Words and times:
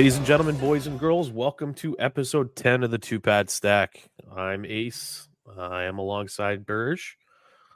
Ladies 0.00 0.16
and 0.16 0.24
gentlemen, 0.24 0.56
boys 0.56 0.86
and 0.86 0.98
girls, 0.98 1.30
welcome 1.30 1.74
to 1.74 1.94
episode 1.98 2.56
10 2.56 2.84
of 2.84 2.90
the 2.90 2.96
Two 2.96 3.20
Pad 3.20 3.50
Stack. 3.50 4.08
I'm 4.34 4.64
Ace. 4.64 5.28
I 5.58 5.82
am 5.82 5.98
alongside 5.98 6.64
Burge. 6.64 7.18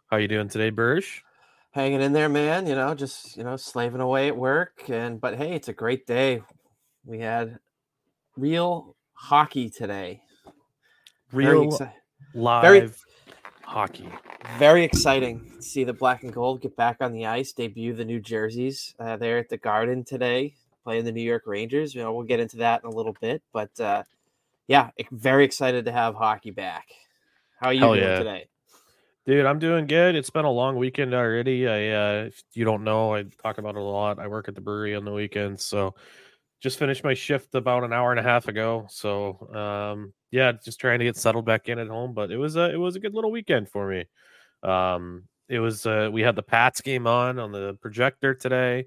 How 0.07 0.17
are 0.17 0.21
you 0.21 0.27
doing 0.27 0.49
today, 0.49 0.71
Burge? 0.71 1.23
Hanging 1.73 2.01
in 2.01 2.15
there, 2.15 2.31
man. 2.31 2.67
You 2.67 2.77
know, 2.77 2.95
just 2.95 3.37
you 3.37 3.45
know, 3.45 3.57
slaving 3.59 4.01
away 4.01 4.29
at 4.29 4.39
work. 4.39 4.89
And 4.89 5.21
but 5.21 5.37
hey, 5.37 5.53
it's 5.53 5.69
a 5.69 5.75
great 5.75 6.07
day. 6.07 6.41
We 7.05 7.19
had 7.19 7.59
real 8.39 8.97
hockey 9.13 9.69
today. 9.69 10.23
Real 11.31 11.73
exci- 11.73 11.93
live 12.33 12.63
very, 12.63 12.91
hockey. 13.61 14.09
Very 14.59 14.83
exciting 14.83 15.53
to 15.57 15.63
see 15.63 15.85
the 15.85 15.93
black 15.93 16.23
and 16.23 16.33
gold 16.33 16.63
get 16.63 16.75
back 16.75 16.97
on 17.03 17.13
the 17.13 17.27
ice, 17.27 17.53
debut 17.53 17.93
the 17.93 18.07
new 18.07 18.19
jerseys 18.19 18.95
uh, 18.99 19.19
there 19.19 19.37
at 19.37 19.51
the 19.51 19.59
Garden 19.59 20.05
today 20.05 20.55
playing 20.85 21.05
the 21.05 21.13
New 21.13 21.23
York 21.23 21.45
Rangers. 21.47 21.95
You 21.95 22.03
know, 22.03 22.13
we'll 22.13 22.27
get 22.27 22.41
into 22.41 22.59
that 22.59 22.83
in 22.85 22.91
a 22.91 22.95
little 22.95 23.17
bit, 23.21 23.43
but 23.53 23.79
uh, 23.81 24.05
yeah, 24.69 24.91
very 25.11 25.45
excited 25.45 25.87
to 25.87 25.93
have 25.93 26.15
hockey 26.15 26.51
back. 26.51 26.87
How 27.61 27.69
are 27.69 27.73
you 27.73 27.81
Hell 27.81 27.95
doing 27.95 28.07
yeah. 28.07 28.19
today? 28.19 28.47
Dude, 29.27 29.47
I'm 29.47 29.59
doing 29.59 29.87
good. 29.87 30.17
It's 30.17 30.29
been 30.29 30.45
a 30.45 30.51
long 30.51 30.77
weekend 30.77 31.15
already. 31.15 31.67
I, 31.67 31.89
uh, 31.89 32.25
if 32.27 32.43
you 32.53 32.67
don't 32.67 32.85
know, 32.85 33.15
I 33.15 33.25
talk 33.43 33.57
about 33.57 33.75
it 33.75 33.81
a 33.81 33.83
lot. 33.83 34.19
I 34.19 34.29
work 34.29 34.49
at 34.49 34.55
the 34.55 34.61
brewery 34.61 34.95
on 34.95 35.07
the 35.07 35.13
weekends, 35.13 35.65
so 35.65 35.95
just 36.61 36.79
finished 36.79 37.05
my 37.05 37.15
shift 37.15 37.55
about 37.55 37.85
an 37.85 37.93
hour 37.93 38.11
and 38.11 38.21
a 38.21 38.23
half 38.23 38.49
ago. 38.49 38.87
So, 38.91 39.49
um, 39.55 40.13
yeah, 40.31 40.53
just 40.53 40.79
trying 40.79 40.99
to 40.99 41.07
get 41.07 41.17
settled 41.17 41.47
back 41.47 41.71
in 41.71 41.79
at 41.79 41.89
home. 41.89 42.13
But 42.13 42.31
it 42.31 42.37
was 42.37 42.57
a 42.57 42.71
it 42.71 42.77
was 42.77 42.97
a 42.97 43.01
good 43.01 43.15
little 43.15 43.31
weekend 43.31 43.71
for 43.71 43.89
me. 43.89 44.05
Um, 44.63 45.25
it 45.49 45.59
was 45.59 45.87
uh, 45.87 46.11
we 46.13 46.21
had 46.23 46.37
the 46.37 46.43
Pats 46.43 46.81
game 46.81 47.07
on 47.07 47.39
on 47.39 47.53
the 47.53 47.79
projector 47.81 48.35
today. 48.35 48.87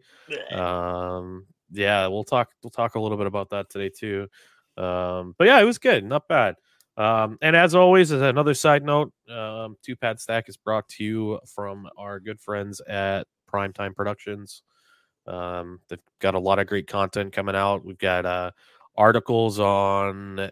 Um, 0.51 1.47
yeah, 1.71 2.07
we'll 2.07 2.23
talk. 2.23 2.49
We'll 2.63 2.71
talk 2.71 2.95
a 2.95 2.99
little 2.99 3.17
bit 3.17 3.27
about 3.27 3.49
that 3.51 3.69
today 3.69 3.89
too. 3.89 4.27
Um, 4.77 5.35
but 5.37 5.47
yeah, 5.47 5.59
it 5.59 5.65
was 5.65 5.77
good, 5.77 6.05
not 6.05 6.27
bad. 6.27 6.55
Um, 6.97 7.37
and 7.41 7.55
as 7.55 7.75
always, 7.75 8.11
as 8.11 8.21
another 8.21 8.53
side 8.53 8.83
note, 8.83 9.13
um, 9.29 9.77
Two 9.83 9.95
Pad 9.95 10.19
Stack 10.19 10.49
is 10.49 10.57
brought 10.57 10.87
to 10.89 11.03
you 11.03 11.39
from 11.45 11.87
our 11.97 12.19
good 12.19 12.39
friends 12.39 12.81
at 12.81 13.27
Primetime 13.51 13.95
Productions. 13.95 14.63
Um, 15.27 15.79
they've 15.89 15.99
got 16.19 16.35
a 16.35 16.39
lot 16.39 16.59
of 16.59 16.67
great 16.67 16.87
content 16.87 17.33
coming 17.33 17.55
out. 17.55 17.85
We've 17.85 17.97
got 17.97 18.25
uh, 18.25 18.51
articles 18.95 19.59
on 19.59 20.39
uh, 20.39 20.49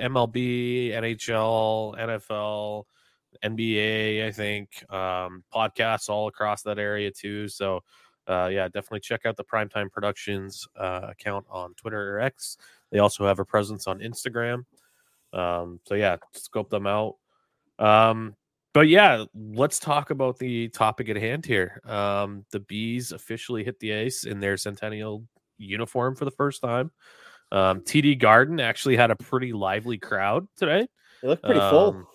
MLB, 0.00 0.92
NHL, 0.92 1.96
NFL, 1.96 2.84
NBA, 3.44 4.26
I 4.26 4.32
think, 4.32 4.92
um, 4.92 5.44
podcasts 5.54 6.08
all 6.08 6.26
across 6.28 6.62
that 6.62 6.78
area 6.78 7.10
too. 7.10 7.48
So 7.48 7.82
uh, 8.26 8.48
yeah, 8.52 8.66
definitely 8.66 9.00
check 9.00 9.26
out 9.26 9.36
the 9.36 9.44
Primetime 9.44 9.90
Productions 9.90 10.66
uh, 10.76 11.08
account 11.10 11.46
on 11.50 11.74
Twitter 11.74 12.16
or 12.16 12.20
X. 12.20 12.56
They 12.90 12.98
also 12.98 13.26
have 13.26 13.38
a 13.38 13.44
presence 13.44 13.86
on 13.86 14.00
Instagram. 14.00 14.64
Um, 15.32 15.80
so 15.84 15.94
yeah, 15.94 16.16
scope 16.32 16.70
them 16.70 16.86
out. 16.86 17.16
Um, 17.78 18.34
but 18.72 18.88
yeah, 18.88 19.24
let's 19.34 19.78
talk 19.78 20.10
about 20.10 20.38
the 20.38 20.68
topic 20.68 21.08
at 21.08 21.16
hand 21.16 21.46
here. 21.46 21.80
Um, 21.84 22.44
the 22.50 22.60
bees 22.60 23.12
officially 23.12 23.64
hit 23.64 23.78
the 23.80 23.94
ice 23.94 24.24
in 24.24 24.40
their 24.40 24.56
centennial 24.56 25.24
uniform 25.58 26.14
for 26.14 26.24
the 26.24 26.30
first 26.30 26.60
time. 26.60 26.90
Um, 27.52 27.80
TD 27.80 28.18
Garden 28.18 28.60
actually 28.60 28.96
had 28.96 29.10
a 29.10 29.16
pretty 29.16 29.52
lively 29.52 29.98
crowd 29.98 30.46
today. 30.56 30.88
It 31.22 31.26
looked 31.26 31.44
pretty 31.44 31.60
full. 31.60 31.88
Um, 31.90 32.06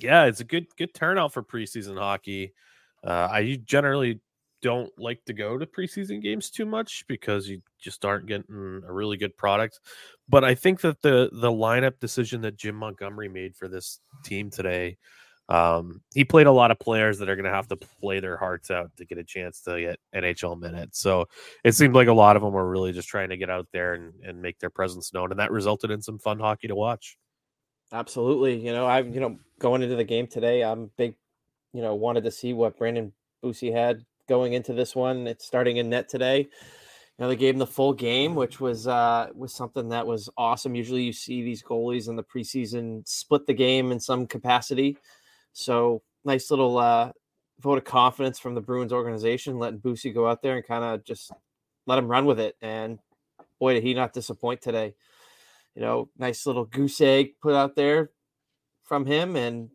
yeah, 0.00 0.24
it's 0.24 0.40
a 0.40 0.44
good 0.44 0.66
good 0.76 0.94
turnout 0.94 1.32
for 1.32 1.42
preseason 1.42 1.98
hockey. 1.98 2.54
Uh, 3.04 3.28
I 3.30 3.60
generally 3.64 4.20
don't 4.64 4.90
like 4.98 5.22
to 5.26 5.34
go 5.34 5.58
to 5.58 5.66
preseason 5.66 6.22
games 6.22 6.48
too 6.48 6.64
much 6.64 7.04
because 7.06 7.46
you 7.46 7.60
just 7.78 8.02
aren't 8.02 8.24
getting 8.24 8.82
a 8.88 8.90
really 8.90 9.18
good 9.18 9.36
product. 9.36 9.78
But 10.26 10.42
I 10.42 10.54
think 10.54 10.80
that 10.80 11.02
the 11.02 11.28
the 11.30 11.50
lineup 11.50 12.00
decision 12.00 12.40
that 12.40 12.56
Jim 12.56 12.74
Montgomery 12.74 13.28
made 13.28 13.54
for 13.54 13.68
this 13.68 14.00
team 14.24 14.48
today, 14.48 14.96
um, 15.50 16.00
he 16.14 16.24
played 16.24 16.46
a 16.46 16.52
lot 16.52 16.70
of 16.70 16.78
players 16.78 17.18
that 17.18 17.28
are 17.28 17.36
going 17.36 17.44
to 17.44 17.50
have 17.50 17.68
to 17.68 17.76
play 17.76 18.20
their 18.20 18.38
hearts 18.38 18.70
out 18.70 18.90
to 18.96 19.04
get 19.04 19.18
a 19.18 19.24
chance 19.24 19.60
to 19.64 19.78
get 19.78 20.00
NHL 20.14 20.58
minutes. 20.58 20.98
So 20.98 21.26
it 21.62 21.72
seemed 21.72 21.94
like 21.94 22.08
a 22.08 22.14
lot 22.14 22.34
of 22.34 22.42
them 22.42 22.54
were 22.54 22.68
really 22.68 22.92
just 22.92 23.08
trying 23.08 23.28
to 23.28 23.36
get 23.36 23.50
out 23.50 23.68
there 23.70 23.92
and, 23.92 24.14
and 24.24 24.40
make 24.40 24.60
their 24.60 24.70
presence 24.70 25.12
known, 25.12 25.30
and 25.30 25.40
that 25.40 25.52
resulted 25.52 25.90
in 25.90 26.00
some 26.00 26.18
fun 26.18 26.38
hockey 26.40 26.68
to 26.68 26.74
watch. 26.74 27.18
Absolutely, 27.92 28.64
you 28.64 28.72
know, 28.72 28.86
I'm 28.86 29.12
you 29.12 29.20
know 29.20 29.36
going 29.58 29.82
into 29.82 29.96
the 29.96 30.04
game 30.04 30.26
today, 30.26 30.64
I'm 30.64 30.90
big, 30.96 31.16
you 31.74 31.82
know, 31.82 31.94
wanted 31.94 32.24
to 32.24 32.30
see 32.30 32.54
what 32.54 32.78
Brandon 32.78 33.12
Bussi 33.44 33.70
had 33.70 34.06
going 34.28 34.52
into 34.52 34.72
this 34.72 34.94
one. 34.94 35.26
It's 35.26 35.46
starting 35.46 35.76
in 35.78 35.90
net 35.90 36.08
today. 36.08 36.40
You 36.40 37.22
know, 37.22 37.28
they 37.28 37.36
gave 37.36 37.54
him 37.54 37.60
the 37.60 37.66
full 37.66 37.92
game, 37.92 38.34
which 38.34 38.60
was 38.60 38.86
uh, 38.88 39.28
was 39.34 39.54
something 39.54 39.88
that 39.90 40.06
was 40.06 40.28
awesome. 40.36 40.74
Usually, 40.74 41.02
you 41.02 41.12
see 41.12 41.42
these 41.42 41.62
goalies 41.62 42.08
in 42.08 42.16
the 42.16 42.24
preseason 42.24 43.06
split 43.06 43.46
the 43.46 43.54
game 43.54 43.92
in 43.92 44.00
some 44.00 44.26
capacity. 44.26 44.98
So, 45.52 46.02
nice 46.24 46.50
little 46.50 46.78
uh, 46.78 47.12
vote 47.60 47.78
of 47.78 47.84
confidence 47.84 48.38
from 48.40 48.54
the 48.54 48.60
Bruins 48.60 48.92
organization, 48.92 49.58
letting 49.58 49.78
Bussi 49.78 50.12
go 50.12 50.26
out 50.26 50.42
there 50.42 50.56
and 50.56 50.66
kind 50.66 50.82
of 50.82 51.04
just 51.04 51.30
let 51.86 51.98
him 51.98 52.08
run 52.08 52.26
with 52.26 52.40
it. 52.40 52.56
And 52.60 52.98
boy, 53.60 53.74
did 53.74 53.84
he 53.84 53.94
not 53.94 54.12
disappoint 54.12 54.60
today. 54.60 54.94
You 55.74 55.82
know, 55.82 56.08
nice 56.18 56.46
little 56.46 56.64
goose 56.64 57.00
egg 57.00 57.34
put 57.40 57.54
out 57.54 57.76
there 57.76 58.10
from 58.84 59.06
him, 59.06 59.36
and 59.36 59.70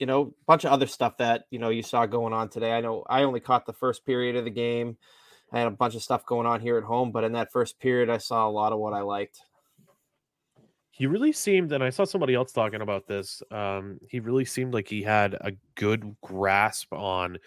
you 0.00 0.06
know, 0.06 0.22
a 0.22 0.44
bunch 0.46 0.64
of 0.64 0.72
other 0.72 0.86
stuff 0.86 1.18
that, 1.18 1.44
you 1.50 1.58
know, 1.58 1.68
you 1.68 1.82
saw 1.82 2.06
going 2.06 2.32
on 2.32 2.48
today. 2.48 2.72
I 2.72 2.80
know 2.80 3.04
I 3.08 3.22
only 3.22 3.38
caught 3.38 3.66
the 3.66 3.74
first 3.74 4.04
period 4.04 4.34
of 4.34 4.44
the 4.44 4.50
game. 4.50 4.96
I 5.52 5.58
had 5.58 5.68
a 5.68 5.72
bunch 5.72 5.94
of 5.94 6.02
stuff 6.02 6.24
going 6.24 6.46
on 6.46 6.60
here 6.60 6.78
at 6.78 6.84
home, 6.84 7.12
but 7.12 7.22
in 7.22 7.32
that 7.32 7.52
first 7.52 7.78
period, 7.78 8.08
I 8.08 8.18
saw 8.18 8.48
a 8.48 8.50
lot 8.50 8.72
of 8.72 8.78
what 8.78 8.94
I 8.94 9.02
liked. 9.02 9.40
He 10.90 11.06
really 11.06 11.32
seemed, 11.32 11.72
and 11.72 11.82
I 11.82 11.90
saw 11.90 12.04
somebody 12.04 12.34
else 12.34 12.52
talking 12.52 12.82
about 12.82 13.06
this. 13.06 13.42
Um, 13.50 13.98
he 14.08 14.20
really 14.20 14.44
seemed 14.44 14.74
like 14.74 14.86
he 14.86 15.02
had 15.02 15.34
a 15.40 15.52
good 15.74 16.14
grasp 16.22 16.92
on 16.92 17.38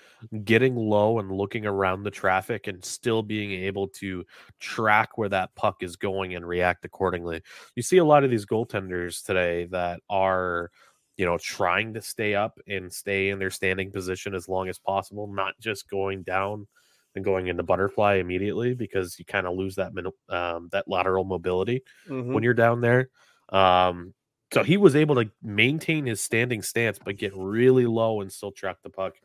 getting 0.44 0.76
low 0.76 1.20
and 1.20 1.32
looking 1.32 1.66
around 1.66 2.04
the 2.04 2.12
traffic 2.12 2.68
and 2.68 2.84
still 2.84 3.22
being 3.22 3.52
able 3.52 3.88
to 3.90 4.26
track 4.60 5.18
where 5.18 5.30
that 5.30 5.54
puck 5.56 5.82
is 5.82 5.96
going 5.96 6.36
and 6.36 6.48
react 6.48 6.84
accordingly. 6.84 7.42
You 7.76 7.84
see 7.84 7.98
a 7.98 8.06
lot 8.06 8.24
of 8.24 8.32
these 8.32 8.46
goaltenders 8.46 9.24
today 9.24 9.66
that 9.68 10.02
are 10.10 10.72
you 11.18 11.26
know, 11.26 11.38
trying 11.38 11.94
to 11.94 12.02
stay 12.02 12.36
up 12.36 12.60
and 12.68 12.92
stay 12.92 13.30
in 13.30 13.40
their 13.40 13.52
standing 13.52 13.92
position 13.92 14.34
as 14.34 14.48
long 14.48 14.70
as 14.70 14.80
possible, 14.80 15.28
not 15.28 15.54
just 15.60 15.90
going 15.90 16.24
down 16.24 16.68
and 17.16 17.24
going 17.24 17.48
into 17.48 17.64
butterfly 17.64 18.16
immediately 18.16 18.74
because 18.74 19.18
you 19.20 19.26
kind 19.26 19.46
of 19.46 19.56
lose 19.56 19.76
that 19.76 19.92
um, 20.30 20.70
that 20.72 20.88
lateral 20.88 21.24
mobility 21.24 21.84
mm-hmm. 22.10 22.34
when 22.34 22.44
you're 22.44 22.54
down 22.54 22.82
there. 22.82 23.10
Um, 23.50 24.14
so 24.52 24.64
he 24.64 24.78
was 24.78 24.96
able 24.96 25.16
to 25.16 25.30
maintain 25.42 26.06
his 26.06 26.22
standing 26.22 26.62
stance, 26.62 27.00
but 27.04 27.18
get 27.18 27.34
really 27.36 27.88
low 27.88 28.22
and 28.22 28.32
still 28.32 28.52
track 28.52 28.78
the 28.84 28.90
puck. 28.90 29.16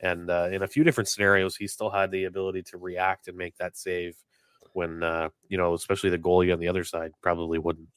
And 0.00 0.30
uh, 0.30 0.48
in 0.52 0.62
a 0.62 0.68
few 0.68 0.84
different 0.84 1.08
scenarios, 1.08 1.56
he 1.56 1.66
still 1.66 1.90
had 1.90 2.10
the 2.10 2.24
ability 2.24 2.62
to 2.64 2.78
react 2.78 3.28
and 3.28 3.36
make 3.36 3.56
that 3.56 3.76
save 3.76 4.14
when, 4.74 5.02
uh, 5.02 5.30
you 5.48 5.56
know, 5.56 5.72
especially 5.72 6.10
the 6.10 6.18
goalie 6.18 6.52
on 6.52 6.58
the 6.58 6.68
other 6.68 6.84
side 6.84 7.12
probably 7.22 7.58
wouldn't. 7.58 7.88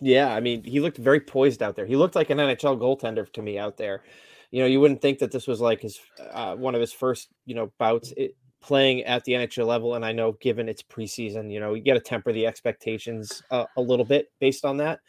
Yeah, 0.00 0.34
I 0.34 0.40
mean, 0.40 0.64
he 0.64 0.80
looked 0.80 0.96
very 0.96 1.20
poised 1.20 1.62
out 1.62 1.76
there. 1.76 1.86
He 1.86 1.96
looked 1.96 2.14
like 2.14 2.30
an 2.30 2.38
NHL 2.38 2.78
goaltender 2.78 3.30
to 3.32 3.42
me 3.42 3.58
out 3.58 3.76
there. 3.76 4.02
You 4.50 4.60
know, 4.60 4.66
you 4.66 4.80
wouldn't 4.80 5.02
think 5.02 5.18
that 5.18 5.30
this 5.30 5.46
was 5.46 5.60
like 5.60 5.82
his 5.82 6.00
uh, 6.32 6.56
one 6.56 6.74
of 6.74 6.80
his 6.80 6.92
first, 6.92 7.28
you 7.44 7.54
know, 7.54 7.70
bouts 7.78 8.12
it, 8.16 8.34
playing 8.60 9.02
at 9.04 9.24
the 9.24 9.32
NHL 9.32 9.66
level. 9.66 9.94
And 9.94 10.04
I 10.04 10.12
know, 10.12 10.32
given 10.32 10.68
it's 10.68 10.82
preseason, 10.82 11.52
you 11.52 11.60
know, 11.60 11.74
you 11.74 11.84
got 11.84 11.94
to 11.94 12.00
temper 12.00 12.32
the 12.32 12.46
expectations 12.46 13.42
uh, 13.50 13.66
a 13.76 13.80
little 13.80 14.04
bit 14.04 14.28
based 14.40 14.64
on 14.64 14.78
that. 14.78 15.00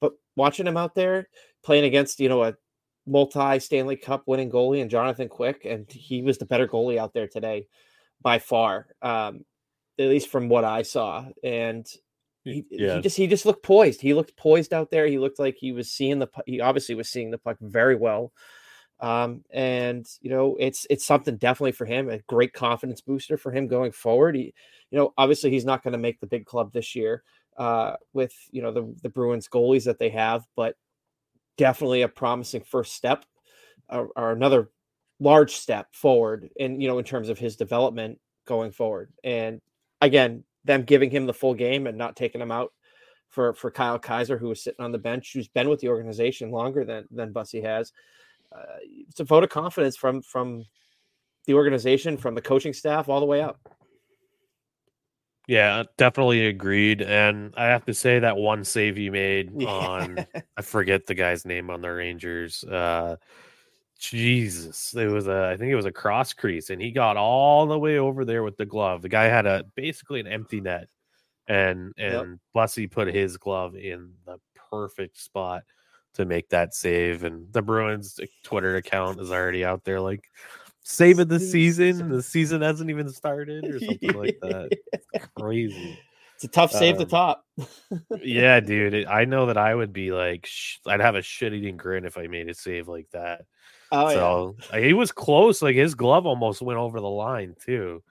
But 0.00 0.12
watching 0.36 0.66
him 0.66 0.76
out 0.76 0.94
there 0.94 1.28
playing 1.64 1.84
against, 1.84 2.20
you 2.20 2.28
know, 2.28 2.44
a 2.44 2.54
multi 3.06 3.58
Stanley 3.58 3.96
Cup 3.96 4.22
winning 4.26 4.50
goalie 4.50 4.82
and 4.82 4.90
Jonathan 4.90 5.28
Quick, 5.28 5.64
and 5.64 5.90
he 5.90 6.22
was 6.22 6.38
the 6.38 6.46
better 6.46 6.68
goalie 6.68 6.98
out 6.98 7.12
there 7.12 7.28
today 7.28 7.66
by 8.22 8.38
far, 8.38 8.86
um, 9.02 9.44
at 9.98 10.08
least 10.08 10.28
from 10.28 10.48
what 10.48 10.64
I 10.64 10.82
saw. 10.82 11.26
And 11.42 11.86
he, 12.52 12.64
yeah. 12.70 12.96
he 12.96 13.00
just 13.00 13.16
he 13.16 13.26
just 13.26 13.46
looked 13.46 13.62
poised. 13.62 14.00
He 14.00 14.14
looked 14.14 14.36
poised 14.36 14.72
out 14.72 14.90
there. 14.90 15.06
He 15.06 15.18
looked 15.18 15.38
like 15.38 15.56
he 15.56 15.72
was 15.72 15.90
seeing 15.90 16.18
the 16.18 16.28
he 16.46 16.60
obviously 16.60 16.94
was 16.94 17.08
seeing 17.08 17.30
the 17.30 17.38
puck 17.38 17.56
very 17.60 17.96
well. 17.96 18.32
Um, 19.00 19.44
and 19.50 20.06
you 20.20 20.30
know, 20.30 20.56
it's 20.58 20.86
it's 20.90 21.06
something 21.06 21.36
definitely 21.36 21.72
for 21.72 21.86
him, 21.86 22.08
a 22.08 22.18
great 22.20 22.52
confidence 22.52 23.00
booster 23.00 23.36
for 23.36 23.52
him 23.52 23.68
going 23.68 23.92
forward. 23.92 24.34
He, 24.34 24.54
you 24.90 24.98
know, 24.98 25.12
obviously 25.16 25.50
he's 25.50 25.64
not 25.64 25.82
going 25.82 25.92
to 25.92 25.98
make 25.98 26.20
the 26.20 26.26
big 26.26 26.46
club 26.46 26.72
this 26.72 26.96
year 26.96 27.22
uh, 27.56 27.94
with 28.12 28.34
you 28.50 28.62
know 28.62 28.72
the 28.72 28.94
the 29.02 29.08
Bruins 29.08 29.48
goalies 29.48 29.84
that 29.84 29.98
they 29.98 30.10
have, 30.10 30.44
but 30.56 30.76
definitely 31.56 32.02
a 32.02 32.08
promising 32.08 32.62
first 32.62 32.94
step 32.94 33.24
or, 33.88 34.10
or 34.16 34.32
another 34.32 34.70
large 35.20 35.54
step 35.54 35.88
forward 35.92 36.48
in 36.56 36.80
you 36.80 36.88
know 36.88 36.98
in 36.98 37.04
terms 37.04 37.28
of 37.28 37.38
his 37.38 37.56
development 37.56 38.18
going 38.46 38.72
forward. 38.72 39.12
And 39.22 39.60
again, 40.00 40.44
them 40.68 40.82
giving 40.84 41.10
him 41.10 41.26
the 41.26 41.34
full 41.34 41.54
game 41.54 41.88
and 41.88 41.98
not 41.98 42.14
taking 42.14 42.40
him 42.40 42.52
out 42.52 42.72
for 43.28 43.54
for 43.54 43.72
Kyle 43.72 43.98
Keyser, 43.98 44.38
who 44.38 44.48
was 44.48 44.62
sitting 44.62 44.84
on 44.84 44.92
the 44.92 44.98
bench, 44.98 45.32
who's 45.34 45.48
been 45.48 45.68
with 45.68 45.80
the 45.80 45.88
organization 45.88 46.52
longer 46.52 46.84
than 46.84 47.08
than 47.10 47.32
Bussi 47.34 47.60
has. 47.64 47.92
Uh, 48.54 48.76
it's 49.08 49.18
a 49.18 49.24
vote 49.24 49.42
of 49.42 49.50
confidence 49.50 49.96
from 49.96 50.22
from 50.22 50.64
the 51.46 51.54
organization, 51.54 52.16
from 52.16 52.36
the 52.36 52.42
coaching 52.42 52.72
staff, 52.72 53.08
all 53.08 53.20
the 53.20 53.26
way 53.26 53.42
up. 53.42 53.58
Yeah, 55.48 55.84
definitely 55.96 56.46
agreed. 56.46 57.00
And 57.00 57.54
I 57.56 57.64
have 57.66 57.86
to 57.86 57.94
say 57.94 58.18
that 58.18 58.36
one 58.36 58.64
save 58.64 58.96
he 58.96 59.08
made 59.08 59.50
Yeah. 59.56 59.68
on 59.68 60.26
I 60.56 60.62
forget 60.62 61.06
the 61.06 61.14
guy's 61.14 61.46
name 61.46 61.70
on 61.70 61.80
the 61.80 61.90
Rangers. 61.90 62.62
Uh 62.64 63.16
Jesus. 63.98 64.94
It 64.94 65.06
was 65.06 65.26
a 65.28 65.50
I 65.52 65.56
think 65.56 65.70
it 65.72 65.76
was 65.76 65.84
a 65.84 65.92
cross 65.92 66.32
crease 66.32 66.70
and 66.70 66.80
he 66.80 66.90
got 66.90 67.16
all 67.16 67.66
the 67.66 67.78
way 67.78 67.98
over 67.98 68.24
there 68.24 68.42
with 68.42 68.56
the 68.56 68.64
glove. 68.66 69.02
The 69.02 69.08
guy 69.08 69.24
had 69.24 69.46
a 69.46 69.64
basically 69.74 70.20
an 70.20 70.26
empty 70.28 70.60
net 70.60 70.88
and 71.48 71.92
Yep. 71.96 72.22
and 72.24 72.40
Bussi 72.54 72.90
put 72.90 73.08
his 73.12 73.36
glove 73.36 73.74
in 73.74 74.12
the 74.24 74.38
perfect 74.70 75.18
spot 75.18 75.64
to 76.14 76.24
make 76.24 76.48
that 76.50 76.74
save. 76.74 77.24
And 77.24 77.52
the 77.52 77.62
Bruins 77.62 78.18
Twitter 78.44 78.76
account 78.76 79.20
is 79.20 79.30
already 79.32 79.64
out 79.64 79.84
there 79.84 80.00
like 80.00 80.24
save 80.82 81.18
of 81.18 81.28
the 81.28 81.40
season. 81.40 82.08
The 82.08 82.22
season 82.22 82.62
hasn't 82.62 82.90
even 82.90 83.08
started 83.10 83.64
or 83.64 83.80
something 83.80 84.12
like 84.12 84.38
that. 84.42 84.78
Crazy. 85.36 85.98
It's 86.36 86.44
a 86.44 86.48
tough 86.48 86.70
save 86.70 86.96
to 86.98 87.02
Um, 87.02 87.08
top. 87.08 87.44
Yeah, 88.22 88.60
dude. 88.60 88.94
it- 88.94 89.08
I 89.08 89.24
know 89.24 89.46
that 89.46 89.56
I 89.58 89.74
would 89.74 89.92
be 89.92 90.12
like, 90.12 90.46
sh- 90.46 90.78
I'd 90.86 91.00
have 91.00 91.16
a 91.16 91.22
shit 91.22 91.52
eating 91.52 91.76
grin 91.76 92.04
if 92.04 92.16
I 92.16 92.28
made 92.28 92.48
a 92.48 92.54
save 92.54 92.86
like 92.86 93.08
that. 93.10 93.42
Oh 93.90 94.10
so 94.10 94.56
uh, 94.72 94.78
he 94.78 94.92
was 94.92 95.12
close. 95.12 95.62
Like 95.62 95.76
his 95.76 95.94
glove 95.94 96.26
almost 96.26 96.62
went 96.62 96.78
over 96.78 97.00
the 97.00 97.08
line 97.08 97.54
too. 97.64 98.02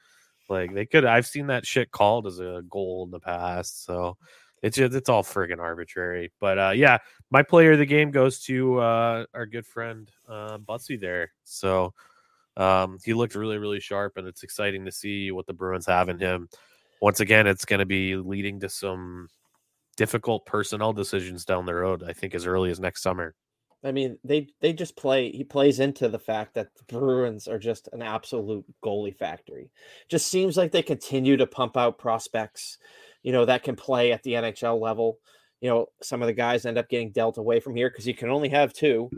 Like 0.49 0.73
they 0.73 0.85
could. 0.85 1.05
I've 1.05 1.27
seen 1.27 1.47
that 1.47 1.65
shit 1.65 1.91
called 1.91 2.25
as 2.27 2.39
a 2.39 2.63
goal 2.69 3.03
in 3.05 3.11
the 3.11 3.19
past. 3.19 3.85
So 3.85 4.17
it's 4.63 4.77
just 4.77 4.95
it's 4.95 5.09
all 5.09 5.23
friggin' 5.23 5.59
arbitrary. 5.59 6.31
But 6.39 6.57
uh, 6.59 6.73
yeah, 6.75 6.97
my 7.29 7.43
player 7.43 7.73
of 7.73 7.79
the 7.79 7.85
game 7.85 8.11
goes 8.11 8.39
to 8.45 8.79
uh, 8.79 9.25
our 9.33 9.45
good 9.45 9.65
friend 9.65 10.09
uh, 10.27 10.57
Bussi 10.57 10.99
there. 10.99 11.31
So 11.43 11.93
um, 12.55 12.97
he 13.03 13.13
looked 13.13 13.35
really 13.35 13.57
really 13.57 13.79
sharp, 13.79 14.17
and 14.17 14.27
it's 14.27 14.43
exciting 14.43 14.85
to 14.85 14.91
see 14.91 15.31
what 15.31 15.45
the 15.45 15.53
Bruins 15.53 15.85
have 15.85 16.09
in 16.09 16.17
him. 16.17 16.49
Once 17.01 17.19
again, 17.19 17.45
it's 17.45 17.65
going 17.65 17.79
to 17.79 17.85
be 17.85 18.15
leading 18.15 18.59
to 18.61 18.69
some 18.69 19.27
difficult 19.97 20.45
personnel 20.45 20.93
decisions 20.93 21.45
down 21.45 21.65
the 21.65 21.75
road. 21.75 22.03
I 22.03 22.13
think 22.13 22.33
as 22.33 22.45
early 22.45 22.71
as 22.71 22.79
next 22.79 23.03
summer. 23.03 23.35
I 23.83 23.91
mean, 23.91 24.17
they 24.23 24.47
they 24.59 24.73
just 24.73 24.97
play. 24.97 25.31
He 25.31 25.43
plays 25.43 25.79
into 25.79 26.09
the 26.09 26.19
fact 26.19 26.55
that 26.55 26.69
the 26.75 26.83
Bruins 26.85 27.47
are 27.47 27.59
just 27.59 27.89
an 27.93 28.01
absolute 28.01 28.65
goalie 28.83 29.15
factory. 29.15 29.71
Just 30.09 30.27
seems 30.29 30.57
like 30.57 30.71
they 30.71 30.81
continue 30.81 31.37
to 31.37 31.45
pump 31.45 31.77
out 31.77 31.99
prospects, 31.99 32.79
you 33.21 33.31
know, 33.31 33.45
that 33.45 33.63
can 33.63 33.75
play 33.75 34.11
at 34.11 34.23
the 34.23 34.33
NHL 34.33 34.81
level. 34.81 35.19
You 35.61 35.69
know, 35.69 35.87
some 36.01 36.21
of 36.21 36.27
the 36.27 36.33
guys 36.33 36.65
end 36.65 36.77
up 36.77 36.89
getting 36.89 37.11
dealt 37.11 37.37
away 37.37 37.59
from 37.59 37.75
here 37.75 37.89
because 37.89 38.07
you 38.07 38.15
can 38.15 38.29
only 38.29 38.49
have 38.49 38.73
two. 38.73 39.09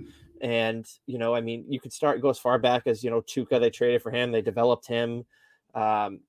And 0.41 0.85
you 1.05 1.17
know, 1.17 1.33
I 1.33 1.41
mean, 1.41 1.65
you 1.69 1.79
could 1.79 1.94
start 1.94 2.21
go 2.21 2.29
as 2.29 2.39
far 2.39 2.59
back 2.59 2.83
as 2.85 3.03
you 3.03 3.09
know 3.09 3.21
Tuukka. 3.21 3.62
They 3.62 3.69
traded 3.69 4.01
for 4.01 4.12
him. 4.12 4.31
They 4.31 4.41
developed 4.41 4.88
him. 4.88 5.23
Um, 5.73 6.19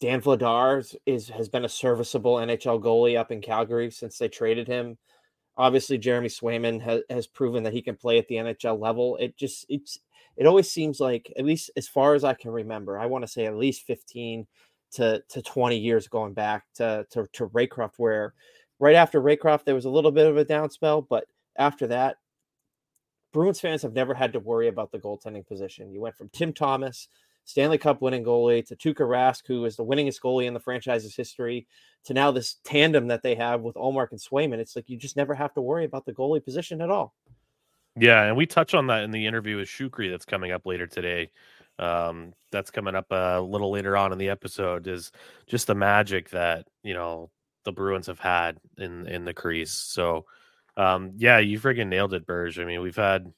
Dan 0.00 0.20
Vladar 0.20 0.78
is, 0.78 0.96
is 1.06 1.28
has 1.28 1.48
been 1.48 1.64
a 1.64 1.68
serviceable 1.68 2.36
NHL 2.36 2.80
goalie 2.80 3.18
up 3.18 3.32
in 3.32 3.40
Calgary 3.40 3.90
since 3.90 4.16
they 4.18 4.28
traded 4.28 4.68
him 4.68 4.96
obviously 5.56 5.98
Jeremy 5.98 6.28
Swayman 6.28 6.80
has, 6.82 7.02
has 7.10 7.26
proven 7.26 7.62
that 7.64 7.72
he 7.72 7.82
can 7.82 7.96
play 7.96 8.18
at 8.18 8.28
the 8.28 8.36
NHL 8.36 8.80
level. 8.80 9.16
It 9.16 9.36
just 9.36 9.66
it's 9.68 9.98
it 10.36 10.46
always 10.46 10.70
seems 10.70 11.00
like 11.00 11.32
at 11.36 11.44
least 11.44 11.70
as 11.76 11.88
far 11.88 12.14
as 12.14 12.24
I 12.24 12.34
can 12.34 12.50
remember, 12.50 12.98
I 12.98 13.06
want 13.06 13.22
to 13.24 13.30
say 13.30 13.46
at 13.46 13.56
least 13.56 13.86
15 13.86 14.46
to 14.92 15.22
to 15.28 15.42
20 15.42 15.78
years 15.78 16.08
going 16.08 16.34
back 16.34 16.64
to 16.74 17.06
to, 17.10 17.26
to 17.34 17.48
Raycroft 17.48 17.94
where 17.96 18.34
right 18.78 18.94
after 18.94 19.20
Raycroft 19.20 19.64
there 19.64 19.74
was 19.74 19.84
a 19.84 19.90
little 19.90 20.12
bit 20.12 20.26
of 20.26 20.36
a 20.36 20.44
down 20.44 20.70
spell, 20.70 21.02
but 21.02 21.24
after 21.56 21.86
that 21.88 22.16
Bruins 23.32 23.60
fans 23.60 23.82
have 23.82 23.94
never 23.94 24.14
had 24.14 24.32
to 24.34 24.40
worry 24.40 24.68
about 24.68 24.92
the 24.92 24.98
goaltending 24.98 25.46
position. 25.46 25.90
You 25.90 26.00
went 26.00 26.16
from 26.16 26.28
Tim 26.32 26.52
Thomas, 26.52 27.08
Stanley 27.44 27.78
Cup 27.78 28.00
winning 28.00 28.24
goalie, 28.24 28.64
to 28.66 28.76
Tuukka 28.76 29.06
Rask, 29.06 29.46
who 29.46 29.64
is 29.64 29.76
the 29.76 29.84
winningest 29.84 30.20
goalie 30.20 30.46
in 30.46 30.54
the 30.54 30.60
franchise's 30.60 31.14
history, 31.14 31.66
to 32.04 32.14
now 32.14 32.30
this 32.30 32.56
tandem 32.64 33.08
that 33.08 33.22
they 33.22 33.34
have 33.34 33.62
with 33.62 33.76
Ullmark 33.76 34.10
and 34.10 34.20
Swayman. 34.20 34.58
It's 34.58 34.76
like 34.76 34.88
you 34.88 34.96
just 34.96 35.16
never 35.16 35.34
have 35.34 35.52
to 35.54 35.60
worry 35.60 35.84
about 35.84 36.06
the 36.06 36.12
goalie 36.12 36.44
position 36.44 36.80
at 36.80 36.90
all. 36.90 37.14
Yeah, 37.98 38.22
and 38.24 38.36
we 38.36 38.46
touch 38.46 38.74
on 38.74 38.86
that 38.86 39.02
in 39.02 39.10
the 39.10 39.26
interview 39.26 39.58
with 39.58 39.68
Shukri 39.68 40.10
that's 40.10 40.24
coming 40.24 40.50
up 40.52 40.64
later 40.64 40.86
today. 40.86 41.30
Um, 41.78 42.32
that's 42.50 42.70
coming 42.70 42.94
up 42.94 43.06
a 43.10 43.40
little 43.40 43.70
later 43.70 43.96
on 43.96 44.12
in 44.12 44.18
the 44.18 44.30
episode. 44.30 44.86
Is 44.86 45.12
just 45.46 45.66
the 45.66 45.74
magic 45.74 46.30
that 46.30 46.66
you 46.82 46.94
know 46.94 47.30
the 47.64 47.72
Bruins 47.72 48.06
have 48.06 48.18
had 48.18 48.58
in 48.78 49.06
in 49.06 49.24
the 49.24 49.34
crease. 49.34 49.72
So, 49.72 50.26
um, 50.76 51.12
yeah, 51.16 51.38
you 51.38 51.60
friggin' 51.60 51.88
nailed 51.88 52.14
it, 52.14 52.26
Burge. 52.26 52.58
I 52.58 52.64
mean, 52.64 52.80
we've 52.80 52.96
had 52.96 53.30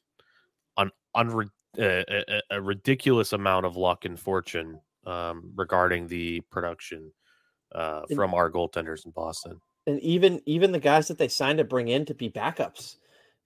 an 0.76 0.90
unre- 1.16 1.50
a, 1.78 2.42
a, 2.50 2.60
ridiculous 2.60 3.32
amount 3.32 3.66
of 3.66 3.76
luck 3.76 4.04
and 4.04 4.18
fortune 4.18 4.80
um, 5.06 5.52
regarding 5.54 6.06
the 6.06 6.40
production 6.50 7.12
uh, 7.74 8.02
And- 8.08 8.16
from 8.16 8.34
our 8.34 8.50
goaltenders 8.50 9.04
in 9.04 9.12
Boston. 9.12 9.60
And 9.86 10.00
even 10.00 10.40
even 10.46 10.72
the 10.72 10.80
guys 10.80 11.08
that 11.08 11.18
they 11.18 11.28
signed 11.28 11.58
to 11.58 11.64
bring 11.64 11.88
in 11.88 12.06
to 12.06 12.14
be 12.14 12.30
backups 12.30 12.96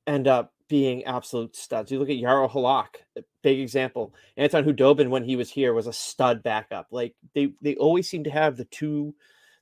end 0.07 0.29
up 0.29 0.53
being 0.69 1.05
absolute 1.05 1.57
studs. 1.57 1.91
You 1.91 1.99
look 1.99 2.11
at 2.11 2.17
Jaro 2.17 2.49
Halak, 2.51 3.23
big 3.43 3.59
example. 3.59 4.15
Anton 4.37 4.65
Khudobin, 4.65 5.09
when 5.09 5.25
he 5.25 5.35
was 5.35 5.51
here, 5.51 5.73
was 5.73 5.87
a 5.87 5.93
stud 5.93 6.43
backup. 6.43 6.89
Like 6.91 7.15
they 7.35 7.53
they 7.63 7.75
always 7.77 8.09
seem 8.09 8.25
to 8.25 8.31
have 8.31 8.57
the 8.57 8.67
two 8.67 9.15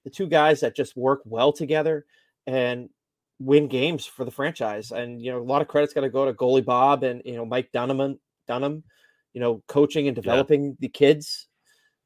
the 0.04 0.10
two 0.10 0.26
guys 0.26 0.60
that 0.60 0.76
just 0.76 0.96
work 0.96 1.22
well 1.24 1.52
together 1.52 2.04
and 2.46 2.90
win 3.38 3.68
games 3.68 4.06
for 4.06 4.24
the 4.24 4.30
franchise. 4.30 4.92
And 4.92 5.22
you 5.22 5.32
know, 5.32 5.38
a 5.38 5.42
lot 5.42 5.62
of 5.62 5.68
credit's 5.68 5.94
got 5.94 6.02
to 6.02 6.10
go 6.10 6.24
to 6.26 6.34
goalie 6.34 6.64
Bob 6.64 7.02
and 7.02 7.22
you 7.24 7.36
know 7.36 7.44
Mike 7.44 7.72
Dunham, 7.72 8.18
Dunham, 8.46 8.84
you 9.32 9.40
know, 9.40 9.62
coaching 9.66 10.09
and 10.09 10.14
developing 10.14 10.76
the 10.80 10.88
kids 10.88 11.49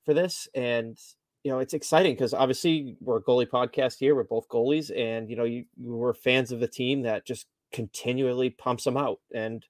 for 0.04 0.14
this. 0.14 0.48
And 0.54 0.98
you 1.42 1.50
know, 1.50 1.58
it's 1.58 1.74
exciting 1.74 2.14
because 2.14 2.34
obviously 2.34 2.96
we're 3.00 3.18
a 3.18 3.22
goalie 3.22 3.48
podcast 3.48 3.98
here. 3.98 4.14
We're 4.14 4.24
both 4.24 4.48
goalies, 4.48 4.90
and 4.96 5.30
you 5.30 5.36
know, 5.36 5.44
you, 5.44 5.64
you 5.76 5.94
we're 5.94 6.12
fans 6.12 6.52
of 6.52 6.60
the 6.60 6.68
team 6.68 7.02
that 7.02 7.24
just 7.24 7.46
continually 7.72 8.50
pumps 8.50 8.84
them 8.84 8.96
out. 8.96 9.20
And 9.34 9.64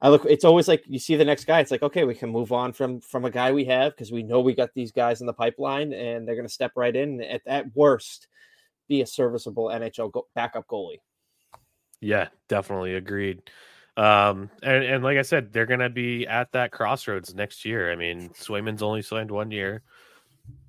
I 0.00 0.08
look, 0.08 0.24
it's 0.24 0.44
always 0.44 0.66
like 0.66 0.84
you 0.86 0.98
see 0.98 1.16
the 1.16 1.24
next 1.24 1.44
guy. 1.44 1.60
It's 1.60 1.70
like, 1.70 1.82
okay, 1.82 2.04
we 2.04 2.14
can 2.14 2.30
move 2.30 2.52
on 2.52 2.72
from 2.72 3.00
from 3.00 3.24
a 3.24 3.30
guy 3.30 3.52
we 3.52 3.64
have 3.66 3.92
because 3.92 4.10
we 4.10 4.22
know 4.22 4.40
we 4.40 4.54
got 4.54 4.70
these 4.74 4.92
guys 4.92 5.20
in 5.20 5.26
the 5.26 5.32
pipeline, 5.32 5.92
and 5.92 6.26
they're 6.26 6.36
going 6.36 6.46
to 6.46 6.52
step 6.52 6.72
right 6.74 6.94
in. 6.94 7.20
At, 7.22 7.42
at 7.46 7.76
worst, 7.76 8.26
be 8.88 9.02
a 9.02 9.06
serviceable 9.06 9.66
NHL 9.66 10.10
go- 10.10 10.26
backup 10.34 10.66
goalie. 10.66 11.00
Yeah, 12.00 12.28
definitely 12.48 12.94
agreed. 12.94 13.42
Um, 13.98 14.48
and, 14.62 14.84
and 14.84 15.04
like 15.04 15.18
I 15.18 15.22
said, 15.22 15.52
they're 15.52 15.66
gonna 15.66 15.90
be 15.90 16.24
at 16.26 16.52
that 16.52 16.70
crossroads 16.70 17.34
next 17.34 17.64
year. 17.64 17.90
I 17.90 17.96
mean, 17.96 18.30
Swayman's 18.30 18.82
only 18.82 19.02
signed 19.02 19.30
one 19.30 19.50
year. 19.50 19.82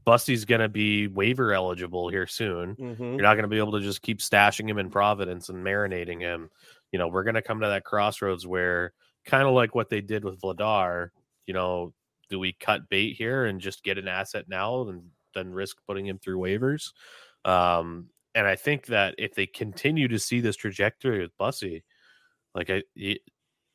Bussi's 0.08 0.46
gonna 0.46 0.68
be 0.68 1.08
waiver 1.08 1.54
eligible 1.54 2.10
here 2.10 2.26
soon. 2.26 2.76
Mm-hmm. 2.76 3.04
You're 3.04 3.22
not 3.22 3.36
gonna 3.36 3.48
be 3.48 3.60
able 3.60 3.74
to 3.74 3.82
just 3.82 4.02
keep 4.02 4.18
stashing 4.18 4.68
him 4.68 4.80
in 4.80 4.90
Providence 4.90 5.50
and 5.50 5.64
marinating 5.64 6.22
him. 6.22 6.50
You 6.92 6.98
know, 6.98 7.08
we're 7.08 7.24
gonna 7.24 7.44
come 7.44 7.62
to 7.62 7.68
that 7.68 7.84
crossroads 7.84 8.48
where 8.48 8.94
kind 9.26 9.48
of 9.48 9.54
like 9.54 9.76
what 9.76 9.90
they 9.90 10.02
did 10.02 10.26
with 10.26 10.42
Vladar, 10.42 11.10
you 11.46 11.54
know, 11.54 11.94
do 12.32 12.40
we 12.40 12.54
cut 12.54 12.90
bait 12.90 13.16
here 13.16 13.46
and 13.46 13.62
just 13.62 13.84
get 13.84 14.00
an 14.00 14.08
asset 14.08 14.46
now 14.50 14.88
and 14.88 15.04
then 15.36 15.54
risk 15.54 15.78
putting 15.86 16.08
him 16.08 16.18
through 16.18 16.40
waivers? 16.40 16.94
Um, 17.46 18.08
and 18.34 18.48
I 18.48 18.56
think 18.56 18.88
that 18.88 19.14
if 19.20 19.36
they 19.36 19.46
continue 19.46 20.08
to 20.08 20.18
see 20.18 20.40
this 20.40 20.56
trajectory 20.56 21.20
with 21.20 21.38
Bussi, 21.38 21.84
like 22.56 22.70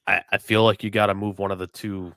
I, 0.07 0.23
I 0.31 0.38
feel 0.38 0.64
like 0.64 0.85
you 0.85 0.90
got 0.90 1.07
to 1.07 1.14
move 1.14 1.38
one 1.38 1.50
of 1.50 1.59
the 1.59 1.66
two 1.66 2.12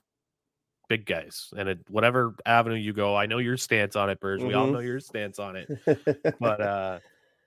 big 0.89 1.05
guys, 1.05 1.53
and 1.57 1.69
it, 1.69 1.79
whatever 1.89 2.35
avenue 2.45 2.75
you 2.77 2.93
go, 2.93 3.15
I 3.15 3.25
know 3.25 3.37
your 3.37 3.57
stance 3.57 3.95
on 3.95 4.09
it, 4.09 4.19
Burge. 4.19 4.43
We 4.43 4.53
all 4.53 4.67
Mhm. 4.67 4.73
know 4.73 4.79
your 4.79 4.99
stance 4.99 5.39
on 5.39 5.55
it, 5.55 5.69
but 6.39 6.61
uh, 6.61 6.99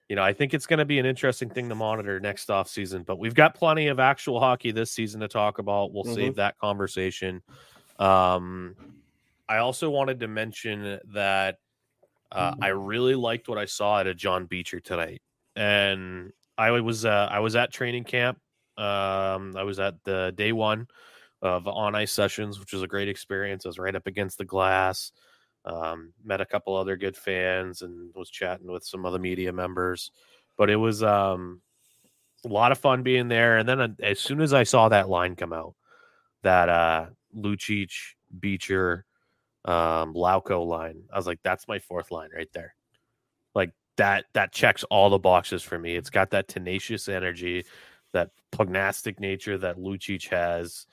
you 0.08 0.16
know, 0.16 0.22
I 0.22 0.32
think 0.32 0.54
it's 0.54 0.66
going 0.66 0.78
to 0.78 0.84
be 0.84 0.98
an 0.98 1.06
interesting 1.06 1.50
thing 1.50 1.68
to 1.68 1.74
monitor 1.74 2.18
next 2.18 2.50
off 2.50 2.68
season. 2.68 3.04
But 3.04 3.18
we've 3.18 3.34
got 3.34 3.54
plenty 3.54 3.86
of 3.86 4.00
actual 4.00 4.40
hockey 4.40 4.72
this 4.72 4.90
season 4.90 5.20
to 5.20 5.28
talk 5.28 5.58
about. 5.58 5.92
We'll 5.92 6.04
save 6.16 6.34
that 6.36 6.58
conversation. 6.58 7.42
Um, 7.98 8.74
I 9.48 9.58
also 9.58 9.88
wanted 9.90 10.20
to 10.20 10.28
mention 10.28 10.98
that 11.12 11.58
uh, 12.32 12.52
I 12.60 12.68
really 12.68 13.14
liked 13.14 13.48
what 13.48 13.58
I 13.58 13.66
saw 13.66 14.00
at 14.00 14.06
a 14.06 14.14
John 14.14 14.46
Beecher 14.46 14.80
tonight, 14.80 15.22
and 15.56 16.32
I 16.58 16.70
was 16.80 17.04
uh, 17.04 17.28
I 17.30 17.40
was 17.40 17.56
at 17.56 17.72
training 17.72 18.04
camp. 18.04 18.38
Um, 18.80 19.54
I 19.56 19.62
was 19.62 19.78
at 19.78 20.02
the 20.04 20.32
day 20.34 20.52
one 20.52 20.86
of 21.42 21.66
on 21.68 21.94
ice 21.94 22.12
sessions, 22.12 22.58
which 22.58 22.72
was 22.72 22.82
a 22.82 22.88
great 22.88 23.08
experience. 23.08 23.64
I 23.64 23.68
was 23.68 23.78
right 23.78 23.94
up 23.94 24.06
against 24.06 24.38
the 24.38 24.44
glass. 24.44 25.12
Um, 25.64 26.14
met 26.24 26.40
a 26.40 26.46
couple 26.46 26.74
other 26.74 26.96
good 26.96 27.16
fans 27.16 27.82
and 27.82 28.14
was 28.14 28.30
chatting 28.30 28.70
with 28.70 28.82
some 28.84 29.04
other 29.04 29.18
media 29.18 29.52
members. 29.52 30.10
But 30.56 30.70
it 30.70 30.76
was 30.76 31.02
um, 31.02 31.60
a 32.44 32.48
lot 32.48 32.72
of 32.72 32.78
fun 32.78 33.02
being 33.02 33.28
there. 33.28 33.58
And 33.58 33.68
then 33.68 33.80
uh, 33.80 33.88
as 34.02 34.20
soon 34.20 34.40
as 34.40 34.54
I 34.54 34.62
saw 34.62 34.88
that 34.88 35.08
line 35.08 35.36
come 35.36 35.52
out, 35.52 35.74
that 36.42 36.68
uh, 36.68 37.06
Lucic, 37.36 37.92
Beecher, 38.38 39.04
um, 39.66 40.14
Lauko 40.14 40.66
line, 40.66 41.02
I 41.12 41.16
was 41.16 41.26
like, 41.26 41.40
that's 41.42 41.68
my 41.68 41.78
fourth 41.78 42.10
line 42.10 42.30
right 42.34 42.48
there. 42.54 42.74
Like 43.54 43.72
that, 43.98 44.24
that 44.32 44.52
checks 44.52 44.84
all 44.84 45.10
the 45.10 45.18
boxes 45.18 45.62
for 45.62 45.78
me. 45.78 45.96
It's 45.96 46.10
got 46.10 46.30
that 46.30 46.48
tenacious 46.48 47.08
energy, 47.08 47.66
that 48.12 48.30
pugnastic 48.52 49.20
nature 49.20 49.58
that 49.58 49.78
Lucic 49.78 50.28
has, 50.28 50.86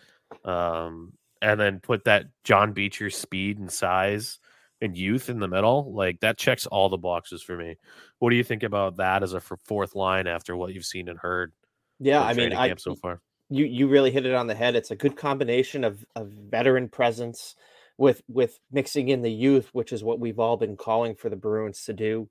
um, 0.46 1.14
and 1.42 1.60
then 1.60 1.80
put 1.80 2.06
that 2.06 2.26
John 2.44 2.74
Beecher 2.74 3.10
speed 3.10 3.60
and 3.60 3.72
size 3.72 4.40
and 4.82 4.98
youth 4.98 5.30
in 5.30 5.40
the 5.40 5.48
middle, 5.48 5.94
like 5.94 6.20
that 6.20 6.38
checks 6.38 6.66
all 6.66 6.90
the 6.90 6.98
boxes 6.98 7.42
for 7.42 7.58
me. 7.58 7.76
What 8.20 8.30
do 8.30 8.36
you 8.36 8.44
think 8.44 8.64
about 8.64 8.98
that 8.98 9.24
as 9.24 9.34
a 9.34 9.42
fourth 9.42 9.96
line 9.96 10.28
after 10.28 10.56
what 10.56 10.74
you've 10.74 10.86
seen 10.86 11.10
and 11.10 11.18
heard? 11.18 11.52
Yeah, 12.00 12.22
I 12.22 12.34
mean, 12.34 12.54
I 12.54 12.74
so 12.76 12.96
far. 12.96 13.22
You 13.50 13.66
you 13.66 13.88
really 13.88 14.12
hit 14.12 14.26
it 14.26 14.34
on 14.34 14.48
the 14.48 14.56
head. 14.56 14.76
It's 14.76 14.92
a 14.92 14.96
good 14.96 15.16
combination 15.16 15.84
of 15.84 16.06
of 16.16 16.30
veteran 16.30 16.90
presence 16.90 17.56
with 17.98 18.22
with 18.28 18.60
mixing 18.72 19.10
in 19.10 19.22
the 19.22 19.32
youth, 19.32 19.70
which 19.74 19.92
is 19.92 20.04
what 20.04 20.20
we've 20.20 20.40
all 20.40 20.58
been 20.58 20.78
calling 20.78 21.16
for 21.16 21.30
the 21.30 21.36
Bruins 21.36 21.86
to 21.86 21.94
do, 21.94 22.30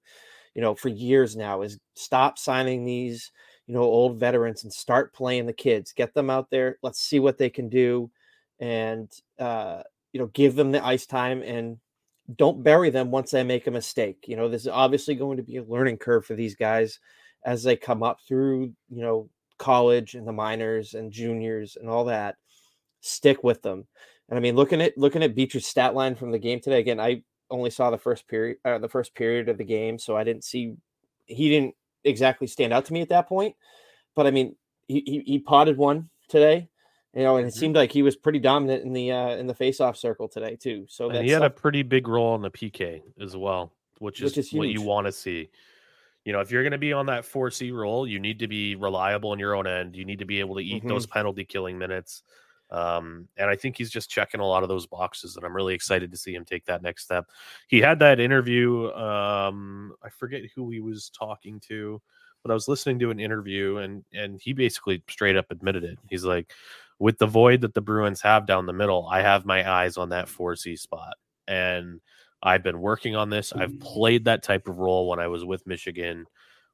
you 0.54 0.62
know, 0.62 0.74
for 0.74 0.88
years 0.88 1.36
now. 1.36 1.62
Is 1.62 1.78
stop 1.94 2.38
signing 2.38 2.84
these, 2.84 3.32
you 3.66 3.74
know, 3.74 3.82
old 3.82 4.18
veterans 4.18 4.64
and 4.64 4.72
start 4.72 5.12
playing 5.12 5.46
the 5.46 5.52
kids. 5.52 5.92
Get 5.92 6.14
them 6.14 6.30
out 6.30 6.50
there. 6.50 6.78
Let's 6.82 7.00
see 7.00 7.18
what 7.18 7.38
they 7.38 7.50
can 7.50 7.68
do, 7.68 8.10
and 8.60 9.10
uh, 9.38 9.82
you 10.12 10.20
know, 10.20 10.26
give 10.28 10.54
them 10.54 10.72
the 10.72 10.84
ice 10.84 11.06
time 11.06 11.42
and 11.42 11.78
don't 12.34 12.62
bury 12.62 12.90
them 12.90 13.10
once 13.10 13.30
they 13.30 13.44
make 13.44 13.66
a 13.66 13.70
mistake. 13.70 14.24
You 14.26 14.36
know, 14.36 14.48
this 14.48 14.62
is 14.62 14.68
obviously 14.68 15.14
going 15.14 15.36
to 15.36 15.42
be 15.42 15.56
a 15.58 15.64
learning 15.64 15.98
curve 15.98 16.24
for 16.24 16.34
these 16.34 16.56
guys 16.56 16.98
as 17.44 17.62
they 17.62 17.76
come 17.76 18.02
up 18.02 18.18
through, 18.26 18.72
you 18.90 19.02
know, 19.02 19.28
college 19.58 20.14
and 20.14 20.26
the 20.26 20.32
minors 20.32 20.94
and 20.94 21.12
juniors 21.12 21.76
and 21.76 21.88
all 21.88 22.04
that. 22.06 22.36
Stick 23.00 23.44
with 23.44 23.62
them. 23.62 23.86
And 24.28 24.36
I 24.36 24.40
mean, 24.40 24.56
looking 24.56 24.82
at 24.82 24.98
looking 24.98 25.22
at 25.22 25.36
Beecher's 25.36 25.66
stat 25.66 25.94
line 25.94 26.16
from 26.16 26.32
the 26.32 26.38
game 26.38 26.60
today. 26.60 26.80
Again, 26.80 26.98
I 26.98 27.22
only 27.50 27.70
saw 27.70 27.90
the 27.90 27.98
first 27.98 28.26
period, 28.26 28.58
uh, 28.64 28.78
the 28.78 28.88
first 28.88 29.14
period 29.14 29.48
of 29.48 29.58
the 29.58 29.64
game, 29.64 29.98
so 29.98 30.16
I 30.16 30.24
didn't 30.24 30.44
see. 30.44 30.74
He 31.26 31.48
didn't 31.48 31.74
exactly 32.06 32.46
stand 32.46 32.72
out 32.72 32.86
to 32.86 32.92
me 32.92 33.02
at 33.02 33.10
that 33.10 33.28
point. 33.28 33.54
But 34.14 34.26
I 34.26 34.30
mean, 34.30 34.56
he 34.88 35.02
he, 35.04 35.22
he 35.26 35.38
potted 35.38 35.76
one 35.76 36.08
today 36.28 36.68
you 37.16 37.22
know, 37.22 37.38
and 37.38 37.46
it 37.46 37.50
mm-hmm. 37.50 37.58
seemed 37.58 37.76
like 37.76 37.90
he 37.90 38.02
was 38.02 38.14
pretty 38.14 38.38
dominant 38.38 38.84
in 38.84 38.92
the 38.92 39.10
uh, 39.10 39.30
in 39.30 39.46
the 39.46 39.54
faceoff 39.54 39.96
circle 39.96 40.28
today 40.28 40.54
too. 40.54 40.84
So 40.86 41.08
and 41.08 41.24
he 41.24 41.30
had 41.30 41.42
a 41.42 41.48
pretty 41.48 41.82
big 41.82 42.08
role 42.08 42.34
in 42.34 42.42
the 42.42 42.50
PK 42.50 43.00
as 43.18 43.34
well, 43.34 43.72
which 44.00 44.20
is, 44.20 44.36
which 44.36 44.38
is 44.38 44.52
what 44.52 44.68
you 44.68 44.82
want 44.82 45.06
to 45.06 45.12
see. 45.12 45.48
You 46.26 46.34
know, 46.34 46.40
if 46.40 46.50
you're 46.50 46.62
going 46.62 46.72
to 46.72 46.78
be 46.78 46.92
on 46.92 47.06
that 47.06 47.24
four 47.24 47.50
C 47.50 47.70
role, 47.70 48.06
you 48.06 48.18
need 48.20 48.40
to 48.40 48.48
be 48.48 48.76
reliable 48.76 49.32
in 49.32 49.38
your 49.38 49.54
own 49.54 49.66
end. 49.66 49.96
You 49.96 50.04
need 50.04 50.18
to 50.18 50.26
be 50.26 50.40
able 50.40 50.56
to 50.56 50.60
eat 50.60 50.80
mm-hmm. 50.80 50.88
those 50.88 51.06
penalty 51.06 51.46
killing 51.46 51.78
minutes. 51.78 52.22
Um, 52.70 53.28
and 53.36 53.48
I 53.48 53.56
think 53.56 53.76
he's 53.76 53.90
just 53.90 54.10
checking 54.10 54.40
a 54.40 54.46
lot 54.46 54.62
of 54.62 54.68
those 54.68 54.86
boxes, 54.86 55.36
and 55.36 55.44
I'm 55.44 55.54
really 55.54 55.74
excited 55.74 56.10
to 56.10 56.16
see 56.16 56.34
him 56.34 56.44
take 56.44 56.64
that 56.66 56.82
next 56.82 57.04
step. 57.04 57.26
He 57.68 57.80
had 57.80 57.98
that 58.00 58.20
interview. 58.20 58.90
Um, 58.92 59.92
I 60.02 60.08
forget 60.08 60.42
who 60.54 60.70
he 60.70 60.80
was 60.80 61.10
talking 61.10 61.60
to, 61.68 62.02
but 62.42 62.50
I 62.50 62.54
was 62.54 62.66
listening 62.66 62.98
to 63.00 63.10
an 63.10 63.20
interview, 63.20 63.78
and 63.78 64.04
and 64.12 64.40
he 64.40 64.52
basically 64.52 65.02
straight 65.08 65.36
up 65.36 65.46
admitted 65.50 65.84
it. 65.84 65.98
He's 66.08 66.24
like, 66.24 66.52
with 66.98 67.18
the 67.18 67.26
void 67.26 67.60
that 67.60 67.74
the 67.74 67.80
Bruins 67.80 68.22
have 68.22 68.46
down 68.46 68.66
the 68.66 68.72
middle, 68.72 69.06
I 69.06 69.20
have 69.20 69.44
my 69.44 69.70
eyes 69.70 69.96
on 69.96 70.10
that 70.10 70.26
4C 70.26 70.78
spot. 70.78 71.16
And 71.46 72.00
I've 72.42 72.62
been 72.62 72.80
working 72.80 73.16
on 73.16 73.30
this. 73.30 73.52
I've 73.52 73.78
played 73.80 74.24
that 74.24 74.42
type 74.42 74.68
of 74.68 74.78
role 74.78 75.08
when 75.08 75.18
I 75.18 75.28
was 75.28 75.44
with 75.44 75.66
Michigan. 75.66 76.26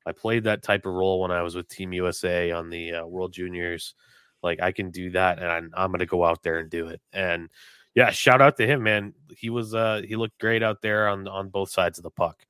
I 0.07 0.13
played 0.13 0.45
that 0.45 0.63
type 0.63 0.87
of 0.87 0.93
role 0.93 1.21
when 1.21 1.31
I 1.31 1.43
was 1.43 1.55
with 1.55 1.69
Team 1.69 1.93
USA 1.93 2.51
on 2.51 2.71
the 2.71 2.93
uh, 2.95 3.07
World 3.07 3.33
Juniors. 3.33 3.95
Like 4.43 4.61
I 4.61 4.73
can 4.73 4.91
do 4.91 5.11
that, 5.11 5.39
and 5.39 5.49
I'm, 5.49 5.71
I'm 5.75 5.91
going 5.91 6.01
to 6.01 6.07
go 6.07 6.25
out 6.25 6.43
there 6.43 6.59
and 6.59 6.71
do 6.71 6.89
it. 6.89 7.01
And 7.13 7.49
yeah, 7.95 8.11
shout 8.11 8.41
out 8.41 8.57
to 8.57 8.67
him, 8.67 8.83
man. 8.83 9.15
He 9.37 9.51
was 9.51 9.75
uh, 9.75 10.03
he 10.07 10.17
looked 10.17 10.39
great 10.39 10.63
out 10.63 10.83
there 10.83 11.09
on 11.09 11.29
on 11.29 11.49
both 11.49 11.71
sides 11.71 11.99
of 11.99 12.05
the 12.05 12.11
puck. 12.11 12.45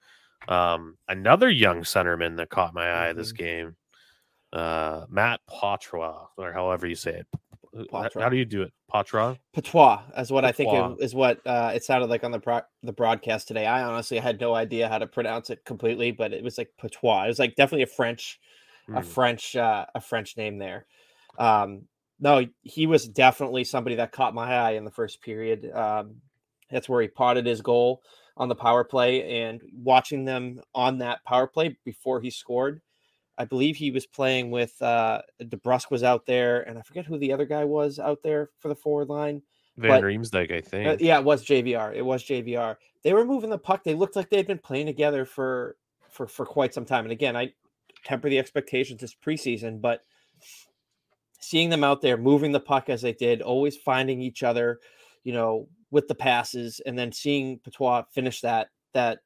Um, 0.49 0.97
another 1.09 1.51
young 1.51 1.83
centerman 1.83 2.37
that 2.37 2.51
caught 2.51 2.75
my 2.75 2.83
eye 2.83 3.09
mm-hmm. 3.09 3.19
this 3.19 3.33
game, 3.33 3.77
uh, 4.53 5.05
Matt 5.09 5.41
Poitras, 5.49 6.29
or 6.37 6.53
however 6.53 6.87
you 6.87 6.97
say 6.97 7.13
it. 7.13 7.27
How 7.91 8.29
do 8.29 8.37
you 8.37 8.45
do 8.45 8.63
it? 8.63 8.73
Patra? 8.91 9.39
Patois, 9.55 10.03
as 10.15 10.31
what 10.31 10.45
Patois. 10.45 10.71
I 10.71 10.89
think 10.89 11.01
is 11.01 11.15
what 11.15 11.41
uh, 11.47 11.73
it 11.75 11.83
sounded 11.83 12.11
like 12.11 12.23
on 12.23 12.31
the 12.31 12.39
pro- 12.39 12.61
the 12.83 12.93
broadcast 12.93 13.49
today. 13.49 13.65
I 13.65 13.83
honestly 13.83 14.19
had 14.19 14.39
no 14.41 14.55
idea 14.55 14.89
how 14.89 14.99
to 14.99 15.07
pronounce 15.07 15.49
it 15.49 15.65
completely, 15.65 16.11
but 16.11 16.35
it 16.35 16.45
was 16.45 16.59
like 16.59 16.71
Patois. 16.79 17.25
It 17.25 17.29
was 17.29 17.39
like 17.39 17.57
definitely 17.57 17.85
a 17.85 17.87
French, 17.87 18.39
mm. 18.89 18.99
a 18.99 19.01
hmm. 19.01 19.07
French, 19.07 19.57
uh, 19.57 19.87
a 19.95 20.01
French 20.01 20.37
name 20.37 20.59
there. 20.59 20.87
Um, 21.39 21.83
no, 22.21 22.47
he 22.63 22.87
was 22.87 23.09
definitely 23.09 23.65
somebody 23.65 23.97
that 23.97 24.13
caught 24.13 24.35
my 24.35 24.55
eye 24.55 24.73
in 24.73 24.85
the 24.85 24.91
first 24.91 25.23
period. 25.23 25.71
Um, 25.73 26.17
that's 26.71 26.89
where 26.89 27.03
he 27.03 27.09
potted 27.09 27.47
his 27.47 27.61
goal 27.61 28.03
on 28.37 28.49
the 28.49 28.55
power 28.55 28.85
play, 28.85 29.43
and 29.43 29.61
watching 29.75 30.25
them 30.25 30.61
on 30.75 30.99
that 30.99 31.25
power 31.25 31.47
play 31.47 31.77
before 31.85 32.21
he 32.21 32.31
scored 32.31 32.81
I 33.39 33.45
believe 33.45 33.77
he 33.77 33.91
was 33.91 34.07
playing 34.07 34.51
with 34.51 34.81
uh 34.81 35.23
DeBrusk 35.41 35.91
was 35.91 36.03
out 36.03 36.27
there, 36.27 36.63
and 36.63 36.79
I 36.79 36.83
forget 36.83 37.07
who 37.07 37.19
the 37.19 37.33
other 37.33 37.47
guy 37.47 37.65
was 37.65 37.99
out 37.99 38.23
there 38.23 38.51
for 38.59 38.69
the 38.69 38.75
forward 38.75 39.09
line. 39.09 39.43
Van 39.79 40.03
Riemsdyk, 40.03 40.53
I 40.53 40.59
uh, 40.59 40.63
think. 40.63 40.89
Uh, 40.89 40.97
yeah, 41.01 41.19
it 41.19 41.25
was 41.25 41.45
JVR. 41.45 41.95
It 41.95 42.03
was 42.03 42.23
JVR. 42.23 42.77
They 43.03 43.15
were 43.15 43.25
moving 43.25 43.51
the 43.51 43.59
puck. 43.59 43.85
They 43.85 43.95
looked 43.95 44.17
like 44.17 44.29
they 44.29 44.37
had 44.37 44.47
been 44.47 44.59
playing 44.59 44.87
together 44.87 45.25
for 45.25 45.77
for 46.11 46.27
for 46.27 46.45
quite 46.45 46.75
some 46.75 46.85
time. 46.85 47.05
And 47.05 47.13
again, 47.13 47.37
I 47.37 47.53
temper 48.05 48.29
the 48.29 48.39
expectations 48.39 49.01
this 49.01 49.15
preseason, 49.15 49.81
but 49.81 50.03
seeing 51.43 51.71
them 51.71 51.85
out 51.85 52.01
there 52.01 52.17
moving 52.17 52.53
the 52.53 52.61
puck 52.61 52.89
as 52.89 53.03
they 53.03 53.13
did, 53.13 53.43
always 53.43 53.77
finding 53.77 54.21
each 54.21 54.43
other, 54.43 54.81
you 55.25 55.33
know, 55.33 55.69
with 55.91 56.09
the 56.09 56.15
passes, 56.15 56.81
and 56.87 56.99
then 56.99 57.13
seeing 57.13 57.59
Patois 57.59 58.05
finish 58.13 58.41
that 58.41 58.69
that 58.95 59.19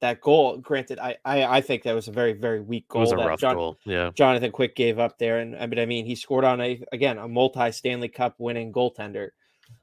that 0.00 0.20
goal. 0.20 0.58
Granted, 0.58 0.98
I, 0.98 1.16
I, 1.24 1.44
I 1.44 1.60
think 1.60 1.82
that 1.84 1.94
was 1.94 2.08
a 2.08 2.12
very 2.12 2.32
very 2.32 2.60
weak 2.60 2.88
goal. 2.88 3.02
It 3.02 3.04
was 3.04 3.12
a 3.12 3.16
rough 3.16 3.40
John, 3.40 3.54
goal. 3.54 3.78
Yeah, 3.84 4.10
Jonathan 4.14 4.50
Quick 4.50 4.74
gave 4.74 4.98
up 4.98 5.18
there, 5.18 5.38
and 5.38 5.56
I 5.56 5.66
mean, 5.66 5.78
I 5.78 5.86
mean, 5.86 6.06
he 6.06 6.14
scored 6.14 6.44
on 6.44 6.60
a 6.60 6.82
again 6.92 7.18
a 7.18 7.28
multi 7.28 7.70
Stanley 7.72 8.08
Cup 8.08 8.34
winning 8.38 8.72
goaltender 8.72 9.28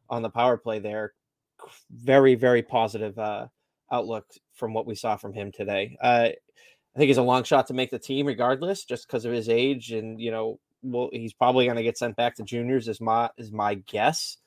on 0.09 0.21
the 0.21 0.29
power 0.29 0.57
play 0.57 0.79
there. 0.79 1.13
Very 1.91 2.35
very 2.35 2.63
positive 2.63 3.17
uh, 3.17 3.47
outlook 3.91 4.25
from 4.53 4.73
what 4.73 4.85
we 4.85 4.95
saw 4.95 5.15
from 5.15 5.33
him 5.33 5.51
today. 5.51 5.97
Uh, 6.01 6.29
I 6.95 6.99
think 6.99 7.07
he's 7.07 7.17
a 7.17 7.23
long 7.23 7.43
shot 7.43 7.67
to 7.67 7.73
make 7.73 7.89
the 7.89 7.99
team 7.99 8.25
regardless, 8.25 8.83
just 8.83 9.07
because 9.07 9.23
of 9.25 9.31
his 9.31 9.47
age, 9.47 9.91
and 9.91 10.19
you 10.19 10.31
know, 10.31 10.59
well, 10.83 11.09
he's 11.11 11.33
probably 11.33 11.65
going 11.65 11.77
to 11.77 11.83
get 11.83 11.97
sent 11.97 12.15
back 12.15 12.35
to 12.35 12.43
juniors, 12.43 12.87
is 12.87 13.01
my 13.01 13.29
is 13.37 13.51
my 13.51 13.75
guess. 13.75 14.37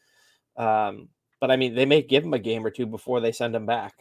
Um, 0.57 1.09
but 1.41 1.51
I 1.51 1.57
mean, 1.57 1.75
they 1.75 1.87
may 1.87 2.03
give 2.03 2.25
him 2.25 2.35
a 2.35 2.39
game 2.39 2.65
or 2.65 2.71
two 2.71 2.87
before 2.87 3.21
they 3.21 3.33
send 3.33 3.55
him 3.55 3.67
back 3.67 3.95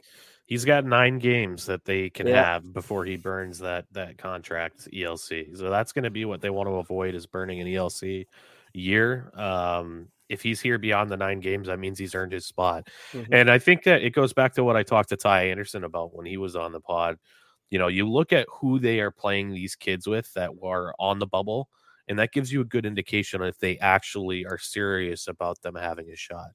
he's 0.45 0.65
got 0.65 0.85
nine 0.85 1.19
games 1.19 1.65
that 1.65 1.85
they 1.85 2.09
can 2.09 2.27
yeah. 2.27 2.43
have 2.43 2.73
before 2.73 3.05
he 3.05 3.15
burns 3.15 3.59
that 3.59 3.85
that 3.91 4.17
contract 4.17 4.87
ELC. 4.91 5.57
So 5.57 5.69
that's 5.69 5.91
going 5.91 6.03
to 6.03 6.09
be 6.09 6.25
what 6.25 6.41
they 6.41 6.49
want 6.49 6.67
to 6.67 6.75
avoid 6.75 7.15
is 7.15 7.25
burning 7.25 7.61
an 7.61 7.67
ELC 7.67 8.27
year. 8.73 9.31
Um, 9.35 10.09
if 10.29 10.41
he's 10.41 10.61
here 10.61 10.77
beyond 10.77 11.11
the 11.11 11.17
nine 11.17 11.39
games, 11.39 11.67
that 11.67 11.79
means 11.79 11.99
he's 11.99 12.15
earned 12.15 12.31
his 12.31 12.45
spot. 12.45 12.87
Mm-hmm. 13.11 13.33
And 13.33 13.51
I 13.51 13.59
think 13.59 13.83
that 13.83 14.03
it 14.03 14.11
goes 14.11 14.33
back 14.33 14.53
to 14.55 14.63
what 14.63 14.75
I 14.75 14.83
talked 14.83 15.09
to 15.09 15.17
Ty 15.17 15.47
Anderson 15.47 15.83
about 15.83 16.15
when 16.15 16.25
he 16.25 16.37
was 16.37 16.55
on 16.55 16.71
the 16.71 16.81
pod. 16.81 17.17
You 17.69 17.79
know, 17.79 17.87
you 17.87 18.07
look 18.07 18.33
at 18.33 18.47
who 18.49 18.79
they 18.79 18.99
are 18.99 19.11
playing 19.11 19.51
these 19.51 19.75
kids 19.75 20.07
with 20.07 20.31
that 20.33 20.51
are 20.63 20.93
on 20.99 21.19
the 21.19 21.27
bubble, 21.27 21.69
and 22.07 22.19
that 22.19 22.31
gives 22.31 22.51
you 22.51 22.62
a 22.62 22.65
good 22.65 22.86
indication 22.86 23.41
if 23.41 23.57
they 23.60 23.77
actually 23.79 24.45
are 24.45 24.57
serious 24.57 25.27
about 25.27 25.62
them 25.62 25.75
having 25.75 26.10
a 26.10 26.15
shot. 26.15 26.50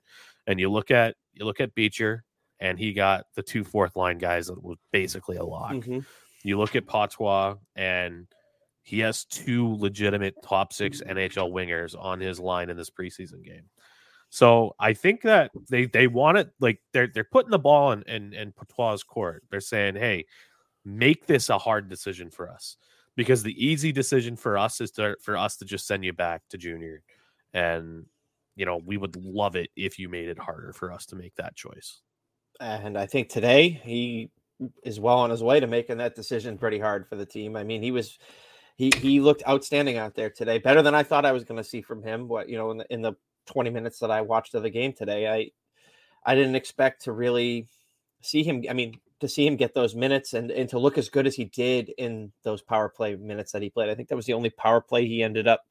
And 0.46 0.60
you 0.60 0.70
look 0.70 0.90
at 0.90 1.16
you 1.32 1.44
look 1.44 1.60
at 1.60 1.74
Beecher, 1.74 2.24
and 2.60 2.78
he 2.78 2.92
got 2.92 3.24
the 3.34 3.42
two 3.42 3.64
fourth 3.64 3.96
line 3.96 4.18
guys 4.18 4.48
that 4.48 4.62
was 4.62 4.78
basically 4.92 5.36
a 5.36 5.44
lock. 5.44 5.72
Mm-hmm. 5.72 6.00
You 6.42 6.58
look 6.58 6.76
at 6.76 6.86
Patois, 6.86 7.56
and 7.76 8.26
he 8.82 9.00
has 9.00 9.24
two 9.24 9.74
legitimate 9.76 10.34
top 10.42 10.72
six 10.72 11.02
NHL 11.02 11.52
wingers 11.52 11.94
on 11.98 12.20
his 12.20 12.40
line 12.40 12.70
in 12.70 12.76
this 12.76 12.90
preseason 12.90 13.44
game. 13.44 13.68
So 14.30 14.74
I 14.78 14.92
think 14.92 15.22
that 15.22 15.50
they 15.70 15.86
they 15.86 16.06
want 16.06 16.38
it 16.38 16.50
like 16.60 16.80
they're 16.92 17.08
they're 17.12 17.24
putting 17.24 17.50
the 17.50 17.58
ball 17.58 17.92
in 17.92 18.02
in, 18.02 18.34
in 18.34 18.52
Patois' 18.52 19.02
court. 19.02 19.44
They're 19.50 19.60
saying, 19.60 19.96
"Hey, 19.96 20.26
make 20.84 21.26
this 21.26 21.48
a 21.48 21.58
hard 21.58 21.88
decision 21.88 22.30
for 22.30 22.50
us." 22.50 22.76
Because 23.18 23.42
the 23.42 23.66
easy 23.66 23.92
decision 23.92 24.36
for 24.36 24.56
us 24.56 24.80
is 24.80 24.92
to 24.92 25.16
for 25.20 25.36
us 25.36 25.56
to 25.58 25.66
just 25.66 25.86
send 25.86 26.04
you 26.04 26.14
back 26.14 26.42
to 26.50 26.56
junior, 26.56 27.02
and 27.52 28.06
you 28.56 28.64
know 28.64 28.80
we 28.84 28.96
would 28.96 29.16
love 29.16 29.56
it 29.56 29.70
if 29.76 29.98
you 29.98 30.08
made 30.08 30.28
it 30.28 30.38
harder 30.38 30.72
for 30.72 30.92
us 30.92 31.04
to 31.06 31.16
make 31.16 31.34
that 31.34 31.54
choice 31.56 32.00
and 32.60 32.98
I 32.98 33.06
think 33.06 33.28
today 33.28 33.68
he 33.68 34.30
is 34.82 34.98
well 34.98 35.18
on 35.18 35.30
his 35.30 35.42
way 35.42 35.60
to 35.60 35.66
making 35.66 35.98
that 35.98 36.14
decision 36.14 36.58
pretty 36.58 36.78
hard 36.78 37.06
for 37.08 37.16
the 37.16 37.26
team. 37.26 37.56
I 37.56 37.64
mean, 37.64 37.82
he 37.82 37.90
was 37.90 38.18
he 38.76 38.90
he 38.96 39.20
looked 39.20 39.42
outstanding 39.48 39.96
out 39.96 40.14
there 40.14 40.30
today, 40.30 40.58
better 40.58 40.82
than 40.82 40.94
I 40.94 41.02
thought 41.02 41.24
I 41.24 41.32
was 41.32 41.44
going 41.44 41.58
to 41.58 41.68
see 41.68 41.82
from 41.82 42.02
him. 42.02 42.28
What 42.28 42.48
you 42.48 42.56
know 42.56 42.70
in 42.70 42.78
the 42.78 42.92
in 42.92 43.02
the 43.02 43.14
20 43.46 43.70
minutes 43.70 43.98
that 44.00 44.10
I 44.10 44.20
watched 44.20 44.54
of 44.54 44.62
the 44.62 44.70
game 44.70 44.92
today, 44.92 45.28
I 45.28 45.50
I 46.24 46.34
didn't 46.34 46.56
expect 46.56 47.04
to 47.04 47.12
really 47.12 47.68
see 48.22 48.42
him. 48.42 48.64
I 48.68 48.72
mean, 48.72 48.98
to 49.20 49.28
see 49.28 49.46
him 49.46 49.56
get 49.56 49.74
those 49.74 49.94
minutes 49.94 50.34
and 50.34 50.50
and 50.50 50.68
to 50.68 50.78
look 50.78 50.98
as 50.98 51.08
good 51.08 51.26
as 51.26 51.34
he 51.34 51.44
did 51.44 51.90
in 51.98 52.32
those 52.42 52.62
power 52.62 52.88
play 52.88 53.16
minutes 53.16 53.52
that 53.52 53.62
he 53.62 53.70
played. 53.70 53.90
I 53.90 53.94
think 53.94 54.08
that 54.08 54.16
was 54.16 54.26
the 54.26 54.34
only 54.34 54.50
power 54.50 54.80
play 54.80 55.06
he 55.06 55.22
ended 55.22 55.48
up 55.48 55.66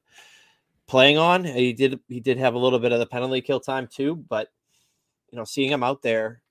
playing 0.86 1.18
on. 1.18 1.44
He 1.44 1.72
did 1.72 2.00
he 2.08 2.20
did 2.20 2.38
have 2.38 2.54
a 2.54 2.58
little 2.58 2.78
bit 2.78 2.92
of 2.92 2.98
the 2.98 3.06
penalty 3.06 3.40
kill 3.40 3.60
time 3.60 3.86
too, 3.86 4.16
but 4.16 4.48
you 5.30 5.36
know, 5.36 5.44
seeing 5.44 5.70
him 5.70 5.82
out 5.82 6.02
there 6.02 6.42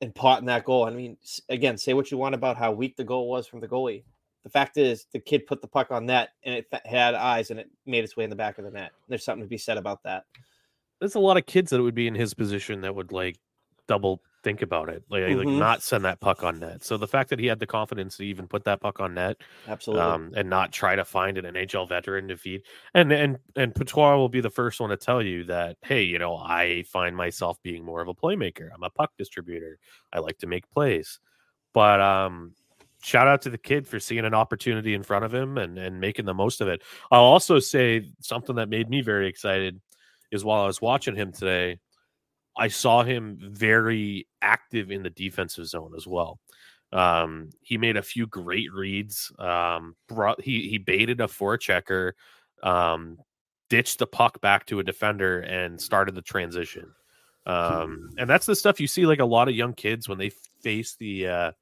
and 0.00 0.14
potting 0.14 0.46
that 0.46 0.64
goal. 0.64 0.84
I 0.84 0.90
mean, 0.90 1.16
again, 1.48 1.78
say 1.78 1.94
what 1.94 2.10
you 2.10 2.18
want 2.18 2.34
about 2.34 2.56
how 2.56 2.72
weak 2.72 2.96
the 2.96 3.04
goal 3.04 3.28
was 3.28 3.46
from 3.46 3.60
the 3.60 3.68
goalie. 3.68 4.04
The 4.42 4.50
fact 4.50 4.76
is, 4.76 5.06
the 5.12 5.18
kid 5.18 5.46
put 5.46 5.62
the 5.62 5.68
puck 5.68 5.90
on 5.90 6.06
net 6.06 6.30
and 6.44 6.54
it 6.54 6.66
had 6.84 7.14
eyes 7.14 7.50
and 7.50 7.58
it 7.58 7.70
made 7.86 8.04
its 8.04 8.16
way 8.16 8.24
in 8.24 8.30
the 8.30 8.36
back 8.36 8.58
of 8.58 8.64
the 8.64 8.70
net. 8.70 8.92
There's 9.08 9.24
something 9.24 9.42
to 9.42 9.48
be 9.48 9.58
said 9.58 9.78
about 9.78 10.02
that. 10.02 10.24
There's 11.00 11.14
a 11.14 11.20
lot 11.20 11.38
of 11.38 11.46
kids 11.46 11.70
that 11.70 11.82
would 11.82 11.94
be 11.94 12.06
in 12.06 12.14
his 12.14 12.34
position 12.34 12.82
that 12.82 12.94
would 12.94 13.10
like 13.10 13.38
double 13.88 14.22
think 14.44 14.62
about 14.62 14.90
it. 14.90 15.02
Like, 15.08 15.22
mm-hmm. 15.22 15.38
like 15.38 15.48
not 15.48 15.82
send 15.82 16.04
that 16.04 16.20
puck 16.20 16.44
on 16.44 16.60
net. 16.60 16.84
So 16.84 16.96
the 16.96 17.08
fact 17.08 17.30
that 17.30 17.40
he 17.40 17.46
had 17.46 17.58
the 17.58 17.66
confidence 17.66 18.18
to 18.18 18.22
even 18.22 18.46
put 18.46 18.64
that 18.64 18.80
puck 18.80 19.00
on 19.00 19.14
net, 19.14 19.38
absolutely, 19.66 20.02
um, 20.02 20.32
and 20.36 20.48
not 20.48 20.70
try 20.70 20.94
to 20.94 21.04
find 21.04 21.38
an 21.38 21.46
NHL 21.46 21.88
veteran 21.88 22.28
to 22.28 22.36
feed, 22.36 22.62
and 22.92 23.10
and 23.10 23.38
and 23.56 23.74
Patois 23.74 24.16
will 24.16 24.28
be 24.28 24.40
the 24.40 24.50
first 24.50 24.78
one 24.78 24.90
to 24.90 24.96
tell 24.96 25.22
you 25.22 25.44
that, 25.44 25.78
hey, 25.82 26.02
you 26.02 26.18
know, 26.18 26.36
I 26.36 26.84
find 26.92 27.16
myself 27.16 27.60
being 27.62 27.84
more 27.84 28.00
of 28.02 28.08
a 28.08 28.14
playmaker. 28.14 28.68
I'm 28.72 28.84
a 28.84 28.90
puck 28.90 29.12
distributor. 29.18 29.78
I 30.12 30.20
like 30.20 30.38
to 30.38 30.46
make 30.46 30.70
plays, 30.70 31.18
but 31.72 32.00
um, 32.00 32.52
shout 33.02 33.26
out 33.26 33.42
to 33.42 33.50
the 33.50 33.58
kid 33.58 33.88
for 33.88 33.98
seeing 33.98 34.24
an 34.24 34.34
opportunity 34.34 34.94
in 34.94 35.02
front 35.02 35.24
of 35.24 35.34
him 35.34 35.58
and 35.58 35.78
and 35.78 36.00
making 36.00 36.26
the 36.26 36.34
most 36.34 36.60
of 36.60 36.68
it. 36.68 36.82
I'll 37.10 37.22
also 37.22 37.58
say 37.58 38.10
something 38.20 38.56
that 38.56 38.68
made 38.68 38.90
me 38.90 39.00
very 39.00 39.26
excited 39.26 39.80
is 40.30 40.44
while 40.44 40.62
I 40.62 40.66
was 40.66 40.82
watching 40.82 41.16
him 41.16 41.32
today 41.32 41.78
I 42.56 42.68
saw 42.68 43.02
him 43.02 43.38
very 43.40 44.26
active 44.40 44.90
in 44.90 45.02
the 45.02 45.10
defensive 45.10 45.66
zone 45.66 45.92
as 45.96 46.06
well. 46.06 46.38
Um, 46.92 47.50
he 47.62 47.76
made 47.76 47.96
a 47.96 48.02
few 48.02 48.26
great 48.26 48.72
reads. 48.72 49.32
Um, 49.38 49.96
brought 50.08 50.40
he 50.40 50.68
he 50.68 50.78
baited 50.78 51.20
a 51.20 51.26
forechecker, 51.26 52.12
um, 52.62 53.18
ditched 53.68 53.98
the 53.98 54.06
puck 54.06 54.40
back 54.40 54.66
to 54.66 54.78
a 54.78 54.84
defender, 54.84 55.40
and 55.40 55.80
started 55.80 56.14
the 56.14 56.22
transition. 56.22 56.92
Um, 57.46 58.10
and 58.16 58.30
that's 58.30 58.46
the 58.46 58.56
stuff 58.56 58.80
you 58.80 58.86
see 58.86 59.06
like 59.06 59.18
a 59.18 59.24
lot 59.24 59.48
of 59.48 59.54
young 59.54 59.74
kids 59.74 60.08
when 60.08 60.18
they 60.18 60.30
face 60.62 60.96
the 60.98 61.28
uh, 61.28 61.52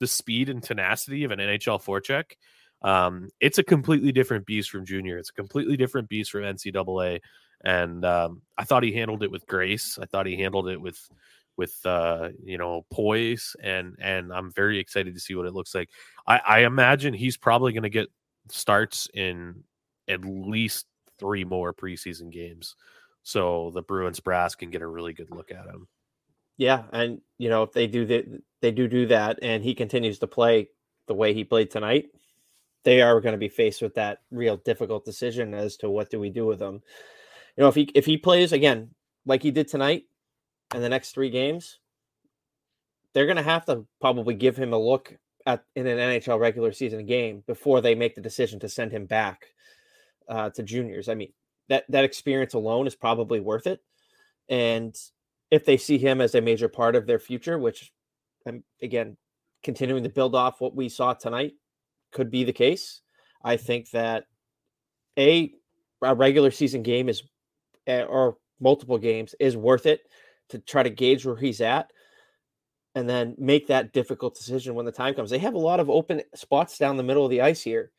the 0.00 0.06
speed 0.06 0.48
and 0.48 0.62
tenacity 0.62 1.24
of 1.24 1.30
an 1.30 1.38
NHL 1.38 1.82
forecheck. 1.82 2.32
Um, 2.80 3.28
it's 3.40 3.58
a 3.58 3.64
completely 3.64 4.12
different 4.12 4.46
beast 4.46 4.70
from 4.70 4.86
junior. 4.86 5.18
It's 5.18 5.30
a 5.30 5.34
completely 5.34 5.76
different 5.76 6.08
beast 6.08 6.30
from 6.30 6.42
NCAA 6.42 7.20
and 7.64 8.04
um, 8.04 8.42
I 8.56 8.64
thought 8.64 8.82
he 8.82 8.92
handled 8.92 9.22
it 9.22 9.30
with 9.30 9.46
grace. 9.46 9.98
I 10.00 10.06
thought 10.06 10.26
he 10.26 10.36
handled 10.36 10.68
it 10.68 10.80
with 10.80 11.00
with 11.56 11.74
uh, 11.84 12.30
you 12.42 12.56
know 12.56 12.86
poise, 12.90 13.54
and 13.62 13.96
and 14.00 14.32
I'm 14.32 14.52
very 14.52 14.78
excited 14.78 15.14
to 15.14 15.20
see 15.20 15.34
what 15.34 15.46
it 15.46 15.52
looks 15.52 15.74
like. 15.74 15.90
I, 16.26 16.40
I 16.46 16.58
imagine 16.60 17.12
he's 17.12 17.36
probably 17.36 17.72
going 17.72 17.82
to 17.82 17.88
get 17.90 18.08
starts 18.50 19.08
in 19.12 19.64
at 20.08 20.24
least 20.24 20.86
three 21.18 21.44
more 21.44 21.74
preseason 21.74 22.30
games, 22.30 22.76
so 23.22 23.72
the 23.74 23.82
Bruins 23.82 24.20
brass 24.20 24.54
can 24.54 24.70
get 24.70 24.82
a 24.82 24.86
really 24.86 25.12
good 25.12 25.30
look 25.30 25.50
at 25.50 25.66
him. 25.66 25.88
Yeah, 26.56 26.84
and 26.92 27.20
you 27.38 27.50
know 27.50 27.64
if 27.64 27.72
they 27.72 27.88
do 27.88 28.06
that, 28.06 28.42
they 28.62 28.70
do 28.70 28.86
do 28.88 29.06
that, 29.06 29.40
and 29.42 29.62
he 29.62 29.74
continues 29.74 30.20
to 30.20 30.26
play 30.28 30.68
the 31.08 31.14
way 31.14 31.34
he 31.34 31.44
played 31.44 31.70
tonight. 31.70 32.06
They 32.84 33.02
are 33.02 33.20
going 33.20 33.32
to 33.32 33.38
be 33.38 33.48
faced 33.48 33.82
with 33.82 33.96
that 33.96 34.20
real 34.30 34.56
difficult 34.56 35.04
decision 35.04 35.52
as 35.52 35.76
to 35.78 35.90
what 35.90 36.10
do 36.10 36.20
we 36.20 36.30
do 36.30 36.46
with 36.46 36.62
him 36.62 36.82
you 37.58 37.64
know, 37.64 37.68
if 37.68 37.74
he 37.74 37.90
if 37.94 38.06
he 38.06 38.16
plays 38.16 38.52
again 38.52 38.90
like 39.26 39.42
he 39.42 39.50
did 39.50 39.66
tonight 39.66 40.04
and 40.72 40.82
the 40.82 40.88
next 40.88 41.10
three 41.10 41.28
games, 41.28 41.80
they're 43.12 43.26
going 43.26 43.36
to 43.36 43.42
have 43.42 43.64
to 43.66 43.84
probably 44.00 44.34
give 44.34 44.56
him 44.56 44.72
a 44.72 44.78
look 44.78 45.12
at 45.44 45.64
in 45.74 45.88
an 45.88 45.98
NHL 45.98 46.38
regular 46.38 46.70
season 46.70 47.04
game 47.04 47.42
before 47.48 47.80
they 47.80 47.96
make 47.96 48.14
the 48.14 48.20
decision 48.20 48.60
to 48.60 48.68
send 48.68 48.92
him 48.92 49.06
back 49.06 49.46
uh, 50.28 50.50
to 50.50 50.62
juniors. 50.62 51.08
I 51.08 51.16
mean, 51.16 51.32
that 51.68 51.82
that 51.88 52.04
experience 52.04 52.54
alone 52.54 52.86
is 52.86 52.94
probably 52.94 53.40
worth 53.40 53.66
it, 53.66 53.80
and 54.48 54.94
if 55.50 55.64
they 55.64 55.78
see 55.78 55.98
him 55.98 56.20
as 56.20 56.36
a 56.36 56.40
major 56.40 56.68
part 56.68 56.94
of 56.94 57.08
their 57.08 57.18
future, 57.18 57.58
which 57.58 57.92
I'm 58.46 58.62
again 58.80 59.16
continuing 59.64 60.04
to 60.04 60.10
build 60.10 60.36
off 60.36 60.60
what 60.60 60.76
we 60.76 60.88
saw 60.88 61.12
tonight, 61.12 61.54
could 62.12 62.30
be 62.30 62.44
the 62.44 62.52
case. 62.52 63.00
I 63.42 63.56
think 63.56 63.90
that 63.90 64.26
a 65.18 65.52
a 66.02 66.14
regular 66.14 66.52
season 66.52 66.84
game 66.84 67.08
is 67.08 67.24
Eh, 67.88 68.02
or 68.02 68.36
multiple 68.60 68.98
games 68.98 69.34
is 69.40 69.56
worth 69.56 69.86
it 69.86 70.02
to 70.50 70.58
try 70.58 70.82
to 70.82 70.90
gauge 70.90 71.24
where 71.24 71.36
he's 71.36 71.62
at 71.62 71.90
and 72.94 73.08
then 73.08 73.34
make 73.38 73.66
that 73.68 73.94
difficult 73.94 74.34
decision 74.36 74.74
when 74.74 74.84
the 74.84 74.92
time 74.92 75.14
comes. 75.14 75.30
They 75.30 75.38
have 75.38 75.54
a 75.54 75.58
lot 75.58 75.80
of 75.80 75.88
open 75.88 76.20
spots 76.34 76.76
down 76.76 76.98
the 76.98 77.02
middle 77.02 77.24
of 77.24 77.30
the 77.30 77.40
ice 77.40 77.62
here. 77.62 77.90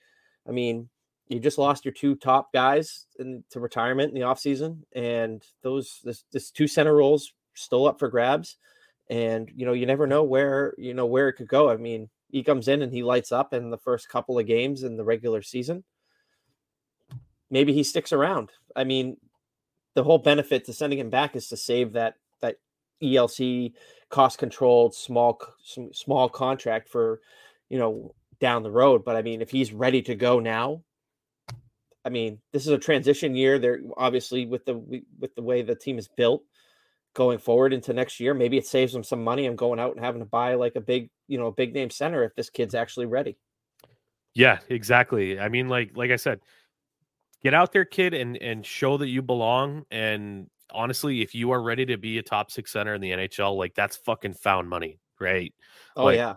I 0.48 0.52
mean, 0.52 0.90
you 1.28 1.40
just 1.40 1.58
lost 1.58 1.86
your 1.86 1.94
two 1.94 2.16
top 2.16 2.54
guys 2.54 3.08
in, 3.18 3.44
to 3.50 3.60
retirement 3.60 4.10
in 4.10 4.16
the 4.16 4.28
offseason, 4.28 4.84
and 4.94 5.44
those 5.64 6.02
this, 6.04 6.24
this 6.32 6.52
two 6.52 6.68
center 6.68 6.96
roles 6.96 7.34
still 7.56 7.88
up 7.88 7.98
for 7.98 8.10
grabs. 8.10 8.58
And 9.10 9.50
you 9.56 9.66
know, 9.66 9.74
you 9.74 9.88
never 9.88 10.06
know 10.06 10.24
where 10.24 10.76
you 10.78 10.94
know 10.94 11.08
where 11.08 11.30
it 11.30 11.34
could 11.34 11.48
go. 11.48 11.70
I 11.70 11.78
mean, 11.78 12.10
he 12.30 12.44
comes 12.44 12.68
in 12.68 12.84
and 12.84 12.94
he 12.94 13.02
lights 13.02 13.32
up 13.32 13.54
in 13.54 13.72
the 13.72 13.78
first 13.78 14.10
couple 14.10 14.38
of 14.38 14.46
games 14.46 14.84
in 14.84 14.98
the 14.98 15.04
regular 15.04 15.42
season. 15.42 15.84
Maybe 17.50 17.74
he 17.74 17.84
sticks 17.84 18.14
around. 18.14 18.52
I 18.76 18.84
mean, 18.84 19.18
the 19.96 20.04
whole 20.04 20.18
benefit 20.18 20.66
to 20.66 20.74
sending 20.74 21.00
him 21.00 21.10
back 21.10 21.36
is 21.36 21.48
to 21.50 21.58
save 21.58 21.94
that 21.94 22.16
that 22.42 22.58
ELC 23.02 23.74
cost 24.10 24.38
controlled 24.38 24.96
small 24.96 25.42
small 25.94 26.30
contract 26.30 26.90
for 26.90 27.22
you 27.70 27.78
know 27.78 28.14
down 28.40 28.64
the 28.64 28.72
road. 28.72 29.04
But 29.04 29.16
I 29.16 29.22
mean, 29.22 29.42
if 29.42 29.50
he's 29.50 29.74
ready 29.74 30.02
to 30.04 30.16
go 30.16 30.40
now, 30.40 30.84
I 32.06 32.10
mean, 32.10 32.40
this 32.52 32.64
is 32.64 32.72
a 32.72 32.78
transition 32.78 33.36
year. 33.36 33.60
There 33.60 33.80
obviously 33.98 34.46
with 34.46 34.66
the 34.66 35.04
with 35.20 35.36
the 35.36 35.42
way 35.42 35.62
the 35.62 35.76
team 35.76 35.98
is 35.98 36.08
built 36.08 36.44
going 37.14 37.40
forward 37.40 37.74
into 37.74 37.94
next 37.94 38.20
year, 38.20 38.34
maybe 38.34 38.58
it 38.58 38.68
saves 38.68 38.94
them 38.94 39.04
some 39.04 39.24
money. 39.24 39.46
I'm 39.46 39.56
going 39.56 39.80
out 39.80 39.96
and 39.96 40.04
having 40.04 40.22
to 40.22 40.26
buy 40.26 40.56
like 40.56 40.76
a 40.76 40.82
big 40.82 41.10
you 41.28 41.38
know 41.38 41.48
a 41.48 41.52
big 41.52 41.74
name 41.74 41.90
center 41.90 42.24
if 42.24 42.36
this 42.36 42.50
kid's 42.50 42.76
actually 42.76 43.08
ready. 43.08 43.38
Yeah, 44.36 44.60
exactly. 44.70 45.40
I 45.40 45.50
mean, 45.50 45.68
like 45.68 45.92
like 45.96 46.12
I 46.12 46.16
said, 46.16 46.40
get 47.44 47.54
out 47.54 47.72
there, 47.72 47.86
kid, 47.86 48.14
and 48.14 48.38
and 48.38 48.66
show 48.66 48.98
that 48.98 49.08
you 49.08 49.22
belong. 49.22 49.86
And 49.92 50.50
honestly, 50.72 51.22
if 51.22 51.36
you 51.36 51.52
are 51.52 51.62
ready 51.62 51.86
to 51.88 51.98
be 51.98 52.18
a 52.18 52.24
top 52.24 52.52
six 52.52 52.72
center 52.72 52.94
in 52.94 53.02
the 53.02 53.12
NHL, 53.12 53.58
like 53.58 53.76
that's 53.76 53.98
fucking 53.98 54.34
found 54.34 54.70
money, 54.70 55.00
right? 55.20 55.54
Oh 55.96 56.06
like, 56.06 56.18
yeah, 56.18 56.36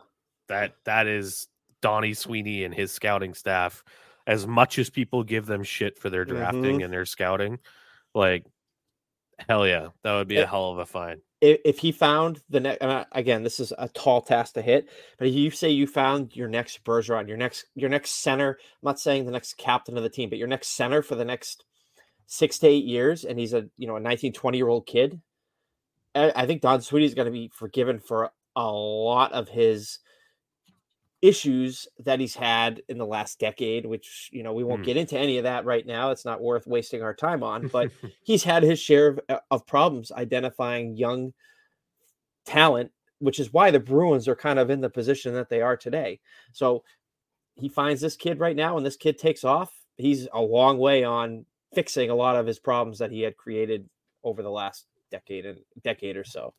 that 0.48 0.74
that 0.84 1.06
is 1.06 1.48
Donnie 1.80 2.14
Sweeney 2.14 2.64
and 2.64 2.74
his 2.74 2.92
scouting 2.92 3.34
staff. 3.34 3.84
As 4.24 4.46
much 4.46 4.78
as 4.78 4.88
people 4.88 5.24
give 5.24 5.46
them 5.46 5.64
shit 5.64 5.98
for 5.98 6.08
their 6.08 6.24
drafting 6.24 6.62
mm-hmm. 6.62 6.84
and 6.84 6.92
their 6.92 7.04
scouting, 7.04 7.58
like 8.14 8.46
hell 9.48 9.66
yeah, 9.66 9.88
that 10.04 10.14
would 10.14 10.28
be 10.28 10.36
a 10.36 10.46
hell 10.46 10.70
of 10.70 10.78
a 10.78 10.86
find 10.86 11.20
if, 11.42 11.60
if 11.64 11.78
he 11.80 11.92
found 11.92 12.40
the 12.48 12.60
next 12.60 12.78
again 13.12 13.42
this 13.42 13.60
is 13.60 13.72
a 13.76 13.88
tall 13.88 14.22
task 14.22 14.54
to 14.54 14.62
hit 14.62 14.88
but 15.18 15.28
if 15.28 15.34
you 15.34 15.50
say 15.50 15.68
you 15.68 15.86
found 15.86 16.34
your 16.34 16.48
next 16.48 16.82
bergeron 16.84 17.28
your 17.28 17.36
next 17.36 17.66
your 17.74 17.90
next 17.90 18.22
center 18.22 18.56
i'm 18.60 18.86
not 18.86 19.00
saying 19.00 19.26
the 19.26 19.32
next 19.32 19.58
captain 19.58 19.96
of 19.98 20.02
the 20.02 20.08
team 20.08 20.30
but 20.30 20.38
your 20.38 20.48
next 20.48 20.68
center 20.68 21.02
for 21.02 21.16
the 21.16 21.24
next 21.24 21.64
six 22.26 22.58
to 22.58 22.68
eight 22.68 22.84
years 22.84 23.24
and 23.24 23.38
he's 23.38 23.52
a 23.52 23.66
you 23.76 23.86
know 23.86 23.96
a 23.96 24.00
19 24.00 24.32
20 24.32 24.56
year 24.56 24.68
old 24.68 24.86
kid 24.86 25.20
I, 26.14 26.32
I 26.34 26.46
think 26.46 26.62
don 26.62 26.80
Sweeney 26.80 27.06
is 27.06 27.14
going 27.14 27.26
to 27.26 27.32
be 27.32 27.50
forgiven 27.52 27.98
for 27.98 28.30
a 28.54 28.70
lot 28.70 29.32
of 29.32 29.48
his 29.48 29.98
issues 31.22 31.86
that 32.00 32.18
he's 32.18 32.34
had 32.34 32.82
in 32.88 32.98
the 32.98 33.06
last 33.06 33.38
decade, 33.38 33.86
which 33.86 34.28
you 34.32 34.42
know 34.42 34.52
we 34.52 34.64
won't 34.64 34.82
mm. 34.82 34.86
get 34.86 34.96
into 34.96 35.16
any 35.16 35.38
of 35.38 35.44
that 35.44 35.64
right 35.64 35.86
now. 35.86 36.10
It's 36.10 36.24
not 36.24 36.42
worth 36.42 36.66
wasting 36.66 37.02
our 37.02 37.14
time 37.14 37.42
on. 37.42 37.68
But 37.68 37.92
he's 38.22 38.44
had 38.44 38.64
his 38.64 38.80
share 38.80 39.08
of, 39.08 39.20
uh, 39.28 39.38
of 39.50 39.66
problems 39.66 40.12
identifying 40.12 40.96
young 40.96 41.32
talent, 42.44 42.90
which 43.20 43.38
is 43.38 43.52
why 43.52 43.70
the 43.70 43.80
Bruins 43.80 44.26
are 44.26 44.36
kind 44.36 44.58
of 44.58 44.68
in 44.68 44.80
the 44.80 44.90
position 44.90 45.34
that 45.34 45.48
they 45.48 45.62
are 45.62 45.76
today. 45.76 46.20
So 46.52 46.82
he 47.54 47.68
finds 47.68 48.00
this 48.00 48.16
kid 48.16 48.40
right 48.40 48.56
now, 48.56 48.76
and 48.76 48.84
this 48.84 48.96
kid 48.96 49.16
takes 49.16 49.44
off. 49.44 49.72
He's 49.96 50.26
a 50.32 50.40
long 50.40 50.78
way 50.78 51.04
on 51.04 51.46
fixing 51.72 52.10
a 52.10 52.14
lot 52.14 52.36
of 52.36 52.46
his 52.46 52.58
problems 52.58 52.98
that 52.98 53.12
he 53.12 53.20
had 53.20 53.36
created 53.36 53.88
over 54.24 54.42
the 54.42 54.50
last 54.50 54.86
decade 55.10 55.46
and 55.46 55.58
decade 55.84 56.16
or 56.16 56.24
so. 56.24 56.54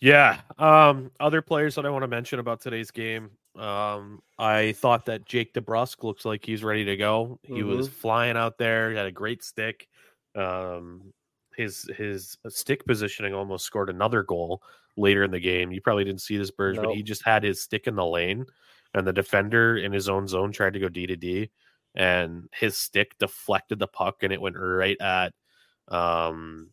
Yeah. 0.00 0.40
Um, 0.58 1.10
other 1.20 1.42
players 1.42 1.74
that 1.74 1.86
I 1.86 1.90
want 1.90 2.02
to 2.02 2.08
mention 2.08 2.38
about 2.38 2.60
today's 2.60 2.90
game. 2.90 3.30
Um, 3.56 4.22
I 4.38 4.72
thought 4.72 5.06
that 5.06 5.26
Jake 5.26 5.52
DeBrusk 5.54 6.02
looks 6.02 6.24
like 6.24 6.44
he's 6.44 6.64
ready 6.64 6.84
to 6.86 6.96
go. 6.96 7.38
He 7.42 7.54
mm-hmm. 7.54 7.68
was 7.68 7.88
flying 7.88 8.36
out 8.36 8.58
there, 8.58 8.90
he 8.90 8.96
had 8.96 9.06
a 9.06 9.12
great 9.12 9.42
stick. 9.44 9.88
Um, 10.34 11.12
his 11.56 11.90
his 11.96 12.38
stick 12.48 12.86
positioning 12.86 13.34
almost 13.34 13.66
scored 13.66 13.90
another 13.90 14.22
goal 14.22 14.62
later 14.96 15.24
in 15.24 15.30
the 15.30 15.40
game. 15.40 15.72
You 15.72 15.80
probably 15.80 16.04
didn't 16.04 16.22
see 16.22 16.36
this 16.36 16.50
Burge, 16.50 16.76
nope. 16.76 16.86
but 16.86 16.94
he 16.94 17.02
just 17.02 17.24
had 17.24 17.42
his 17.42 17.60
stick 17.60 17.86
in 17.86 17.96
the 17.96 18.06
lane, 18.06 18.46
and 18.94 19.06
the 19.06 19.12
defender 19.12 19.76
in 19.76 19.92
his 19.92 20.08
own 20.08 20.28
zone 20.28 20.52
tried 20.52 20.74
to 20.74 20.78
go 20.78 20.88
D 20.88 21.06
to 21.06 21.16
D, 21.16 21.50
and 21.94 22.48
his 22.54 22.76
stick 22.76 23.18
deflected 23.18 23.78
the 23.78 23.88
puck, 23.88 24.22
and 24.22 24.32
it 24.32 24.40
went 24.40 24.56
right 24.56 24.96
at 25.00 25.34
um 25.88 26.70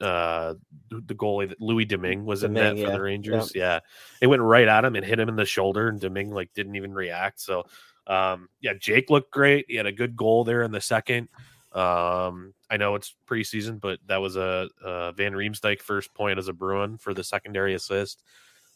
uh 0.00 0.54
the 0.90 1.14
goalie 1.14 1.48
that 1.48 1.60
Louis 1.60 1.84
Domingue 1.84 2.24
was 2.24 2.42
Domingue, 2.42 2.66
in 2.66 2.76
net 2.76 2.84
for 2.86 2.92
the 2.92 3.00
Rangers. 3.00 3.52
Yeah. 3.54 3.62
yeah. 3.62 3.80
It 4.20 4.26
went 4.26 4.42
right 4.42 4.68
at 4.68 4.84
him 4.84 4.96
and 4.96 5.04
hit 5.04 5.20
him 5.20 5.28
in 5.28 5.36
the 5.36 5.44
shoulder 5.44 5.88
and 5.88 6.00
Domingue 6.00 6.30
like 6.32 6.52
didn't 6.54 6.76
even 6.76 6.92
react. 6.92 7.40
So 7.40 7.64
um 8.06 8.48
yeah, 8.60 8.74
Jake 8.78 9.10
looked 9.10 9.30
great. 9.30 9.66
He 9.68 9.76
had 9.76 9.86
a 9.86 9.92
good 9.92 10.16
goal 10.16 10.44
there 10.44 10.62
in 10.62 10.72
the 10.72 10.80
second. 10.80 11.28
Um 11.72 12.54
I 12.70 12.76
know 12.76 12.94
it's 12.94 13.14
preseason, 13.26 13.80
but 13.80 13.98
that 14.06 14.18
was 14.18 14.36
a, 14.36 14.68
a 14.84 15.12
Van 15.12 15.32
Riemsdyk 15.32 15.80
first 15.82 16.14
point 16.14 16.38
as 16.38 16.48
a 16.48 16.52
Bruin 16.52 16.98
for 16.98 17.14
the 17.14 17.24
secondary 17.24 17.74
assist. 17.74 18.22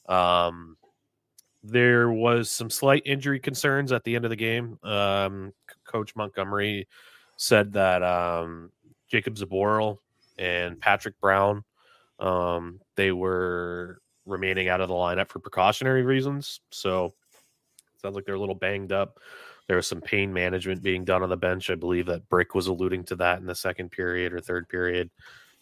Um 0.09 0.77
there 1.65 2.11
was 2.11 2.51
some 2.51 2.69
slight 2.69 3.03
injury 3.07 3.41
concerns 3.41 3.91
at 3.91 4.05
the 4.05 4.15
end 4.15 4.27
of 4.27 4.31
the 4.31 4.37
game. 4.37 4.79
Um, 4.83 5.55
Coach 5.87 6.15
Montgomery 6.15 6.87
said 7.37 7.73
that 7.73 8.03
um, 8.03 8.71
Jakub 9.11 9.39
Zboril 9.39 9.99
and 10.39 10.81
Patrick 10.81 11.19
Brown 11.21 11.65
Um, 12.19 12.81
they 12.97 13.13
were 13.13 14.01
remaining 14.27 14.69
out 14.69 14.81
of 14.81 14.89
the 14.89 14.95
lineup 14.95 15.29
for 15.29 15.39
precautionary 15.39 16.03
reasons. 16.03 16.61
So 16.71 17.15
sounds 18.01 18.15
like 18.15 18.25
they're 18.25 18.35
a 18.35 18.41
little 18.41 18.55
banged 18.55 18.93
up. 18.93 19.19
There 19.67 19.77
was 19.77 19.87
some 19.87 20.01
pain 20.01 20.33
management 20.33 20.83
being 20.83 21.05
done 21.05 21.23
on 21.23 21.31
the 21.31 21.37
bench. 21.37 21.71
I 21.71 21.75
believe 21.75 22.07
that 22.07 22.29
Brick 22.29 22.55
was 22.55 22.67
alluding 22.67 23.05
to 23.05 23.17
that 23.17 23.41
in 23.41 23.47
the 23.47 23.55
second 23.55 23.91
period 23.91 24.33
or 24.33 24.41
third 24.41 24.69
period. 24.69 25.11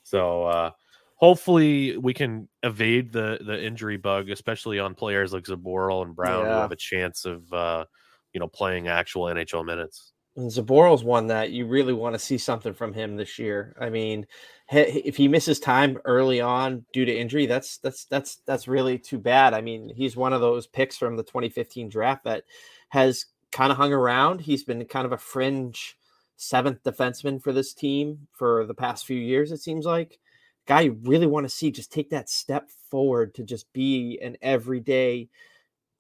So 0.02 0.44
uh, 0.44 0.70
hopefully 1.16 1.96
we 1.96 2.12
can 2.12 2.48
evade 2.64 3.12
the 3.12 3.38
the 3.40 3.64
injury 3.64 3.96
bug, 3.96 4.28
especially 4.28 4.80
on 4.80 4.94
players 4.94 5.32
like 5.32 5.44
Zboril 5.44 6.02
and 6.02 6.16
Brown 6.16 6.44
yeah. 6.44 6.54
who 6.54 6.60
have 6.60 6.72
a 6.72 6.76
chance 6.76 7.24
of 7.24 7.52
uh, 7.52 7.84
you 8.32 8.40
know 8.40 8.48
playing 8.48 8.88
actual 8.88 9.24
NHL 9.26 9.64
minutes. 9.64 10.11
And 10.36 10.50
Zboril's 10.50 11.04
one 11.04 11.26
that 11.26 11.50
you 11.50 11.66
really 11.66 11.92
want 11.92 12.14
to 12.14 12.18
see 12.18 12.38
something 12.38 12.72
from 12.72 12.94
him 12.94 13.16
this 13.16 13.38
year. 13.38 13.76
I 13.78 13.90
mean, 13.90 14.26
if 14.70 15.16
he 15.16 15.28
misses 15.28 15.60
time 15.60 15.98
early 16.06 16.40
on 16.40 16.86
due 16.92 17.04
to 17.04 17.14
injury, 17.14 17.44
that's 17.44 17.76
that's 17.78 18.06
that's 18.06 18.36
that's 18.46 18.66
really 18.66 18.98
too 18.98 19.18
bad. 19.18 19.52
I 19.52 19.60
mean, 19.60 19.92
he's 19.94 20.16
one 20.16 20.32
of 20.32 20.40
those 20.40 20.66
picks 20.66 20.96
from 20.96 21.16
the 21.16 21.22
2015 21.22 21.90
draft 21.90 22.24
that 22.24 22.44
has 22.88 23.26
kind 23.50 23.70
of 23.70 23.76
hung 23.76 23.92
around. 23.92 24.40
He's 24.40 24.64
been 24.64 24.82
kind 24.86 25.04
of 25.04 25.12
a 25.12 25.18
fringe 25.18 25.98
seventh 26.36 26.82
defenseman 26.82 27.40
for 27.40 27.52
this 27.52 27.74
team 27.74 28.26
for 28.32 28.64
the 28.66 28.74
past 28.74 29.06
few 29.06 29.18
years. 29.18 29.52
It 29.52 29.60
seems 29.60 29.84
like 29.84 30.18
guy 30.66 30.82
you 30.82 30.98
really 31.02 31.26
want 31.26 31.44
to 31.44 31.54
see 31.54 31.70
just 31.70 31.92
take 31.92 32.10
that 32.10 32.30
step 32.30 32.70
forward 32.88 33.34
to 33.34 33.42
just 33.42 33.72
be 33.72 34.18
an 34.22 34.36
everyday 34.42 35.28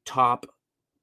top 0.04 0.46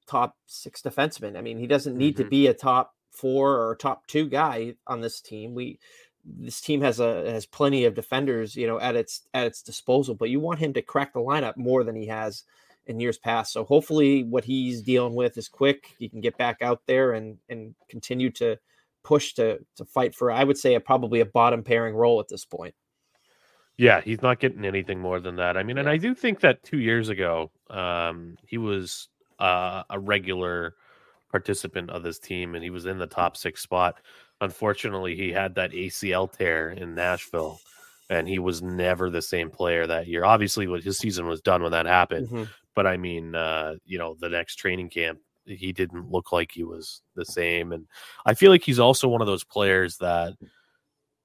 top 0.06 0.36
six 0.46 0.82
defenseman. 0.82 1.36
I 1.36 1.40
mean, 1.40 1.58
he 1.58 1.66
doesn't 1.66 1.96
need 1.96 2.14
mm-hmm. 2.14 2.24
to 2.24 2.30
be 2.30 2.46
a 2.48 2.54
top 2.54 2.94
four 3.10 3.56
or 3.56 3.76
top 3.76 4.06
two 4.06 4.28
guy 4.28 4.74
on 4.86 5.00
this 5.00 5.20
team. 5.20 5.54
We 5.54 5.78
this 6.24 6.60
team 6.60 6.80
has 6.82 7.00
a 7.00 7.30
has 7.30 7.46
plenty 7.46 7.84
of 7.84 7.94
defenders, 7.94 8.56
you 8.56 8.66
know, 8.66 8.78
at 8.78 8.96
its 8.96 9.22
at 9.34 9.46
its 9.46 9.62
disposal, 9.62 10.14
but 10.14 10.30
you 10.30 10.40
want 10.40 10.60
him 10.60 10.72
to 10.74 10.82
crack 10.82 11.12
the 11.12 11.20
lineup 11.20 11.56
more 11.56 11.84
than 11.84 11.96
he 11.96 12.06
has 12.06 12.44
in 12.86 13.00
years 13.00 13.18
past. 13.18 13.52
So 13.52 13.64
hopefully 13.64 14.24
what 14.24 14.44
he's 14.44 14.82
dealing 14.82 15.14
with 15.14 15.38
is 15.38 15.48
quick. 15.48 15.94
He 15.98 16.08
can 16.08 16.20
get 16.20 16.36
back 16.36 16.62
out 16.62 16.82
there 16.86 17.12
and 17.12 17.38
and 17.48 17.74
continue 17.88 18.30
to 18.32 18.58
push 19.02 19.32
to 19.34 19.58
to 19.76 19.84
fight 19.84 20.14
for 20.14 20.30
I 20.30 20.44
would 20.44 20.58
say 20.58 20.74
a 20.74 20.80
probably 20.80 21.20
a 21.20 21.26
bottom 21.26 21.62
pairing 21.62 21.94
role 21.94 22.20
at 22.20 22.28
this 22.28 22.44
point. 22.44 22.74
Yeah, 23.76 24.02
he's 24.02 24.20
not 24.20 24.40
getting 24.40 24.66
anything 24.66 25.00
more 25.00 25.20
than 25.20 25.36
that. 25.36 25.56
I 25.56 25.62
mean, 25.62 25.76
yeah. 25.76 25.80
and 25.80 25.88
I 25.88 25.96
do 25.96 26.14
think 26.14 26.40
that 26.40 26.62
2 26.64 26.78
years 26.78 27.08
ago 27.08 27.50
um 27.70 28.36
he 28.46 28.58
was 28.58 29.08
uh, 29.38 29.84
a 29.88 29.98
regular 29.98 30.74
participant 31.30 31.90
of 31.90 32.02
this 32.02 32.18
team, 32.18 32.54
and 32.54 32.64
he 32.64 32.70
was 32.70 32.86
in 32.86 32.98
the 32.98 33.06
top 33.06 33.36
six 33.36 33.62
spot. 33.62 34.00
Unfortunately, 34.40 35.16
he 35.16 35.30
had 35.30 35.54
that 35.54 35.72
ACL 35.72 36.30
tear 36.30 36.70
in 36.70 36.94
Nashville, 36.94 37.60
and 38.08 38.28
he 38.28 38.38
was 38.38 38.62
never 38.62 39.10
the 39.10 39.22
same 39.22 39.50
player 39.50 39.86
that 39.86 40.06
year. 40.06 40.24
Obviously, 40.24 40.66
what 40.66 40.82
his 40.82 40.98
season 40.98 41.26
was 41.26 41.40
done 41.40 41.62
when 41.62 41.72
that 41.72 41.86
happened. 41.86 42.28
Mm-hmm. 42.28 42.44
But 42.74 42.86
I 42.86 42.96
mean, 42.96 43.34
uh, 43.34 43.74
you 43.84 43.98
know, 43.98 44.16
the 44.18 44.28
next 44.28 44.56
training 44.56 44.90
camp, 44.90 45.18
he 45.44 45.72
didn't 45.72 46.10
look 46.10 46.32
like 46.32 46.52
he 46.52 46.64
was 46.64 47.02
the 47.16 47.24
same. 47.24 47.72
And 47.72 47.86
I 48.24 48.34
feel 48.34 48.50
like 48.50 48.62
he's 48.62 48.78
also 48.78 49.08
one 49.08 49.20
of 49.20 49.26
those 49.26 49.44
players 49.44 49.96
that 49.98 50.34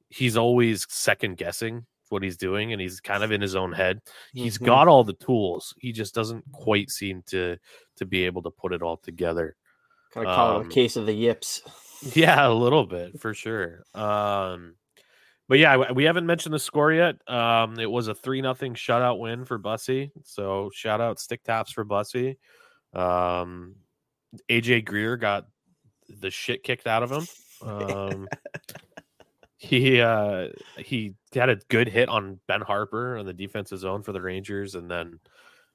he's 0.10 0.38
always 0.38 0.86
second 0.90 1.38
guessing 1.38 1.86
what 2.10 2.24
he's 2.24 2.38
doing 2.38 2.72
and 2.72 2.82
he's 2.82 3.00
kind 3.00 3.24
of 3.24 3.32
in 3.32 3.42
his 3.42 3.56
own 3.56 3.72
head. 3.72 4.02
He's 4.34 4.56
mm-hmm. 4.56 4.66
got 4.66 4.88
all 4.88 5.04
the 5.04 5.14
tools. 5.14 5.74
He 5.80 5.92
just 5.92 6.14
doesn't 6.14 6.44
quite 6.52 6.90
seem 6.90 7.24
to 7.28 7.58
to 7.98 8.06
be 8.06 8.26
able 8.26 8.42
to 8.44 8.52
put 8.52 8.74
it 8.74 8.82
all 8.82 8.98
together. 8.98 9.56
Kind 10.16 10.28
of 10.28 10.36
call 10.36 10.50
um, 10.50 10.56
it 10.56 10.60
a 10.60 10.64
um, 10.64 10.70
case 10.72 10.96
of 10.96 11.06
the 11.06 11.14
yips. 11.14 11.62
Yeah, 12.14 12.48
a 12.48 12.54
little 12.54 12.86
bit 12.86 13.20
for 13.20 13.34
sure. 13.34 13.84
Um, 13.96 14.76
but 15.48 15.58
yeah, 15.60 15.92
we 15.92 16.04
haven't 16.04 16.26
mentioned 16.26 16.54
the 16.54 16.60
score 16.60 16.92
yet. 16.92 17.16
Um, 17.28 17.80
it 17.80 17.90
was 17.90 18.08
a 18.08 18.14
three 18.16 18.42
nothing 18.42 18.76
shutout 18.76 19.18
win 19.18 19.44
for 19.46 19.58
Bussi. 19.58 20.12
So 20.24 20.70
shout 20.74 21.02
out 21.02 21.20
stick 21.20 21.44
taps 21.44 21.72
for 21.72 21.84
Bussi. 21.84 22.38
Um, 22.94 23.76
AJ 24.50 24.86
Greer 24.86 25.18
got 25.18 25.48
the 26.08 26.30
shit 26.30 26.64
kicked 26.64 26.86
out 26.86 27.04
of 27.04 27.12
him. 27.12 27.28
Um, 27.68 28.28
he 29.58 30.00
uh, 30.00 30.50
he 30.78 31.16
had 31.34 31.50
a 31.50 31.58
good 31.70 31.90
hit 31.90 32.08
on 32.08 32.40
Ben 32.48 32.62
Harpur 32.62 33.20
on 33.20 33.26
the 33.26 33.34
defensive 33.34 33.80
zone 33.80 34.04
for 34.04 34.12
the 34.12 34.22
Rangers, 34.22 34.76
and 34.76 34.92
then 34.92 35.20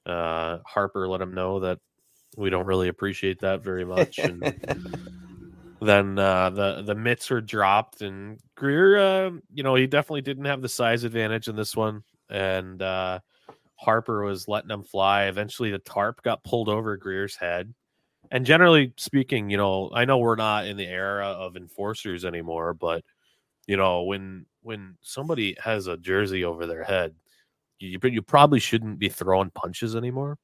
uh, 0.07 0.59
Harpur 0.59 1.09
let 1.09 1.21
him 1.21 1.35
know 1.35 1.61
that 1.61 1.79
we 2.37 2.51
don't 2.51 2.67
really 2.67 2.89
appreciate 2.89 3.41
that 3.41 3.63
very 3.63 3.85
much. 3.85 4.19
And 5.81 5.89
then 5.89 6.19
uh, 6.19 6.51
the 6.51 6.83
the 6.83 6.95
mitts 6.95 7.31
were 7.31 7.41
dropped, 7.41 8.03
and 8.03 8.39
Greer, 8.55 8.99
uh, 8.99 9.31
you 9.55 9.63
know, 9.63 9.75
he 9.75 9.87
definitely 9.87 10.21
didn't 10.21 10.45
have 10.45 10.61
the 10.61 10.69
size 10.69 11.05
advantage 11.05 11.49
in 11.49 11.57
this 11.57 11.75
one, 11.75 12.03
and 12.29 12.83
uh, 12.83 13.21
Harpur 13.83 14.25
was 14.27 14.47
letting 14.47 14.71
him 14.71 14.83
fly. 14.83 15.25
Eventually, 15.25 15.71
the 15.71 15.79
tarp 15.79 16.23
got 16.23 16.45
pulled 16.45 16.69
over 16.69 16.99
Greer's 16.99 17.35
head. 17.37 17.73
And 18.31 18.47
generally 18.47 18.93
speaking, 18.97 19.51
you 19.51 19.57
know, 19.57 19.91
I 19.93 20.05
know 20.05 20.19
we're 20.19 20.37
not 20.37 20.67
in 20.67 20.77
the 20.77 20.87
era 20.87 21.27
of 21.27 21.57
enforcers 21.57 22.25
anymore, 22.25 22.75
but 22.75 23.03
you 23.67 23.77
know, 23.77 24.03
when 24.03 24.47
when 24.63 24.97
somebody 25.01 25.57
has 25.63 25.87
a 25.87 25.97
jersey 25.97 26.45
over 26.45 26.67
their 26.67 26.85
head, 26.85 27.15
you 27.79 27.99
you 28.03 28.23
probably 28.23 28.61
shouldn't 28.61 28.99
be 28.99 29.09
throwing 29.09 29.51
punches 29.51 29.97
anymore. 29.97 30.37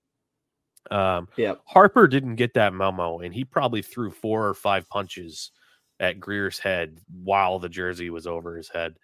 Um, 0.90 1.28
yeah, 1.36 1.54
Harpur 1.72 2.08
didn't 2.08 2.36
get 2.36 2.54
that 2.54 2.74
memo, 2.74 3.20
and 3.20 3.34
he 3.34 3.44
probably 3.44 3.82
threw 3.82 4.10
four 4.10 4.46
or 4.46 4.54
five 4.54 4.88
punches 4.88 5.50
at 6.00 6.20
Greer's 6.20 6.58
head 6.58 7.00
while 7.22 7.58
the 7.58 7.68
jersey 7.68 8.10
was 8.10 8.26
over 8.26 8.56
his 8.56 8.68
head. 8.68 8.96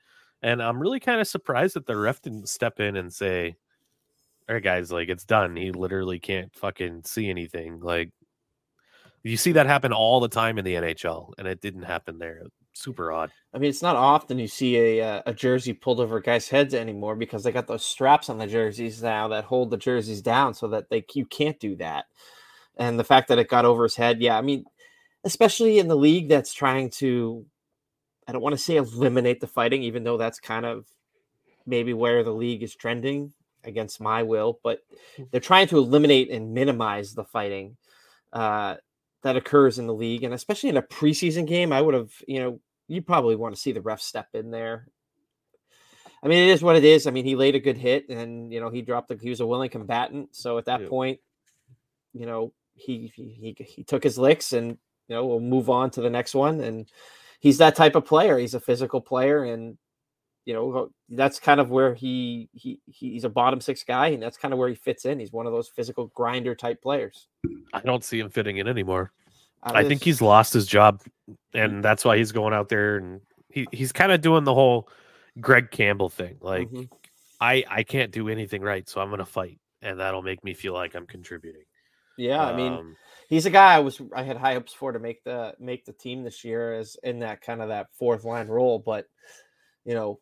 And 0.43 0.63
I'm 0.63 0.81
really 0.81 1.01
kind 1.01 1.21
of 1.21 1.29
surprised 1.29 1.75
that 1.77 1.87
the 1.87 1.97
ref 1.97 2.21
didn't 2.21 2.49
step 2.49 2.81
in 2.81 2.97
and 2.97 3.13
say, 3.13 3.57
"All 4.49 4.55
right, 4.55 4.63
guys, 4.63 4.93
like 4.93 5.09
it's 5.09 5.25
done. 5.25 5.57
He 5.57 5.73
literally 5.73 6.19
can't 6.19 6.55
fucking 6.55 7.03
see 7.05 7.31
anything." 7.31 7.81
Like 7.81 8.11
you 9.23 9.37
see 9.37 9.53
that 9.53 9.67
happen 9.67 9.93
all 9.93 10.21
the 10.21 10.29
time 10.29 10.59
in 10.59 10.65
the 10.65 10.75
NHL, 10.75 11.33
and 11.39 11.47
it 11.47 11.61
didn't 11.61 11.83
happen 11.83 12.19
there 12.19 12.43
super 12.73 13.13
odd. 13.13 13.31
I 13.55 13.59
mean, 13.59 13.71
it's 13.71 13.83
not 13.83 13.97
often 13.97 14.39
you 14.39 14.49
see 14.49 14.77
a 14.77 15.07
uh, 15.07 15.23
a 15.27 15.35
jersey 15.35 15.73
pulled 15.73 16.01
over 16.01 16.21
guys' 16.21 16.49
heads 16.49 16.75
anymore 16.75 17.17
because 17.17 17.43
they 17.43 17.53
got 17.53 17.67
those 17.67 17.85
straps 17.85 18.29
on 18.29 18.39
the 18.39 18.47
jerseys 18.47 19.03
now 19.03 19.29
that 19.29 19.45
hold 19.45 19.71
the 19.71 19.77
jerseys 19.77 20.23
down 20.23 20.55
so 20.55 20.69
that 20.69 20.89
they 20.91 21.05
you 21.15 21.27
can't 21.27 21.61
do 21.61 21.77
that. 21.77 22.07
And 22.77 22.99
the 22.99 23.05
fact 23.05 23.29
that 23.29 23.39
it 23.39 23.49
got 23.49 23.65
over 23.65 23.83
his 23.83 23.97
head, 23.97 24.21
yeah, 24.21 24.37
I 24.37 24.41
mean, 24.41 24.65
especially 25.25 25.79
in 25.79 25.89
the 25.89 25.97
league 25.97 26.29
that's 26.29 26.55
trying 26.55 26.91
to, 26.91 27.45
I 28.27 28.33
don't 28.33 28.43
want 28.43 28.55
to 28.55 28.63
say 28.63 28.77
eliminate 28.77 29.41
the 29.41 29.47
fighting, 29.47 29.83
even 29.83 30.05
though 30.05 30.17
that's 30.17 30.41
kind 30.41 30.65
of 30.65 30.87
maybe 31.67 31.93
where 31.93 32.25
the 32.25 32.33
league 32.33 32.63
is 32.63 32.75
trending 32.75 33.33
against 33.65 34.01
my 34.01 34.23
will, 34.23 34.59
but 34.63 34.81
hmm. 35.17 35.25
they're 35.31 35.41
trying 35.41 35.69
to 35.69 35.79
eliminate 35.79 36.31
and 36.31 36.55
minimize 36.55 37.15
the 37.15 37.25
fighting. 37.25 37.77
Uh, 38.33 38.77
that 39.23 39.37
occurs 39.37 39.79
in 39.79 39.87
the 39.87 39.95
league, 39.95 40.25
and 40.25 40.35
especially 40.35 40.71
in 40.71 40.77
a 40.77 40.83
preseason 40.83 41.47
game, 41.47 41.73
I 41.73 41.81
would 41.81 41.95
have, 41.95 42.13
you 42.27 42.41
know, 42.41 42.61
you 42.89 43.03
probably 43.03 43.37
want 43.37 43.55
to 43.55 43.61
see 43.61 43.73
the 43.73 43.81
ref 43.81 44.01
step 44.01 44.29
in 44.35 44.51
there. 44.51 44.89
I 46.23 46.29
mean, 46.29 46.49
it 46.49 46.53
is 46.53 46.63
what 46.63 46.77
it 46.77 46.85
is. 46.85 47.07
I 47.07 47.11
mean, 47.11 47.25
he 47.25 47.35
laid 47.35 47.55
a 47.55 47.61
good 47.61 47.77
hit, 47.77 48.09
and 48.09 48.53
you 48.53 48.61
know, 48.61 48.71
he 48.71 48.83
dropped 48.83 49.09
the. 49.09 49.19
He 49.21 49.31
was 49.31 49.41
a 49.41 49.47
willing 49.47 49.71
combatant, 49.71 50.37
so 50.37 50.59
at 50.59 50.67
that 50.67 50.83
yeah. 50.83 50.89
point, 50.89 51.21
you 52.13 52.27
know, 52.27 52.53
he, 52.75 53.13
he 53.15 53.57
he 53.59 53.85
took 53.85 54.05
his 54.05 54.19
licks, 54.19 54.53
and 54.53 54.79
you 55.09 55.17
know, 55.17 55.27
we'll 55.27 55.41
move 55.41 55.69
on 55.69 55.91
to 55.91 56.01
the 56.01 56.11
next 56.11 56.35
one. 56.35 56.61
And 56.61 56.89
he's 57.41 57.59
that 57.59 57.75
type 57.75 57.97
of 57.97 58.05
player. 58.05 58.39
He's 58.39 58.55
a 58.55 58.61
physical 58.61 59.01
player, 59.01 59.43
and 59.45 59.77
you 60.45 60.55
know, 60.55 60.91
that's 61.09 61.39
kind 61.39 61.61
of 61.61 61.71
where 61.71 61.95
he 61.95 62.49
he 62.53 62.81
he's 62.87 63.25
a 63.25 63.29
bottom 63.29 63.61
six 63.61 63.85
guy, 63.85 64.09
and 64.09 64.23
that's 64.23 64.37
kind 64.37 64.53
of 64.53 64.59
where 64.59 64.69
he 64.69 64.75
fits 64.75 65.05
in. 65.05 65.21
He's 65.21 65.33
one 65.33 65.47
of 65.47 65.53
those 65.53 65.69
physical 65.69 66.07
grinder 66.15 66.55
type 66.55 66.83
players. 66.83 67.29
I 67.73 67.81
don't 67.81 68.05
see 68.05 68.19
him 68.19 68.29
fitting 68.29 68.57
in 68.57 68.67
anymore. 68.67 69.13
I, 69.63 69.81
I 69.81 69.85
think 69.89 70.03
he's 70.03 70.21
lost 70.21 70.53
his 70.53 70.67
job, 70.67 71.03
and 71.55 71.85
that's 71.85 72.05
why 72.05 72.17
he's 72.19 72.33
going 72.33 72.53
out 72.53 72.69
there 72.69 72.97
and 72.97 73.21
he, 73.53 73.67
he's 73.71 73.93
kind 73.93 74.11
of 74.11 74.21
doing 74.21 74.45
the 74.45 74.55
whole 74.55 74.89
Greg 75.41 75.71
Campbell 75.71 76.09
thing. 76.09 76.39
Like, 76.41 76.69
mm-hmm. 76.69 76.93
I 77.41 77.65
I 77.69 77.83
can't 77.83 78.11
do 78.11 78.29
anything 78.29 78.63
right, 78.63 78.89
so 78.89 79.01
I'm 79.01 79.09
going 79.09 79.19
to 79.19 79.25
fight, 79.25 79.61
and 79.81 80.01
that'll 80.01 80.23
make 80.23 80.43
me 80.43 80.55
feel 80.55 80.73
like 80.73 80.95
I'm 80.95 81.07
contributing. 81.07 81.65
Yeah, 82.19 82.43
um, 82.43 82.55
I 82.55 82.57
mean, 82.57 82.73
um, 82.73 82.97
he's 83.29 83.47
a 83.47 83.51
guy 83.51 83.75
I 83.75 83.81
was 83.81 84.01
I 84.15 84.23
had 84.23 84.37
high 84.37 84.55
hopes 84.55 84.73
for 84.73 84.93
to 84.93 84.99
make 84.99 85.23
the 85.25 85.55
make 85.61 85.85
the 85.85 85.93
team 85.93 86.25
this 86.25 86.45
year 86.45 86.75
as 86.75 86.97
in 87.03 87.21
that 87.21 87.41
kind 87.43 87.63
of 87.63 87.69
that 87.69 87.89
fourth 87.99 88.25
line 88.25 88.49
role, 88.49 88.79
but 88.79 89.07
you 89.85 89.95
know, 89.95 90.19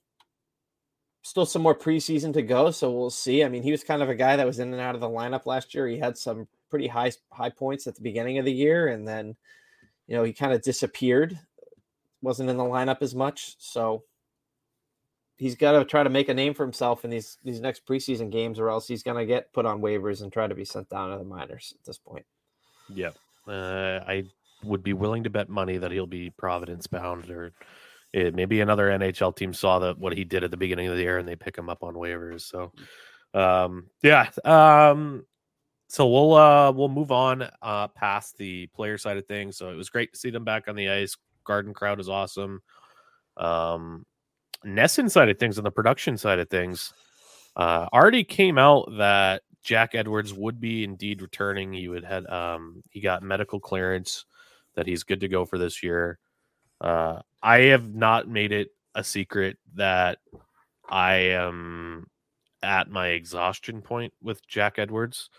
still 1.23 1.47
some 1.47 1.63
more 1.63 1.75
preseason 1.75 2.33
to 2.33 2.43
go, 2.43 2.71
so 2.71 2.91
we'll 2.91 3.11
see. 3.11 3.45
I 3.45 3.49
mean, 3.49 3.63
he 3.63 3.71
was 3.71 3.85
kind 3.85 4.03
of 4.03 4.09
a 4.09 4.15
guy 4.15 4.37
that 4.37 4.47
was 4.47 4.59
in 4.59 4.73
and 4.73 4.81
out 4.81 4.95
of 4.95 5.01
the 5.01 5.09
lineup 5.09 5.47
last 5.47 5.75
year. 5.75 5.87
He 5.87 5.99
had 5.99 6.17
some 6.17 6.49
pretty 6.71 6.87
high 6.87 7.13
high 7.33 7.51
points 7.51 7.87
at 7.87 7.95
the 7.95 8.03
beginning 8.03 8.39
of 8.39 8.45
the 8.45 8.53
year, 8.53 8.89
and 8.89 9.07
then 9.07 9.37
you 10.07 10.17
know 10.17 10.25
he 10.25 10.33
kind 10.33 10.53
of 10.53 10.63
disappeared, 10.63 11.39
wasn't 12.23 12.51
in 12.51 12.57
the 12.57 12.65
lineup 12.65 13.03
as 13.03 13.15
much. 13.15 13.57
So 13.59 14.05
he's 15.37 15.57
got 15.57 15.73
to 15.73 15.85
try 15.85 16.03
to 16.03 16.11
make 16.11 16.29
a 16.29 16.35
name 16.35 16.55
for 16.55 16.65
himself 16.65 17.05
in 17.05 17.11
these 17.11 17.39
these 17.45 17.61
next 17.61 17.87
preseason 17.87 18.31
games, 18.31 18.59
or 18.59 18.71
else 18.71 18.89
he's 18.89 19.03
going 19.03 19.19
to 19.19 19.27
get 19.27 19.53
put 19.53 19.67
on 19.67 19.81
waivers 19.81 20.23
and 20.23 20.33
try 20.33 20.47
to 20.47 20.55
be 20.55 20.65
sent 20.65 20.89
down 20.89 21.11
to 21.11 21.19
the 21.19 21.25
minors 21.25 21.75
at 21.79 21.85
this 21.85 21.99
point. 21.99 22.25
Yeah, 22.89 23.11
uh, 23.47 24.01
I 24.07 24.25
would 24.63 24.83
be 24.83 24.93
willing 24.93 25.25
to 25.25 25.31
bet 25.31 25.49
money 25.49 25.79
that 25.79 25.91
he'll 25.91 26.07
be 26.07 26.31
Providence 26.31 26.87
bound 26.87 27.31
or 27.31 27.53
it, 28.13 28.35
maybe 28.35 28.61
another 28.61 28.89
NHL 28.89 29.37
team 29.37 29.53
saw 29.53 29.79
that 29.81 29.99
what 29.99 30.17
he 30.17 30.25
did 30.25 30.45
at 30.45 30.51
the 30.51 30.57
beginning 30.57 30.89
of 30.89 30.97
the 30.97 31.03
year 31.03 31.19
and 31.19 31.29
they 31.29 31.37
pick 31.37 31.57
him 31.57 31.69
up 31.69 31.83
on 31.83 31.95
waivers. 31.95 32.43
So, 32.43 32.73
um, 33.35 33.87
yeah. 34.03 34.29
Um, 34.45 35.25
so 35.91 36.07
we'll 36.07 36.35
uh 36.35 36.71
we'll 36.71 36.89
move 36.89 37.11
on 37.11 37.49
uh 37.63 37.89
past 37.89 38.39
the 38.39 38.69
player 38.69 38.97
side 38.97 39.17
of 39.17 39.27
things. 39.27 39.57
So 39.57 39.71
it 39.71 39.75
was 39.75 39.91
great 39.91 40.13
to 40.13 40.19
see 40.19 40.31
them 40.31 40.45
back 40.45 40.69
on 40.69 40.77
the 40.77 40.89
ice. 40.89 41.17
Garden 41.45 41.75
crowd 41.75 41.99
is 41.99 42.09
awesome. 42.09 42.63
Um, 43.37 44.07
NESN 44.65 45.11
side 45.11 45.29
of 45.31 45.39
things 45.39 45.59
on 45.59 45.65
the 45.65 45.71
production 45.71 46.17
side 46.17 46.39
of 46.39 46.49
things, 46.49 46.93
uh, 47.57 47.87
already 47.93 48.23
came 48.23 48.57
out 48.57 48.89
that 48.99 49.43
Jack 49.63 49.97
Edwards 49.97 50.33
would 50.33 50.61
be 50.61 50.85
indeed 50.85 51.23
returning. 51.23 51.73
He 51.73 51.89
would 51.89 52.05
had 52.05 52.25
um 52.29 52.85
he 52.91 53.01
got 53.01 53.25
medical 53.25 53.59
clearance 53.59 54.27
that 54.77 54.87
he's 54.87 55.03
good 55.03 55.21
to 55.21 55.29
go 55.29 55.45
for 55.45 55.59
this 55.59 55.83
year. 55.83 56.21
Uh, 56.81 57.21
I 57.43 57.59
have 57.63 57.95
not 57.95 58.29
made 58.29 58.53
it 58.53 58.71
a 58.95 59.05
secret 59.05 59.59
that 59.75 60.19
I 60.89 61.15
am 61.15 62.07
at 62.63 62.91
my 62.91 63.09
exhaustion 63.09 63.83
point 63.83 64.13
with 64.23 64.47
Jack 64.47 64.79
Edwards. 64.79 65.31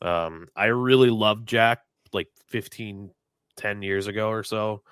Um, 0.00 0.48
I 0.56 0.66
really 0.66 1.10
loved 1.10 1.48
Jack 1.48 1.80
like 2.12 2.28
15, 2.48 3.10
10 3.56 3.82
years 3.82 4.06
ago 4.06 4.28
or 4.30 4.42
so. 4.42 4.82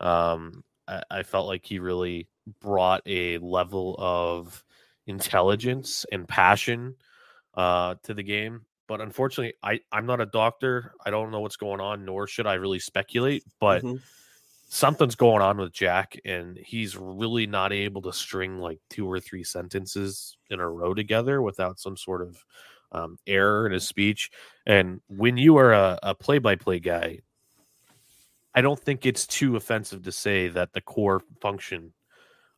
Um, 0.00 0.64
I, 0.86 1.02
I 1.10 1.22
felt 1.22 1.46
like 1.46 1.64
he 1.64 1.78
really 1.78 2.28
brought 2.60 3.02
a 3.06 3.38
level 3.38 3.96
of 3.98 4.64
intelligence 5.06 6.06
and 6.12 6.28
passion 6.28 6.96
uh, 7.54 7.96
to 8.04 8.14
the 8.14 8.22
game. 8.22 8.62
But 8.88 9.00
unfortunately, 9.00 9.54
I, 9.62 9.80
I'm 9.90 10.06
not 10.06 10.20
a 10.20 10.26
doctor. 10.26 10.92
I 11.04 11.10
don't 11.10 11.32
know 11.32 11.40
what's 11.40 11.56
going 11.56 11.80
on, 11.80 12.04
nor 12.04 12.28
should 12.28 12.46
I 12.46 12.54
really 12.54 12.78
speculate. 12.78 13.42
But 13.58 13.82
mm-hmm 13.82 13.96
something's 14.68 15.14
going 15.14 15.42
on 15.42 15.58
with 15.58 15.72
Jack, 15.72 16.18
and 16.24 16.56
he's 16.56 16.96
really 16.96 17.46
not 17.46 17.72
able 17.72 18.02
to 18.02 18.12
string 18.12 18.58
like 18.58 18.80
two 18.90 19.10
or 19.10 19.20
three 19.20 19.44
sentences 19.44 20.36
in 20.50 20.60
a 20.60 20.68
row 20.68 20.94
together 20.94 21.40
without 21.40 21.78
some 21.78 21.96
sort 21.96 22.22
of 22.22 22.44
um, 22.92 23.18
error 23.26 23.66
in 23.66 23.72
his 23.72 23.86
speech. 23.86 24.30
And 24.66 25.00
when 25.08 25.36
you 25.36 25.56
are 25.56 25.72
a, 25.72 25.98
a 26.02 26.14
play-by-play 26.14 26.80
guy, 26.80 27.20
I 28.54 28.62
don't 28.62 28.80
think 28.80 29.04
it's 29.04 29.26
too 29.26 29.56
offensive 29.56 30.02
to 30.04 30.12
say 30.12 30.48
that 30.48 30.72
the 30.72 30.80
core 30.80 31.22
function 31.40 31.92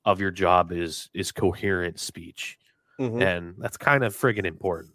of 0.05 0.21
your 0.21 0.31
job 0.31 0.73
is 0.73 1.11
is 1.13 1.33
coherent 1.33 1.99
speech, 1.99 2.57
mm-hmm. 3.01 3.21
and 3.21 3.55
that's 3.59 3.77
kind 3.77 4.05
of 4.05 4.17
friggin' 4.17 4.47
important. 4.47 4.95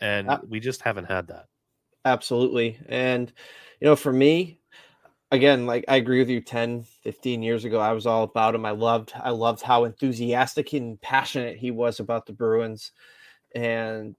And 0.00 0.28
uh, 0.28 0.40
we 0.46 0.60
just 0.60 0.82
haven't 0.82 1.06
had 1.06 1.28
that. 1.28 1.46
Absolutely, 2.04 2.78
and 2.86 3.32
you 3.80 3.86
know, 3.86 3.96
for 3.96 4.12
me, 4.12 4.60
again, 5.32 5.66
like 5.66 5.84
I 5.88 5.96
agree 5.96 6.20
with 6.20 6.30
you 6.30 6.40
10, 6.40 6.84
15 7.02 7.42
years 7.42 7.64
ago, 7.64 7.80
I 7.80 7.92
was 7.92 8.06
all 8.06 8.22
about 8.24 8.54
him. 8.54 8.64
I 8.66 8.70
loved, 8.72 9.12
I 9.16 9.30
loved 9.30 9.62
how 9.62 9.84
enthusiastic 9.84 10.72
and 10.74 11.00
passionate 11.00 11.56
he 11.58 11.72
was 11.72 11.98
about 12.00 12.26
the 12.26 12.32
Bruins. 12.32 12.92
And 13.54 14.14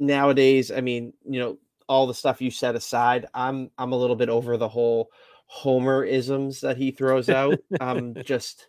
nowadays, 0.00 0.70
I 0.70 0.80
mean, 0.80 1.12
you 1.28 1.40
know, 1.40 1.58
all 1.88 2.06
the 2.06 2.14
stuff 2.14 2.42
you 2.42 2.50
set 2.50 2.76
aside, 2.76 3.26
I'm 3.34 3.70
I'm 3.78 3.92
a 3.92 3.98
little 3.98 4.16
bit 4.16 4.28
over 4.30 4.56
the 4.56 4.68
whole 4.68 5.10
Homer 5.46 6.04
isms 6.04 6.60
that 6.62 6.78
he 6.78 6.90
throws 6.92 7.28
out. 7.28 7.58
I'm 7.80 8.14
just 8.24 8.68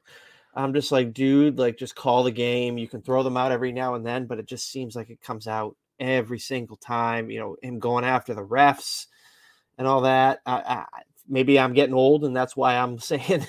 I'm 0.55 0.73
just 0.73 0.91
like, 0.91 1.13
dude, 1.13 1.59
like 1.59 1.77
just 1.77 1.95
call 1.95 2.23
the 2.23 2.31
game. 2.31 2.77
You 2.77 2.87
can 2.87 3.01
throw 3.01 3.23
them 3.23 3.37
out 3.37 3.51
every 3.53 3.71
now 3.73 3.95
and 3.95 4.05
then, 4.05 4.27
but 4.27 4.39
it 4.39 4.47
just 4.47 4.71
seems 4.71 4.95
like 4.95 5.09
it 5.09 5.21
comes 5.21 5.47
out 5.47 5.77
every 5.99 6.39
single 6.39 6.77
time. 6.77 7.29
You 7.31 7.39
know, 7.39 7.57
him 7.61 7.79
going 7.79 8.05
after 8.05 8.33
the 8.33 8.45
refs 8.45 9.07
and 9.77 9.87
all 9.87 10.01
that. 10.01 10.41
I, 10.45 10.53
I, 10.53 10.85
maybe 11.27 11.59
I'm 11.59 11.73
getting 11.73 11.95
old 11.95 12.25
and 12.25 12.35
that's 12.35 12.55
why 12.55 12.77
I'm 12.77 12.99
saying 13.11 13.45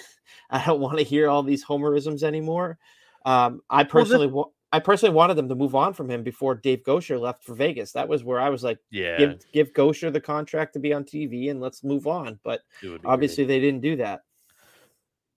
I 0.50 0.64
don't 0.64 0.80
want 0.80 0.98
to 0.98 1.04
hear 1.04 1.28
all 1.28 1.42
these 1.42 1.64
homerisms 1.64 2.22
anymore. 2.22 2.78
Um, 3.24 3.60
I 3.68 3.84
personally 3.84 4.28
well, 4.28 4.52
I 4.72 4.78
personally 4.78 5.14
wanted 5.14 5.34
them 5.34 5.48
to 5.48 5.54
move 5.54 5.74
on 5.74 5.94
from 5.94 6.10
him 6.10 6.22
before 6.22 6.54
Dave 6.54 6.82
Goucher 6.82 7.18
left 7.18 7.44
for 7.44 7.54
Vegas. 7.54 7.92
That 7.92 8.08
was 8.08 8.24
where 8.24 8.40
I 8.40 8.50
was 8.50 8.62
like, 8.62 8.78
yeah, 8.90 9.16
give, 9.16 9.52
give 9.52 9.72
Goucher 9.72 10.12
the 10.12 10.20
contract 10.20 10.74
to 10.74 10.78
be 10.78 10.92
on 10.92 11.04
TV 11.04 11.50
and 11.50 11.60
let's 11.60 11.82
move 11.82 12.06
on. 12.06 12.38
But 12.42 12.60
obviously 13.04 13.44
great. 13.44 13.54
they 13.54 13.60
didn't 13.60 13.80
do 13.80 13.96
that. 13.96 14.22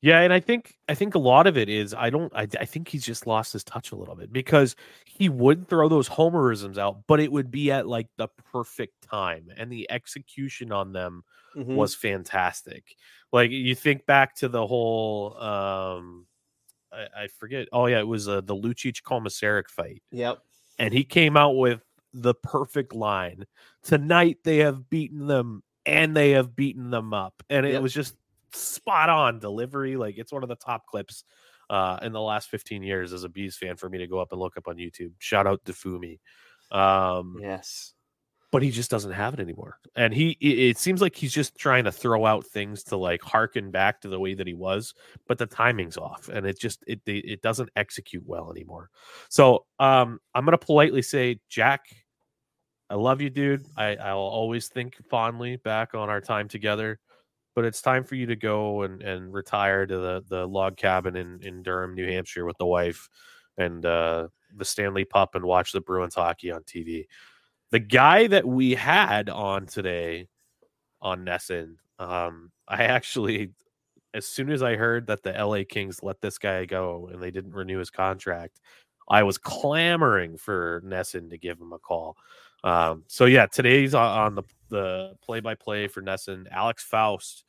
Yeah, 0.01 0.21
and 0.21 0.31
I 0.31 0.39
think 0.39 0.75
I 0.88 0.95
think 0.95 1.15
a 1.15 1.19
lot 1.19 1.45
of 1.45 1.57
it 1.57 1.67
is 1.67 1.93
I 1.93 2.09
don't 2.09 2.31
I, 2.33 2.47
I 2.59 2.65
think 2.65 2.88
he's 2.88 3.05
just 3.05 3.27
lost 3.27 3.51
his 3.51 3.63
touch 3.63 3.91
a 3.91 3.95
little 3.95 4.15
bit 4.15 4.31
because 4.31 4.75
he 5.05 5.27
would 5.27 5.67
throw 5.67 5.89
those 5.89 6.07
homerisms 6.07 6.77
out, 6.77 6.99
but 7.07 7.19
it 7.19 7.31
would 7.31 7.51
be 7.51 7.71
at 7.71 7.88
like 7.88 8.07
the 8.17 8.29
perfect 8.51 9.01
time, 9.09 9.49
and 9.57 9.69
the 9.69 9.91
execution 9.91 10.71
on 10.71 10.93
them 10.93 11.23
mm-hmm. 11.55 11.75
was 11.75 11.95
fantastic. 11.95 12.95
Like 13.33 13.51
you 13.51 13.75
think 13.75 14.05
back 14.05 14.35
to 14.38 14.47
the 14.47 14.65
whole 14.65 15.38
um 15.38 16.25
I, 16.91 17.23
I 17.23 17.27
forget. 17.27 17.67
Oh 17.71 17.85
yeah, 17.88 17.99
it 17.99 18.07
was 18.07 18.27
uh, 18.27 18.41
the 18.41 18.55
Lucic 18.55 19.01
Komisarek 19.03 19.69
fight. 19.69 20.01
Yep. 20.12 20.39
And 20.77 20.93
he 20.93 21.03
came 21.03 21.35
out 21.35 21.57
with 21.57 21.81
the 22.13 22.33
perfect 22.33 22.93
line. 22.95 23.45
Tonight 23.83 24.38
they 24.43 24.57
have 24.57 24.89
beaten 24.89 25.27
them 25.27 25.63
and 25.85 26.15
they 26.15 26.31
have 26.31 26.55
beaten 26.55 26.89
them 26.89 27.13
up. 27.13 27.43
And 27.49 27.65
it 27.65 27.73
yep. 27.73 27.81
was 27.81 27.93
just 27.93 28.15
spot 28.53 29.09
on 29.09 29.39
delivery. 29.39 29.95
Like 29.95 30.17
it's 30.17 30.31
one 30.31 30.43
of 30.43 30.49
the 30.49 30.55
top 30.55 30.85
clips 30.85 31.23
uh, 31.69 31.99
in 32.01 32.12
the 32.12 32.21
last 32.21 32.49
15 32.49 32.83
years 32.83 33.13
as 33.13 33.23
a 33.23 33.29
bees 33.29 33.55
fan 33.55 33.75
for 33.75 33.89
me 33.89 33.99
to 33.99 34.07
go 34.07 34.19
up 34.19 34.31
and 34.31 34.39
look 34.39 34.57
up 34.57 34.67
on 34.67 34.77
YouTube. 34.77 35.12
Shout 35.19 35.47
out 35.47 35.63
to 35.65 35.73
Fumi. 35.73 36.19
Um, 36.71 37.38
yes. 37.41 37.93
But 38.51 38.63
he 38.63 38.71
just 38.71 38.89
doesn't 38.89 39.12
have 39.12 39.35
it 39.35 39.39
anymore. 39.39 39.77
And 39.95 40.12
he, 40.12 40.31
it 40.31 40.79
seems 40.79 41.01
like 41.01 41.15
he's 41.15 41.31
just 41.31 41.55
trying 41.55 41.83
to 41.83 41.91
throw 41.91 42.25
out 42.25 42.47
things 42.47 42.83
to 42.85 42.97
like 42.97 43.21
harken 43.21 43.69
back 43.69 44.01
to 44.01 44.07
the 44.07 44.19
way 44.19 44.33
that 44.33 44.47
he 44.47 44.55
was, 44.55 44.95
but 45.27 45.38
the 45.38 45.45
timing's 45.45 45.97
off 45.97 46.29
and 46.33 46.47
it 46.47 46.59
just, 46.59 46.83
it, 46.88 46.99
it 47.05 47.43
doesn't 47.43 47.69
execute 47.75 48.23
well 48.25 48.49
anymore. 48.49 48.89
So 49.29 49.65
um, 49.79 50.19
I'm 50.33 50.45
going 50.45 50.57
to 50.57 50.65
politely 50.65 51.03
say, 51.03 51.39
Jack, 51.47 51.85
I 52.89 52.95
love 52.95 53.21
you, 53.21 53.29
dude. 53.29 53.67
I, 53.77 53.97
I'll 53.97 54.17
always 54.17 54.67
think 54.67 54.97
fondly 55.12 55.57
back 55.57 55.93
on 55.93 56.09
our 56.09 56.21
time 56.21 56.47
together 56.47 56.99
but 57.55 57.65
it's 57.65 57.81
time 57.81 58.03
for 58.03 58.15
you 58.15 58.25
to 58.27 58.35
go 58.35 58.83
and, 58.83 59.01
and 59.01 59.33
retire 59.33 59.85
to 59.85 59.97
the, 59.97 60.23
the 60.29 60.47
log 60.47 60.77
cabin 60.77 61.15
in, 61.15 61.39
in 61.41 61.63
Durham, 61.63 61.95
New 61.95 62.07
Hampshire 62.07 62.45
with 62.45 62.57
the 62.57 62.65
wife 62.65 63.09
and 63.57 63.85
uh, 63.85 64.27
the 64.55 64.65
Stanley 64.65 65.05
Pup 65.05 65.35
and 65.35 65.45
watch 65.45 65.71
the 65.71 65.81
Bruins 65.81 66.15
hockey 66.15 66.51
on 66.51 66.63
TV. 66.63 67.05
The 67.71 67.79
guy 67.79 68.27
that 68.27 68.47
we 68.47 68.73
had 68.73 69.29
on 69.29 69.67
today 69.67 70.27
on 71.01 71.25
NESN, 71.25 71.75
um, 71.99 72.51
I 72.67 72.83
actually, 72.85 73.51
as 74.13 74.25
soon 74.25 74.51
as 74.51 74.63
I 74.63 74.75
heard 74.75 75.07
that 75.07 75.23
the 75.23 75.31
LA 75.31 75.63
Kings 75.67 76.01
let 76.01 76.21
this 76.21 76.38
guy 76.38 76.65
go 76.65 77.09
and 77.12 77.21
they 77.21 77.31
didn't 77.31 77.53
renew 77.53 77.79
his 77.79 77.89
contract, 77.89 78.59
I 79.09 79.23
was 79.23 79.38
clamoring 79.38 80.38
for 80.38 80.81
NESN 80.85 81.31
to 81.31 81.38
give 81.38 81.59
him 81.59 81.73
a 81.73 81.79
call. 81.79 82.15
Um, 82.63 83.03
so 83.07 83.25
yeah, 83.25 83.45
today's 83.45 83.93
on, 83.93 84.35
the 84.35 84.43
the 84.69 85.13
play 85.23 85.39
by 85.39 85.55
play 85.55 85.87
for 85.87 86.01
NESN. 86.01 86.47
Alex 86.51 86.83
Faust 86.83 87.45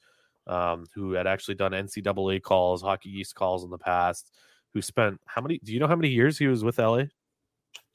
um, 0.46 0.86
who 0.94 1.12
had 1.12 1.26
actually 1.26 1.54
done 1.54 1.72
NCAA 1.72 2.42
calls, 2.42 2.82
Hockey 2.82 3.10
East 3.10 3.34
calls 3.34 3.64
in 3.64 3.70
the 3.70 3.78
past, 3.78 4.32
who 4.74 4.82
spent 4.82 5.20
how 5.26 5.40
many? 5.40 5.60
Do 5.62 5.72
you 5.72 5.80
know 5.80 5.86
how 5.86 5.96
many 5.96 6.08
years 6.08 6.38
he 6.38 6.46
was 6.46 6.64
with 6.64 6.78
LA? 6.78 7.04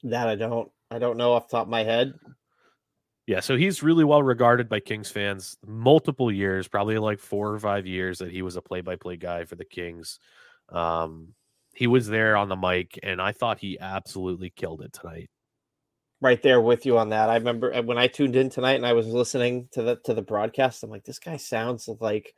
That 0.02 0.28
I 0.28 0.34
don't. 0.34 0.70
I 0.90 0.98
don't 0.98 1.16
know 1.16 1.32
off 1.32 1.48
the 1.48 1.58
top 1.58 1.66
of 1.66 1.70
my 1.70 1.84
head. 1.84 2.14
Yeah, 3.26 3.40
so 3.40 3.56
he's 3.56 3.82
really 3.82 4.04
well 4.04 4.22
regarded 4.22 4.68
by 4.68 4.78
Kings 4.78 5.10
fans. 5.10 5.56
Multiple 5.66 6.30
years, 6.30 6.68
probably 6.68 6.96
like 6.98 7.18
four 7.18 7.52
or 7.52 7.58
five 7.58 7.84
years, 7.84 8.18
that 8.18 8.30
he 8.30 8.40
was 8.40 8.54
a 8.54 8.62
play-by-play 8.62 9.16
guy 9.16 9.44
for 9.44 9.56
the 9.56 9.64
Kings. 9.64 10.20
Um, 10.68 11.34
he 11.74 11.88
was 11.88 12.06
there 12.06 12.36
on 12.36 12.48
the 12.48 12.54
mic, 12.54 13.00
and 13.02 13.20
I 13.20 13.32
thought 13.32 13.58
he 13.58 13.80
absolutely 13.80 14.50
killed 14.50 14.80
it 14.80 14.92
tonight 14.92 15.28
right 16.20 16.42
there 16.42 16.60
with 16.60 16.86
you 16.86 16.98
on 16.98 17.10
that. 17.10 17.28
I 17.28 17.36
remember 17.36 17.74
uh, 17.74 17.82
when 17.82 17.98
I 17.98 18.06
tuned 18.06 18.36
in 18.36 18.50
tonight 18.50 18.74
and 18.74 18.86
I 18.86 18.92
was 18.92 19.06
listening 19.06 19.68
to 19.72 19.82
the 19.82 19.96
to 20.04 20.14
the 20.14 20.22
broadcast. 20.22 20.82
I'm 20.82 20.90
like, 20.90 21.04
this 21.04 21.18
guy 21.18 21.36
sounds 21.36 21.88
like, 22.00 22.34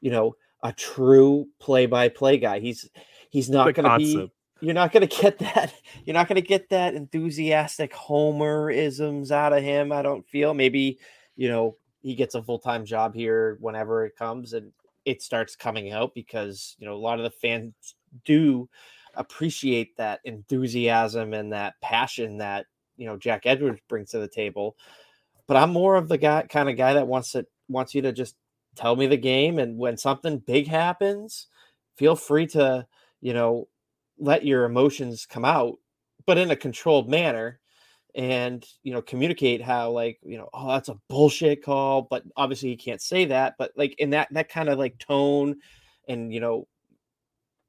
you 0.00 0.10
know, 0.10 0.36
a 0.62 0.72
true 0.72 1.48
play-by-play 1.58 2.38
guy. 2.38 2.60
He's 2.60 2.88
he's 3.30 3.50
not 3.50 3.74
going 3.74 3.88
to 3.88 3.96
be. 3.96 4.32
You're 4.62 4.74
not 4.74 4.92
going 4.92 5.08
to 5.08 5.22
get 5.22 5.38
that. 5.40 5.72
You're 6.04 6.14
not 6.14 6.28
going 6.28 6.40
to 6.40 6.46
get 6.46 6.68
that 6.68 6.94
enthusiastic 6.94 7.92
homerisms 7.92 9.30
out 9.30 9.52
of 9.52 9.62
him. 9.62 9.90
I 9.92 10.02
don't 10.02 10.26
feel. 10.26 10.54
Maybe 10.54 10.98
you 11.36 11.48
know 11.48 11.76
he 12.02 12.14
gets 12.14 12.34
a 12.34 12.42
full 12.42 12.58
time 12.58 12.84
job 12.84 13.14
here 13.14 13.56
whenever 13.60 14.04
it 14.04 14.16
comes 14.16 14.52
and 14.52 14.72
it 15.04 15.22
starts 15.22 15.56
coming 15.56 15.90
out 15.92 16.14
because 16.14 16.76
you 16.78 16.86
know 16.86 16.94
a 16.94 16.96
lot 16.96 17.18
of 17.18 17.24
the 17.24 17.30
fans 17.30 17.72
do 18.24 18.68
appreciate 19.14 19.96
that 19.96 20.20
enthusiasm 20.24 21.34
and 21.34 21.52
that 21.52 21.74
passion 21.80 22.38
that 22.38 22.66
you 23.00 23.06
know 23.06 23.16
Jack 23.16 23.46
Edwards 23.46 23.80
brings 23.88 24.10
to 24.10 24.18
the 24.18 24.28
table. 24.28 24.76
But 25.48 25.56
I'm 25.56 25.72
more 25.72 25.96
of 25.96 26.08
the 26.08 26.18
guy 26.18 26.42
kind 26.42 26.68
of 26.68 26.76
guy 26.76 26.92
that 26.94 27.08
wants 27.08 27.32
to 27.32 27.46
wants 27.68 27.94
you 27.94 28.02
to 28.02 28.12
just 28.12 28.36
tell 28.76 28.94
me 28.94 29.06
the 29.06 29.16
game 29.16 29.58
and 29.58 29.78
when 29.78 29.96
something 29.96 30.38
big 30.38 30.68
happens, 30.68 31.48
feel 31.96 32.14
free 32.14 32.46
to, 32.46 32.86
you 33.20 33.34
know, 33.34 33.66
let 34.18 34.44
your 34.44 34.64
emotions 34.64 35.26
come 35.26 35.44
out, 35.44 35.78
but 36.26 36.38
in 36.38 36.50
a 36.50 36.56
controlled 36.56 37.08
manner 37.08 37.58
and 38.16 38.66
you 38.82 38.92
know 38.92 39.00
communicate 39.00 39.62
how 39.62 39.88
like 39.88 40.18
you 40.24 40.36
know 40.36 40.48
oh 40.52 40.72
that's 40.72 40.88
a 40.88 40.98
bullshit 41.08 41.62
call 41.62 42.02
but 42.10 42.24
obviously 42.36 42.68
you 42.68 42.76
can't 42.76 43.00
say 43.00 43.24
that 43.24 43.54
but 43.56 43.70
like 43.76 43.94
in 44.00 44.10
that 44.10 44.26
that 44.32 44.48
kind 44.48 44.68
of 44.68 44.80
like 44.80 44.98
tone 44.98 45.54
and 46.08 46.34
you 46.34 46.40
know 46.40 46.66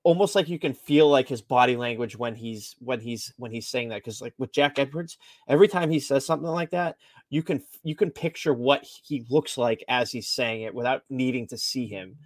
almost 0.04 0.36
like 0.36 0.50
you 0.50 0.60
can 0.60 0.74
feel 0.74 1.08
like 1.10 1.28
his 1.28 1.42
body 1.42 1.76
language 1.76 2.18
when 2.18 2.36
he's 2.36 2.76
when 2.80 3.00
he's 3.00 3.34
when 3.38 3.52
he's 3.52 3.68
saying 3.68 3.90
that 3.90 3.98
because 3.98 4.22
like 4.22 4.34
with 4.38 4.52
Jack 4.52 4.80
Edwards, 4.80 5.18
every 5.48 5.68
time 5.68 5.90
he 5.90 6.00
says 6.00 6.26
something 6.26 6.50
like 6.50 6.72
that, 6.72 6.98
you 7.30 7.44
can 7.44 7.64
you 7.84 7.96
can 7.96 8.12
picture 8.12 8.54
what 8.54 8.84
he 8.84 9.26
looks 9.30 9.58
like 9.58 9.84
as 9.88 10.12
he's 10.12 10.28
saying 10.28 10.62
it 10.62 10.74
without 10.74 11.04
needing 11.10 11.48
to 11.48 11.58
see 11.58 11.88
him. 11.88 12.18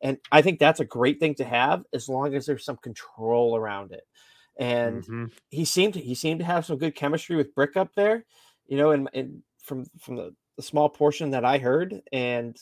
And 0.00 0.18
I 0.30 0.42
think 0.42 0.58
that's 0.58 0.80
a 0.80 0.84
great 0.84 1.18
thing 1.18 1.34
to 1.36 1.44
have 1.44 1.84
as 1.92 2.08
long 2.08 2.34
as 2.34 2.46
there's 2.46 2.64
some 2.64 2.76
control 2.76 3.56
around 3.56 3.92
it. 3.92 4.04
And 4.56 5.02
mm-hmm. 5.02 5.24
he 5.50 5.64
seemed 5.64 5.94
to, 5.94 6.00
he 6.00 6.14
seemed 6.14 6.40
to 6.40 6.46
have 6.46 6.66
some 6.66 6.78
good 6.78 6.94
chemistry 6.94 7.36
with 7.36 7.54
Brick 7.54 7.76
up 7.76 7.90
there, 7.96 8.24
you 8.66 8.76
know, 8.76 8.92
and, 8.92 9.08
and 9.12 9.42
from 9.62 9.86
from 10.00 10.16
the, 10.16 10.34
the 10.56 10.62
small 10.62 10.88
portion 10.88 11.30
that 11.30 11.44
I 11.44 11.58
heard, 11.58 12.00
and 12.12 12.56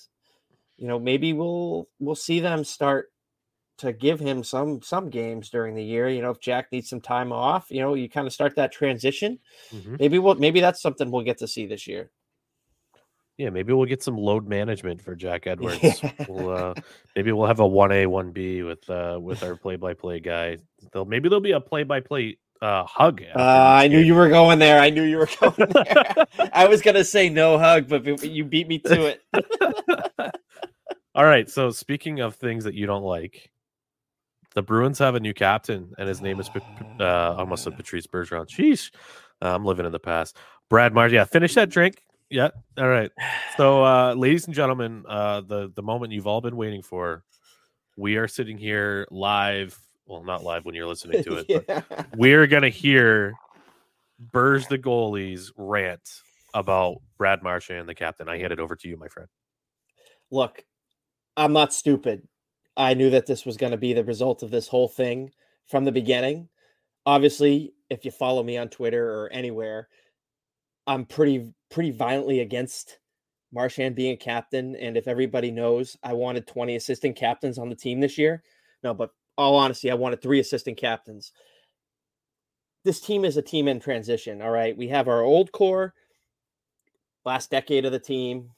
you 0.77 0.89
know, 0.89 0.99
maybe 0.99 1.33
we'll 1.33 1.89
we'll 1.99 2.15
see 2.15 2.41
them 2.41 2.65
start 2.65 3.11
to 3.79 3.93
give 3.93 4.19
him 4.21 4.43
some 4.43 4.81
some 4.83 5.11
games 5.11 5.51
during 5.51 5.75
the 5.75 5.85
year. 5.85 6.09
You 6.09 6.23
know, 6.23 6.31
if 6.31 6.41
Jack 6.41 6.73
needs 6.73 6.89
some 6.89 7.01
time 7.01 7.33
off, 7.33 7.67
you 7.71 7.81
know, 7.81 7.95
you 7.95 8.09
kind 8.09 8.27
of 8.27 8.33
start 8.33 8.57
that 8.57 8.73
transition. 8.73 9.39
Mm-hmm. 9.73 9.97
Maybe 9.99 10.19
we'll 10.19 10.35
maybe 10.37 10.61
that's 10.61 10.81
something 10.81 11.11
we'll 11.11 11.25
get 11.25 11.39
to 11.39 11.49
see 11.49 11.67
this 11.67 11.87
year. 11.87 12.11
Yeah, 13.39 13.51
maybe 13.51 13.75
we'll 13.75 13.87
get 13.87 14.03
some 14.03 14.17
load 14.17 14.49
management 14.49 15.03
for 15.03 15.15
Jack 15.15 15.47
Edwards. 15.47 15.79
Yeah. 15.83 16.13
We'll, 16.29 16.51
uh, 16.51 16.75
maybe 17.15 17.33
we'll 17.33 17.47
have 17.47 17.61
a 17.61 17.67
one 17.67 17.93
A 17.93 18.07
one 18.07 18.33
B 18.33 18.63
with 18.63 18.89
uh, 18.89 19.19
with 19.21 19.43
our 19.43 19.57
play 19.57 19.77
by 19.77 19.95
play 19.95 20.21
guy. 20.21 20.59
They'll 20.93 21.05
maybe 21.05 21.29
there'll 21.29 21.41
be 21.41 21.53
a 21.53 21.61
play 21.61 21.83
by 21.83 22.01
play 22.01 22.39
uh, 22.63 22.85
hug. 22.85 23.23
Uh, 23.35 23.39
I 23.39 23.89
knew 23.89 23.99
you 23.99 24.15
were 24.15 24.29
going 24.29 24.59
there. 24.59 24.81
I 24.81 24.91
knew 24.91 25.03
you 25.03 25.19
were 25.19 25.29
going 25.41 25.71
there. 25.71 26.27
I 26.53 26.67
was 26.67 26.81
gonna 26.81 27.05
say 27.05 27.29
no 27.29 27.59
hug, 27.59 27.89
but 27.89 28.25
you 28.25 28.45
beat 28.45 28.69
me 28.69 28.79
to 28.81 29.07
it. 29.07 29.23
All 31.15 31.25
right. 31.25 31.49
So 31.49 31.71
speaking 31.71 32.21
of 32.21 32.37
things 32.37 32.65
that 32.65 32.75
you 32.75 32.87
don't 32.87 33.03
like, 33.03 33.51
the 34.57 34.63
Bruins 34.63 34.99
have 34.99 35.15
a 35.15 35.21
new 35.21 35.35
captain, 35.35 35.93
and 35.99 36.09
his 36.09 36.23
name 36.23 36.41
is 36.41 36.51
uh, 36.99 37.35
almost 37.37 37.63
said 37.63 37.77
Patrice 37.77 38.07
Bergeron. 38.07 38.49
Sheesh, 38.49 38.91
uh, 39.43 39.55
I'm 39.55 39.67
living 39.67 39.85
in 39.85 39.93
the 39.93 40.01
past. 40.01 40.39
Brad 40.71 40.95
Marsh. 40.95 41.13
Yeah, 41.13 41.25
finish 41.25 41.55
that 41.55 41.69
drink. 41.69 42.03
Yeah. 42.31 42.49
All 42.79 42.89
right. 42.89 43.13
So, 43.59 43.85
uh, 43.85 44.15
ladies 44.15 44.47
and 44.47 44.55
gentlemen, 44.55 45.05
uh, 45.07 45.43
the 45.43 45.71
the 45.77 45.83
moment 45.83 46.13
you've 46.13 46.27
all 46.27 46.41
been 46.41 46.57
waiting 46.57 46.81
for, 46.83 47.23
we 47.99 48.17
are 48.17 48.27
sitting 48.27 48.57
here 48.57 49.07
live. 49.11 49.79
Well, 50.07 50.25
not 50.25 50.43
live 50.43 50.65
when 50.65 50.75
you're 50.75 50.87
listening 50.87 51.23
to 51.23 51.37
it, 51.37 51.47
yeah. 51.49 51.83
but 51.89 52.07
we're 52.17 52.47
gonna 52.47 52.71
hear 52.71 53.35
Burge 54.33 54.67
the 54.69 54.79
goalies 54.79 55.51
rant 55.59 56.23
about 56.55 57.03
Brad 57.19 57.43
Marchand, 57.43 57.81
and 57.81 57.89
the 57.89 57.95
captain. 57.95 58.27
I 58.27 58.39
hand 58.39 58.55
it 58.55 58.59
over 58.59 58.75
to 58.75 58.89
you, 58.89 58.97
my 58.97 59.09
friend. 59.09 59.29
Look, 60.31 60.65
I'm 61.37 61.53
not 61.53 61.75
stupid. 61.75 62.27
I 62.77 62.95
knew 62.95 63.11
that 63.11 63.27
this 63.27 63.47
was 63.47 63.57
going 63.57 63.73
to 63.73 63.79
be 63.79 63.93
the 63.93 64.05
result 64.05 64.43
of 64.43 64.51
this 64.51 64.69
whole 64.69 64.89
thing 64.89 65.31
from 65.67 65.85
the 65.85 65.93
beginning. 65.93 66.49
Obviously, 67.07 67.73
if 67.89 68.05
you 68.05 68.11
follow 68.11 68.43
me 68.43 68.57
on 68.57 68.69
Twitter 68.69 69.09
or 69.09 69.33
anywhere, 69.33 69.89
I'm 70.87 71.05
pretty 71.05 71.53
pretty 71.71 71.91
violently 71.91 72.41
against 72.41 72.99
Marchand 73.53 73.95
being 73.95 74.13
a 74.13 74.17
captain. 74.17 74.77
And 74.77 74.97
if 74.97 75.09
everybody 75.09 75.51
knows, 75.51 75.97
I 76.03 76.13
wanted 76.13 76.47
20 76.47 76.77
assistant 76.77 77.17
captains 77.17 77.59
on 77.59 77.69
the 77.69 77.77
team 77.77 78.01
this 78.01 78.19
year. 78.19 78.43
No, 78.83 78.95
but 78.95 79.11
all 79.39 79.57
honesty, 79.57 79.91
I 79.91 79.95
wanted 79.95 80.23
three 80.23 80.41
assistant 80.41 80.77
captains. 80.77 81.33
This 82.85 83.01
team 83.01 83.25
is 83.25 83.37
a 83.37 83.43
team 83.43 83.67
in 83.69 83.81
transition. 83.81 84.41
All 84.43 84.51
right. 84.51 84.77
We 84.77 84.89
have 84.89 85.09
our 85.09 85.23
old 85.23 85.51
core, 85.53 85.95
last 87.25 87.51
decade 87.51 87.85
of 87.85 87.93
the 87.93 87.99
team, 87.99 88.51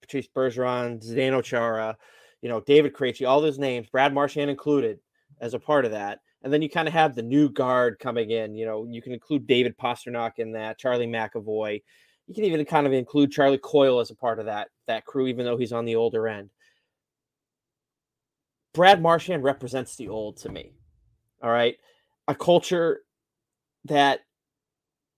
Patrice 0.00 0.28
Bergeron, 0.28 1.04
Zdeno 1.04 1.42
Chara, 1.42 1.96
you 2.42 2.48
know, 2.48 2.60
David 2.60 2.92
Krejci, 2.92 3.28
all 3.28 3.40
those 3.40 3.58
names, 3.58 3.88
Brad 3.88 4.14
Marchand 4.14 4.50
included 4.50 5.00
as 5.40 5.54
a 5.54 5.58
part 5.58 5.84
of 5.84 5.90
that. 5.92 6.20
And 6.42 6.52
then 6.52 6.62
you 6.62 6.70
kind 6.70 6.86
of 6.86 6.94
have 6.94 7.14
the 7.14 7.22
new 7.22 7.48
guard 7.48 7.98
coming 7.98 8.30
in. 8.30 8.54
You 8.54 8.66
know, 8.66 8.86
you 8.88 9.02
can 9.02 9.12
include 9.12 9.46
David 9.46 9.76
Pastrnak 9.76 10.32
in 10.38 10.52
that, 10.52 10.78
Charlie 10.78 11.06
McAvoy. 11.06 11.82
You 12.28 12.34
can 12.34 12.44
even 12.44 12.64
kind 12.64 12.86
of 12.86 12.92
include 12.92 13.32
Charlie 13.32 13.58
Coyle 13.58 14.00
as 14.00 14.10
a 14.10 14.16
part 14.16 14.38
of 14.38 14.46
that 14.46 14.68
that 14.86 15.04
crew, 15.04 15.26
even 15.26 15.44
though 15.44 15.56
he's 15.56 15.72
on 15.72 15.84
the 15.84 15.96
older 15.96 16.28
end. 16.28 16.50
Brad 18.74 19.00
Marchand 19.00 19.42
represents 19.42 19.96
the 19.96 20.08
old 20.08 20.36
to 20.38 20.50
me. 20.50 20.72
All 21.42 21.50
right. 21.50 21.76
A 22.28 22.34
culture 22.34 23.00
that, 23.86 24.20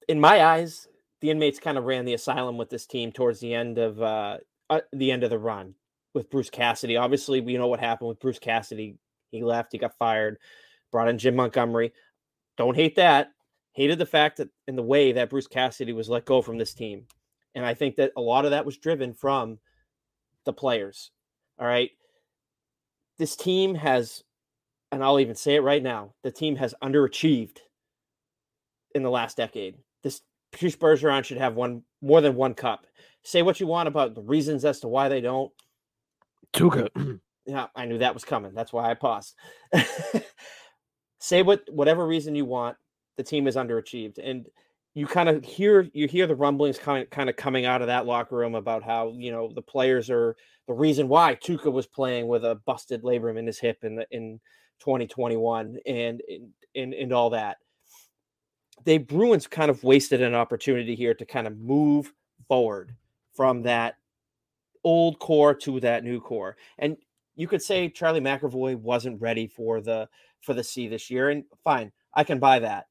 in 0.09 0.21
my 0.21 0.45
eyes, 0.45 0.87
the 1.21 1.31
inmates 1.31 1.59
kind 1.59 1.77
of 1.77 1.85
ran 1.85 2.05
the 2.05 2.15
asylum 2.15 2.57
with 2.57 2.71
this 2.71 2.87
team 2.87 3.11
towards 3.11 3.41
the 3.41 3.53
end 3.53 3.79
of 3.79 4.01
uh, 4.01 4.39
uh, 4.71 4.81
the 4.93 5.11
end 5.11 5.25
of 5.25 5.31
the 5.31 5.39
run 5.39 5.75
with 6.15 6.31
Bruce 6.31 6.51
Cassidy. 6.51 6.97
Obviously, 6.97 7.41
we 7.41 7.57
know 7.57 7.67
what 7.67 7.81
happened 7.81 8.09
with 8.09 8.21
Bruce 8.21 8.39
Cassidy. 8.39 8.97
He 9.31 9.43
left, 9.43 9.73
he 9.73 9.79
got 9.79 9.99
fired, 9.99 10.39
brought 10.91 11.09
in 11.09 11.19
Jim 11.19 11.37
Montgomery. 11.37 11.93
Don't 12.57 12.75
hate 12.77 12.97
that. 12.97 13.29
Hated 13.73 13.99
the 13.99 14.07
fact 14.07 14.39
that 14.39 14.49
in 14.67 14.75
the 14.75 14.83
way 14.83 15.13
that 15.13 15.31
Bruce 15.31 15.47
Cassidy 15.47 15.93
was 15.93 16.09
let 16.09 16.25
go 16.25 16.43
from 16.43 16.59
this 16.59 16.75
team. 16.75 17.05
And 17.55 17.65
I 17.65 17.75
think 17.75 17.97
that 17.97 18.13
a 18.17 18.21
lot 18.21 18.45
of 18.45 18.51
that 18.53 18.67
was 18.67 18.79
driven 18.79 19.15
from 19.15 19.59
the 20.45 20.53
players. 20.53 21.11
All 21.59 21.67
right. 21.67 21.91
This 23.19 23.37
team 23.37 23.75
has, 23.75 24.23
and 24.91 25.03
I'll 25.03 25.21
even 25.21 25.35
say 25.35 25.57
it 25.57 25.63
right 25.63 25.83
now, 25.83 26.15
the 26.23 26.31
team 26.31 26.57
has 26.57 26.75
underachieved 26.83 27.59
in 28.95 29.03
the 29.03 29.11
last 29.11 29.37
decade. 29.37 29.77
This 30.03 30.23
Patrice 30.53 30.77
Bergeron 30.77 31.25
should 31.25 31.39
have 31.39 31.55
one 31.55 31.83
more 32.01 32.21
than 32.21 32.35
one 32.35 32.55
cup. 32.55 32.87
Say 33.23 33.43
what 33.43 33.61
you 33.61 33.67
want 33.67 33.89
about 33.89 34.15
the 34.15 34.23
reasons 34.23 34.65
as 34.65 34.81
to 34.81 34.89
why 34.89 35.09
they 35.09 35.21
don't. 35.21 35.53
Tuukka. 36.55 37.21
yeah, 37.47 37.67
I 37.75 37.87
knew 37.87 37.99
that 37.99 38.15
was 38.15 38.25
coming. 38.25 38.55
That's 38.55 38.73
why 38.73 38.91
I 38.91 38.95
paused. 38.95 39.35
Say 41.21 41.43
what 41.43 41.63
whatever 41.71 42.07
reason 42.07 42.35
you 42.35 42.45
want. 42.45 42.77
The 43.17 43.25
team 43.25 43.49
is 43.49 43.57
underachieved, 43.57 44.19
and 44.23 44.47
you 44.95 45.07
kind 45.07 45.29
of 45.29 45.45
hear 45.45 45.89
you 45.93 46.07
hear 46.07 46.27
the 46.27 46.37
rumblings 46.37 46.79
kind 46.79 47.03
of, 47.03 47.11
kind 47.11 47.29
of 47.29 47.37
coming 47.37 47.67
out 47.67 47.81
of 47.81 47.89
that 47.89 48.07
locker 48.07 48.37
room 48.37 48.55
about 48.55 48.83
how 48.83 49.13
you 49.17 49.33
know 49.33 49.51
the 49.53 49.63
players 49.63 50.11
are 50.11 50.37
the 50.67 50.75
reason 50.75 51.09
why 51.09 51.35
Tuukka 51.35 51.73
was 51.73 51.87
playing 51.87 52.29
with 52.29 52.45
a 52.45 52.61
busted 52.67 53.03
labrum 53.03 53.39
in 53.39 53.47
his 53.47 53.59
hip 53.59 53.79
in 53.83 53.97
the, 53.97 54.07
in 54.11 54.41
2021 54.81 55.79
and 55.87 56.23
and 56.75 56.95
and 56.95 57.13
all 57.13 57.31
that. 57.31 57.59
They 58.85 58.99
Bruins 58.99 59.47
kind 59.47 59.71
of 59.71 59.83
wasted 59.83 60.23
an 60.23 60.35
opportunity 60.35 60.95
here 60.95 61.15
to 61.15 61.25
kind 61.25 61.47
of 61.47 61.57
move 61.59 62.13
forward 62.47 62.95
from 63.35 63.63
that 63.63 63.97
old 64.89 65.19
core 65.19 65.55
to 65.55 65.79
that 65.81 66.03
new 66.03 66.19
core. 66.19 66.57
And 66.79 66.97
you 67.37 67.47
could 67.47 67.63
say 67.63 67.91
Charlie 67.91 68.23
McAvoy 68.23 68.77
wasn't 68.77 69.21
ready 69.21 69.47
for 69.47 69.83
the 69.83 70.09
for 70.41 70.55
the 70.55 70.65
C 70.65 70.89
this 70.89 71.11
year, 71.11 71.29
and 71.29 71.45
fine, 71.63 71.93
I 72.15 72.25
can 72.25 72.39
buy 72.39 72.59
that. 72.61 72.87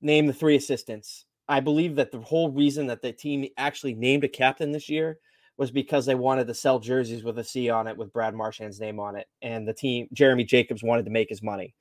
Name 0.00 0.26
the 0.26 0.32
three 0.32 0.54
assistants. 0.54 1.26
I 1.48 1.58
believe 1.58 1.96
that 1.96 2.12
the 2.12 2.20
whole 2.20 2.50
reason 2.50 2.86
that 2.86 3.02
the 3.02 3.12
team 3.12 3.46
actually 3.56 3.94
named 3.94 4.22
a 4.24 4.28
captain 4.28 4.70
this 4.70 4.88
year 4.88 5.18
was 5.56 5.70
because 5.70 6.06
they 6.06 6.14
wanted 6.14 6.46
to 6.46 6.54
sell 6.54 6.78
jerseys 6.78 7.24
with 7.24 7.38
a 7.38 7.44
C 7.44 7.68
on 7.68 7.88
it 7.88 7.96
with 7.96 8.12
Brad 8.12 8.34
Marchand's 8.34 8.78
name 8.78 9.00
on 9.00 9.16
it, 9.16 9.26
and 9.42 9.66
the 9.66 9.74
team 9.74 10.06
Jeremy 10.12 10.44
Jacobs 10.44 10.84
wanted 10.84 11.04
to 11.06 11.10
make 11.10 11.28
his 11.28 11.42
money. 11.42 11.74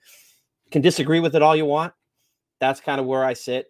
Can 0.72 0.82
disagree 0.82 1.20
with 1.20 1.36
it 1.36 1.43
all 1.43 1.56
you 1.56 1.66
want. 1.66 1.93
That's 2.60 2.82
kind 2.82 2.99
of 2.99 3.06
where 3.06 3.24
I 3.24 3.34
sit. 3.34 3.68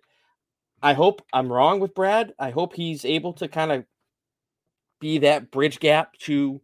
I 0.82 0.94
hope 0.94 1.22
I'm 1.34 1.52
wrong 1.52 1.80
with 1.80 1.94
Brad. 1.96 2.34
I 2.40 2.52
hope 2.52 2.74
he's 2.74 3.04
able 3.04 3.34
to 3.34 3.48
kind 3.48 3.72
of 3.72 3.86
be 5.06 5.20
that 5.20 5.52
bridge 5.52 5.80
gap 5.80 6.18
to 6.18 6.60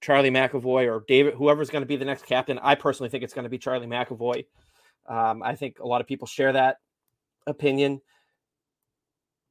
Charlie 0.00 0.32
McAvoy 0.32 0.92
or 0.92 1.04
David, 1.06 1.34
whoever's 1.34 1.70
going 1.70 1.82
to 1.82 1.86
be 1.86 1.94
the 1.94 2.04
next 2.04 2.26
captain. 2.26 2.58
I 2.60 2.74
personally 2.74 3.10
think 3.10 3.22
it's 3.22 3.32
going 3.32 3.44
to 3.44 3.48
be 3.48 3.58
Charlie 3.58 3.86
McAvoy. 3.86 4.44
Um, 5.08 5.40
I 5.40 5.54
think 5.54 5.78
a 5.78 5.86
lot 5.86 6.00
of 6.00 6.08
people 6.08 6.26
share 6.26 6.52
that 6.52 6.78
opinion. 7.46 8.00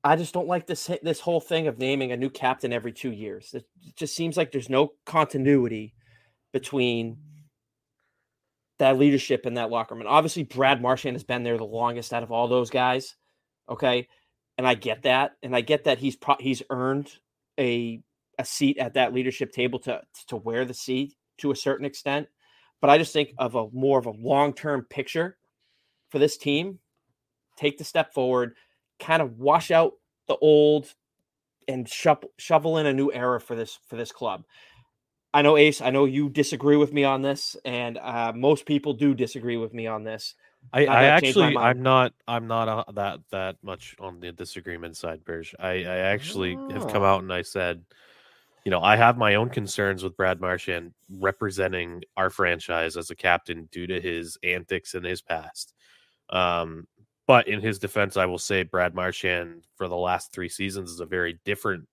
I 0.04 0.18
just 0.18 0.34
don't 0.34 0.50
like 0.50 0.68
this 0.68 0.92
this 1.02 1.22
whole 1.22 1.40
thing 1.40 1.68
of 1.68 1.80
naming 1.80 2.12
a 2.12 2.18
new 2.18 2.30
captain 2.30 2.74
every 2.74 2.92
two 2.92 3.14
years. 3.14 3.54
It 3.54 3.64
just 3.96 4.18
seems 4.18 4.36
like 4.36 4.52
there's 4.52 4.70
no 4.70 4.92
continuity 5.06 5.94
between 6.52 7.20
that 8.80 8.98
leadership 8.98 9.46
and 9.46 9.56
that 9.56 9.70
locker 9.70 9.96
room. 9.96 10.02
And 10.02 10.10
obviously, 10.10 10.44
Brad 10.44 10.82
Marchand 10.82 11.16
has 11.16 11.24
been 11.24 11.44
there 11.44 11.58
the 11.58 11.64
longest 11.64 12.12
out 12.12 12.24
of 12.24 12.34
all 12.34 12.50
those 12.50 12.70
guys. 12.70 13.16
Okay, 13.70 14.10
and 14.58 14.68
I 14.68 14.74
get 14.74 15.04
that, 15.04 15.38
and 15.42 15.56
I 15.56 15.62
get 15.62 15.86
that 15.86 16.00
he's 16.00 16.18
pro- 16.18 16.36
he's 16.38 16.64
earned 16.70 17.10
a 17.58 18.02
a 18.40 18.46
seat 18.46 18.78
at 18.78 18.96
that 18.96 19.14
leadership 19.14 19.52
table 19.52 19.78
to 19.80 20.02
to 20.28 20.38
wear 20.38 20.66
the 20.66 20.74
seat 20.74 21.14
to 21.38 21.52
a 21.52 21.56
certain 21.56 21.86
extent. 21.86 22.28
But 22.82 22.90
I 22.90 22.98
just 22.98 23.14
think 23.14 23.34
of 23.38 23.56
a 23.56 23.68
more 23.72 24.00
of 24.00 24.06
a 24.06 24.12
long 24.12 24.54
term 24.54 24.86
picture 24.90 25.38
for 26.10 26.18
this 26.18 26.38
team. 26.38 26.80
Take 27.58 27.78
the 27.78 27.84
step 27.84 28.14
forward, 28.14 28.56
kind 29.00 29.22
of 29.22 29.38
wash 29.38 29.70
out 29.70 29.94
the 30.28 30.38
old, 30.38 30.94
and 31.68 31.88
shovel 31.88 32.32
shovel 32.38 32.78
in 32.78 32.86
a 32.86 32.94
new 32.94 33.12
era 33.12 33.40
for 33.42 33.56
this 33.56 33.78
for 33.88 33.98
this 33.98 34.14
club. 34.14 34.46
I 35.34 35.42
know 35.44 35.58
Ace. 35.58 35.82
I 35.82 35.92
know 35.92 36.06
you 36.06 36.30
disagree 36.30 36.78
with 36.78 36.94
me 36.94 37.04
on 37.04 37.22
this, 37.22 37.56
and 37.64 37.98
uh, 37.98 38.32
most 38.34 38.66
people 38.66 38.94
do 38.94 39.14
disagree 39.14 39.58
with 39.58 39.74
me 39.74 39.86
on 39.86 40.04
this. 40.04 40.34
I, 40.74 40.86
I 40.86 41.04
actually, 41.06 41.56
I'm 41.56 41.82
not, 41.82 42.14
I'm 42.28 42.48
not 42.48 42.68
uh, 42.68 42.92
that 42.94 43.20
that 43.32 43.58
much 43.62 43.96
on 44.00 44.20
the 44.20 44.32
disagreement 44.32 44.98
side, 44.98 45.24
Birch. 45.24 45.54
I, 45.60 45.84
I 45.84 45.98
actually 45.98 46.58
oh. 46.58 46.70
have 46.72 46.92
come 46.92 47.04
out 47.04 47.22
and 47.22 47.32
I 47.32 47.44
said 47.44 47.84
you 48.66 48.72
know, 48.72 48.82
I 48.82 48.96
have 48.96 49.18
my 49.18 49.36
own 49.36 49.50
concerns 49.50 50.04
with 50.04 50.18
Brad 50.18 50.42
Marchand 50.42 50.94
representing 51.10 52.04
our 52.18 52.30
franchise 52.30 52.98
as 52.98 53.10
a 53.10 53.16
captain 53.16 53.70
due 53.72 53.88
to 53.88 54.00
his 54.02 54.38
antics 54.44 54.96
in 54.96 55.04
his 55.04 55.22
past. 55.22 55.74
Um, 56.30 56.88
but 57.26 57.48
in 57.48 57.62
his 57.62 57.80
defense, 57.80 58.18
I 58.18 58.26
will 58.26 58.40
say 58.40 58.64
Brad 58.64 58.96
Marchand 58.96 59.64
for 59.76 59.88
the 59.88 59.96
last 59.96 60.34
three 60.34 60.50
seasons 60.50 60.92
is 60.92 61.00
a 61.00 61.06
very 61.06 61.40
different 61.46 61.88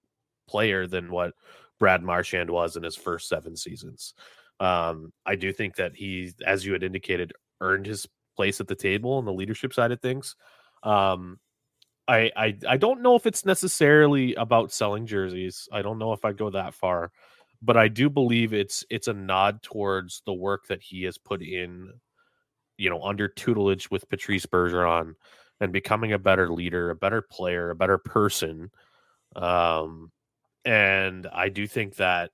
player 0.48 0.86
than 0.86 1.10
what 1.10 1.34
Brad 1.78 2.02
Marchand 2.02 2.50
was 2.50 2.76
in 2.76 2.82
his 2.82 2.96
first 2.96 3.28
seven 3.28 3.56
seasons. 3.56 4.14
Um, 4.60 5.12
I 5.26 5.36
do 5.36 5.52
think 5.52 5.76
that 5.76 5.94
he, 5.94 6.32
as 6.46 6.64
you 6.64 6.72
had 6.72 6.82
indicated, 6.82 7.32
earned 7.60 7.86
his 7.86 8.06
place 8.34 8.60
at 8.60 8.68
the 8.68 8.74
table 8.74 9.12
on 9.12 9.24
the 9.24 9.32
leadership 9.32 9.72
side 9.72 9.92
of 9.92 10.00
things. 10.00 10.36
Um, 10.82 11.38
I, 12.08 12.30
I 12.36 12.56
I 12.68 12.76
don't 12.76 13.02
know 13.02 13.16
if 13.16 13.26
it's 13.26 13.44
necessarily 13.44 14.34
about 14.36 14.72
selling 14.72 15.06
jerseys. 15.06 15.68
I 15.72 15.82
don't 15.82 15.98
know 15.98 16.12
if 16.12 16.24
I 16.24 16.32
go 16.32 16.50
that 16.50 16.74
far, 16.74 17.10
but 17.62 17.76
I 17.76 17.88
do 17.88 18.08
believe 18.08 18.52
it's 18.52 18.84
it's 18.90 19.08
a 19.08 19.12
nod 19.12 19.62
towards 19.62 20.22
the 20.26 20.34
work 20.34 20.66
that 20.68 20.82
he 20.82 21.02
has 21.04 21.18
put 21.18 21.42
in, 21.42 21.92
you 22.78 22.90
know, 22.90 23.02
under 23.02 23.28
tutelage 23.28 23.90
with 23.90 24.08
Patrice 24.08 24.46
Bergeron 24.46 25.14
and 25.60 25.72
becoming 25.72 26.12
a 26.12 26.18
better 26.18 26.50
leader, 26.50 26.90
a 26.90 26.96
better 26.96 27.22
player, 27.22 27.70
a 27.70 27.74
better 27.76 27.98
person. 27.98 28.70
Um, 29.34 30.12
and 30.64 31.26
I 31.32 31.48
do 31.48 31.66
think 31.66 31.96
that 31.96 32.30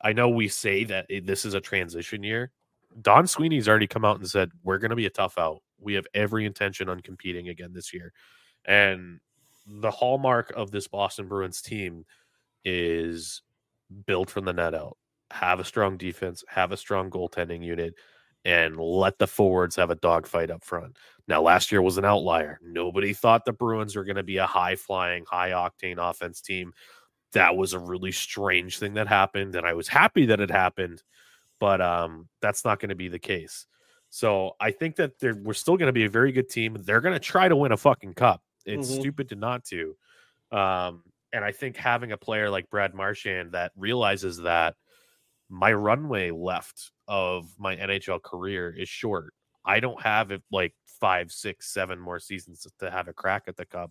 I 0.00 0.12
know 0.12 0.28
we 0.28 0.48
say 0.48 0.84
that 0.84 1.06
this 1.24 1.44
is 1.44 1.54
a 1.54 1.60
transition 1.60 2.22
year. 2.22 2.52
Don 3.02 3.26
Sweeney's 3.26 3.68
already 3.68 3.86
come 3.86 4.04
out 4.04 4.18
and 4.18 4.28
said 4.28 4.50
we're 4.62 4.78
going 4.78 4.90
to 4.90 4.96
be 4.96 5.06
a 5.06 5.10
tough 5.10 5.38
out. 5.38 5.62
We 5.78 5.94
have 5.94 6.06
every 6.14 6.46
intention 6.46 6.88
on 6.88 7.00
competing 7.00 7.48
again 7.48 7.72
this 7.72 7.92
year. 7.92 8.12
And 8.66 9.20
the 9.66 9.90
hallmark 9.90 10.52
of 10.56 10.70
this 10.70 10.88
Boston 10.88 11.28
Bruins 11.28 11.62
team 11.62 12.04
is 12.64 13.42
build 14.06 14.30
from 14.30 14.44
the 14.44 14.52
net 14.52 14.74
out, 14.74 14.96
have 15.30 15.60
a 15.60 15.64
strong 15.64 15.96
defense, 15.96 16.44
have 16.48 16.72
a 16.72 16.76
strong 16.76 17.10
goaltending 17.10 17.64
unit, 17.64 17.94
and 18.44 18.76
let 18.76 19.18
the 19.18 19.26
forwards 19.26 19.76
have 19.76 19.90
a 19.90 19.96
dogfight 19.96 20.50
up 20.50 20.64
front. 20.64 20.96
Now, 21.28 21.42
last 21.42 21.70
year 21.70 21.82
was 21.82 21.98
an 21.98 22.04
outlier. 22.04 22.58
Nobody 22.62 23.12
thought 23.12 23.44
the 23.44 23.52
Bruins 23.52 23.94
were 23.94 24.04
going 24.04 24.16
to 24.16 24.22
be 24.22 24.38
a 24.38 24.46
high 24.46 24.76
flying, 24.76 25.24
high 25.28 25.50
octane 25.50 25.98
offense 25.98 26.40
team. 26.40 26.72
That 27.32 27.56
was 27.56 27.74
a 27.74 27.78
really 27.78 28.12
strange 28.12 28.78
thing 28.78 28.94
that 28.94 29.06
happened, 29.06 29.54
and 29.54 29.66
I 29.66 29.74
was 29.74 29.86
happy 29.86 30.26
that 30.26 30.40
it 30.40 30.50
happened, 30.50 31.02
but 31.60 31.80
um, 31.80 32.28
that's 32.40 32.64
not 32.64 32.80
going 32.80 32.88
to 32.88 32.96
be 32.96 33.08
the 33.08 33.18
case. 33.18 33.66
So 34.08 34.56
I 34.58 34.72
think 34.72 34.96
that 34.96 35.12
we're 35.22 35.54
still 35.54 35.76
going 35.76 35.86
to 35.86 35.92
be 35.92 36.04
a 36.04 36.10
very 36.10 36.32
good 36.32 36.48
team. 36.48 36.76
They're 36.80 37.00
going 37.00 37.14
to 37.14 37.20
try 37.20 37.46
to 37.46 37.54
win 37.54 37.70
a 37.70 37.76
fucking 37.76 38.14
cup. 38.14 38.42
It's 38.64 38.90
mm-hmm. 38.90 39.00
stupid 39.00 39.28
to 39.30 39.36
not 39.36 39.64
to. 39.66 39.96
Um, 40.52 41.02
and 41.32 41.44
I 41.44 41.52
think 41.52 41.76
having 41.76 42.12
a 42.12 42.16
player 42.16 42.50
like 42.50 42.70
Brad 42.70 42.94
Marchand 42.94 43.52
that 43.52 43.72
realizes 43.76 44.38
that 44.38 44.74
my 45.48 45.72
runway 45.72 46.30
left 46.30 46.92
of 47.08 47.48
my 47.58 47.76
NHL 47.76 48.22
career 48.22 48.74
is 48.76 48.88
short. 48.88 49.34
I 49.64 49.80
don't 49.80 50.00
have 50.02 50.30
it 50.30 50.42
like 50.50 50.74
five, 50.86 51.30
six, 51.30 51.72
seven 51.72 51.98
more 51.98 52.18
seasons 52.18 52.66
to 52.78 52.90
have 52.90 53.08
a 53.08 53.12
crack 53.12 53.44
at 53.46 53.56
the 53.56 53.64
cup. 53.64 53.90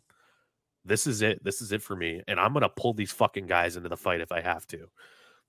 This 0.85 1.05
is 1.05 1.21
it. 1.21 1.43
This 1.43 1.61
is 1.61 1.71
it 1.71 1.81
for 1.81 1.95
me. 1.95 2.21
And 2.27 2.39
I'm 2.39 2.53
gonna 2.53 2.69
pull 2.69 2.93
these 2.93 3.11
fucking 3.11 3.47
guys 3.47 3.75
into 3.75 3.89
the 3.89 3.97
fight 3.97 4.21
if 4.21 4.31
I 4.31 4.41
have 4.41 4.65
to. 4.67 4.87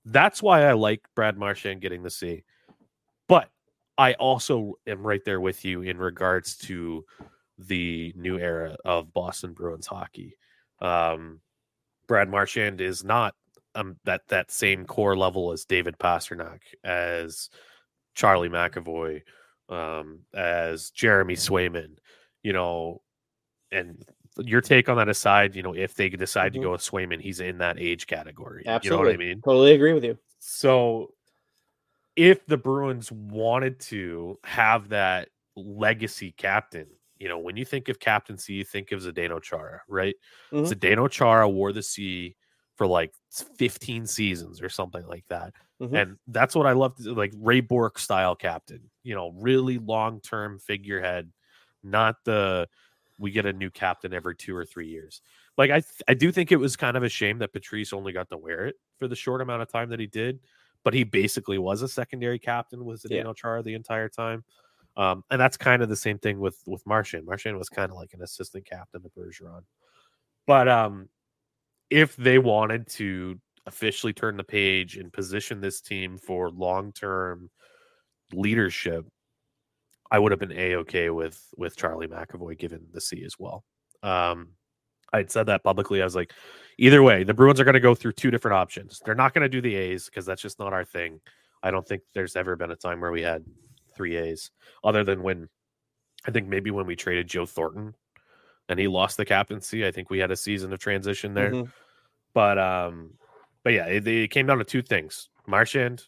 That's 0.05 0.41
why 0.41 0.65
I 0.65 0.73
like 0.73 1.07
Brad 1.15 1.37
Marchand 1.37 1.81
getting 1.81 2.03
the 2.03 2.09
C. 2.09 2.43
But 3.27 3.49
I 3.97 4.13
also 4.13 4.75
am 4.87 5.05
right 5.05 5.23
there 5.23 5.39
with 5.39 5.63
you 5.63 5.81
in 5.81 5.97
regards 5.97 6.57
to 6.57 7.05
the 7.67 8.13
new 8.15 8.37
era 8.37 8.75
of 8.85 9.13
Boston 9.13 9.53
Bruins 9.53 9.87
hockey. 9.87 10.37
Um, 10.79 11.39
Brad 12.07 12.29
Marchand 12.29 12.81
is 12.81 13.03
not 13.03 13.35
um, 13.75 13.97
that 14.05 14.21
that 14.27 14.51
same 14.51 14.85
core 14.85 15.17
level 15.17 15.51
as 15.51 15.65
David 15.65 15.97
Pastrnak, 15.97 16.59
as 16.83 17.49
Charlie 18.15 18.49
McAvoy, 18.49 19.21
um, 19.69 20.19
as 20.33 20.91
Jeremy 20.91 21.35
Swayman, 21.35 21.97
you 22.43 22.53
know, 22.53 23.01
and 23.71 24.03
your 24.37 24.61
take 24.61 24.89
on 24.89 24.97
that 24.97 25.09
aside, 25.09 25.55
you 25.55 25.63
know, 25.63 25.73
if 25.73 25.93
they 25.93 26.09
decide 26.09 26.53
mm-hmm. 26.53 26.61
to 26.61 26.67
go 26.67 26.71
with 26.71 26.81
Swayman, 26.81 27.21
he's 27.21 27.39
in 27.39 27.59
that 27.59 27.79
age 27.79 28.07
category. 28.07 28.63
Absolutely. 28.65 28.97
You 28.97 29.03
know 29.03 29.09
what 29.09 29.13
I 29.13 29.17
mean? 29.17 29.41
Totally 29.41 29.73
agree 29.73 29.93
with 29.93 30.03
you. 30.03 30.17
So 30.39 31.13
if 32.15 32.45
the 32.45 32.57
Bruins 32.57 33.11
wanted 33.11 33.79
to 33.81 34.39
have 34.43 34.89
that 34.89 35.29
legacy 35.55 36.33
captain, 36.35 36.87
you 37.21 37.29
know, 37.29 37.37
when 37.37 37.55
you 37.55 37.63
think 37.63 37.87
of 37.87 37.99
captaincy, 37.99 38.53
you 38.53 38.63
think 38.63 38.91
of 38.91 39.01
Zdeno 39.01 39.41
Chara, 39.41 39.81
right? 39.87 40.15
mm 40.51 40.59
hmm 40.59 40.65
Zdeno 40.65 41.09
Chara 41.09 41.47
wore 41.47 41.71
the 41.71 41.83
C 41.83 42.35
for 42.75 42.87
like 42.87 43.13
15 43.57 44.07
seasons 44.07 44.61
or 44.61 44.69
something 44.69 45.05
like 45.05 45.25
that. 45.29 45.53
Mm-hmm. 45.79 45.95
And 45.95 46.17
that's 46.27 46.55
what 46.55 46.65
I 46.65 46.71
love, 46.71 46.99
like 46.99 47.31
Ray 47.37 47.61
Bourque 47.61 47.99
style 47.99 48.35
captain, 48.35 48.89
you 49.03 49.13
know, 49.13 49.33
really 49.37 49.77
long 49.77 50.19
term 50.21 50.57
figurehead, 50.57 51.31
not 51.83 52.15
the 52.25 52.67
we 53.19 53.29
get 53.29 53.45
a 53.45 53.53
new 53.53 53.69
captain 53.69 54.13
every 54.13 54.35
two 54.35 54.55
or 54.55 54.65
three 54.65 54.87
years. 54.87 55.21
Like 55.57 55.69
I, 55.69 55.81
th- 55.81 56.01
I 56.07 56.15
do 56.15 56.31
think 56.31 56.51
it 56.51 56.57
was 56.57 56.75
kind 56.75 56.97
of 56.97 57.03
a 57.03 57.09
shame 57.09 57.37
that 57.39 57.53
Patrice 57.53 57.93
only 57.93 58.13
got 58.13 58.29
to 58.29 58.37
wear 58.37 58.65
it 58.65 58.77
for 58.97 59.07
the 59.07 59.15
short 59.15 59.41
amount 59.41 59.61
of 59.61 59.71
time 59.71 59.89
that 59.89 59.99
he 59.99 60.07
did, 60.07 60.39
but 60.83 60.95
he 60.95 61.03
basically 61.03 61.59
was 61.59 61.83
a 61.83 61.87
secondary 61.87 62.39
captain 62.39 62.83
with 62.83 63.03
Zdeno 63.03 63.25
yeah. 63.25 63.33
Chara 63.35 63.61
the 63.61 63.75
entire 63.75 64.09
time. 64.09 64.43
Um, 64.97 65.23
and 65.31 65.39
that's 65.39 65.57
kind 65.57 65.81
of 65.81 65.89
the 65.89 65.95
same 65.95 66.19
thing 66.19 66.39
with 66.39 66.57
with 66.65 66.85
Marchand. 66.85 67.25
Marchand 67.25 67.57
was 67.57 67.69
kind 67.69 67.91
of 67.91 67.97
like 67.97 68.13
an 68.13 68.21
assistant 68.21 68.65
captain 68.65 69.01
of 69.05 69.11
Bergeron. 69.13 69.63
But 70.47 70.67
um, 70.67 71.09
if 71.89 72.15
they 72.15 72.39
wanted 72.39 72.87
to 72.91 73.39
officially 73.67 74.13
turn 74.13 74.37
the 74.37 74.43
page 74.43 74.97
and 74.97 75.13
position 75.13 75.61
this 75.61 75.81
team 75.81 76.17
for 76.17 76.49
long 76.49 76.91
term 76.91 77.49
leadership, 78.33 79.05
I 80.11 80.19
would 80.19 80.31
have 80.31 80.39
been 80.39 80.51
a 80.51 80.75
okay 80.77 81.09
with 81.09 81.41
with 81.57 81.77
Charlie 81.77 82.07
McAvoy 82.07 82.57
given 82.57 82.85
the 82.91 83.01
C 83.01 83.23
as 83.23 83.35
well. 83.39 83.63
Um, 84.03 84.49
I'd 85.13 85.31
said 85.31 85.45
that 85.47 85.63
publicly. 85.63 86.01
I 86.01 86.05
was 86.05 86.15
like, 86.15 86.33
either 86.77 87.03
way, 87.03 87.23
the 87.23 87.33
Bruins 87.33 87.59
are 87.59 87.65
going 87.65 87.73
to 87.73 87.79
go 87.79 87.95
through 87.95 88.13
two 88.13 88.31
different 88.31 88.55
options. 88.55 89.01
They're 89.03 89.15
not 89.15 89.33
going 89.33 89.43
to 89.43 89.49
do 89.49 89.61
the 89.61 89.75
A's 89.75 90.05
because 90.05 90.25
that's 90.25 90.41
just 90.41 90.59
not 90.59 90.73
our 90.73 90.85
thing. 90.85 91.19
I 91.63 91.71
don't 91.71 91.87
think 91.87 92.01
there's 92.13 92.35
ever 92.35 92.55
been 92.55 92.71
a 92.71 92.75
time 92.75 93.01
where 93.01 93.11
we 93.11 93.21
had 93.21 93.43
three 94.01 94.17
A's, 94.17 94.49
other 94.83 95.03
than 95.03 95.21
when 95.21 95.47
I 96.25 96.31
think 96.31 96.47
maybe 96.47 96.71
when 96.71 96.87
we 96.87 96.95
traded 96.95 97.27
Joe 97.27 97.45
Thornton 97.45 97.93
and 98.67 98.79
he 98.79 98.87
lost 98.87 99.17
the 99.17 99.25
captaincy. 99.25 99.85
I 99.85 99.91
think 99.91 100.09
we 100.09 100.17
had 100.17 100.31
a 100.31 100.35
season 100.35 100.73
of 100.73 100.79
transition 100.79 101.35
there. 101.35 101.51
Mm-hmm. 101.51 101.69
But 102.33 102.57
um, 102.57 103.11
but 103.63 103.73
yeah, 103.73 103.85
it, 103.85 104.07
it, 104.07 104.31
came 104.31 104.47
down 104.47 104.57
to 104.57 104.63
two 104.63 104.81
things: 104.81 105.29
Marchand 105.45 106.03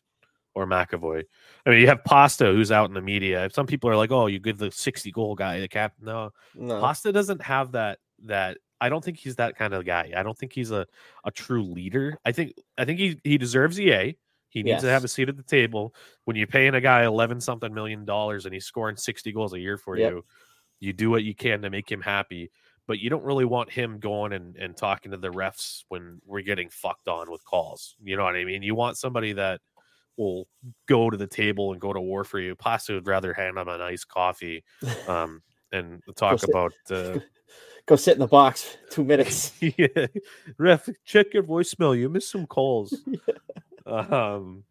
or 0.55 0.65
McAvoy. 0.65 1.23
I 1.65 1.69
mean, 1.69 1.81
you 1.81 1.87
have 1.87 2.03
Pasta 2.03 2.45
who's 2.45 2.71
out 2.71 2.87
in 2.87 2.95
the 2.95 3.01
media. 3.01 3.47
Some 3.53 3.67
people 3.67 3.89
are 3.91 3.95
like, 3.95 4.11
"Oh, 4.11 4.25
you 4.27 4.39
give 4.39 4.57
the 4.57 4.71
sixty 4.71 5.11
goal 5.11 5.35
guy 5.35 5.59
the 5.59 5.67
cap." 5.67 5.93
No, 6.01 6.31
no, 6.55 6.79
Pasta 6.79 7.11
doesn't 7.11 7.41
have 7.43 7.73
that. 7.73 7.99
That 8.25 8.57
I 8.81 8.89
don't 8.89 9.03
think 9.03 9.17
he's 9.17 9.35
that 9.35 9.55
kind 9.57 9.73
of 9.73 9.85
guy. 9.85 10.13
I 10.15 10.23
don't 10.23 10.37
think 10.37 10.53
he's 10.53 10.71
a 10.71 10.87
a 11.23 11.31
true 11.31 11.63
leader. 11.63 12.17
I 12.25 12.31
think 12.31 12.53
I 12.77 12.85
think 12.85 12.99
he 12.99 13.19
he 13.23 13.37
deserves 13.37 13.79
EA. 13.79 14.15
He 14.53 14.61
needs 14.61 14.75
yes. 14.75 14.81
to 14.83 14.89
have 14.89 15.03
a 15.03 15.07
seat 15.07 15.29
at 15.29 15.35
the 15.35 15.43
table. 15.43 15.95
When 16.25 16.37
you're 16.37 16.45
paying 16.45 16.75
a 16.75 16.81
guy 16.81 17.03
eleven 17.05 17.41
something 17.41 17.73
million 17.73 18.05
dollars 18.05 18.45
and 18.45 18.53
he's 18.53 18.65
scoring 18.65 18.95
sixty 18.95 19.31
goals 19.31 19.53
a 19.53 19.59
year 19.59 19.77
for 19.77 19.97
yep. 19.97 20.11
you, 20.11 20.25
you 20.79 20.93
do 20.93 21.09
what 21.09 21.23
you 21.23 21.33
can 21.33 21.63
to 21.63 21.71
make 21.71 21.91
him 21.91 22.01
happy. 22.01 22.51
But 22.85 22.99
you 22.99 23.09
don't 23.09 23.23
really 23.23 23.45
want 23.45 23.71
him 23.71 23.97
going 23.97 24.33
and, 24.33 24.55
and 24.57 24.77
talking 24.77 25.11
to 25.11 25.17
the 25.17 25.31
refs 25.31 25.85
when 25.87 26.21
we're 26.25 26.41
getting 26.41 26.69
fucked 26.69 27.07
on 27.07 27.31
with 27.31 27.43
calls. 27.45 27.95
You 28.03 28.15
know 28.15 28.25
what 28.25 28.35
I 28.35 28.43
mean? 28.43 28.61
You 28.61 28.75
want 28.75 28.97
somebody 28.97 29.33
that 29.33 29.61
will 30.17 30.47
go 30.87 31.09
to 31.09 31.17
the 31.17 31.25
table 31.25 31.71
and 31.71 31.81
go 31.81 31.93
to 31.93 32.01
war 32.01 32.23
for 32.23 32.39
you. 32.39 32.55
Pasta 32.55 32.93
would 32.93 33.07
rather 33.07 33.33
hand 33.33 33.57
him 33.57 33.67
a 33.69 33.77
nice 33.77 34.03
coffee 34.03 34.63
um, 35.07 35.41
and 35.71 36.01
talk 36.15 36.43
about. 36.43 36.73
Uh, 36.91 37.19
go 37.85 37.95
sit 37.95 38.13
in 38.13 38.19
the 38.19 38.27
box 38.27 38.77
two 38.89 39.03
minutes. 39.05 39.53
yeah. 39.59 40.07
Ref, 40.57 40.89
check 41.05 41.33
your 41.33 41.43
voicemail. 41.43 41.97
You 41.97 42.09
missed 42.09 42.31
some 42.31 42.45
calls. 42.45 43.01
yeah. 43.05 43.17
Um, 43.85 44.63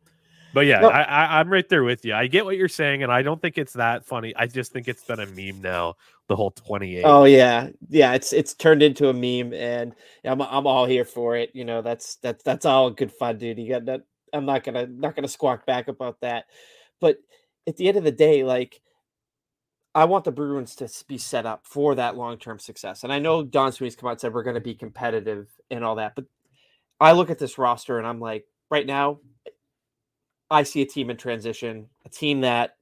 but 0.54 0.66
yeah, 0.66 0.80
no. 0.80 0.88
I, 0.88 1.02
I, 1.02 1.40
I'm 1.40 1.50
right 1.50 1.68
there 1.68 1.82
with 1.82 2.04
you. 2.04 2.14
I 2.14 2.26
get 2.26 2.44
what 2.44 2.56
you're 2.56 2.68
saying, 2.68 3.02
and 3.02 3.10
I 3.10 3.22
don't 3.22 3.40
think 3.40 3.58
it's 3.58 3.72
that 3.74 4.04
funny. 4.04 4.34
I 4.36 4.46
just 4.46 4.72
think 4.72 4.88
it's 4.88 5.04
been 5.04 5.20
a 5.20 5.26
meme 5.26 5.62
now. 5.62 5.96
The 6.28 6.36
whole 6.36 6.50
28. 6.50 7.02
Oh 7.04 7.24
yeah, 7.24 7.68
yeah. 7.88 8.14
It's 8.14 8.32
it's 8.32 8.54
turned 8.54 8.82
into 8.82 9.08
a 9.08 9.12
meme, 9.12 9.52
and 9.52 9.94
I'm 10.24 10.40
I'm 10.40 10.66
all 10.66 10.86
here 10.86 11.04
for 11.04 11.36
it. 11.36 11.50
You 11.54 11.64
know, 11.64 11.82
that's 11.82 12.16
that's 12.16 12.42
that's 12.42 12.64
all 12.64 12.90
good 12.90 13.12
fun, 13.12 13.38
dude. 13.38 13.58
You 13.58 13.68
got 13.68 13.84
that. 13.86 14.02
I'm 14.32 14.46
not 14.46 14.64
gonna 14.64 14.86
not 14.86 15.14
gonna 15.14 15.28
squawk 15.28 15.66
back 15.66 15.88
about 15.88 16.20
that. 16.20 16.46
But 17.00 17.18
at 17.66 17.76
the 17.76 17.88
end 17.88 17.98
of 17.98 18.04
the 18.04 18.12
day, 18.12 18.44
like 18.44 18.80
I 19.94 20.04
want 20.06 20.24
the 20.24 20.32
Bruins 20.32 20.74
to 20.76 20.88
be 21.06 21.18
set 21.18 21.44
up 21.44 21.66
for 21.66 21.94
that 21.96 22.16
long 22.16 22.38
term 22.38 22.58
success. 22.58 23.04
And 23.04 23.12
I 23.12 23.18
know 23.18 23.42
Don 23.42 23.72
Sweeney's 23.72 23.96
come 23.96 24.08
out 24.08 24.12
and 24.12 24.20
said 24.20 24.32
we're 24.32 24.42
going 24.42 24.54
to 24.54 24.60
be 24.60 24.74
competitive 24.74 25.48
and 25.70 25.84
all 25.84 25.96
that, 25.96 26.14
but 26.14 26.24
I 27.00 27.12
look 27.12 27.30
at 27.30 27.38
this 27.38 27.58
roster 27.58 27.98
and 27.98 28.06
I'm 28.06 28.20
like, 28.20 28.46
right 28.72 28.86
now, 28.86 29.20
I 30.50 30.62
see 30.62 30.80
a 30.80 30.86
team 30.86 31.10
in 31.10 31.18
transition, 31.18 31.88
a 32.06 32.08
team 32.08 32.40
that 32.40 32.76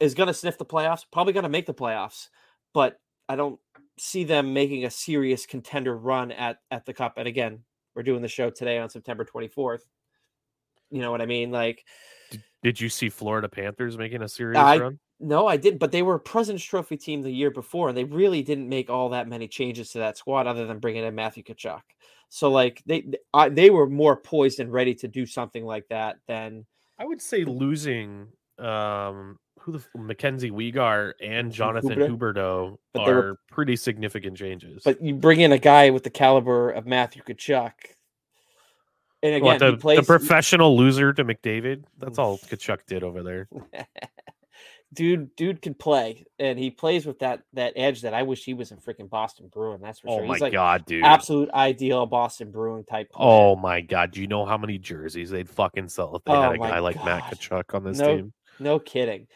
is 0.00 0.14
going 0.14 0.28
to 0.28 0.34
sniff 0.34 0.56
the 0.56 0.64
playoffs, 0.64 1.04
probably 1.12 1.34
going 1.34 1.42
to 1.42 1.50
make 1.50 1.66
the 1.66 1.74
playoffs, 1.74 2.28
but 2.72 2.98
I 3.28 3.36
don't 3.36 3.60
see 3.98 4.24
them 4.24 4.54
making 4.54 4.86
a 4.86 4.90
serious 4.90 5.44
contender 5.44 5.96
run 5.96 6.32
at 6.32 6.58
at 6.70 6.86
the 6.86 6.94
cup. 6.94 7.18
And 7.18 7.28
again, 7.28 7.60
we're 7.94 8.02
doing 8.02 8.22
the 8.22 8.28
show 8.28 8.48
today 8.48 8.78
on 8.78 8.88
September 8.88 9.24
24th. 9.24 9.82
You 10.90 11.02
know 11.02 11.10
what 11.10 11.20
I 11.20 11.26
mean? 11.26 11.50
Like, 11.50 11.84
did 12.62 12.80
you 12.80 12.88
see 12.88 13.10
Florida 13.10 13.48
Panthers 13.48 13.98
making 13.98 14.22
a 14.22 14.28
serious 14.28 14.58
I, 14.58 14.78
run? 14.78 14.98
No, 15.20 15.46
I 15.46 15.58
didn't. 15.58 15.78
But 15.78 15.92
they 15.92 16.02
were 16.02 16.14
a 16.14 16.20
President's 16.20 16.64
Trophy 16.64 16.96
team 16.96 17.20
the 17.20 17.30
year 17.30 17.50
before, 17.50 17.88
and 17.88 17.96
they 17.96 18.04
really 18.04 18.42
didn't 18.42 18.68
make 18.68 18.88
all 18.88 19.10
that 19.10 19.28
many 19.28 19.46
changes 19.46 19.90
to 19.90 19.98
that 19.98 20.16
squad 20.16 20.46
other 20.46 20.66
than 20.66 20.78
bringing 20.78 21.04
in 21.04 21.14
Matthew 21.14 21.42
Tkachuk. 21.42 21.82
So 22.34 22.50
like 22.50 22.82
they 22.86 23.04
I, 23.34 23.50
they 23.50 23.68
were 23.68 23.86
more 23.86 24.16
poised 24.16 24.58
and 24.58 24.72
ready 24.72 24.94
to 24.94 25.06
do 25.06 25.26
something 25.26 25.66
like 25.66 25.86
that 25.88 26.16
than 26.26 26.64
I 26.98 27.04
would 27.04 27.20
say 27.20 27.44
losing 27.44 28.28
um 28.58 29.38
who 29.60 29.72
the 29.72 29.84
Mackenzie 29.94 30.50
Weegar 30.50 31.12
and 31.22 31.52
Jonathan 31.52 31.90
Huberdeau? 31.90 32.78
Huberdeau 32.96 33.06
are 33.06 33.14
were- 33.14 33.38
pretty 33.50 33.76
significant 33.76 34.38
changes. 34.38 34.82
But 34.82 35.02
you 35.02 35.14
bring 35.14 35.40
in 35.40 35.52
a 35.52 35.58
guy 35.58 35.90
with 35.90 36.04
the 36.04 36.10
caliber 36.10 36.70
of 36.70 36.86
Matthew 36.86 37.22
Tkachuk, 37.22 37.72
and 39.22 39.34
again, 39.34 39.42
What, 39.42 39.58
the, 39.58 39.76
plays 39.76 39.98
the 39.98 40.04
professional 40.04 40.74
loser 40.74 41.12
to 41.12 41.24
McDavid. 41.26 41.84
That's 41.98 42.18
all 42.18 42.38
Tkachuk 42.48 42.86
did 42.86 43.02
over 43.02 43.22
there. 43.22 43.48
dude. 44.92 45.34
Dude 45.36 45.62
can 45.62 45.74
play, 45.74 46.24
and 46.38 46.58
he 46.58 46.70
plays 46.70 47.06
with 47.06 47.18
that 47.20 47.42
that 47.52 47.72
edge 47.76 48.02
that 48.02 48.14
I 48.14 48.22
wish 48.22 48.44
he 48.44 48.54
was 48.54 48.72
in 48.72 48.78
freaking 48.78 49.08
Boston 49.08 49.48
Bruin. 49.52 49.80
That's 49.80 50.00
for 50.00 50.08
Oh 50.10 50.18
sure. 50.18 50.26
my 50.26 50.34
He's 50.34 50.42
like 50.42 50.52
god, 50.52 50.84
dude! 50.86 51.04
absolute 51.04 51.50
ideal 51.50 52.06
Boston 52.06 52.50
Bruin 52.50 52.84
type. 52.84 53.10
Player. 53.10 53.28
Oh 53.28 53.56
my 53.56 53.80
god! 53.80 54.10
Do 54.10 54.20
you 54.20 54.26
know 54.26 54.44
how 54.44 54.56
many 54.58 54.78
jerseys 54.78 55.30
they'd 55.30 55.48
fucking 55.48 55.88
sell 55.88 56.14
if 56.16 56.24
they 56.24 56.32
Oh 56.32 56.42
had 56.42 56.54
a 56.54 56.58
my 56.58 56.70
guy 56.70 56.78
like 56.80 57.04
Matt. 57.04 57.24
Tkachuk 57.24 57.74
on 57.74 57.84
this 57.84 57.98
No 57.98 58.16
team? 58.16 58.32
No 58.58 58.78
kidding. 58.78 59.26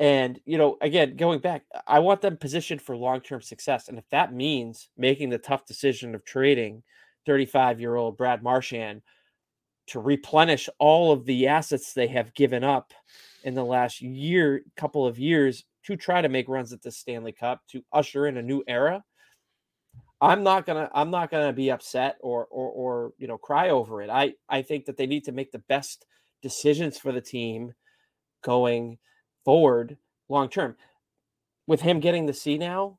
And, 0.00 0.38
you 0.44 0.58
know, 0.58 0.76
again, 0.80 1.16
going 1.16 1.40
back, 1.40 1.64
I 1.84 1.98
want 1.98 2.20
them 2.20 2.36
positioned 2.36 2.80
for 2.80 2.96
long 2.96 3.20
term 3.20 3.42
success. 3.42 3.88
And 3.88 3.98
if 3.98 4.08
that 4.10 4.32
means 4.32 4.88
making 4.96 5.30
the 5.30 5.38
tough 5.38 5.66
decision 5.66 6.14
of 6.14 6.24
trading 6.24 6.84
35 7.26 7.80
year 7.80 7.96
old 7.96 8.16
Brad 8.16 8.42
Marchand 8.42 9.02
to 9.88 9.98
replenish 9.98 10.68
all 10.78 11.10
of 11.12 11.24
the 11.24 11.48
assets 11.48 11.92
they 11.94 12.06
have 12.06 12.32
given 12.34 12.62
up 12.62 12.92
in 13.44 13.54
the 13.54 13.64
last 13.64 14.00
year, 14.00 14.62
couple 14.76 15.06
of 15.06 15.18
years 15.18 15.64
to 15.84 15.96
try 15.96 16.20
to 16.20 16.28
make 16.28 16.48
runs 16.48 16.72
at 16.72 16.82
the 16.82 16.90
Stanley 16.90 17.32
Cup, 17.32 17.60
to 17.70 17.82
usher 17.92 18.26
in 18.26 18.36
a 18.36 18.42
new 18.42 18.62
era. 18.66 19.02
I'm 20.20 20.42
not 20.42 20.66
gonna 20.66 20.90
I'm 20.92 21.10
not 21.10 21.30
gonna 21.30 21.52
be 21.52 21.70
upset 21.70 22.16
or 22.20 22.46
or 22.46 22.70
or 22.70 23.12
you 23.18 23.28
know 23.28 23.38
cry 23.38 23.70
over 23.70 24.02
it. 24.02 24.10
I 24.10 24.34
I 24.48 24.62
think 24.62 24.86
that 24.86 24.96
they 24.96 25.06
need 25.06 25.24
to 25.24 25.32
make 25.32 25.52
the 25.52 25.62
best 25.68 26.06
decisions 26.42 26.98
for 26.98 27.12
the 27.12 27.20
team 27.20 27.72
going 28.42 28.98
forward 29.44 29.96
long 30.28 30.48
term. 30.48 30.76
With 31.66 31.80
him 31.82 32.00
getting 32.00 32.26
the 32.26 32.32
C 32.32 32.58
now, 32.58 32.98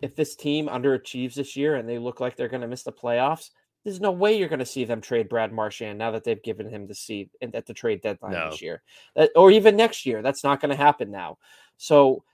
if 0.00 0.14
this 0.14 0.36
team 0.36 0.68
underachieves 0.68 1.34
this 1.34 1.56
year 1.56 1.76
and 1.76 1.88
they 1.88 1.98
look 1.98 2.20
like 2.20 2.36
they're 2.36 2.48
going 2.48 2.62
to 2.62 2.68
miss 2.68 2.82
the 2.82 2.92
playoffs, 2.92 3.50
there's 3.86 4.00
no 4.00 4.10
way 4.10 4.36
you're 4.36 4.48
going 4.48 4.58
to 4.58 4.66
see 4.66 4.84
them 4.84 5.00
trade 5.00 5.28
Brad 5.28 5.52
Marchand 5.52 5.96
now 5.96 6.10
that 6.10 6.24
they've 6.24 6.42
given 6.42 6.68
him 6.68 6.88
the 6.88 6.94
seat 6.94 7.30
at 7.40 7.66
the 7.66 7.72
trade 7.72 8.02
deadline 8.02 8.32
No. 8.32 8.50
this 8.50 8.60
year, 8.60 8.82
or 9.36 9.52
even 9.52 9.76
next 9.76 10.04
year. 10.04 10.22
That's 10.22 10.42
not 10.42 10.60
going 10.60 10.70
to 10.70 10.76
happen 10.76 11.12
now. 11.12 11.38
So 11.76 12.24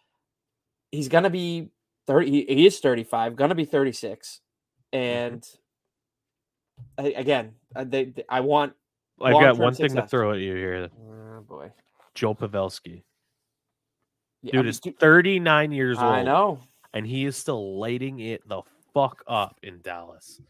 he's 0.93 1.09
going 1.09 1.25
to 1.25 1.31
be 1.31 1.69
30. 2.07 2.47
He, 2.47 2.65
is 2.67 2.81
35, 2.81 3.37
going 3.37 3.51
to 3.51 3.55
be 3.55 3.67
36, 3.67 4.41
and 4.95 5.47
I, 6.97 7.09
again, 7.09 7.53
uh, 7.77 7.85
they, 7.85 8.07
they- 8.07 8.25
I 8.31 8.41
want. 8.41 8.73
I've 9.21 9.35
got 9.35 9.59
one 9.59 9.75
thing 9.75 9.95
to 9.95 10.07
throw 10.07 10.33
at 10.33 10.39
you 10.41 10.57
here. 10.57 10.89
Oh 11.07 11.43
boy, 11.43 11.71
Joe 12.15 12.35
Pavelski, 12.35 13.03
Yeah, 14.41 14.53
dude, 14.53 14.69
is 14.69 14.81
39 14.99 15.71
years 15.71 15.99
old, 15.99 16.07
I 16.07 16.23
know. 16.23 16.61
and 16.95 17.07
he 17.07 17.27
is 17.27 17.37
still 17.37 17.79
lighting 17.79 18.21
it 18.21 18.49
the 18.49 18.63
fuck 18.95 19.23
up 19.27 19.61
in 19.63 19.83
Dallas. 19.83 20.41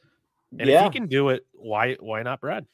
And 0.59 0.69
yeah. 0.69 0.87
if 0.87 0.93
he 0.93 0.99
can 0.99 1.09
do 1.09 1.31
it, 1.31 1.47
why 1.53 1.97
why 2.01 2.23
not 2.23 2.41
Brad? 2.41 2.67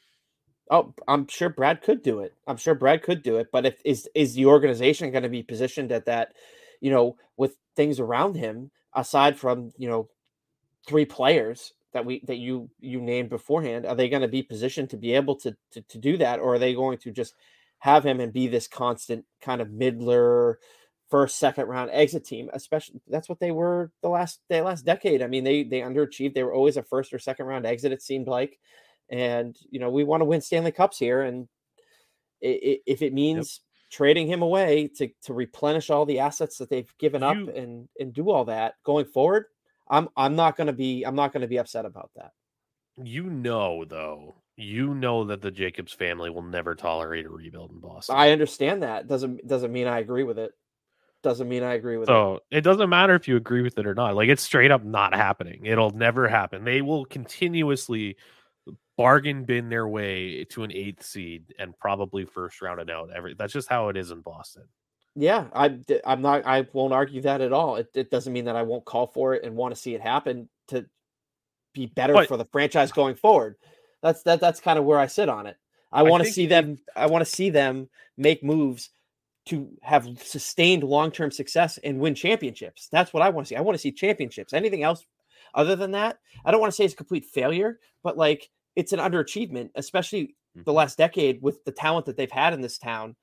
Oh, 0.70 0.94
I'm 1.06 1.26
sure 1.28 1.48
Brad 1.48 1.82
could 1.82 2.02
do 2.02 2.20
it. 2.20 2.34
I'm 2.46 2.56
sure 2.56 2.74
Brad 2.74 3.02
could 3.02 3.22
do 3.22 3.36
it. 3.38 3.48
But 3.52 3.66
if 3.66 3.80
is 3.84 4.08
is 4.14 4.34
the 4.34 4.46
organization 4.46 5.10
going 5.10 5.22
to 5.22 5.28
be 5.28 5.42
positioned 5.42 5.92
at 5.92 6.06
that, 6.06 6.34
you 6.80 6.90
know, 6.90 7.16
with 7.36 7.56
things 7.76 8.00
around 8.00 8.34
him 8.34 8.70
aside 8.94 9.38
from 9.38 9.72
you 9.76 9.88
know 9.88 10.08
three 10.86 11.04
players 11.04 11.72
that 11.92 12.04
we 12.04 12.22
that 12.26 12.36
you 12.36 12.68
you 12.80 13.00
named 13.00 13.30
beforehand, 13.30 13.86
are 13.86 13.94
they 13.94 14.08
going 14.08 14.22
to 14.22 14.28
be 14.28 14.42
positioned 14.42 14.90
to 14.90 14.96
be 14.96 15.14
able 15.14 15.36
to, 15.36 15.56
to 15.72 15.82
to 15.82 15.98
do 15.98 16.16
that, 16.18 16.40
or 16.40 16.54
are 16.54 16.58
they 16.58 16.74
going 16.74 16.98
to 16.98 17.12
just 17.12 17.34
have 17.78 18.04
him 18.04 18.20
and 18.20 18.32
be 18.32 18.48
this 18.48 18.66
constant 18.66 19.24
kind 19.40 19.60
of 19.60 19.70
middler 19.70 20.58
first 21.10 21.38
second 21.38 21.66
round 21.66 21.90
exit 21.92 22.24
team 22.24 22.50
especially 22.52 23.00
that's 23.08 23.28
what 23.28 23.40
they 23.40 23.50
were 23.50 23.90
the 24.02 24.08
last 24.08 24.40
the 24.50 24.60
last 24.60 24.84
decade 24.84 25.22
i 25.22 25.26
mean 25.26 25.42
they 25.42 25.62
they 25.62 25.80
underachieved 25.80 26.34
they 26.34 26.42
were 26.42 26.52
always 26.52 26.76
a 26.76 26.82
first 26.82 27.14
or 27.14 27.18
second 27.18 27.46
round 27.46 27.64
exit 27.64 27.92
it 27.92 28.02
seemed 28.02 28.26
like 28.26 28.58
and 29.10 29.56
you 29.70 29.80
know 29.80 29.90
we 29.90 30.04
want 30.04 30.20
to 30.20 30.26
win 30.26 30.40
Stanley 30.40 30.72
Cups 30.72 30.98
here, 30.98 31.22
and 31.22 31.48
if 32.40 33.02
it 33.02 33.12
means 33.12 33.60
trading 33.90 34.26
him 34.26 34.42
away 34.42 34.90
to 34.96 35.08
to 35.22 35.34
replenish 35.34 35.90
all 35.90 36.04
the 36.04 36.20
assets 36.20 36.58
that 36.58 36.68
they've 36.68 36.92
given 36.98 37.22
up 37.22 37.36
and 37.36 37.88
and 37.98 38.12
do 38.12 38.30
all 38.30 38.44
that 38.46 38.74
going 38.84 39.06
forward, 39.06 39.46
I'm 39.88 40.08
I'm 40.16 40.36
not 40.36 40.56
going 40.56 40.66
to 40.66 40.72
be 40.72 41.04
I'm 41.04 41.14
not 41.16 41.32
going 41.32 41.42
to 41.42 41.48
be 41.48 41.58
upset 41.58 41.86
about 41.86 42.10
that. 42.16 42.32
You 43.02 43.24
know, 43.24 43.84
though, 43.84 44.42
you 44.56 44.92
know 44.92 45.24
that 45.24 45.40
the 45.40 45.52
Jacobs 45.52 45.92
family 45.92 46.30
will 46.30 46.42
never 46.42 46.74
tolerate 46.74 47.26
a 47.26 47.30
rebuild 47.30 47.70
in 47.70 47.78
Boston. 47.78 48.16
I 48.16 48.32
understand 48.32 48.82
that 48.82 49.06
doesn't 49.06 49.46
doesn't 49.46 49.72
mean 49.72 49.86
I 49.86 50.00
agree 50.00 50.24
with 50.24 50.38
it. 50.38 50.52
Doesn't 51.22 51.48
mean 51.48 51.62
I 51.62 51.74
agree 51.74 51.96
with 51.96 52.08
it. 52.08 52.12
So 52.12 52.40
it 52.50 52.60
doesn't 52.60 52.88
matter 52.88 53.14
if 53.14 53.26
you 53.26 53.36
agree 53.36 53.62
with 53.62 53.78
it 53.78 53.86
or 53.86 53.94
not. 53.94 54.14
Like 54.14 54.28
it's 54.28 54.42
straight 54.42 54.70
up 54.70 54.84
not 54.84 55.14
happening. 55.14 55.66
It'll 55.66 55.90
never 55.90 56.28
happen. 56.28 56.64
They 56.64 56.80
will 56.80 57.04
continuously 57.04 58.16
bargain 58.96 59.44
bin 59.44 59.68
their 59.68 59.88
way 59.88 60.44
to 60.44 60.62
an 60.62 60.72
eighth 60.72 61.04
seed 61.04 61.54
and 61.58 61.76
probably 61.78 62.24
first 62.24 62.62
rounded 62.62 62.90
out. 62.90 63.10
Every 63.14 63.34
that's 63.34 63.52
just 63.52 63.68
how 63.68 63.88
it 63.88 63.96
is 63.96 64.10
in 64.10 64.20
Boston. 64.20 64.64
Yeah, 65.16 65.46
I'm 65.52 66.22
not 66.22 66.46
I 66.46 66.66
won't 66.72 66.92
argue 66.92 67.22
that 67.22 67.40
at 67.40 67.52
all. 67.52 67.76
It, 67.76 67.88
it 67.94 68.10
doesn't 68.10 68.32
mean 68.32 68.44
that 68.44 68.54
I 68.54 68.62
won't 68.62 68.84
call 68.84 69.08
for 69.08 69.34
it 69.34 69.42
and 69.42 69.56
want 69.56 69.74
to 69.74 69.80
see 69.80 69.94
it 69.94 70.00
happen 70.00 70.48
to 70.68 70.86
be 71.74 71.86
better 71.86 72.12
But- 72.12 72.28
for 72.28 72.36
the 72.36 72.44
franchise 72.44 72.92
going 72.92 73.16
forward. 73.16 73.56
That's 74.02 74.22
that 74.22 74.40
that's 74.40 74.60
kind 74.60 74.78
of 74.78 74.84
where 74.84 74.98
I 74.98 75.06
sit 75.06 75.28
on 75.28 75.46
it. 75.46 75.56
I 75.90 76.00
I 76.00 76.02
want 76.04 76.22
to 76.22 76.30
see 76.30 76.46
them 76.46 76.78
I 76.94 77.06
want 77.06 77.24
to 77.24 77.30
see 77.30 77.50
them 77.50 77.88
make 78.16 78.44
moves 78.44 78.90
to 79.48 79.76
have 79.82 80.06
sustained 80.22 80.82
long-term 80.84 81.30
success 81.30 81.78
and 81.78 82.00
win 82.00 82.14
championships. 82.14 82.88
That's 82.90 83.12
what 83.12 83.22
I 83.22 83.30
want 83.30 83.46
to 83.46 83.48
see. 83.50 83.56
I 83.56 83.60
want 83.60 83.74
to 83.74 83.80
see 83.80 83.92
championships. 83.92 84.52
Anything 84.52 84.82
else 84.82 85.06
other 85.54 85.76
than 85.76 85.92
that, 85.92 86.18
I 86.44 86.50
don't 86.50 86.60
want 86.60 86.72
to 86.72 86.76
say 86.76 86.84
it's 86.84 86.94
a 86.94 86.96
complete 86.98 87.24
failure, 87.26 87.80
but 88.02 88.16
like 88.16 88.50
it's 88.76 88.92
an 88.92 89.00
underachievement, 89.00 89.70
especially 89.74 90.36
the 90.64 90.72
Mhm. 90.72 90.74
last 90.74 90.98
decade 90.98 91.42
with 91.42 91.64
the 91.64 91.72
talent 91.72 92.06
that 92.06 92.16
they've 92.16 92.30
had 92.30 92.52
in 92.52 92.60
this 92.60 92.78
town 92.78 93.16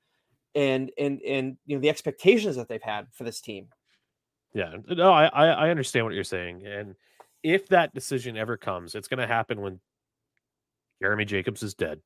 and 0.54 0.92
and 0.98 1.22
and 1.22 1.58
you 1.66 1.76
know 1.76 1.82
the 1.82 1.90
expectations 1.90 2.56
that 2.56 2.68
they've 2.68 2.82
had 2.82 3.08
for 3.14 3.24
this 3.24 3.40
team. 3.40 3.68
Yeah, 4.54 4.76
no, 4.88 5.12
I 5.12 5.26
I 5.26 5.46
I 5.66 5.70
understand 5.70 6.06
what 6.06 6.14
you're 6.14 6.24
saying, 6.24 6.64
and 6.66 6.96
if 7.42 7.68
that 7.68 7.94
decision 7.94 8.36
ever 8.36 8.56
comes, 8.56 8.94
it's 8.94 9.08
going 9.08 9.20
to 9.20 9.26
happen 9.26 9.60
when 9.60 9.80
Jeremy 11.00 11.24
Jacobs 11.24 11.62
is 11.62 11.74
dead. 11.74 12.02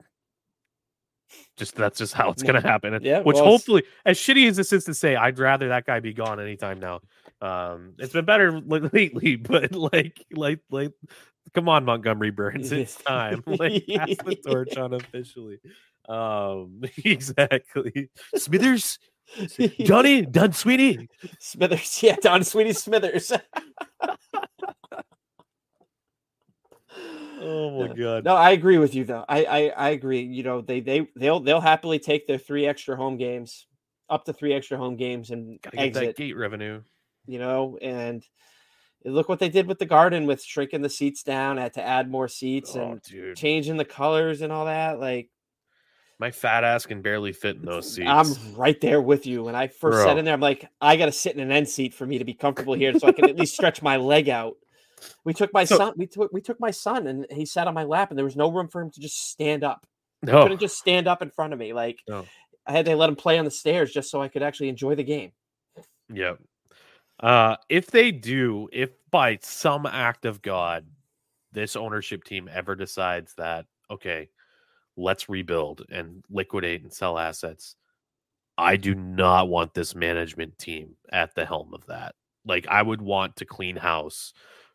Just 1.57 1.75
that's 1.75 1.99
just 1.99 2.15
how 2.15 2.31
it's 2.31 2.43
going 2.43 2.61
to 2.61 2.67
happen. 2.67 2.99
Yeah, 3.03 3.21
which 3.21 3.37
well, 3.37 3.45
hopefully, 3.45 3.85
as 4.05 4.19
shitty 4.19 4.49
as 4.49 4.57
this 4.57 4.73
is 4.73 4.85
to 4.85 4.95
say, 4.95 5.17
I'd 5.17 5.39
rather 5.39 5.69
that 5.69 5.87
guy 5.87 6.01
be 6.01 6.13
gone 6.13 6.41
anytime 6.41 6.81
now. 6.81 7.01
Um, 7.41 7.95
it's 7.99 8.13
been 8.13 8.25
better 8.25 8.61
lately, 8.93 9.37
but 9.37 9.73
like, 9.73 10.25
like, 10.33 10.61
like, 10.71 10.93
come 11.55 11.69
on, 11.69 11.85
Montgomery 11.85 12.31
Burns, 12.31 12.73
it's 12.73 12.97
time. 12.97 13.43
Like, 13.47 13.87
pass 13.87 14.17
the 14.25 14.37
torch 14.47 14.77
on 14.77 14.95
officially. 14.95 15.59
Um, 16.09 16.83
exactly. 17.05 18.11
Smithers, 18.37 18.99
Johnny, 19.81 20.23
Don 20.23 20.53
Sweeney. 20.53 21.09
Smithers, 21.39 22.03
yeah, 22.03 22.17
Don 22.21 22.45
Sweeney 22.45 22.73
Smithers. 22.73 23.33
Oh 27.41 27.89
my 27.89 27.95
god. 27.95 28.25
No, 28.25 28.35
I 28.37 28.51
agree 28.51 28.79
with 28.79 28.95
you 28.95 29.05
though. 29.05 29.25
I, 29.29 29.45
I 29.45 29.59
I 29.69 29.89
agree. 29.91 30.21
You 30.23 30.43
know, 30.43 30.61
they 30.61 30.81
they 30.81 31.09
they'll 31.17 31.41
they'll 31.41 31.61
happily 31.61 31.99
take 31.99 32.27
their 32.27 32.39
three 32.39 32.67
extra 32.67 32.97
home 32.97 33.17
games, 33.17 33.67
up 34.09 34.25
to 34.27 34.33
three 34.33 34.53
extra 34.53 34.77
home 34.77 34.97
games 34.97 35.31
and 35.31 35.61
Gotta 35.63 35.77
get 35.77 35.95
that 35.95 36.01
exit. 36.01 36.17
gate 36.17 36.37
revenue. 36.37 36.83
You 37.27 37.39
know, 37.39 37.79
and 37.81 38.25
look 39.05 39.29
what 39.29 39.39
they 39.39 39.49
did 39.49 39.67
with 39.67 39.79
the 39.79 39.87
garden 39.87 40.27
with 40.27 40.43
shrinking 40.43 40.83
the 40.83 40.89
seats 40.91 41.23
down, 41.23 41.57
had 41.57 41.75
to 41.75 41.83
add 41.83 42.11
more 42.11 42.29
seats 42.29 42.75
Oh, 42.75 42.81
and 42.81 43.03
dude. 43.03 43.37
changing 43.37 43.77
the 43.77 43.85
colors 43.85 44.43
and 44.43 44.53
all 44.53 44.67
that. 44.67 45.01
Like 45.01 45.31
My 46.19 46.31
fat 46.31 46.65
ass 46.65 46.85
can 46.87 47.01
barely 47.03 47.33
fit 47.33 47.57
in 47.57 47.65
those 47.65 47.87
seats. 47.95 48.07
I'm 48.07 48.55
right 48.57 48.81
there 48.81 49.01
with 49.01 49.27
you. 49.27 49.45
When 49.45 49.55
I 49.55 49.69
first 49.69 49.99
Bro. 49.99 50.05
sat 50.07 50.19
in 50.19 50.25
there, 50.25 50.35
I'm 50.35 50.41
like, 50.41 50.69
I 50.81 50.97
got 50.97 51.07
to 51.07 51.13
sit 51.13 51.35
in 51.35 51.41
an 51.41 51.53
end 51.53 51.69
seat 51.69 51.95
for 51.95 52.07
me 52.07 52.19
to 52.19 52.25
be 52.25 52.35
comfortable 52.35 52.75
here, 52.75 52.99
so 52.99 53.07
I 53.07 53.13
can 53.13 53.27
at 53.27 53.37
least 53.37 53.55
stretch 53.55 53.81
my 53.83 53.97
leg 53.97 54.29
out. 54.29 54.57
We 55.25 55.33
took 55.35 55.53
my 55.53 55.65
So- 55.65 55.77
son. 55.77 55.95
We 55.97 56.07
took 56.07 56.33
we 56.33 56.41
took 56.41 56.61
my 56.61 56.71
son, 56.71 57.07
and 57.07 57.27
he 57.31 57.47
sat 57.47 57.67
on 57.69 57.75
my 57.75 57.85
lap, 57.85 58.11
and 58.11 58.19
there 58.19 58.25
was 58.25 58.37
no 58.37 58.51
room 58.51 58.69
for 58.69 58.81
him 58.81 58.91
to 58.91 59.01
just 59.01 59.31
stand 59.31 59.65
up. 59.65 59.87
no. 60.23 60.43
Couldn't 60.43 60.61
just 60.61 60.77
stand 60.77 61.09
up 61.09 61.23
in 61.23 61.31
front 61.31 61.53
of 61.55 61.59
me. 61.59 61.73
Like 61.73 62.01
No. 62.09 62.27
I 62.67 62.73
had 62.73 62.85
to 62.85 62.95
let 62.97 63.09
him 63.09 63.17
play 63.17 63.39
on 63.39 63.45
the 63.47 63.51
stairs 63.51 63.91
just 63.93 64.11
so 64.11 64.21
I 64.21 64.29
could 64.29 64.43
actually 64.43 64.69
enjoy 64.69 64.95
the 64.95 65.03
game. 65.03 65.33
Yep. 66.13 66.41
Uh, 67.19 67.57
if 67.69 67.87
they 67.91 68.13
do, 68.13 68.69
if 68.73 68.91
by 69.11 69.39
some 69.43 69.87
act 69.87 70.25
of 70.25 70.43
God 70.43 70.87
this 71.53 71.75
ownership 71.77 72.23
team 72.25 72.49
ever 72.53 72.75
decides 72.77 73.35
that 73.35 73.67
okay, 73.91 74.29
let's 74.97 75.29
rebuild 75.29 75.85
and 75.91 76.23
liquidate 76.31 76.83
and 76.83 76.93
sell 76.93 77.19
assets, 77.19 77.77
I 78.59 78.77
do 78.77 78.95
not 78.95 79.49
want 79.49 79.73
this 79.75 79.95
management 79.95 80.59
team 80.59 80.97
at 81.11 81.35
the 81.35 81.47
helm 81.47 81.73
of 81.75 81.87
that. 81.87 82.15
Like 82.45 82.67
I 82.69 82.83
would 82.83 83.01
want 83.03 83.37
to 83.37 83.45
clean 83.47 83.77
house, 83.77 84.33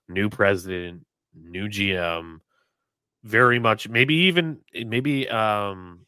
new 0.08 0.30
president, 0.30 1.06
new 1.34 1.68
GM, 1.68 2.40
very 3.24 3.60
much 3.60 3.90
maybe 3.90 4.16
even 4.16 4.60
maybe 4.74 5.28
um 5.30 6.06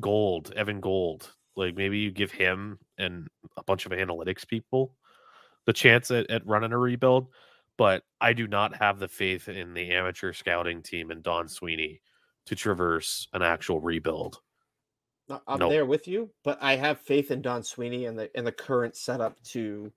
Gold, 0.00 0.52
Evan 0.54 0.80
Gold. 0.80 1.32
Like 1.56 1.76
maybe 1.76 1.98
you 1.98 2.10
give 2.10 2.30
him 2.30 2.78
and 2.98 3.28
a 3.56 3.62
bunch 3.62 3.86
of 3.86 3.92
analytics 3.92 4.46
people 4.46 4.94
the 5.66 5.72
chance 5.74 6.10
at, 6.10 6.30
at 6.30 6.46
running 6.46 6.72
a 6.72 6.78
rebuild. 6.78 7.28
But 7.76 8.02
I 8.20 8.32
do 8.32 8.48
not 8.48 8.74
have 8.76 8.98
the 8.98 9.06
faith 9.06 9.48
in 9.48 9.74
the 9.74 9.92
amateur 9.92 10.32
scouting 10.32 10.82
team 10.82 11.10
and 11.10 11.22
Don 11.22 11.46
Sweeney 11.46 12.00
to 12.46 12.56
traverse 12.56 13.28
an 13.34 13.42
actual 13.42 13.78
rebuild. 13.78 14.40
I'm 15.46 15.58
nope. 15.58 15.70
there 15.70 15.84
with 15.84 16.08
you, 16.08 16.30
but 16.42 16.58
I 16.62 16.76
have 16.76 17.02
faith 17.02 17.30
in 17.30 17.42
Don 17.42 17.62
Sweeney 17.62 18.06
and 18.06 18.18
the 18.18 18.36
in 18.36 18.46
the 18.46 18.52
current 18.52 18.96
setup 18.96 19.40
to 19.50 19.92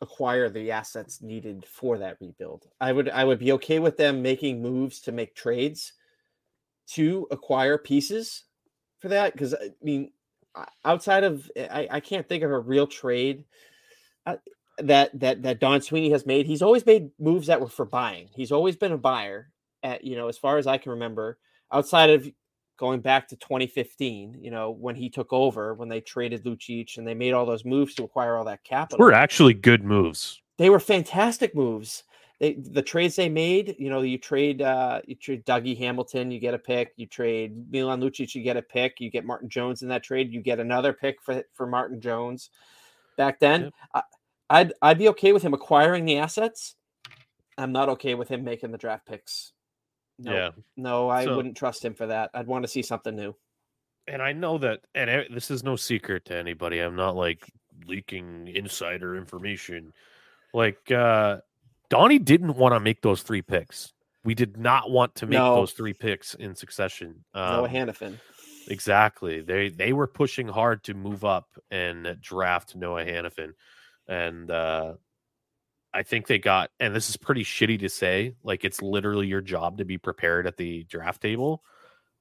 acquire 0.00 0.48
the 0.48 0.70
assets 0.70 1.20
needed 1.20 1.64
for 1.66 1.98
that 1.98 2.16
rebuild. 2.20 2.66
I 2.80 2.92
would 2.92 3.08
I 3.10 3.24
would 3.24 3.38
be 3.38 3.52
okay 3.52 3.78
with 3.78 3.96
them 3.96 4.22
making 4.22 4.62
moves 4.62 5.00
to 5.00 5.12
make 5.12 5.34
trades 5.34 5.92
to 6.88 7.26
acquire 7.30 7.78
pieces 7.78 8.44
for 8.98 9.08
that 9.08 9.32
because 9.32 9.54
I 9.54 9.70
mean 9.82 10.10
outside 10.84 11.24
of 11.24 11.50
I, 11.56 11.88
I 11.90 12.00
can't 12.00 12.28
think 12.28 12.42
of 12.42 12.50
a 12.50 12.58
real 12.58 12.86
trade 12.86 13.44
uh, 14.26 14.36
that 14.78 15.18
that 15.20 15.42
that 15.42 15.60
Don 15.60 15.80
Sweeney 15.80 16.10
has 16.10 16.26
made. 16.26 16.46
He's 16.46 16.62
always 16.62 16.86
made 16.86 17.10
moves 17.18 17.46
that 17.48 17.60
were 17.60 17.68
for 17.68 17.84
buying. 17.84 18.28
He's 18.34 18.52
always 18.52 18.76
been 18.76 18.92
a 18.92 18.98
buyer 18.98 19.50
at 19.82 20.04
you 20.04 20.16
know 20.16 20.28
as 20.28 20.38
far 20.38 20.58
as 20.58 20.66
I 20.66 20.78
can 20.78 20.92
remember 20.92 21.38
outside 21.72 22.10
of 22.10 22.30
going 22.80 23.00
back 23.00 23.28
to 23.28 23.36
2015, 23.36 24.38
you 24.40 24.50
know, 24.50 24.70
when 24.70 24.96
he 24.96 25.10
took 25.10 25.34
over, 25.34 25.74
when 25.74 25.90
they 25.90 26.00
traded 26.00 26.44
Lucic 26.44 26.96
and 26.96 27.06
they 27.06 27.12
made 27.12 27.34
all 27.34 27.44
those 27.44 27.66
moves 27.66 27.94
to 27.94 28.04
acquire 28.04 28.36
all 28.36 28.44
that 28.46 28.64
capital. 28.64 29.04
Were 29.04 29.12
actually 29.12 29.52
good 29.52 29.84
moves. 29.84 30.40
They 30.56 30.70
were 30.70 30.80
fantastic 30.80 31.54
moves. 31.54 32.04
They, 32.38 32.54
the 32.54 32.80
trades 32.80 33.16
they 33.16 33.28
made, 33.28 33.76
you 33.78 33.90
know, 33.90 34.00
you 34.00 34.16
trade 34.16 34.62
uh 34.62 35.02
you 35.04 35.14
trade 35.14 35.44
Dougie 35.44 35.76
Hamilton, 35.76 36.30
you 36.30 36.40
get 36.40 36.54
a 36.54 36.58
pick, 36.58 36.94
you 36.96 37.06
trade 37.06 37.70
Milan 37.70 38.00
Lucic, 38.00 38.34
you 38.34 38.42
get 38.42 38.56
a 38.56 38.62
pick, 38.62 38.98
you 38.98 39.10
get 39.10 39.26
Martin 39.26 39.50
Jones 39.50 39.82
in 39.82 39.88
that 39.88 40.02
trade, 40.02 40.32
you 40.32 40.40
get 40.40 40.58
another 40.58 40.94
pick 40.94 41.20
for 41.20 41.44
for 41.52 41.66
Martin 41.66 42.00
Jones. 42.00 42.48
Back 43.18 43.40
then, 43.40 43.64
yep. 43.64 43.72
I, 43.94 44.02
I'd 44.48 44.72
I'd 44.80 44.98
be 44.98 45.10
okay 45.10 45.34
with 45.34 45.42
him 45.42 45.52
acquiring 45.52 46.06
the 46.06 46.16
assets. 46.16 46.76
I'm 47.58 47.72
not 47.72 47.90
okay 47.90 48.14
with 48.14 48.28
him 48.28 48.42
making 48.42 48.70
the 48.70 48.78
draft 48.78 49.04
picks 49.04 49.52
no, 50.20 50.32
yeah. 50.32 50.50
No, 50.76 51.08
I 51.08 51.24
so, 51.24 51.36
wouldn't 51.36 51.56
trust 51.56 51.84
him 51.84 51.94
for 51.94 52.06
that. 52.06 52.30
I'd 52.34 52.46
want 52.46 52.64
to 52.64 52.68
see 52.68 52.82
something 52.82 53.14
new. 53.14 53.34
And 54.06 54.22
I 54.22 54.32
know 54.32 54.58
that, 54.58 54.80
and 54.94 55.26
this 55.32 55.50
is 55.50 55.62
no 55.62 55.76
secret 55.76 56.24
to 56.26 56.36
anybody. 56.36 56.80
I'm 56.80 56.96
not 56.96 57.16
like 57.16 57.50
leaking 57.86 58.48
insider 58.48 59.16
information. 59.16 59.92
Like, 60.52 60.90
uh, 60.90 61.38
Donnie 61.90 62.18
didn't 62.18 62.56
want 62.56 62.74
to 62.74 62.80
make 62.80 63.02
those 63.02 63.22
three 63.22 63.42
picks. 63.42 63.92
We 64.24 64.34
did 64.34 64.56
not 64.56 64.90
want 64.90 65.14
to 65.16 65.26
make 65.26 65.38
no. 65.38 65.56
those 65.56 65.72
three 65.72 65.94
picks 65.94 66.34
in 66.34 66.54
succession. 66.54 67.24
Um, 67.34 67.56
Noah 67.56 67.68
Hanifin. 67.68 68.18
Exactly. 68.68 69.40
They 69.40 69.68
they 69.68 69.92
were 69.92 70.06
pushing 70.06 70.46
hard 70.46 70.84
to 70.84 70.94
move 70.94 71.24
up 71.24 71.48
and 71.70 72.16
draft 72.20 72.76
Noah 72.76 73.04
Hanifin. 73.04 73.52
And 74.06 74.50
uh 74.50 74.94
I 75.92 76.02
think 76.02 76.26
they 76.26 76.38
got, 76.38 76.70
and 76.78 76.94
this 76.94 77.10
is 77.10 77.16
pretty 77.16 77.44
shitty 77.44 77.80
to 77.80 77.88
say, 77.88 78.34
like 78.42 78.64
it's 78.64 78.80
literally 78.80 79.26
your 79.26 79.40
job 79.40 79.78
to 79.78 79.84
be 79.84 79.98
prepared 79.98 80.46
at 80.46 80.56
the 80.56 80.84
draft 80.84 81.20
table. 81.20 81.62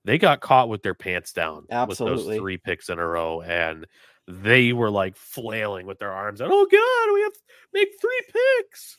They 0.06 0.18
got 0.18 0.42
caught 0.42 0.70
with 0.70 0.82
their 0.82 0.94
pants 0.94 1.34
down 1.34 1.66
Absolutely. 1.70 2.16
with 2.16 2.26
those 2.26 2.38
three 2.38 2.58
picks 2.58 2.90
in 2.90 3.00
a 3.00 3.06
row, 3.06 3.42
and 3.42 3.86
they 4.28 4.74
were 4.74 4.90
like 4.90 5.16
flailing 5.16 5.86
with 5.86 6.00
their 6.00 6.12
arms 6.12 6.42
out. 6.42 6.50
Oh 6.52 6.68
God, 6.72 7.14
we 7.14 7.22
have 7.22 7.34
to 7.34 7.40
make 7.74 7.90
three 8.00 8.22
picks. 8.34 8.98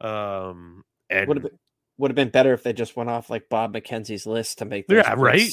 Um, 0.00 0.84
and 1.10 1.28
would 1.28 1.36
have 1.38 1.44
been, 1.44 1.58
would 1.98 2.10
have 2.10 2.16
been 2.16 2.30
better 2.30 2.52
if 2.52 2.62
they 2.62 2.72
just 2.72 2.96
went 2.96 3.10
off 3.10 3.30
like 3.30 3.48
Bob 3.48 3.74
McKenzie's 3.74 4.26
list 4.26 4.58
to 4.58 4.64
make. 4.64 4.86
Yeah, 4.88 5.14
right. 5.16 5.52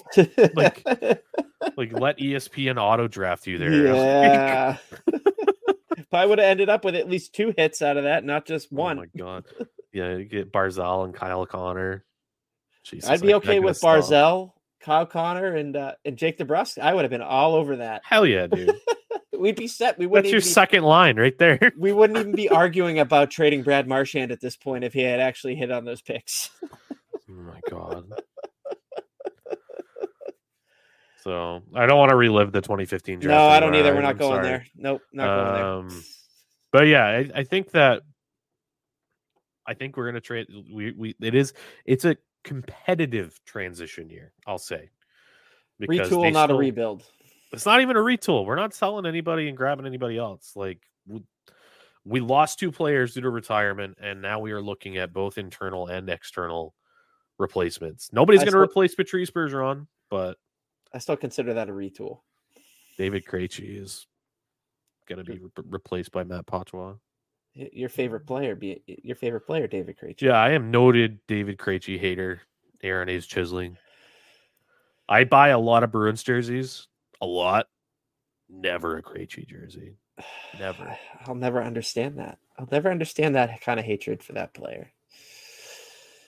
like, 0.55 0.83
like 1.77 1.93
let 1.93 2.19
ESPN 2.19 2.77
auto 2.77 3.07
draft 3.07 3.47
you 3.47 3.57
there. 3.57 3.73
Yeah. 3.93 4.77
I 6.13 6.25
would 6.25 6.39
have 6.39 6.47
ended 6.47 6.69
up 6.69 6.85
with 6.85 6.95
at 6.95 7.09
least 7.09 7.33
two 7.33 7.53
hits 7.57 7.81
out 7.81 7.97
of 7.97 8.03
that, 8.03 8.23
not 8.23 8.45
just 8.45 8.71
one. 8.71 8.97
Oh 8.97 9.01
my 9.01 9.07
god! 9.17 9.45
Yeah, 9.93 10.17
you 10.17 10.25
get 10.25 10.51
Barzal 10.51 11.05
and 11.05 11.13
Kyle 11.13 11.45
Connor. 11.45 12.03
Jesus, 12.83 13.07
I'd 13.07 13.21
be 13.21 13.35
okay 13.35 13.59
with 13.59 13.77
stop. 13.77 14.55
Kyle 14.81 15.05
Connor, 15.05 15.55
and 15.55 15.75
uh, 15.75 15.93
and 16.03 16.17
Jake 16.17 16.37
DeBrusk. 16.37 16.79
I 16.79 16.93
would 16.93 17.03
have 17.03 17.11
been 17.11 17.21
all 17.21 17.55
over 17.55 17.77
that. 17.77 18.01
Hell 18.03 18.25
yeah, 18.25 18.47
dude. 18.47 18.75
We'd 19.37 19.55
be 19.55 19.67
set. 19.67 19.97
We 19.97 20.05
wouldn't. 20.05 20.25
That's 20.25 20.31
your 20.31 20.41
be, 20.41 20.45
second 20.45 20.83
line 20.83 21.17
right 21.17 21.37
there. 21.37 21.71
we 21.77 21.93
wouldn't 21.93 22.19
even 22.19 22.33
be 22.33 22.49
arguing 22.49 22.99
about 22.99 23.31
trading 23.31 23.63
Brad 23.63 23.87
Marchand 23.87 24.31
at 24.31 24.41
this 24.41 24.55
point 24.55 24.83
if 24.83 24.93
he 24.93 25.01
had 25.01 25.19
actually 25.19 25.55
hit 25.55 25.71
on 25.71 25.85
those 25.85 26.01
picks. 26.01 26.49
oh 26.63 26.69
my 27.27 27.59
god. 27.69 28.05
So 31.23 31.61
I 31.73 31.85
don't 31.85 31.97
want 31.97 32.09
to 32.09 32.17
relive 32.17 32.51
the 32.51 32.59
2015 32.59 33.21
draft. 33.21 33.31
No, 33.31 33.47
I 33.47 33.61
don't 33.61 33.73
either. 33.75 33.95
We're 33.95 34.01
not 34.01 34.11
I'm 34.11 34.17
going 34.17 34.31
sorry. 34.31 34.43
there. 34.43 34.65
Nope, 34.75 35.01
not 35.13 35.25
going 35.25 35.63
um, 35.63 35.89
there. 35.89 35.99
But 36.73 36.87
yeah, 36.87 37.05
I, 37.05 37.29
I, 37.33 37.43
think 37.45 37.71
that 37.71 38.01
I 39.65 39.73
think 39.73 39.95
we're 39.95 40.07
gonna 40.07 40.19
trade. 40.19 40.47
We 40.69 40.91
we 40.91 41.15
it 41.21 41.33
is 41.33 41.53
it's 41.85 42.03
a 42.03 42.17
competitive 42.43 43.39
transition 43.45 44.09
year. 44.09 44.33
I'll 44.45 44.57
say 44.57 44.89
retool, 45.81 46.33
not 46.33 46.47
still, 46.47 46.57
a 46.57 46.59
rebuild. 46.59 47.03
It's 47.53 47.65
not 47.65 47.79
even 47.79 47.95
a 47.95 48.01
retool. 48.01 48.45
We're 48.45 48.55
not 48.55 48.73
selling 48.73 49.05
anybody 49.05 49.47
and 49.47 49.55
grabbing 49.55 49.85
anybody 49.85 50.17
else. 50.17 50.51
Like 50.57 50.81
we, 51.07 51.23
we 52.03 52.19
lost 52.19 52.59
two 52.59 52.71
players 52.71 53.13
due 53.13 53.21
to 53.21 53.29
retirement, 53.29 53.97
and 54.01 54.21
now 54.21 54.39
we 54.39 54.51
are 54.51 54.61
looking 54.61 54.97
at 54.97 55.13
both 55.13 55.37
internal 55.37 55.87
and 55.87 56.09
external 56.09 56.73
replacements. 57.39 58.09
Nobody's 58.11 58.41
going 58.41 58.51
to 58.51 58.59
replace 58.59 58.93
Patrice 58.93 59.31
Bergeron, 59.31 59.87
but 60.09 60.37
I 60.93 60.99
still 60.99 61.17
consider 61.17 61.53
that 61.55 61.69
a 61.69 61.73
retool. 61.73 62.19
David 62.97 63.25
Krejci 63.25 63.81
is 63.81 64.07
going 65.07 65.23
to 65.23 65.31
be 65.31 65.39
re- 65.39 65.49
replaced 65.69 66.11
by 66.11 66.23
Matt 66.23 66.45
Poitras. 66.45 66.99
Your 67.55 67.89
favorite 67.89 68.25
player, 68.25 68.55
be 68.55 68.81
your 68.85 69.15
favorite 69.15 69.45
player, 69.45 69.67
David 69.67 69.97
Krejci. 70.01 70.21
Yeah, 70.21 70.33
I 70.33 70.51
am 70.51 70.71
noted 70.71 71.19
David 71.27 71.57
Krejci 71.57 71.99
hater. 71.99 72.41
Aaron 72.81 73.09
A's 73.09 73.25
chiseling. 73.25 73.77
I 75.07 75.23
buy 75.23 75.49
a 75.49 75.59
lot 75.59 75.83
of 75.83 75.91
Bruins 75.91 76.23
jerseys, 76.23 76.87
a 77.21 77.25
lot. 77.25 77.67
Never 78.49 78.97
a 78.97 79.03
Krejci 79.03 79.47
jersey. 79.47 79.95
Never. 80.59 80.97
I'll 81.25 81.35
never 81.35 81.63
understand 81.63 82.19
that. 82.19 82.37
I'll 82.57 82.67
never 82.71 82.91
understand 82.91 83.35
that 83.35 83.61
kind 83.61 83.79
of 83.79 83.85
hatred 83.85 84.21
for 84.21 84.33
that 84.33 84.53
player. 84.53 84.91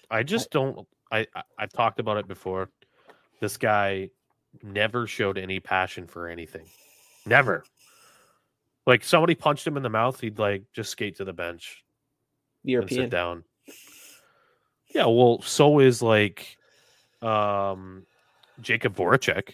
I 0.09 0.23
just 0.23 0.49
don't. 0.49 0.87
I, 1.11 1.27
I 1.35 1.43
I've 1.59 1.71
talked 1.71 1.99
about 1.99 2.17
it 2.17 2.27
before. 2.27 2.69
This 3.39 3.57
guy 3.57 4.09
never 4.63 5.07
showed 5.07 5.37
any 5.37 5.59
passion 5.59 6.07
for 6.07 6.27
anything. 6.27 6.65
Never. 7.25 7.63
Like 8.85 9.03
somebody 9.03 9.35
punched 9.35 9.65
him 9.65 9.77
in 9.77 9.83
the 9.83 9.89
mouth, 9.89 10.19
he'd 10.19 10.37
like 10.37 10.63
just 10.73 10.91
skate 10.91 11.17
to 11.17 11.25
the 11.25 11.33
bench. 11.33 11.83
European. 12.63 13.01
sit 13.01 13.09
down. 13.09 13.43
Yeah, 14.93 15.05
well, 15.05 15.41
so 15.41 15.79
is 15.79 16.01
like 16.01 16.57
um 17.21 18.05
Jakub 18.61 18.95
Voracek. 18.95 19.53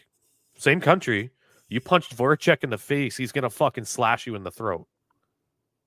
Same 0.57 0.81
country. 0.81 1.31
You 1.69 1.79
punched 1.79 2.15
Voracek 2.15 2.63
in 2.63 2.69
the 2.69 2.77
face, 2.77 3.15
he's 3.15 3.31
gonna 3.31 3.49
fucking 3.49 3.85
slash 3.85 4.27
you 4.27 4.35
in 4.35 4.43
the 4.43 4.51
throat. 4.51 4.87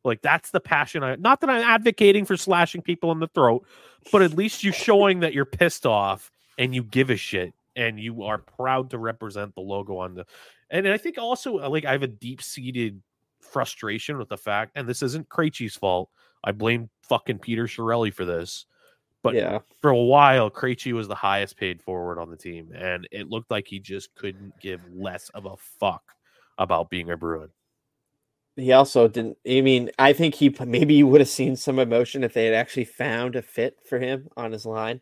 Like 0.04 0.22
that's 0.22 0.50
the 0.50 0.60
passion 0.60 1.02
I 1.02 1.16
not 1.16 1.40
that 1.40 1.50
I'm 1.50 1.62
advocating 1.62 2.24
for 2.24 2.36
slashing 2.36 2.82
people 2.82 3.12
in 3.12 3.20
the 3.20 3.28
throat, 3.28 3.66
but 4.10 4.22
at 4.22 4.32
least 4.32 4.64
you're 4.64 4.72
showing 4.72 5.20
that 5.20 5.34
you're 5.34 5.44
pissed 5.44 5.86
off 5.86 6.30
and 6.58 6.74
you 6.74 6.82
give 6.82 7.10
a 7.10 7.16
shit 7.16 7.54
and 7.76 7.98
you 7.98 8.22
are 8.22 8.38
proud 8.38 8.90
to 8.90 8.98
represent 8.98 9.54
the 9.54 9.60
logo 9.60 9.98
on 9.98 10.14
the 10.14 10.26
and 10.70 10.88
I 10.88 10.98
think 10.98 11.18
also 11.18 11.60
uh, 11.60 11.68
like 11.68 11.84
I 11.84 11.92
have 11.92 12.02
a 12.02 12.08
deep 12.08 12.42
seated 12.42 13.00
frustration 13.40 14.18
with 14.18 14.28
the 14.28 14.36
fact, 14.36 14.72
and 14.74 14.88
this 14.88 15.02
isn't 15.02 15.28
Krejci's 15.28 15.76
fault. 15.76 16.10
I 16.42 16.52
blame 16.52 16.90
fucking 17.02 17.38
Peter 17.38 17.64
Chiarelli 17.64 18.12
for 18.12 18.24
this. 18.24 18.66
But 19.22 19.34
yeah. 19.34 19.60
for 19.80 19.90
a 19.90 19.96
while, 19.96 20.50
Krejci 20.50 20.92
was 20.92 21.08
the 21.08 21.14
highest 21.14 21.56
paid 21.56 21.80
forward 21.80 22.18
on 22.18 22.30
the 22.30 22.36
team, 22.36 22.72
and 22.74 23.08
it 23.10 23.30
looked 23.30 23.50
like 23.50 23.66
he 23.66 23.78
just 23.78 24.14
couldn't 24.14 24.58
give 24.60 24.80
less 24.92 25.30
of 25.30 25.46
a 25.46 25.56
fuck 25.56 26.02
about 26.58 26.90
being 26.90 27.10
a 27.10 27.16
Bruin. 27.16 27.48
He 28.56 28.72
also 28.72 29.08
didn't. 29.08 29.38
I 29.48 29.62
mean, 29.62 29.90
I 29.98 30.12
think 30.12 30.34
he 30.34 30.54
maybe 30.66 30.94
you 30.94 31.06
would 31.06 31.22
have 31.22 31.28
seen 31.28 31.56
some 31.56 31.78
emotion 31.78 32.22
if 32.22 32.34
they 32.34 32.44
had 32.44 32.54
actually 32.54 32.84
found 32.84 33.34
a 33.34 33.42
fit 33.42 33.78
for 33.88 33.98
him 33.98 34.28
on 34.36 34.52
his 34.52 34.66
line 34.66 35.00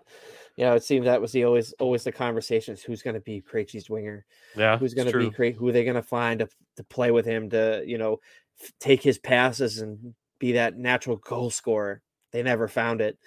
you 0.57 0.65
know, 0.65 0.75
it 0.75 0.85
seemed 0.85 1.07
that 1.07 1.21
was 1.21 1.33
the 1.33 1.45
always 1.45 1.73
always 1.81 2.05
the 2.05 2.13
conversations. 2.13 2.83
Who's 2.83 3.03
going 3.03 3.15
to 3.15 3.21
be 3.21 3.43
Krejci's 3.43 3.89
winger? 3.91 4.25
Yeah, 4.57 4.79
who's 4.79 4.95
going 4.95 5.07
to 5.11 5.19
be 5.19 5.31
Krejci? 5.37 5.57
Who 5.57 5.69
are 5.69 5.73
they 5.73 5.85
going 5.85 5.95
to 5.97 6.03
find 6.03 6.41
to 6.41 6.49
to 6.77 6.85
play 6.85 7.11
with 7.11 7.25
him 7.27 7.51
to 7.51 7.83
you 7.87 7.99
know 7.99 8.19
f- 8.63 8.73
take 8.81 9.03
his 9.03 9.19
passes 9.19 9.79
and 9.79 10.15
be 10.39 10.53
that 10.53 10.77
natural 10.77 11.17
goal 11.17 11.51
scorer? 11.51 12.03
They 12.33 12.43
never 12.43 12.69
found 12.69 13.01
it. 13.01 13.19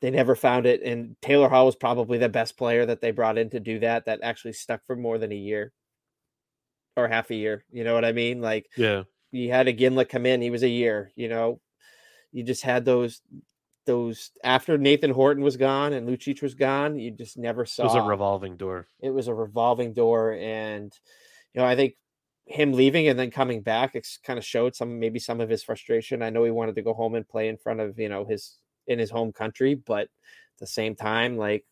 they 0.00 0.10
never 0.10 0.34
found 0.34 0.66
it. 0.66 0.82
And 0.82 1.16
Taylor 1.22 1.48
Hall 1.48 1.66
was 1.66 1.76
probably 1.76 2.18
the 2.18 2.28
best 2.28 2.56
player 2.58 2.84
that 2.86 3.00
they 3.00 3.10
brought 3.10 3.38
in 3.38 3.50
to 3.50 3.60
do 3.60 3.78
that. 3.80 4.04
That 4.04 4.20
actually 4.22 4.52
stuck 4.52 4.84
for 4.86 4.96
more 4.96 5.18
than 5.18 5.32
a 5.32 5.36
year 5.36 5.72
or 6.96 7.08
half 7.08 7.30
a 7.30 7.34
year. 7.34 7.64
You 7.70 7.84
know 7.84 7.94
what 7.94 8.04
I 8.04 8.12
mean? 8.12 8.40
Like, 8.40 8.66
yeah, 8.76 9.04
you 9.32 9.50
had 9.50 9.66
Iginla 9.66 10.08
come 10.08 10.26
in. 10.26 10.40
He 10.42 10.50
was 10.50 10.62
a 10.62 10.68
year. 10.68 11.10
You 11.16 11.28
know, 11.28 11.60
you 12.32 12.42
just 12.42 12.62
had 12.62 12.84
those 12.84 13.20
those 13.86 14.30
after 14.42 14.78
Nathan 14.78 15.10
Horton 15.10 15.42
was 15.42 15.56
gone 15.56 15.92
and 15.92 16.08
Lucic 16.08 16.42
was 16.42 16.54
gone. 16.54 16.98
You 16.98 17.10
just 17.10 17.36
never 17.36 17.64
saw. 17.64 17.82
It 17.82 17.86
was 17.86 17.94
a 17.94 18.02
revolving 18.02 18.56
door. 18.56 18.86
It 19.00 19.10
was 19.10 19.28
a 19.28 19.34
revolving 19.34 19.92
door, 19.92 20.32
and 20.32 20.92
you 21.52 21.60
know, 21.60 21.66
I 21.66 21.76
think 21.76 21.94
him 22.46 22.72
leaving 22.72 23.08
and 23.08 23.18
then 23.18 23.30
coming 23.30 23.62
back, 23.62 23.94
it's 23.94 24.18
kind 24.18 24.38
of 24.38 24.44
showed 24.44 24.74
some 24.74 24.98
maybe 24.98 25.18
some 25.18 25.40
of 25.40 25.48
his 25.48 25.62
frustration. 25.62 26.22
I 26.22 26.30
know 26.30 26.44
he 26.44 26.50
wanted 26.50 26.74
to 26.76 26.82
go 26.82 26.94
home 26.94 27.14
and 27.14 27.28
play 27.28 27.48
in 27.48 27.56
front 27.56 27.80
of 27.80 27.98
you 27.98 28.08
know 28.08 28.24
his 28.24 28.58
in 28.86 28.98
his 28.98 29.10
home 29.10 29.32
country, 29.32 29.74
but 29.74 30.02
at 30.02 30.58
the 30.58 30.66
same 30.66 30.94
time, 30.94 31.36
like 31.36 31.64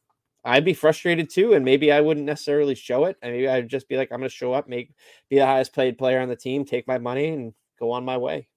I'd 0.44 0.64
be 0.64 0.74
frustrated 0.74 1.30
too, 1.30 1.54
and 1.54 1.64
maybe 1.64 1.92
I 1.92 2.00
wouldn't 2.00 2.26
necessarily 2.26 2.74
show 2.74 3.04
it. 3.04 3.16
And 3.22 3.32
maybe 3.32 3.48
I'd 3.48 3.68
just 3.68 3.88
be 3.88 3.96
like, 3.96 4.10
I'm 4.10 4.18
going 4.18 4.28
to 4.28 4.34
show 4.34 4.52
up, 4.52 4.68
make 4.68 4.92
be 5.30 5.36
the 5.36 5.46
highest 5.46 5.74
paid 5.74 5.98
player 5.98 6.20
on 6.20 6.28
the 6.28 6.36
team, 6.36 6.64
take 6.64 6.86
my 6.86 6.98
money, 6.98 7.28
and 7.28 7.54
go 7.78 7.92
on 7.92 8.04
my 8.04 8.16
way. 8.16 8.48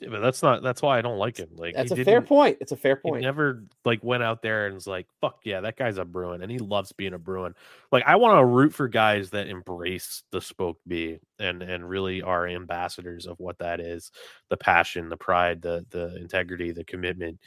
Yeah, 0.00 0.08
but 0.10 0.20
that's 0.20 0.42
not. 0.42 0.62
That's 0.62 0.80
why 0.80 0.98
I 0.98 1.02
don't 1.02 1.18
like 1.18 1.36
him. 1.36 1.50
Like 1.56 1.74
that's 1.74 1.90
a 1.90 2.04
fair 2.04 2.22
point. 2.22 2.56
It's 2.60 2.72
a 2.72 2.76
fair 2.76 2.96
point. 2.96 3.16
He 3.16 3.22
never 3.22 3.64
like 3.84 4.02
went 4.02 4.22
out 4.22 4.40
there 4.40 4.66
and 4.66 4.74
was 4.74 4.86
like, 4.86 5.06
"Fuck 5.20 5.40
yeah, 5.44 5.60
that 5.60 5.76
guy's 5.76 5.98
a 5.98 6.06
Bruin," 6.06 6.42
and 6.42 6.50
he 6.50 6.58
loves 6.58 6.92
being 6.92 7.12
a 7.12 7.18
Bruin. 7.18 7.54
Like 7.92 8.04
I 8.06 8.16
want 8.16 8.38
to 8.38 8.44
root 8.44 8.72
for 8.72 8.88
guys 8.88 9.28
that 9.30 9.48
embrace 9.48 10.22
the 10.30 10.40
spoke 10.40 10.78
B 10.86 11.18
and 11.38 11.62
and 11.62 11.86
really 11.86 12.22
are 12.22 12.46
ambassadors 12.46 13.26
of 13.26 13.38
what 13.40 13.58
that 13.58 13.78
is: 13.78 14.10
the 14.48 14.56
passion, 14.56 15.10
the 15.10 15.18
pride, 15.18 15.60
the 15.60 15.84
the 15.90 16.16
integrity, 16.16 16.72
the 16.72 16.84
commitment. 16.84 17.38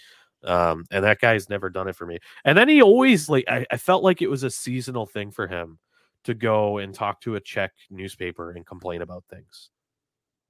Um, 0.43 0.85
and 0.91 1.03
that 1.05 1.21
guy's 1.21 1.49
never 1.49 1.69
done 1.69 1.87
it 1.87 1.95
for 1.95 2.05
me. 2.05 2.19
And 2.45 2.55
then 2.55 2.69
he 2.69 2.83
always 2.83 3.29
like 3.29 3.45
I, 3.47 3.65
I 3.71 3.77
felt 3.77 4.03
like 4.03 4.21
it 4.21 4.29
was 4.29 4.43
a 4.43 4.51
seasonal 4.51 5.07
thing 5.07 5.31
for 5.31 5.47
him 5.47 5.79
to 6.25 6.35
go 6.35 6.77
and 6.77 6.93
talk 6.93 7.21
to 7.21 7.35
a 7.35 7.39
Czech 7.39 7.71
newspaper 7.89 8.51
and 8.51 8.65
complain 8.65 9.01
about 9.01 9.23
things 9.29 9.71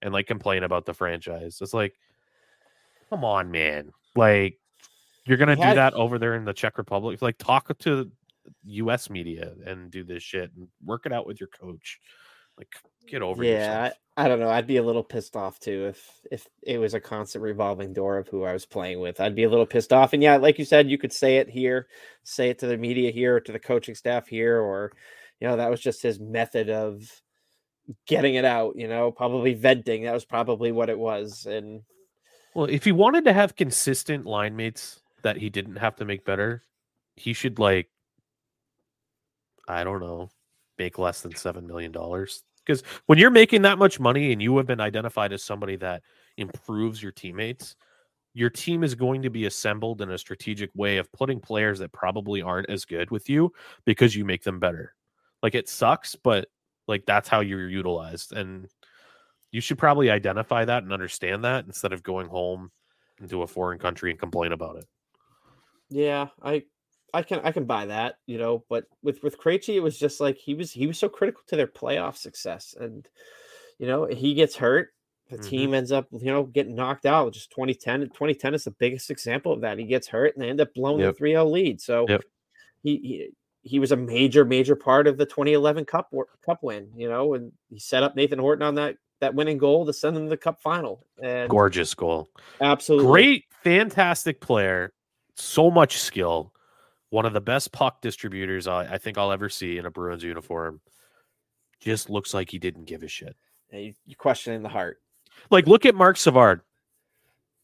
and 0.03 0.13
like 0.13 0.27
complain 0.27 0.63
about 0.63 0.85
the 0.85 0.93
franchise. 0.93 1.57
It's 1.61 1.73
like, 1.73 1.95
come 3.09 3.23
on, 3.23 3.49
man. 3.49 3.91
Like 4.15 4.59
you're 5.25 5.37
gonna 5.37 5.55
do 5.55 5.61
that 5.61 5.93
over 5.93 6.19
there 6.19 6.35
in 6.35 6.45
the 6.45 6.53
Czech 6.53 6.77
Republic. 6.77 7.21
Like 7.21 7.37
talk 7.37 7.75
to 7.79 8.11
US 8.65 9.09
media 9.09 9.53
and 9.65 9.89
do 9.89 10.03
this 10.03 10.21
shit 10.21 10.51
and 10.55 10.67
work 10.83 11.05
it 11.05 11.13
out 11.13 11.25
with 11.25 11.39
your 11.39 11.47
coach. 11.47 11.99
Like 12.57 12.67
get 13.07 13.21
over 13.21 13.43
it. 13.43 13.49
yeah, 13.49 13.91
I, 14.17 14.25
I, 14.25 14.27
don't 14.27 14.39
know. 14.39 14.49
I'd 14.49 14.67
be 14.67 14.77
a 14.77 14.83
little 14.83 15.03
pissed 15.03 15.35
off 15.35 15.59
too 15.59 15.87
if 15.87 16.21
if 16.29 16.47
it 16.61 16.77
was 16.77 16.93
a 16.93 16.99
constant 16.99 17.43
revolving 17.43 17.93
door 17.93 18.17
of 18.17 18.27
who 18.27 18.43
I 18.43 18.53
was 18.53 18.65
playing 18.65 18.99
with. 18.99 19.19
I'd 19.19 19.35
be 19.35 19.43
a 19.43 19.49
little 19.49 19.65
pissed 19.65 19.93
off. 19.93 20.13
And 20.13 20.21
yeah, 20.21 20.35
like 20.35 20.59
you 20.59 20.65
said, 20.65 20.89
you 20.89 20.97
could 20.97 21.13
say 21.13 21.37
it 21.37 21.49
here, 21.49 21.87
say 22.23 22.49
it 22.49 22.59
to 22.59 22.67
the 22.67 22.77
media 22.77 23.11
here, 23.11 23.39
to 23.39 23.51
the 23.51 23.59
coaching 23.59 23.95
staff 23.95 24.27
here, 24.27 24.59
or 24.59 24.91
you 25.39 25.47
know, 25.47 25.55
that 25.55 25.71
was 25.71 25.81
just 25.81 26.03
his 26.03 26.19
method 26.19 26.69
of 26.69 27.03
getting 28.07 28.35
it 28.35 28.45
out, 28.45 28.75
you 28.75 28.87
know, 28.87 29.11
probably 29.11 29.53
venting. 29.53 30.03
That 30.03 30.13
was 30.13 30.25
probably 30.25 30.71
what 30.71 30.89
it 30.89 30.97
was. 30.97 31.45
And 31.45 31.81
well, 32.53 32.65
if 32.65 32.83
he 32.83 32.91
wanted 32.91 33.25
to 33.25 33.33
have 33.33 33.55
consistent 33.55 34.25
line 34.25 34.55
mates 34.55 35.01
that 35.23 35.37
he 35.37 35.49
didn't 35.49 35.77
have 35.77 35.95
to 35.97 36.05
make 36.05 36.25
better, 36.25 36.63
he 37.15 37.33
should 37.33 37.59
like 37.59 37.89
I 39.67 39.83
don't 39.83 40.01
know, 40.01 40.29
make 40.77 40.99
less 40.99 41.21
than 41.21 41.35
seven 41.35 41.67
million 41.67 41.91
dollars. 41.91 42.43
Because 42.65 42.83
when 43.05 43.17
you're 43.17 43.29
making 43.29 43.63
that 43.63 43.77
much 43.77 43.99
money 43.99 44.31
and 44.31 44.41
you 44.41 44.55
have 44.57 44.65
been 44.65 44.79
identified 44.79 45.33
as 45.33 45.43
somebody 45.43 45.75
that 45.77 46.01
improves 46.37 47.01
your 47.01 47.11
teammates, 47.11 47.75
your 48.33 48.49
team 48.49 48.83
is 48.83 48.95
going 48.95 49.21
to 49.21 49.29
be 49.29 49.45
assembled 49.45 50.01
in 50.01 50.11
a 50.11 50.17
strategic 50.17 50.69
way 50.73 50.97
of 50.97 51.11
putting 51.11 51.39
players 51.39 51.79
that 51.79 51.91
probably 51.91 52.41
aren't 52.41 52.69
as 52.69 52.85
good 52.85 53.11
with 53.11 53.29
you 53.29 53.51
because 53.85 54.15
you 54.15 54.25
make 54.25 54.43
them 54.43 54.59
better. 54.59 54.95
Like 55.41 55.55
it 55.55 55.69
sucks, 55.69 56.15
but 56.15 56.47
like 56.87 57.05
that's 57.05 57.29
how 57.29 57.41
you're 57.41 57.69
utilized. 57.69 58.33
And 58.33 58.67
you 59.51 59.61
should 59.61 59.77
probably 59.77 60.09
identify 60.09 60.65
that 60.65 60.83
and 60.83 60.91
understand 60.91 61.43
that 61.43 61.65
instead 61.65 61.93
of 61.93 62.03
going 62.03 62.27
home 62.27 62.71
into 63.21 63.43
a 63.43 63.47
foreign 63.47 63.79
country 63.79 64.09
and 64.09 64.19
complain 64.19 64.51
about 64.51 64.77
it. 64.77 64.85
Yeah, 65.89 66.27
I 66.41 66.63
I 67.13 67.21
can 67.21 67.41
I 67.43 67.51
can 67.51 67.65
buy 67.65 67.85
that, 67.85 68.15
you 68.25 68.37
know, 68.37 68.63
but 68.69 68.85
with 69.03 69.21
with 69.21 69.39
Krejci, 69.39 69.75
it 69.75 69.81
was 69.81 69.99
just 69.99 70.19
like 70.19 70.37
he 70.37 70.55
was 70.55 70.71
he 70.71 70.87
was 70.87 70.97
so 70.97 71.09
critical 71.09 71.43
to 71.47 71.55
their 71.55 71.67
playoff 71.67 72.17
success. 72.17 72.73
And 72.79 73.07
you 73.77 73.87
know, 73.87 74.05
he 74.05 74.33
gets 74.33 74.55
hurt, 74.55 74.89
the 75.29 75.37
mm-hmm. 75.37 75.49
team 75.49 75.73
ends 75.73 75.91
up, 75.91 76.07
you 76.11 76.25
know, 76.25 76.43
getting 76.43 76.75
knocked 76.75 77.05
out. 77.05 77.33
Just 77.33 77.51
2010. 77.51 78.01
2010 78.01 78.53
is 78.53 78.63
the 78.65 78.71
biggest 78.71 79.09
example 79.09 79.51
of 79.51 79.61
that. 79.61 79.79
He 79.79 79.85
gets 79.85 80.07
hurt 80.07 80.35
and 80.35 80.43
they 80.43 80.49
end 80.49 80.61
up 80.61 80.73
blowing 80.73 81.01
yep. 81.01 81.17
the 81.17 81.23
3-0 81.23 81.51
lead. 81.51 81.81
So 81.81 82.05
yep. 82.07 82.21
he, 82.83 82.97
he 82.97 83.29
he 83.63 83.79
was 83.79 83.91
a 83.91 83.97
major, 83.97 84.45
major 84.45 84.75
part 84.75 85.07
of 85.07 85.17
the 85.17 85.25
2011 85.25 85.85
Cup 85.85 86.13
Cup 86.45 86.59
win, 86.61 86.89
you 86.95 87.09
know, 87.09 87.33
and 87.33 87.51
he 87.69 87.79
set 87.79 88.03
up 88.03 88.15
Nathan 88.15 88.39
Horton 88.39 88.63
on 88.63 88.75
that 88.75 88.97
that 89.21 89.35
winning 89.35 89.57
goal 89.57 89.85
to 89.85 89.93
send 89.93 90.15
them 90.15 90.25
to 90.25 90.29
the 90.29 90.37
Cup 90.37 90.61
final. 90.61 91.05
And 91.21 91.49
gorgeous 91.49 91.93
goal, 91.95 92.29
absolutely 92.61 93.07
great, 93.07 93.45
fantastic 93.63 94.41
player, 94.41 94.93
so 95.35 95.71
much 95.71 95.97
skill, 95.99 96.53
one 97.09 97.25
of 97.25 97.33
the 97.33 97.41
best 97.41 97.71
puck 97.71 98.01
distributors 98.01 98.67
I, 98.67 98.93
I 98.93 98.97
think 98.97 99.17
I'll 99.17 99.31
ever 99.31 99.49
see 99.49 99.77
in 99.77 99.85
a 99.85 99.91
Bruins 99.91 100.23
uniform. 100.23 100.81
Just 101.79 102.09
looks 102.09 102.33
like 102.33 102.49
he 102.49 102.59
didn't 102.59 102.85
give 102.85 103.03
a 103.03 103.07
shit. 103.07 103.35
Yeah, 103.71 103.79
you, 103.79 103.93
you 104.05 104.15
questioning 104.15 104.63
the 104.63 104.69
heart. 104.69 105.01
Like, 105.49 105.67
look 105.67 105.85
at 105.85 105.95
Marc 105.95 106.17
Savard. 106.17 106.61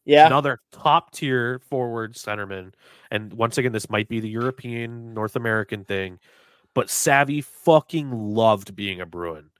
Yeah. 0.09 0.25
Another 0.25 0.59
top 0.71 1.11
tier 1.11 1.61
forward 1.69 2.15
centerman. 2.15 2.73
And 3.11 3.31
once 3.31 3.59
again, 3.59 3.73
this 3.73 3.91
might 3.91 4.09
be 4.09 4.19
the 4.19 4.27
European, 4.27 5.13
North 5.13 5.35
American 5.35 5.85
thing, 5.85 6.17
but 6.73 6.89
Savvy 6.89 7.41
fucking 7.41 8.09
loved 8.11 8.75
being 8.75 9.01
a 9.01 9.05
Bruin. 9.05 9.51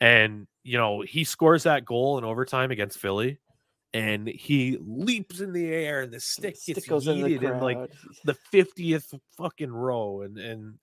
And, 0.00 0.46
you 0.64 0.78
know, 0.78 1.02
he 1.02 1.24
scores 1.24 1.64
that 1.64 1.84
goal 1.84 2.16
in 2.16 2.24
overtime 2.24 2.70
against 2.70 2.98
Philly 2.98 3.38
and 3.92 4.26
he 4.26 4.78
leaps 4.80 5.40
in 5.40 5.52
the 5.52 5.70
air 5.70 6.00
and 6.00 6.12
the 6.12 6.20
stick 6.20 6.56
gets 6.66 6.84
stick 6.84 6.86
yeeted 6.86 7.42
in, 7.42 7.56
in, 7.56 7.60
like 7.60 7.90
the 8.24 8.36
50th 8.50 9.12
fucking 9.36 9.70
row. 9.70 10.22
And, 10.22 10.38
and, 10.38 10.78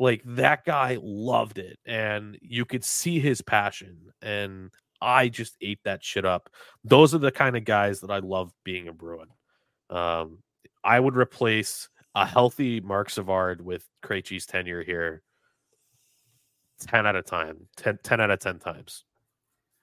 like 0.00 0.22
that 0.24 0.64
guy 0.64 0.98
loved 1.00 1.58
it 1.58 1.78
and 1.86 2.36
you 2.40 2.64
could 2.64 2.82
see 2.82 3.20
his 3.20 3.40
passion 3.40 3.96
and 4.20 4.72
I 5.02 5.28
just 5.28 5.56
ate 5.60 5.80
that 5.84 6.04
shit 6.04 6.24
up. 6.24 6.48
Those 6.84 7.14
are 7.14 7.18
the 7.18 7.32
kind 7.32 7.56
of 7.56 7.64
guys 7.64 8.00
that 8.00 8.10
I 8.10 8.18
love 8.20 8.52
being 8.64 8.88
a 8.88 8.92
Bruin. 8.92 9.28
Um, 9.90 10.38
I 10.84 10.98
would 10.98 11.16
replace 11.16 11.88
a 12.14 12.24
healthy 12.24 12.80
Marc 12.80 13.10
Savard 13.10 13.64
with 13.64 13.86
Krejci's 14.04 14.46
tenure 14.46 14.82
here 14.82 15.22
10 16.80 17.06
out 17.06 17.16
of 17.16 17.24
time, 17.24 17.68
10, 17.76 17.98
10 18.02 18.20
out 18.20 18.30
of 18.30 18.38
10 18.38 18.58
times. 18.58 19.04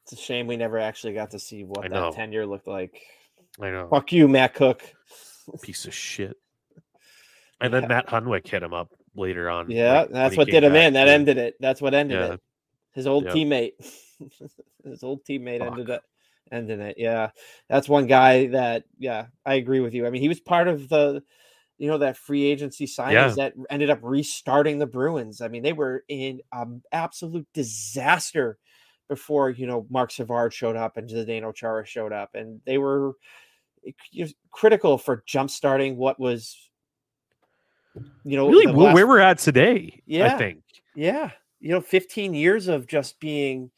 It's 0.03 0.13
a 0.13 0.23
shame 0.23 0.47
we 0.47 0.57
never 0.57 0.79
actually 0.79 1.13
got 1.13 1.31
to 1.31 1.39
see 1.39 1.63
what 1.63 1.89
that 1.89 2.13
tenure 2.13 2.45
looked 2.45 2.67
like. 2.67 3.01
I 3.61 3.69
know. 3.71 3.87
Fuck 3.89 4.11
you, 4.11 4.27
Matt 4.27 4.53
Cooke. 4.55 4.83
Piece 5.61 5.85
of 5.85 5.93
shit. 5.93 6.35
And 7.61 7.73
yeah. 7.73 7.79
then 7.79 7.89
Matt 7.89 8.07
Hunwick 8.07 8.47
hit 8.47 8.63
him 8.63 8.73
up 8.73 8.91
later 9.15 9.49
on. 9.49 9.69
Yeah, 9.69 10.01
like, 10.01 10.11
that's 10.11 10.37
what 10.37 10.47
did 10.47 10.63
him 10.63 10.75
in. 10.75 10.93
That 10.93 11.07
ended 11.07 11.37
it. 11.37 11.55
That's 11.59 11.81
what 11.81 11.93
ended 11.93 12.19
yeah. 12.19 12.33
it. 12.33 12.41
His 12.93 13.07
old 13.07 13.25
teammate. 13.25 13.73
His 14.83 15.03
old 15.03 15.23
teammate 15.23 15.59
Fuck. 15.59 15.71
ended 15.71 15.89
up 15.89 16.03
ending 16.51 16.81
it. 16.81 16.95
Yeah, 16.97 17.29
that's 17.69 17.89
one 17.89 18.07
guy 18.07 18.47
that. 18.47 18.85
Yeah, 18.97 19.27
I 19.45 19.55
agree 19.55 19.79
with 19.79 19.93
you. 19.93 20.05
I 20.05 20.09
mean, 20.09 20.21
he 20.21 20.29
was 20.29 20.39
part 20.39 20.67
of 20.67 20.89
the, 20.89 21.23
you 21.77 21.87
know, 21.87 21.99
that 21.99 22.17
free 22.17 22.45
agency 22.45 22.85
signings 22.85 23.11
yeah. 23.11 23.33
that 23.37 23.53
ended 23.69 23.89
up 23.89 23.99
restarting 24.01 24.79
the 24.79 24.87
Bruins. 24.87 25.41
I 25.41 25.47
mean, 25.47 25.63
they 25.63 25.73
were 25.73 26.03
in 26.07 26.41
um, 26.51 26.81
absolute 26.91 27.47
disaster 27.53 28.57
before 29.07 29.49
you 29.49 29.67
know 29.67 29.87
Marc 29.89 30.11
Savard 30.11 30.53
showed 30.53 30.75
up 30.75 30.97
and 30.97 31.09
Zdeno 31.09 31.53
Chara 31.53 31.85
showed 31.85 32.13
up, 32.13 32.35
and 32.35 32.61
they 32.65 32.77
were 32.77 33.13
critical 34.51 34.97
for 34.97 35.23
jump 35.25 35.49
starting 35.49 35.97
what 35.97 36.19
was 36.19 36.69
you 38.23 38.37
know 38.37 38.49
really 38.49 38.71
last, 38.71 38.93
where 38.93 39.07
we're 39.07 39.19
at 39.19 39.37
today 39.37 40.01
yeah 40.05 40.33
i 40.33 40.37
think 40.37 40.61
yeah 40.95 41.31
you 41.59 41.69
know 41.69 41.81
15 41.81 42.33
years 42.33 42.67
of 42.67 42.87
just 42.87 43.19
being 43.19 43.71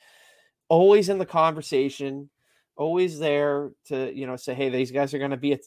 always 0.71 1.09
in 1.09 1.17
the 1.17 1.25
conversation, 1.25 2.29
always 2.77 3.19
there 3.19 3.71
to 3.87 4.11
you 4.15 4.25
know 4.25 4.37
say, 4.37 4.53
hey, 4.53 4.69
these 4.69 4.89
guys 4.89 5.13
are 5.13 5.19
going 5.19 5.31
to 5.31 5.37
be 5.37 5.51
a, 5.51 5.59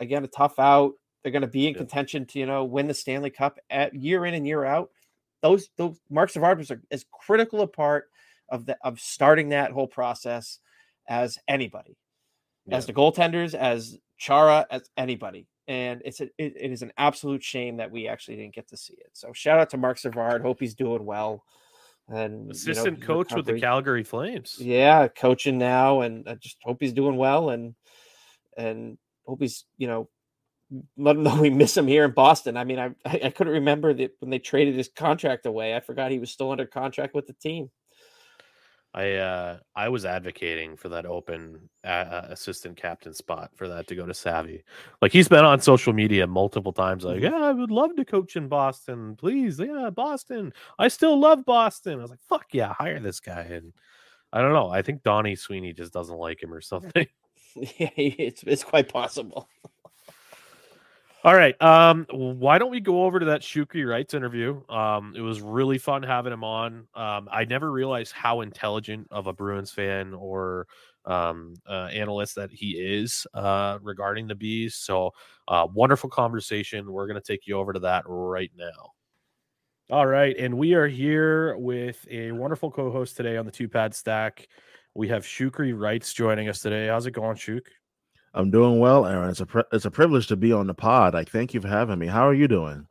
again 0.00 0.24
a 0.24 0.28
tough 0.28 0.58
out. 0.58 0.94
They're 1.22 1.32
going 1.32 1.42
to 1.42 1.48
be 1.48 1.68
in 1.68 1.74
yeah. 1.74 1.78
contention 1.78 2.26
to 2.26 2.38
you 2.40 2.46
know 2.46 2.64
win 2.64 2.88
the 2.88 2.94
Stanley 2.94 3.30
Cup 3.30 3.58
at 3.70 3.94
year 3.94 4.26
in 4.26 4.34
and 4.34 4.46
year 4.46 4.64
out. 4.64 4.90
Those 5.42 5.70
those 5.78 5.96
Marc 6.10 6.30
Savard 6.30 6.58
was 6.58 6.72
as 6.90 7.06
critical 7.12 7.62
a 7.62 7.68
part 7.68 8.10
of 8.50 8.66
the 8.66 8.76
of 8.82 9.00
starting 9.00 9.50
that 9.50 9.70
whole 9.70 9.86
process 9.86 10.58
as 11.08 11.38
anybody, 11.46 11.96
yeah. 12.66 12.76
as 12.76 12.86
the 12.86 12.92
goaltenders, 12.92 13.54
as 13.54 13.96
Chara, 14.18 14.66
as 14.70 14.90
anybody. 14.96 15.46
And 15.68 16.02
it's 16.04 16.20
a, 16.20 16.24
it, 16.38 16.54
it 16.58 16.72
is 16.72 16.82
an 16.82 16.92
absolute 16.96 17.44
shame 17.44 17.76
that 17.76 17.90
we 17.90 18.08
actually 18.08 18.36
didn't 18.36 18.54
get 18.54 18.68
to 18.68 18.76
see 18.76 18.94
it. 18.94 19.10
So 19.12 19.32
shout 19.34 19.60
out 19.60 19.70
to 19.70 19.76
Marc 19.76 19.98
Savard. 19.98 20.42
Hope 20.42 20.60
he's 20.60 20.74
doing 20.74 21.04
well 21.04 21.44
and 22.08 22.50
assistant 22.50 22.98
you 22.98 23.00
know, 23.00 23.06
coach 23.06 23.32
recovery. 23.32 23.36
with 23.36 23.46
the 23.46 23.60
Calgary 23.60 24.04
Flames. 24.04 24.56
Yeah, 24.58 25.08
coaching 25.08 25.58
now, 25.58 26.00
and 26.00 26.28
I 26.28 26.34
just 26.34 26.56
hope 26.62 26.78
he's 26.80 26.92
doing 26.92 27.16
well, 27.16 27.50
and 27.50 27.74
and 28.56 28.98
hope 29.26 29.40
he's 29.40 29.64
you 29.76 29.86
know 29.86 30.08
let 30.96 31.16
him 31.16 31.22
know 31.24 31.40
we 31.40 31.50
miss 31.50 31.76
him 31.76 31.86
here 31.86 32.04
in 32.04 32.12
Boston. 32.12 32.56
I 32.56 32.64
mean, 32.64 32.78
I 32.78 32.90
I 33.04 33.30
couldn't 33.30 33.54
remember 33.54 33.92
that 33.94 34.12
when 34.20 34.30
they 34.30 34.38
traded 34.38 34.74
his 34.74 34.88
contract 34.88 35.46
away. 35.46 35.76
I 35.76 35.80
forgot 35.80 36.10
he 36.10 36.18
was 36.18 36.30
still 36.30 36.50
under 36.50 36.66
contract 36.66 37.14
with 37.14 37.26
the 37.26 37.34
team. 37.34 37.70
I 38.94 39.14
uh, 39.14 39.58
I 39.76 39.88
was 39.88 40.04
advocating 40.04 40.76
for 40.76 40.88
that 40.88 41.04
open 41.04 41.68
uh, 41.84 42.22
assistant 42.28 42.76
captain 42.76 43.12
spot 43.12 43.50
for 43.54 43.68
that 43.68 43.86
to 43.88 43.94
go 43.94 44.06
to 44.06 44.14
Savvy. 44.14 44.64
Like 45.02 45.12
he's 45.12 45.28
been 45.28 45.44
on 45.44 45.60
social 45.60 45.92
media 45.92 46.26
multiple 46.26 46.72
times, 46.72 47.04
like, 47.04 47.20
mm-hmm. 47.20 47.34
yeah, 47.34 47.46
I 47.46 47.52
would 47.52 47.70
love 47.70 47.94
to 47.96 48.04
coach 48.04 48.36
in 48.36 48.48
Boston, 48.48 49.14
please, 49.16 49.60
yeah, 49.60 49.90
Boston. 49.90 50.52
I 50.78 50.88
still 50.88 51.18
love 51.18 51.44
Boston. 51.44 51.98
I 51.98 52.02
was 52.02 52.10
like, 52.10 52.22
fuck 52.28 52.46
yeah, 52.52 52.72
hire 52.72 52.98
this 52.98 53.20
guy. 53.20 53.42
And 53.42 53.72
I 54.32 54.40
don't 54.40 54.54
know. 54.54 54.70
I 54.70 54.82
think 54.82 55.02
Donnie 55.02 55.36
Sweeney 55.36 55.72
just 55.72 55.92
doesn't 55.92 56.18
like 56.18 56.42
him 56.42 56.52
or 56.52 56.60
something. 56.62 57.06
yeah, 57.54 57.90
it's 57.96 58.42
it's 58.44 58.64
quite 58.64 58.88
possible. 58.88 59.48
All 61.24 61.34
right. 61.34 61.60
Um, 61.60 62.06
why 62.10 62.58
don't 62.58 62.70
we 62.70 62.80
go 62.80 63.04
over 63.04 63.18
to 63.18 63.26
that 63.26 63.40
Shukri 63.40 63.88
Wrights 63.88 64.14
interview? 64.14 64.62
Um, 64.68 65.14
it 65.16 65.20
was 65.20 65.40
really 65.40 65.76
fun 65.76 66.02
having 66.02 66.32
him 66.32 66.44
on. 66.44 66.86
Um, 66.94 67.28
I 67.32 67.44
never 67.44 67.72
realized 67.72 68.12
how 68.12 68.40
intelligent 68.42 69.08
of 69.10 69.26
a 69.26 69.32
Bruins 69.32 69.72
fan 69.72 70.14
or 70.14 70.68
um, 71.04 71.54
uh, 71.68 71.88
analyst 71.92 72.36
that 72.36 72.52
he 72.52 72.72
is 72.72 73.26
uh, 73.34 73.78
regarding 73.82 74.28
the 74.28 74.36
bees. 74.36 74.76
So, 74.76 75.12
uh, 75.48 75.66
wonderful 75.74 76.08
conversation. 76.08 76.90
We're 76.92 77.08
going 77.08 77.20
to 77.20 77.32
take 77.32 77.46
you 77.48 77.58
over 77.58 77.72
to 77.72 77.80
that 77.80 78.04
right 78.06 78.52
now. 78.56 78.92
All 79.90 80.06
right, 80.06 80.36
and 80.38 80.56
we 80.56 80.74
are 80.74 80.86
here 80.86 81.56
with 81.56 82.06
a 82.10 82.30
wonderful 82.30 82.70
co-host 82.70 83.16
today 83.16 83.38
on 83.38 83.46
the 83.46 83.50
two 83.50 83.68
pad 83.68 83.94
stack. 83.94 84.46
We 84.94 85.08
have 85.08 85.24
Shukri 85.24 85.72
Wrights 85.76 86.12
joining 86.12 86.48
us 86.48 86.60
today. 86.60 86.88
How's 86.88 87.06
it 87.06 87.12
going, 87.12 87.36
Shuk? 87.36 87.64
I'm 88.34 88.50
doing 88.50 88.78
well, 88.78 89.06
Aaron. 89.06 89.30
It's 89.30 89.40
a 89.40 89.46
pri- 89.46 89.64
it's 89.72 89.84
a 89.84 89.90
privilege 89.90 90.26
to 90.28 90.36
be 90.36 90.52
on 90.52 90.66
the 90.66 90.74
pod. 90.74 91.14
I 91.14 91.24
thank 91.24 91.54
you 91.54 91.60
for 91.60 91.68
having 91.68 91.98
me. 91.98 92.06
How 92.06 92.28
are 92.28 92.34
you 92.34 92.48
doing? 92.48 92.86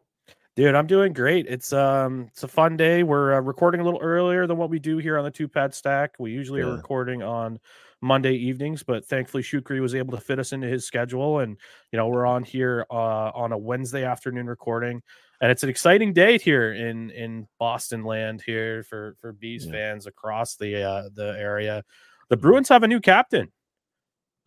Dude, 0.56 0.74
I'm 0.74 0.88
doing 0.88 1.14
great. 1.14 1.46
It's 1.48 1.72
um 1.72 2.30
it's 2.32 2.44
a 2.44 2.48
fun 2.48 2.78
day. 2.78 3.04
We're 3.04 3.36
uh, 3.36 3.42
recording 3.42 3.80
a 3.80 3.84
little 3.84 4.02
earlier 4.02 4.48
than 4.48 4.58
what 4.58 4.72
we 4.72 4.80
do 4.80 4.98
here 4.98 5.18
on 5.18 5.24
the 5.24 5.32
two 5.32 5.48
pad 5.48 5.76
stack. 5.76 6.16
We 6.18 6.32
usually 6.32 6.62
yeah. 6.62 6.68
are 6.68 6.76
recording 6.76 7.22
on 7.22 7.60
Monday 8.02 8.34
evenings, 8.34 8.82
but 8.82 9.06
thankfully 9.06 9.44
Shukri 9.44 9.80
was 9.80 9.94
able 9.94 10.18
to 10.18 10.24
fit 10.24 10.40
us 10.40 10.54
into 10.54 10.68
his 10.68 10.86
schedule 10.86 11.40
and 11.40 11.58
you 11.92 11.98
know, 11.98 12.08
we're 12.08 12.26
on 12.26 12.44
here 12.44 12.88
uh 12.90 13.32
on 13.36 13.52
a 13.52 13.58
Wednesday 13.58 14.04
afternoon 14.04 14.48
recording 14.48 15.04
and 15.42 15.52
it's 15.52 15.62
an 15.62 15.70
exciting 15.70 16.12
day 16.14 16.40
here 16.40 16.74
in 16.74 17.12
in 17.12 17.48
Boston 17.60 18.04
land 18.04 18.42
here 18.44 18.82
for 18.82 19.16
for 19.22 19.34
bees 19.34 19.66
yeah. 19.68 19.74
fans 19.74 20.08
across 20.08 20.56
the 20.56 20.84
uh 20.84 21.10
the 21.14 21.36
area. 21.38 21.84
The 22.30 22.38
Bruins 22.38 22.70
have 22.70 22.82
a 22.82 22.88
new 22.88 23.00
captain. 23.00 23.52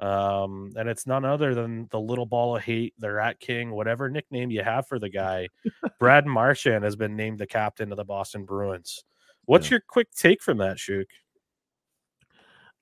Um, 0.01 0.73
and 0.77 0.89
it's 0.89 1.07
none 1.07 1.25
other 1.25 1.55
than 1.55 1.87
the 1.91 2.01
little 2.01 2.25
ball 2.25 2.57
of 2.57 2.65
hate, 2.65 2.95
the 2.99 3.13
Rat 3.13 3.39
King, 3.39 3.71
whatever 3.71 4.09
nickname 4.09 4.51
you 4.51 4.63
have 4.63 4.87
for 4.87 4.99
the 4.99 5.11
guy. 5.11 5.49
Brad 6.01 6.27
Marchand 6.27 6.85
has 6.85 6.97
been 6.97 7.17
named 7.17 7.39
the 7.39 7.47
captain 7.47 7.93
of 7.93 7.99
the 7.99 8.05
Boston 8.05 8.45
Bruins. 8.45 9.05
What's 9.45 9.67
yeah. 9.67 9.73
your 9.73 9.83
quick 9.87 10.11
take 10.13 10.43
from 10.43 10.59
that, 10.59 10.79
Shuk? 10.79 11.07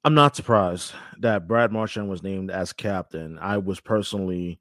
I'm 0.05 0.15
not 0.15 0.37
surprised 0.37 0.95
that 1.19 1.49
Brad 1.49 1.73
Marchand 1.73 2.09
was 2.09 2.23
named 2.23 2.51
as 2.51 2.73
captain. 2.73 3.39
I 3.39 3.59
was 3.59 3.81
personally 3.81 4.59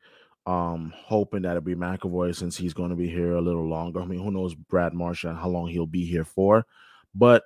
um 0.47 0.93
hoping 0.95 1.41
that 1.41 1.51
it'd 1.51 1.65
be 1.65 1.75
McAvoy 1.75 2.33
since 2.33 2.55
he's 2.55 2.73
going 2.73 2.89
to 2.89 2.95
be 2.95 3.09
here 3.09 3.33
a 3.33 3.41
little 3.41 3.67
longer. 3.67 4.01
I 4.01 4.05
mean, 4.05 4.23
who 4.23 4.31
knows 4.31 4.55
Brad 4.55 4.93
Marchand 4.93 5.37
how 5.37 5.49
long 5.49 5.67
he'll 5.67 5.85
be 5.85 6.05
here 6.05 6.23
for. 6.23 6.65
But 7.13 7.43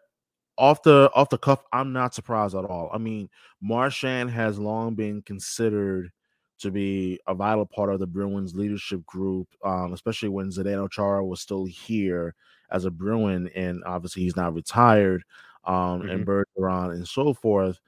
off 0.58 0.84
the 0.84 1.12
off 1.16 1.30
the 1.30 1.38
cuff, 1.38 1.64
I'm 1.72 1.94
not 1.94 2.14
surprised 2.14 2.56
at 2.56 2.66
all. 2.66 2.90
I 2.94 2.98
mean, 2.98 3.30
Marchand 3.62 4.30
has 4.32 4.60
long 4.60 4.96
been 4.96 5.22
considered 5.22 6.12
to 6.60 6.72
be 6.72 7.20
a 7.28 7.34
vital 7.34 7.66
part 7.66 7.92
of 7.92 8.00
the 8.00 8.08
Bruins 8.08 8.56
leadership 8.56 9.06
group, 9.06 9.48
um, 9.66 9.94
especially 9.94 10.30
when 10.30 10.50
Zdeno 10.50 10.90
Chara 10.92 11.26
was 11.26 11.42
still 11.42 11.66
here 11.66 12.36
as 12.70 12.86
a 12.86 12.92
Bruin, 12.92 13.50
and 13.56 13.84
obviously 13.86 14.22
he's 14.22 14.36
not 14.36 14.54
retired, 14.54 15.24
um, 15.66 16.02
mm-hmm. 16.02 16.10
and 16.10 16.26
Bergeron 16.26 16.92
and 16.94 17.08
so 17.08 17.34
forth. 17.34 17.80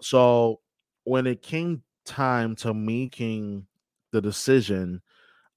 So 0.00 0.60
when 1.04 1.26
it 1.26 1.42
came 1.42 1.82
time 2.04 2.54
to 2.56 2.72
making 2.72 3.66
the 4.12 4.20
decision, 4.20 5.02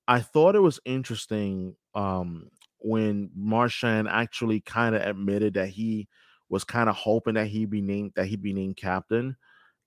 I 0.07 0.19
thought 0.19 0.55
it 0.55 0.59
was 0.59 0.79
interesting 0.85 1.75
um, 1.93 2.49
when 2.79 3.29
Marchand 3.35 4.07
actually 4.07 4.61
kind 4.61 4.95
of 4.95 5.01
admitted 5.01 5.53
that 5.55 5.69
he 5.69 6.07
was 6.49 6.63
kind 6.63 6.89
of 6.89 6.95
hoping 6.95 7.35
that 7.35 7.47
he'd 7.47 7.69
be 7.69 7.81
named 7.81 8.13
that 8.15 8.25
he'd 8.27 8.41
be 8.41 8.53
named 8.53 8.77
captain, 8.77 9.35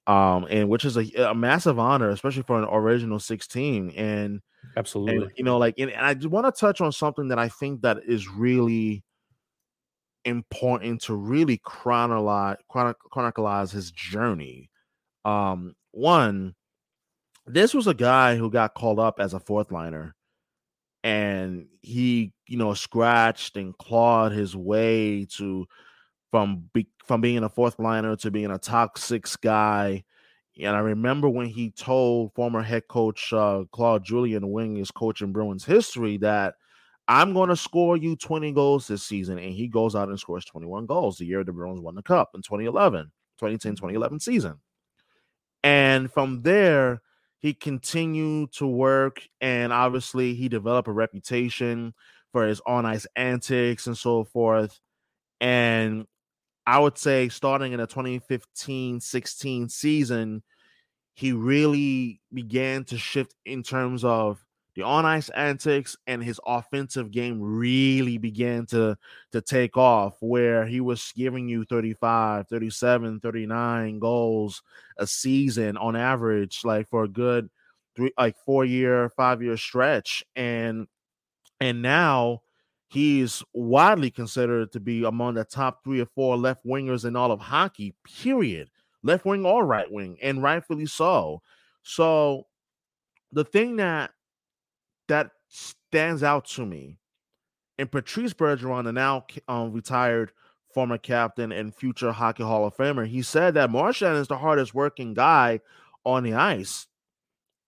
um, 0.06 0.46
and 0.50 0.68
which 0.68 0.84
is 0.84 0.96
a, 0.96 1.30
a 1.30 1.34
massive 1.34 1.78
honor, 1.78 2.10
especially 2.10 2.42
for 2.42 2.58
an 2.58 2.68
original 2.70 3.18
16. 3.18 3.90
And 3.90 4.40
absolutely, 4.76 5.26
and, 5.26 5.32
you 5.36 5.44
know, 5.44 5.58
like, 5.58 5.74
and, 5.78 5.90
and 5.90 6.04
I 6.04 6.26
want 6.26 6.46
to 6.46 6.58
touch 6.58 6.80
on 6.80 6.92
something 6.92 7.28
that 7.28 7.38
I 7.38 7.48
think 7.48 7.82
that 7.82 7.98
is 8.06 8.28
really 8.28 9.04
important 10.24 11.00
to 11.02 11.14
really 11.14 11.58
chronologize 11.64 12.56
chronicleize 12.70 13.70
his 13.70 13.90
journey. 13.90 14.70
Um, 15.24 15.74
one, 15.92 16.54
this 17.46 17.74
was 17.74 17.86
a 17.86 17.94
guy 17.94 18.36
who 18.36 18.50
got 18.50 18.74
called 18.74 18.98
up 18.98 19.20
as 19.20 19.34
a 19.34 19.40
fourth 19.40 19.72
liner 19.72 20.14
and 21.04 21.66
he 21.80 22.32
you 22.46 22.56
know 22.56 22.74
scratched 22.74 23.56
and 23.56 23.76
clawed 23.78 24.32
his 24.32 24.56
way 24.56 25.24
to 25.24 25.66
from 26.30 26.68
be, 26.72 26.88
from 27.04 27.20
being 27.20 27.44
a 27.44 27.48
fourth 27.48 27.78
liner 27.78 28.16
to 28.16 28.30
being 28.30 28.50
a 28.50 28.58
top 28.58 28.98
six 28.98 29.36
guy. 29.36 30.04
And 30.60 30.74
I 30.74 30.80
remember 30.80 31.28
when 31.28 31.46
he 31.46 31.70
told 31.70 32.34
former 32.34 32.62
head 32.62 32.88
coach 32.88 33.32
uh, 33.32 33.64
Claude 33.72 34.04
Julien 34.04 34.50
Wing 34.50 34.76
is 34.78 34.90
coaching 34.90 35.32
Bruins 35.32 35.64
history 35.64 36.16
that 36.18 36.54
I'm 37.06 37.32
going 37.32 37.48
to 37.48 37.56
score 37.56 37.96
you 37.96 38.16
20 38.16 38.52
goals 38.52 38.86
this 38.86 39.02
season. 39.02 39.38
And 39.38 39.54
he 39.54 39.68
goes 39.68 39.94
out 39.94 40.08
and 40.08 40.18
scores 40.18 40.44
21 40.44 40.86
goals 40.86 41.16
the 41.16 41.24
year 41.24 41.42
the 41.44 41.52
Bruins 41.52 41.80
won 41.80 41.94
the 41.94 42.02
cup 42.02 42.30
in 42.34 42.42
2011, 42.42 43.06
2010, 43.38 43.72
2011 43.72 44.20
season. 44.20 44.56
And 45.64 46.12
from 46.12 46.42
there, 46.42 47.00
he 47.38 47.54
continued 47.54 48.52
to 48.54 48.66
work. 48.66 49.22
And 49.40 49.72
obviously, 49.72 50.34
he 50.34 50.48
developed 50.48 50.88
a 50.88 50.92
reputation 50.92 51.94
for 52.32 52.46
his 52.46 52.60
on 52.66 52.84
ice 52.84 53.06
antics 53.16 53.86
and 53.86 53.96
so 53.96 54.24
forth. 54.24 54.78
And 55.40 56.06
I 56.68 56.78
would 56.78 56.98
say 56.98 57.30
starting 57.30 57.72
in 57.72 57.80
the 57.80 57.86
2015 57.86 59.00
16 59.00 59.68
season, 59.70 60.42
he 61.14 61.32
really 61.32 62.20
began 62.30 62.84
to 62.84 62.98
shift 62.98 63.34
in 63.46 63.62
terms 63.62 64.04
of 64.04 64.44
the 64.74 64.82
on 64.82 65.06
ice 65.06 65.30
antics 65.30 65.96
and 66.06 66.22
his 66.22 66.38
offensive 66.46 67.10
game 67.10 67.40
really 67.40 68.18
began 68.18 68.66
to 68.66 68.98
to 69.32 69.40
take 69.40 69.78
off 69.78 70.18
where 70.20 70.66
he 70.66 70.82
was 70.82 71.10
giving 71.16 71.48
you 71.48 71.64
35 71.64 72.46
37 72.48 73.20
39 73.20 73.98
goals 73.98 74.62
a 74.98 75.06
season 75.06 75.78
on 75.78 75.96
average 75.96 76.60
like 76.64 76.86
for 76.90 77.04
a 77.04 77.08
good 77.08 77.48
three 77.96 78.12
like 78.18 78.36
four 78.44 78.66
year 78.66 79.08
five 79.08 79.42
year 79.42 79.56
stretch. 79.56 80.22
And 80.36 80.86
and 81.60 81.80
now 81.80 82.42
He's 82.88 83.42
widely 83.52 84.10
considered 84.10 84.72
to 84.72 84.80
be 84.80 85.04
among 85.04 85.34
the 85.34 85.44
top 85.44 85.84
three 85.84 86.00
or 86.00 86.06
four 86.06 86.36
left 86.36 86.64
wingers 86.64 87.04
in 87.04 87.16
all 87.16 87.30
of 87.30 87.40
hockey, 87.40 87.94
period. 88.04 88.70
Left 89.02 89.26
wing 89.26 89.44
or 89.44 89.64
right 89.64 89.90
wing, 89.90 90.16
and 90.22 90.42
rightfully 90.42 90.86
so. 90.86 91.42
So 91.82 92.46
the 93.30 93.44
thing 93.44 93.76
that 93.76 94.10
that 95.08 95.30
stands 95.48 96.22
out 96.22 96.46
to 96.46 96.66
me, 96.66 96.98
and 97.78 97.90
Patrice 97.90 98.32
Bergeron, 98.34 98.84
the 98.84 98.92
now 98.92 99.26
um, 99.46 99.72
retired 99.72 100.32
former 100.74 100.98
captain 100.98 101.52
and 101.52 101.74
future 101.74 102.12
Hockey 102.12 102.42
Hall 102.42 102.66
of 102.66 102.76
Famer, 102.76 103.06
he 103.06 103.22
said 103.22 103.54
that 103.54 103.70
Marchand 103.70 104.16
is 104.16 104.28
the 104.28 104.38
hardest 104.38 104.74
working 104.74 105.14
guy 105.14 105.60
on 106.04 106.24
the 106.24 106.34
ice. 106.34 106.86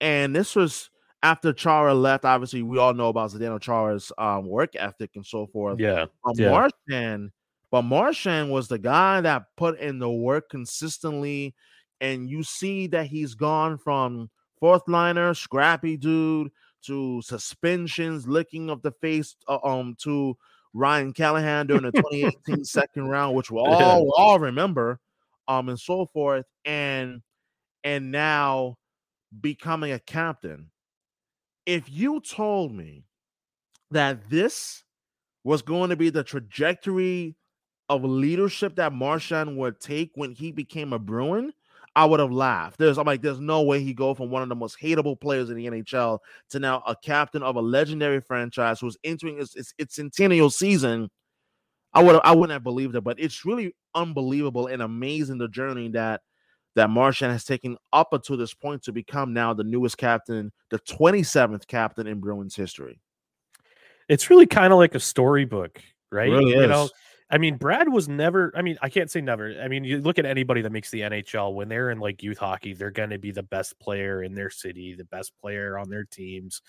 And 0.00 0.34
this 0.34 0.56
was 0.56 0.90
after 1.22 1.52
Chara 1.52 1.94
left, 1.94 2.24
obviously 2.24 2.62
we 2.62 2.78
all 2.78 2.94
know 2.94 3.08
about 3.08 3.30
Zdeno 3.30 3.60
Chara's 3.60 4.10
um, 4.18 4.46
work 4.46 4.74
ethic 4.74 5.10
and 5.16 5.26
so 5.26 5.46
forth. 5.46 5.78
Yeah. 5.78 6.06
But 6.24 6.38
yeah. 6.38 6.50
Marchand, 6.50 7.30
but 7.70 7.82
Marchand 7.82 8.50
was 8.50 8.68
the 8.68 8.78
guy 8.78 9.20
that 9.20 9.44
put 9.56 9.78
in 9.78 9.98
the 9.98 10.10
work 10.10 10.48
consistently, 10.48 11.54
and 12.00 12.28
you 12.28 12.42
see 12.42 12.86
that 12.88 13.06
he's 13.06 13.34
gone 13.34 13.76
from 13.76 14.30
fourth 14.58 14.82
liner, 14.88 15.34
scrappy 15.34 15.96
dude, 15.96 16.50
to 16.86 17.20
suspensions, 17.22 18.26
licking 18.26 18.70
of 18.70 18.80
the 18.82 18.92
face, 18.92 19.36
uh, 19.46 19.58
um, 19.62 19.94
to 20.02 20.36
Ryan 20.72 21.12
Callahan 21.12 21.66
during 21.66 21.82
the 21.82 21.92
2018 22.12 22.64
second 22.64 23.08
round, 23.08 23.36
which 23.36 23.50
we 23.50 23.58
all 23.60 23.78
yeah. 23.78 24.10
all 24.16 24.38
remember, 24.38 24.98
um, 25.48 25.68
and 25.68 25.78
so 25.78 26.06
forth, 26.06 26.46
and 26.64 27.20
and 27.84 28.10
now 28.10 28.76
becoming 29.40 29.92
a 29.92 29.98
captain 29.98 30.70
if 31.70 31.88
you 31.88 32.20
told 32.20 32.74
me 32.74 33.04
that 33.92 34.28
this 34.28 34.82
was 35.44 35.62
going 35.62 35.90
to 35.90 35.96
be 35.96 36.10
the 36.10 36.24
trajectory 36.24 37.36
of 37.88 38.02
leadership 38.02 38.74
that 38.74 38.92
Marchand 38.92 39.56
would 39.56 39.78
take 39.78 40.10
when 40.16 40.32
he 40.32 40.50
became 40.50 40.92
a 40.92 40.98
Bruin, 40.98 41.52
I 41.94 42.06
would 42.06 42.18
have 42.18 42.32
laughed. 42.32 42.78
There's 42.78 42.98
I'm 42.98 43.06
like, 43.06 43.22
there's 43.22 43.38
no 43.38 43.62
way 43.62 43.80
he 43.84 43.94
go 43.94 44.14
from 44.14 44.30
one 44.30 44.42
of 44.42 44.48
the 44.48 44.56
most 44.56 44.78
hateable 44.82 45.20
players 45.20 45.48
in 45.48 45.56
the 45.56 45.66
NHL 45.66 46.18
to 46.50 46.58
now 46.58 46.82
a 46.88 46.96
captain 46.96 47.44
of 47.44 47.54
a 47.54 47.60
legendary 47.60 48.20
franchise 48.20 48.80
who's 48.80 48.96
entering 49.04 49.40
its, 49.40 49.54
its, 49.54 49.72
its 49.78 49.94
centennial 49.94 50.50
season. 50.50 51.08
I 51.92 52.02
would 52.02 52.20
I 52.24 52.32
wouldn't 52.32 52.52
have 52.52 52.64
believed 52.64 52.96
it, 52.96 53.04
but 53.04 53.20
it's 53.20 53.44
really 53.44 53.76
unbelievable 53.94 54.66
and 54.66 54.82
amazing 54.82 55.38
the 55.38 55.48
journey 55.48 55.88
that 55.90 56.22
that 56.76 56.90
Marchand 56.90 57.32
has 57.32 57.44
taken 57.44 57.76
up 57.92 58.12
until 58.12 58.36
this 58.36 58.54
point 58.54 58.82
to 58.84 58.92
become 58.92 59.32
now 59.32 59.52
the 59.52 59.64
newest 59.64 59.98
captain, 59.98 60.52
the 60.70 60.78
27th 60.80 61.66
captain 61.66 62.06
in 62.06 62.20
Bruins 62.20 62.54
history. 62.54 63.00
It's 64.08 64.30
really 64.30 64.46
kind 64.46 64.72
of 64.72 64.78
like 64.78 64.94
a 64.94 65.00
storybook, 65.00 65.80
right? 66.10 66.30
really 66.30 66.52
you 66.52 66.62
is. 66.62 66.68
know, 66.68 66.88
I 67.30 67.38
mean, 67.38 67.56
Brad 67.56 67.88
was 67.88 68.08
never. 68.08 68.52
I 68.56 68.62
mean, 68.62 68.76
I 68.82 68.88
can't 68.88 69.10
say 69.10 69.20
never. 69.20 69.54
I 69.62 69.68
mean, 69.68 69.84
you 69.84 70.00
look 70.00 70.18
at 70.18 70.26
anybody 70.26 70.62
that 70.62 70.72
makes 70.72 70.90
the 70.90 71.02
NHL 71.02 71.54
when 71.54 71.68
they're 71.68 71.90
in 71.90 72.00
like 72.00 72.22
youth 72.22 72.38
hockey, 72.38 72.74
they're 72.74 72.90
going 72.90 73.10
to 73.10 73.18
be 73.18 73.30
the 73.30 73.44
best 73.44 73.78
player 73.78 74.24
in 74.24 74.34
their 74.34 74.50
city, 74.50 74.94
the 74.94 75.04
best 75.04 75.32
player 75.40 75.78
on 75.78 75.88
their 75.88 76.04
teams. 76.04 76.60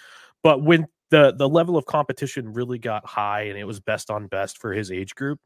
But 0.44 0.64
when 0.64 0.86
the 1.10 1.34
the 1.36 1.50
level 1.50 1.78
of 1.78 1.86
competition 1.86 2.54
really 2.54 2.78
got 2.78 3.06
high 3.06 3.44
and 3.44 3.58
it 3.58 3.64
was 3.64 3.80
best 3.80 4.12
on 4.12 4.28
best 4.28 4.60
for 4.60 4.72
his 4.72 4.92
age 4.92 5.16
group, 5.16 5.40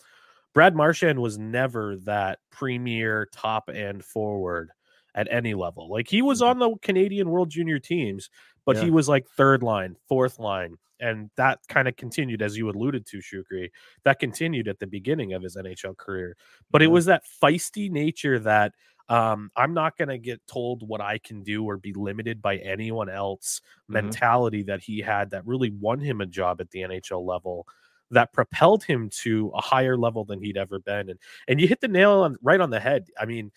Brad 0.56 0.76
Marchand 0.76 1.22
was 1.22 1.38
never 1.38 1.98
that 1.98 2.40
premier 2.52 3.28
top 3.32 3.70
end 3.70 4.04
forward 4.04 4.72
at 5.14 5.28
any 5.30 5.54
level. 5.54 5.90
Like 5.90 6.08
he 6.08 6.22
was 6.24 6.42
Mhm. 6.42 6.48
on 6.48 6.60
the 6.60 6.76
Canadian 6.82 7.30
World 7.30 7.50
Junior 7.52 7.78
teams, 7.78 8.30
but 8.66 8.78
he 8.78 8.90
was 8.90 9.08
like 9.08 9.28
third 9.28 9.62
line, 9.62 9.96
fourth 10.08 10.40
line. 10.40 10.78
And 11.00 11.30
that 11.36 11.60
kind 11.68 11.90
of 11.90 11.98
continued, 11.98 12.42
as 12.42 12.58
you 12.58 12.70
alluded 12.70 13.06
to, 13.08 13.18
Shukri. 13.18 13.70
That 14.06 14.18
continued 14.20 14.70
at 14.70 14.80
the 14.80 14.88
beginning 14.88 15.34
of 15.34 15.44
his 15.44 15.58
NHL 15.58 15.94
career. 15.98 16.38
But 16.72 16.82
it 16.82 16.88
was 16.88 17.06
that 17.06 17.24
feisty 17.44 17.92
nature 17.92 18.40
that 18.40 18.74
um, 19.08 19.52
I'm 19.56 19.76
not 19.76 19.98
going 19.98 20.08
to 20.10 20.18
get 20.18 20.42
told 20.48 20.82
what 20.88 21.00
I 21.00 21.20
can 21.20 21.44
do 21.44 21.64
or 21.64 21.78
be 21.78 21.94
limited 21.94 22.42
by 22.42 22.58
anyone 22.58 23.08
else 23.08 23.62
Mhm. 23.88 23.94
mentality 23.94 24.64
that 24.64 24.82
he 24.82 25.00
had 25.00 25.30
that 25.30 25.46
really 25.46 25.70
won 25.70 26.00
him 26.00 26.22
a 26.22 26.26
job 26.26 26.60
at 26.60 26.72
the 26.72 26.82
NHL 26.82 27.24
level 27.24 27.68
that 28.12 28.34
propelled 28.34 28.84
him 28.84 29.10
to 29.10 29.52
a 29.56 29.62
higher 29.62 29.98
level 29.98 30.26
than 30.26 30.42
he'd 30.42 30.58
ever 30.58 30.80
been. 30.80 31.10
And 31.10 31.20
and 31.48 31.60
you 31.60 31.68
hit 31.68 31.82
the 31.82 31.88
nail 31.88 32.22
on 32.22 32.38
right 32.42 32.62
on 32.62 32.70
the 32.70 32.80
head. 32.80 33.08
I 33.20 33.26
mean, 33.26 33.52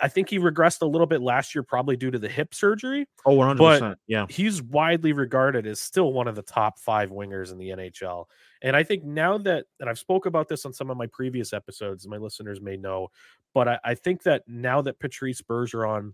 I 0.00 0.08
think 0.08 0.28
he 0.28 0.38
regressed 0.38 0.82
a 0.82 0.86
little 0.86 1.06
bit 1.06 1.20
last 1.20 1.54
year, 1.54 1.62
probably 1.62 1.96
due 1.96 2.10
to 2.10 2.18
the 2.18 2.28
hip 2.28 2.54
surgery. 2.54 3.08
Oh, 3.24 3.36
100%. 3.36 3.96
yeah. 4.06 4.26
He's 4.28 4.62
widely 4.62 5.12
regarded 5.12 5.66
as 5.66 5.80
still 5.80 6.12
one 6.12 6.28
of 6.28 6.34
the 6.34 6.42
top 6.42 6.78
five 6.78 7.10
wingers 7.10 7.52
in 7.52 7.58
the 7.58 7.70
NHL. 7.70 8.26
And 8.62 8.76
I 8.76 8.82
think 8.82 9.04
now 9.04 9.38
that, 9.38 9.66
and 9.80 9.88
I've 9.88 9.98
spoke 9.98 10.26
about 10.26 10.48
this 10.48 10.64
on 10.64 10.72
some 10.72 10.90
of 10.90 10.96
my 10.96 11.06
previous 11.06 11.52
episodes, 11.52 12.06
my 12.06 12.16
listeners 12.16 12.60
may 12.60 12.76
know, 12.76 13.08
but 13.54 13.68
I, 13.68 13.78
I 13.84 13.94
think 13.94 14.22
that 14.24 14.42
now 14.46 14.82
that 14.82 14.98
Patrice 14.98 15.42
Bergeron 15.42 16.12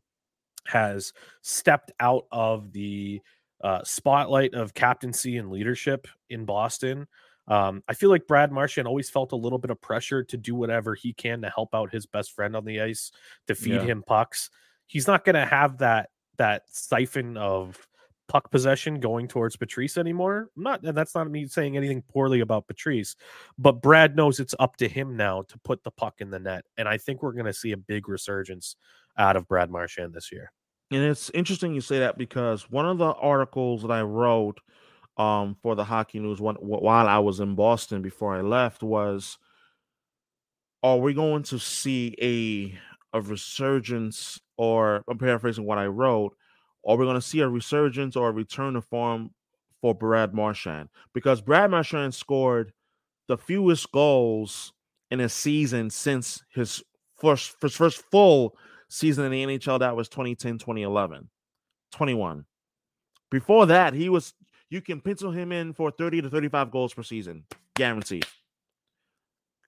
has 0.67 1.13
stepped 1.43 1.93
out 1.99 2.27
of 2.31 2.73
the 2.73 3.21
uh, 3.63 3.83
spotlight 3.85 4.55
of 4.55 4.75
captaincy 4.75 5.37
and 5.37 5.51
leadership 5.51 6.09
in 6.31 6.45
Boston, 6.45 7.07
um, 7.49 7.83
I 7.89 7.95
feel 7.95 8.11
like 8.11 8.27
Brad 8.27 8.53
Marchand 8.53 8.87
always 8.87 9.11
felt 9.11 9.33
a 9.33 9.37
little 9.37 9.59
bit 9.59 9.71
of 9.71 9.81
pressure 9.81 10.23
to 10.25 10.37
do 10.37 10.55
whatever 10.55 10.95
he 10.95 11.13
can 11.13 11.43
to 11.43 11.51
help 11.51 11.75
out 11.75 11.93
his 11.93 12.07
best 12.07 12.33
friend 12.33 12.55
on 12.55 12.65
the 12.65 12.81
ice, 12.81 13.11
to 13.49 13.55
feed 13.55 13.75
Yeah. 13.75 13.85
him 13.85 14.03
pucks. 14.07 14.51
He's 14.87 15.07
not 15.07 15.25
going 15.25 15.35
to 15.35 15.47
have 15.47 15.79
that 15.79 16.11
that 16.39 16.63
siphon 16.69 17.37
of 17.37 17.79
puck 18.29 18.51
possession 18.51 18.99
going 18.99 19.29
towards 19.29 19.57
Patrice 19.57 19.99
anymore. 19.99 20.49
I'm 20.57 20.63
not, 20.63 20.83
and 20.83 20.97
that's 20.97 21.15
not 21.15 21.31
me 21.31 21.47
saying 21.47 21.77
anything 21.77 22.03
poorly 22.11 22.41
about 22.41 22.67
Patrice, 22.67 23.15
but 23.59 23.83
Brad 23.83 24.17
knows 24.17 24.41
it's 24.41 24.55
up 24.59 24.77
to 24.77 24.89
him 24.89 25.17
now 25.17 25.43
to 25.43 25.59
put 25.59 25.85
the 25.85 25.91
puck 25.91 26.21
in 26.21 26.31
the 26.31 26.39
net, 26.39 26.65
and 26.79 26.89
I 26.89 26.97
think 26.97 27.23
we're 27.23 27.33
going 27.35 27.47
to 27.47 27.53
see 27.53 27.73
a 27.73 27.77
big 27.77 28.09
resurgence 28.09 28.77
out 29.19 29.37
of 29.37 29.47
Brad 29.47 29.71
Marchand 29.71 30.15
this 30.15 30.33
year. 30.33 30.51
And 30.91 31.03
it's 31.03 31.31
interesting 31.31 31.75
you 31.75 31.81
say 31.83 31.99
that 31.99 32.17
because 32.17 32.71
one 32.71 32.87
of 32.87 32.99
the 32.99 33.13
articles 33.13 33.83
that 33.83 33.91
I 33.91 34.03
wrote 34.03 34.59
um, 35.17 35.57
for 35.63 35.75
the 35.75 35.85
Hockey 35.85 36.19
News 36.19 36.41
one, 36.41 36.57
while 36.57 37.09
I 37.09 37.19
was 37.19 37.41
in 37.41 37.55
Boston 37.55 38.03
before 38.03 38.35
I 38.35 38.41
left 38.41 38.83
was 38.83 39.39
Are 40.83 40.99
we 40.99 41.15
going 41.15 41.43
to 41.45 41.59
see 41.59 42.15
a, 42.21 43.17
a 43.17 43.21
resurgence, 43.21 44.41
or 44.57 45.05
I'm 45.09 45.19
paraphrasing 45.19 45.65
what 45.65 45.79
I 45.79 45.87
wrote, 45.87 46.37
are 46.87 46.97
we 46.97 47.05
going 47.05 47.21
to 47.21 47.27
see 47.27 47.41
a 47.41 47.49
resurgence 47.49 48.17
or 48.17 48.29
a 48.29 48.33
return 48.33 48.75
to 48.75 48.83
form 48.83 49.31
for 49.81 49.95
Brad 49.95 50.35
Marchand? 50.35 50.89
Because 51.15 51.41
Brad 51.41 51.71
Marchand 51.71 52.15
scored 52.15 52.73
the 53.29 53.39
fewest 53.39 53.93
goals 53.93 54.73
in 55.11 55.21
a 55.21 55.29
season 55.29 55.91
since 55.91 56.43
his 56.53 56.83
first, 57.15 57.55
his 57.61 57.77
first 57.77 58.03
full 58.11 58.57
season 58.89 59.25
in 59.25 59.31
the 59.31 59.59
NHL 59.59 59.79
that 59.79 59.97
was 59.97 60.09
2010 60.11 60.59
2011 60.59 61.31
21 61.93 62.45
before 63.31 63.65
that 63.65 63.95
he 63.95 64.11
was 64.11 64.35
you 64.73 64.81
can 64.81 65.01
pencil 65.01 65.31
him 65.31 65.53
in 65.53 65.73
for 65.73 65.91
30 65.91 66.23
to 66.23 66.31
35 66.31 66.71
goals 66.71 66.95
per 66.95 67.03
season 67.03 67.45
guaranteed. 67.77 68.27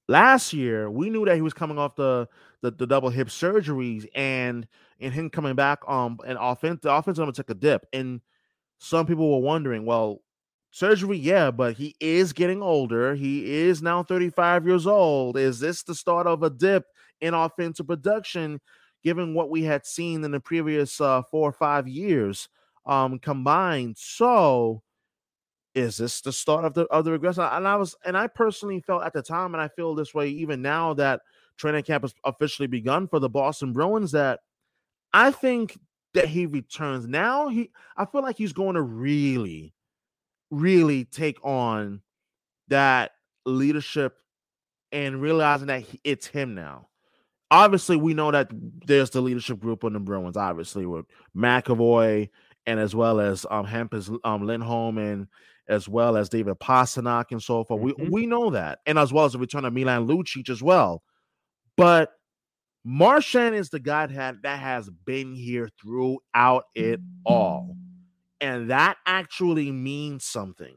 Last 0.08 0.52
year 0.52 0.90
we 0.90 1.10
knew 1.10 1.24
that 1.26 1.36
he 1.36 1.42
was 1.42 1.54
coming 1.54 1.78
off 1.78 1.96
the 1.96 2.28
the, 2.62 2.70
the 2.70 2.86
double 2.86 3.10
hip 3.10 3.28
surgeries 3.28 4.06
and 4.14 4.66
and 5.00 5.12
him 5.12 5.30
coming 5.30 5.54
back 5.54 5.80
um 5.88 6.18
and 6.26 6.38
offense 6.40 6.80
the 6.82 6.92
offense 6.92 7.18
gonna 7.18 7.32
take 7.32 7.50
a 7.50 7.54
dip. 7.54 7.86
And 7.92 8.20
some 8.78 9.06
people 9.06 9.30
were 9.30 9.46
wondering 9.46 9.86
well 9.86 10.22
surgery 10.70 11.16
yeah 11.16 11.50
but 11.50 11.74
he 11.74 11.94
is 12.00 12.32
getting 12.32 12.62
older. 12.62 13.14
He 13.14 13.62
is 13.62 13.82
now 13.82 14.02
35 14.02 14.66
years 14.66 14.86
old. 14.86 15.36
Is 15.38 15.60
this 15.60 15.82
the 15.82 15.94
start 15.94 16.26
of 16.26 16.42
a 16.42 16.50
dip 16.50 16.84
in 17.20 17.34
offensive 17.34 17.86
production 17.86 18.60
given 19.02 19.34
what 19.34 19.50
we 19.50 19.62
had 19.62 19.84
seen 19.86 20.24
in 20.24 20.30
the 20.30 20.40
previous 20.40 20.98
uh, 21.00 21.22
four 21.30 21.48
or 21.48 21.52
five 21.52 21.86
years 21.86 22.48
um, 22.86 23.18
combined. 23.18 23.96
So, 23.98 24.82
is 25.74 25.96
this 25.96 26.20
the 26.20 26.32
start 26.32 26.64
of 26.64 26.74
the 26.74 26.82
of 26.86 27.04
the 27.04 27.12
regression? 27.12 27.42
And 27.42 27.66
I 27.66 27.76
was, 27.76 27.96
and 28.04 28.16
I 28.16 28.26
personally 28.26 28.80
felt 28.80 29.04
at 29.04 29.12
the 29.12 29.22
time, 29.22 29.54
and 29.54 29.62
I 29.62 29.68
feel 29.68 29.94
this 29.94 30.14
way 30.14 30.28
even 30.28 30.62
now 30.62 30.94
that 30.94 31.20
training 31.56 31.82
camp 31.84 32.04
has 32.04 32.14
officially 32.24 32.66
begun 32.66 33.08
for 33.08 33.18
the 33.18 33.28
Boston 33.28 33.72
Bruins. 33.72 34.12
That 34.12 34.40
I 35.12 35.30
think 35.30 35.78
that 36.14 36.28
he 36.28 36.46
returns 36.46 37.06
now. 37.06 37.48
He, 37.48 37.70
I 37.96 38.04
feel 38.04 38.22
like 38.22 38.36
he's 38.36 38.52
going 38.52 38.74
to 38.74 38.82
really, 38.82 39.74
really 40.50 41.04
take 41.04 41.44
on 41.44 42.02
that 42.68 43.12
leadership 43.44 44.16
and 44.92 45.20
realizing 45.20 45.66
that 45.66 45.82
he, 45.82 46.00
it's 46.04 46.26
him 46.26 46.54
now 46.54 46.88
obviously 47.50 47.96
we 47.96 48.14
know 48.14 48.30
that 48.30 48.50
there's 48.86 49.10
the 49.10 49.20
leadership 49.20 49.60
group 49.60 49.84
on 49.84 49.92
the 49.92 50.00
Bruins, 50.00 50.36
obviously 50.36 50.86
with 50.86 51.06
McAvoy 51.36 52.28
and 52.66 52.80
as 52.80 52.94
well 52.94 53.20
as 53.20 53.46
um 53.50 53.66
Hampus 53.66 54.10
um 54.24 54.46
Lindholm 54.46 54.98
and 54.98 55.28
as 55.68 55.88
well 55.88 56.16
as 56.16 56.28
David 56.28 56.56
Pastrnak 56.60 57.26
and 57.30 57.42
so 57.42 57.64
forth. 57.64 57.80
Mhm. 57.80 57.98
We 57.98 58.08
we 58.08 58.26
know 58.26 58.50
that, 58.50 58.80
and 58.86 58.98
as 58.98 59.12
well 59.12 59.24
as 59.24 59.32
the 59.32 59.38
return 59.38 59.64
of 59.64 59.72
Milan 59.72 60.06
Lucic 60.06 60.48
as 60.48 60.62
well. 60.62 61.02
But 61.76 62.12
Marchand 62.84 63.54
is 63.54 63.70
the 63.70 63.80
guy 63.80 64.06
that, 64.06 64.42
that 64.42 64.58
has 64.58 64.90
been 65.06 65.34
here 65.34 65.70
throughout 65.80 66.64
it 66.74 67.00
all. 67.24 67.76
And 68.40 68.70
that 68.70 68.98
actually 69.06 69.72
means 69.72 70.24
something 70.26 70.76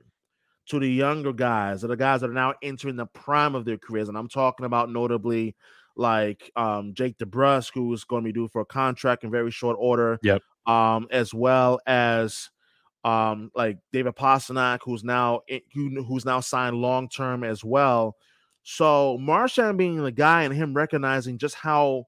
to 0.67 0.79
the 0.79 0.89
younger 0.89 1.33
guys, 1.33 1.83
or 1.83 1.87
the 1.87 1.97
guys 1.97 2.21
that 2.21 2.29
are 2.29 2.33
now 2.33 2.53
entering 2.61 2.95
the 2.95 3.07
prime 3.07 3.55
of 3.55 3.65
their 3.65 3.77
careers. 3.77 4.07
And 4.07 4.17
I'm 4.17 4.29
talking 4.29 4.65
about 4.65 4.89
notably 4.89 5.55
like 5.97 6.49
um, 6.55 6.93
Jake 6.93 7.17
DeBrusk, 7.17 7.71
who's 7.73 8.05
going 8.05 8.23
to 8.23 8.27
be 8.27 8.33
due 8.33 8.47
for 8.47 8.61
a 8.61 8.65
contract 8.65 9.23
in 9.25 9.31
very 9.31 9.51
short 9.51 9.75
order. 9.79 10.17
Yep. 10.23 10.41
Um, 10.65 11.07
as 11.11 11.33
well 11.33 11.79
as 11.85 12.49
um, 13.03 13.51
like 13.55 13.77
David 13.93 14.15
Pastrnak, 14.15 14.79
who's 14.83 15.03
now 15.03 15.41
who's 15.73 16.25
now 16.25 16.39
signed 16.39 16.75
long 16.75 17.09
term 17.09 17.43
as 17.43 17.63
well. 17.63 18.15
So 18.63 19.17
Marchand 19.19 19.77
being 19.77 20.03
the 20.03 20.11
guy 20.11 20.43
and 20.43 20.53
him 20.53 20.73
recognizing 20.73 21.37
just 21.37 21.55
how 21.55 22.05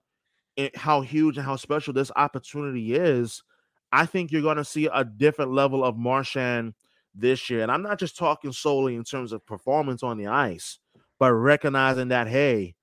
how 0.76 1.02
huge 1.02 1.38
and 1.38 1.46
how 1.46 1.56
special 1.56 1.94
this 1.94 2.12
opportunity 2.16 2.94
is, 2.94 3.44
I 3.92 4.06
think 4.06 4.32
you're 4.32 4.42
going 4.42 4.58
to 4.58 4.66
see 4.66 4.90
a 4.92 5.06
different 5.06 5.52
level 5.52 5.86
of 5.86 5.98
Marchand 5.98 6.74
this 7.16 7.50
year. 7.50 7.62
And 7.62 7.72
I'm 7.72 7.82
not 7.82 8.00
just 8.00 8.18
talking 8.18 8.52
solely 8.52 8.96
in 8.96 9.04
terms 9.04 9.32
of 9.32 9.46
performance 9.46 10.04
on 10.04 10.18
the 10.18 10.28
ice, 10.28 10.80
but 11.18 11.32
recognizing 11.34 12.10
that 12.10 12.28
hey, 12.28 12.76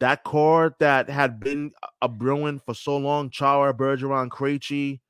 that 0.00 0.24
core 0.24 0.74
that 0.80 1.08
had 1.08 1.40
been 1.40 1.72
a 2.02 2.08
Bruin 2.08 2.58
for 2.58 2.74
so 2.74 2.96
long, 2.96 3.30
Chara, 3.30 3.72
Bergeron, 3.72 4.28
Krejci, 4.28 5.00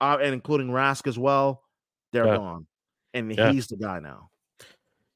uh, 0.00 0.18
and 0.20 0.32
including 0.34 0.68
Rask 0.68 1.06
as 1.06 1.18
well, 1.18 1.64
they're 2.12 2.26
Yeah. 2.26 2.36
gone, 2.36 2.66
and 3.14 3.34
Yeah. 3.34 3.52
he's 3.52 3.66
the 3.66 3.76
guy 3.76 4.00
now. 4.00 4.30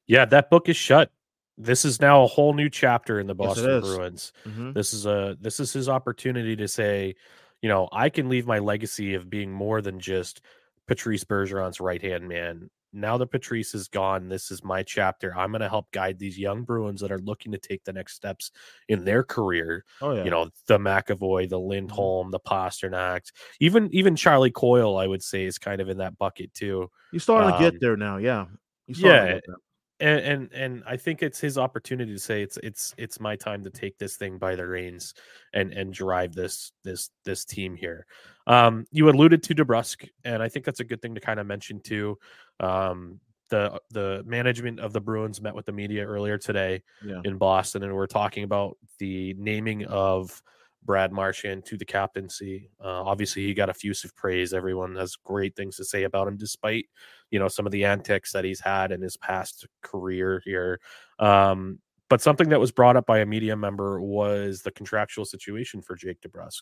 Yeah, 0.07 0.25
that 0.25 0.49
book 0.49 0.69
is 0.69 0.77
shut. 0.77 1.11
This 1.57 1.85
is 1.85 2.01
now 2.01 2.23
a 2.23 2.27
whole 2.27 2.53
new 2.53 2.69
chapter 2.69 3.19
in 3.19 3.27
the 3.27 3.35
Boston 3.35 3.69
is. 3.69 3.81
Bruins. 3.95 4.33
Mhm. 4.45 4.73
This 4.73 4.93
is 4.93 5.05
a 5.05 5.37
this 5.39 5.59
is 5.59 5.71
his 5.71 5.87
opportunity 5.87 6.55
to 6.55 6.67
say, 6.67 7.15
you 7.61 7.69
know, 7.69 7.87
I 7.91 8.09
can 8.09 8.27
leave 8.27 8.45
my 8.47 8.59
legacy 8.59 9.13
of 9.13 9.29
being 9.29 9.51
more 9.51 9.81
than 9.81 9.99
just 9.99 10.41
Patrice 10.87 11.23
Bergeron's 11.23 11.79
right 11.79 12.01
hand 12.01 12.27
man. 12.27 12.69
Now 12.95 13.17
that 13.17 13.31
Patrice 13.31 13.73
is 13.73 13.87
gone, 13.87 14.29
this 14.29 14.51
is 14.51 14.63
my 14.63 14.83
chapter. 14.83 15.35
I'm 15.35 15.49
going 15.49 15.61
to 15.61 15.69
help 15.69 15.91
guide 15.91 16.19
these 16.19 16.37
young 16.37 16.61
Bruins 16.63 17.01
that 17.01 17.11
are 17.11 17.19
looking 17.19 17.51
to 17.51 17.57
take 17.57 17.83
the 17.83 17.93
next 17.93 18.13
steps 18.13 18.51
in 18.87 19.03
their 19.03 19.23
career. 19.23 19.83
Oh 19.99 20.13
yeah. 20.13 20.23
You 20.23 20.29
know, 20.29 20.51
the 20.67 20.77
McAvoy, 20.77 21.49
the 21.49 21.59
Lindholm, 21.59 22.29
the 22.29 22.39
Pastrnak, 22.39 23.21
even 23.59 23.89
even 23.91 24.15
Charlie 24.15 24.51
Coyle, 24.51 24.97
I 24.97 25.07
would 25.07 25.23
say, 25.23 25.45
is 25.45 25.57
kind 25.57 25.81
of 25.81 25.89
in 25.89 25.97
that 25.97 26.19
bucket 26.19 26.53
too. 26.53 26.89
You're 27.11 27.19
starting 27.19 27.49
to 27.49 27.55
um, 27.55 27.61
get 27.61 27.81
there 27.81 27.97
now. 27.97 28.17
Yeah. 28.17 28.45
To 28.93 28.99
yeah, 28.99 29.33
get 29.33 29.43
there. 29.47 29.55
And 30.03 30.19
and 30.19 30.53
and 30.53 30.83
I 30.85 30.97
think 30.97 31.23
it's 31.23 31.39
his 31.39 31.57
opportunity 31.57 32.11
to 32.11 32.19
say 32.19 32.41
it's 32.43 32.57
it's 32.61 32.93
it's 32.97 33.21
my 33.21 33.37
time 33.37 33.63
to 33.63 33.69
take 33.69 33.97
this 33.97 34.17
thing 34.17 34.37
by 34.37 34.53
the 34.55 34.67
reins 34.67 35.13
and 35.53 35.71
and 35.71 35.93
drive 35.93 36.33
this 36.35 36.73
this 36.83 37.09
this 37.23 37.45
team 37.45 37.73
here. 37.73 38.05
Um, 38.45 38.85
you 38.91 39.07
alluded 39.09 39.41
to 39.43 39.55
DeBrusk, 39.55 40.09
and 40.25 40.43
I 40.43 40.49
think 40.49 40.65
that's 40.65 40.81
a 40.81 40.83
good 40.83 41.01
thing 41.01 41.15
to 41.15 41.21
kind 41.21 41.39
of 41.39 41.47
mention 41.47 41.79
too. 41.79 42.17
Um, 42.59 43.21
the 43.49 43.79
the 43.91 44.23
management 44.25 44.81
of 44.81 44.91
the 44.91 44.99
Bruins 44.99 45.39
met 45.39 45.55
with 45.55 45.65
the 45.65 45.71
media 45.71 46.05
earlier 46.05 46.37
today 46.37 46.83
Yeah. 47.05 47.21
in 47.23 47.37
Boston, 47.37 47.83
and 47.83 47.95
we're 47.95 48.05
talking 48.07 48.43
about 48.43 48.77
the 48.99 49.33
naming 49.37 49.85
of 49.85 50.43
Brad 50.85 51.11
Marchand 51.11 51.65
to 51.65 51.77
the 51.77 51.85
captaincy. 51.85 52.69
Uh, 52.83 53.03
obviously, 53.03 53.43
he 53.45 53.53
got 53.53 53.69
effusive 53.69 54.15
praise. 54.15 54.53
Everyone 54.53 54.95
has 54.95 55.15
great 55.15 55.55
things 55.55 55.77
to 55.77 55.85
say 55.85 56.03
about 56.03 56.27
him, 56.27 56.37
despite 56.37 56.85
you 57.31 57.39
know 57.39 57.47
some 57.47 57.65
of 57.65 57.71
the 57.71 57.85
antics 57.85 58.31
that 58.33 58.43
he's 58.45 58.59
had 58.59 58.91
in 58.91 59.01
his 59.01 59.17
past 59.17 59.65
career 59.81 60.41
here. 60.45 60.79
Um, 61.19 61.79
but 62.09 62.21
something 62.21 62.49
that 62.49 62.59
was 62.59 62.71
brought 62.71 62.95
up 62.95 63.05
by 63.05 63.19
a 63.19 63.25
media 63.25 63.55
member 63.55 63.99
was 64.01 64.61
the 64.61 64.71
contractual 64.71 65.25
situation 65.25 65.81
for 65.81 65.95
Jake 65.95 66.21
DeBrusk, 66.21 66.61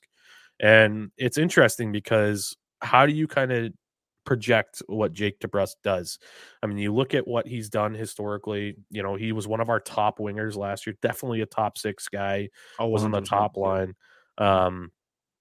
and 0.60 1.12
it's 1.18 1.38
interesting 1.38 1.92
because 1.92 2.56
how 2.82 3.06
do 3.06 3.14
you 3.14 3.28
kind 3.28 3.52
of 3.52 3.74
project 4.24 4.82
what 4.88 5.14
Jake 5.14 5.40
DeBrusk 5.40 5.76
does? 5.84 6.20
I 6.62 6.68
mean, 6.68 6.78
you 6.78 6.94
look 6.94 7.14
at 7.14 7.28
what 7.28 7.48
he's 7.48 7.70
done 7.70 7.94
historically. 7.94 8.76
You 8.90 9.04
know, 9.04 9.16
he 9.16 9.32
was 9.32 9.48
one 9.48 9.60
of 9.60 9.70
our 9.70 9.80
top 9.80 10.20
wingers 10.20 10.56
last 10.56 10.86
year, 10.86 10.96
definitely 11.02 11.42
a 11.42 11.46
top 11.46 11.78
six 11.78 12.08
guy 12.08 12.50
Oh, 12.80 12.88
was 12.88 13.04
on 13.04 13.12
the 13.12 13.22
top 13.22 13.58
line. 13.58 13.96
Um, 14.38 14.92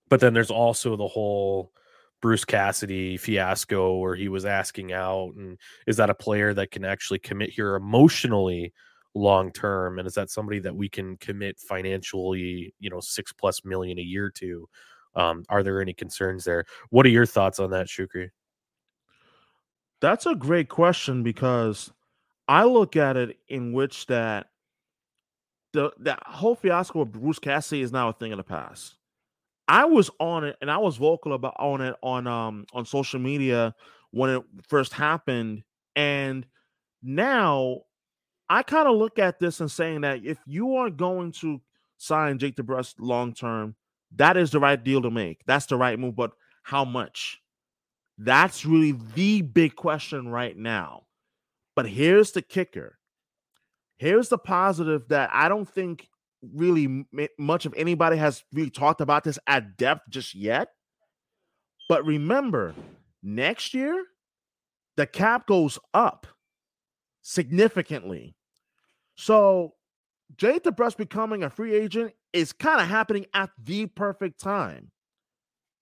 but 0.09 0.21
then 0.21 0.35
there's 0.35 0.51
also 0.51 0.97
the 0.97 1.09
whole 1.09 1.73
Bruce 2.21 2.45
Cassidy 2.45 3.17
fiasco 3.17 3.97
where 3.97 4.15
he 4.15 4.29
was 4.29 4.45
asking 4.45 4.93
out, 4.93 5.33
and 5.37 5.59
is 5.87 5.97
that 5.97 6.11
a 6.11 6.15
player 6.15 6.53
that 6.55 6.71
can 6.71 6.85
actually 6.85 7.19
commit 7.19 7.51
here 7.51 7.77
emotionally 7.77 8.73
long 9.15 9.53
term? 9.53 9.99
And 9.99 10.07
is 10.07 10.15
that 10.15 10.31
somebody 10.31 10.59
that 10.61 10.75
we 10.75 10.89
can 10.89 11.17
commit 11.17 11.59
financially, 11.59 12.75
you 12.79 12.91
know, 12.91 13.01
six 13.01 13.33
plus 13.33 13.65
million 13.65 13.99
a 13.99 14.03
year 14.03 14.31
to? 14.37 14.69
Um, 15.15 15.45
are 15.49 15.63
there 15.63 15.81
any 15.81 15.95
concerns 15.95 16.45
there? 16.45 16.65
What 16.91 17.07
are 17.07 17.11
your 17.11 17.27
thoughts 17.27 17.59
on 17.59 17.71
that, 17.71 17.87
Shukri? 17.87 18.31
That's 20.01 20.27
a 20.27 20.35
great 20.35 20.69
question 20.69 21.23
because 21.23 21.93
I 22.49 22.65
look 22.65 22.97
at 22.97 23.17
it 23.17 23.39
in 23.49 23.73
which 23.73 24.07
that 24.07 24.50
the 25.73 25.93
that 26.01 26.23
whole 26.27 26.55
fiasco 26.55 27.01
with 27.01 27.13
Bruce 27.13 27.39
Cassidy 27.39 27.83
is 27.83 27.93
now 27.93 28.09
a 28.09 28.13
thing 28.13 28.33
of 28.33 28.39
the 28.39 28.45
past. 28.45 28.97
I 29.69 29.85
was 29.85 30.11
on 30.19 30.45
it 30.45 30.57
and 30.61 30.71
I 30.71 30.79
was 30.79 30.97
vocal 30.97 31.33
about 31.33 31.55
on 31.59 31.81
it 31.81 31.95
on 32.03 32.27
um 32.27 32.67
on 32.73 32.85
social 32.85 33.21
media 33.21 33.75
when 34.11 34.31
it 34.31 34.43
first 34.69 34.93
happened, 34.93 35.63
and 35.95 36.47
now 37.03 37.83
I 38.49 38.65
kind 38.65 38.89
of 38.89 38.97
look 38.97 39.19
at 39.19 39.39
this 39.39 39.61
and 39.61 39.71
saying 39.71 40.01
that 40.01 40.25
if 40.25 40.39
you 40.45 40.77
are 40.77 40.91
going 40.91 41.33
to 41.41 41.61
sign 41.99 42.39
Jake 42.39 42.57
DeBrusk 42.57 42.95
long 42.99 43.33
term, 43.33 43.77
that 44.17 44.37
is 44.37 44.51
the 44.51 44.59
right 44.59 44.83
deal 44.83 45.03
to 45.03 45.11
make. 45.11 45.43
That's 45.47 45.67
the 45.67 45.77
right 45.77 45.99
move, 45.99 46.17
but 46.17 46.33
how 46.65 46.85
much? 46.85 47.41
That's 48.19 48.67
really 48.67 48.99
the 49.15 49.43
big 49.43 49.77
question 49.77 50.29
right 50.29 50.57
now. 50.57 51.05
But 51.77 51.89
here's 51.89 52.33
the 52.33 52.43
kicker. 52.43 52.99
Here's 54.01 54.31
the 54.31 54.39
positive 54.39 55.07
that 55.09 55.29
I 55.31 55.51
don't 55.51 55.69
think 55.69 56.09
really 56.55 57.05
much 57.39 57.67
of 57.67 57.75
anybody 57.77 58.17
has 58.17 58.43
really 58.51 58.71
talked 58.71 59.03
about 59.03 59.25
this 59.25 59.39
at 59.47 59.77
depth 59.77 60.09
just 60.09 60.35
yet. 60.35 60.69
But 61.87 62.07
remember, 62.07 62.75
next 63.23 63.75
year, 63.75 64.03
the 64.97 65.07
cap 65.07 65.47
goes 65.47 65.79
up 65.93 66.27
significantly. 67.21 68.35
So 69.17 69.75
Jay 70.35 70.59
DeBrusk 70.61 70.97
becoming 70.97 71.43
a 71.43 71.51
free 71.51 71.75
agent 71.75 72.15
is 72.33 72.55
kind 72.55 72.81
of 72.81 72.89
happening 72.89 73.27
at 73.35 73.51
the 73.63 73.85
perfect 73.85 74.41
time. 74.41 74.93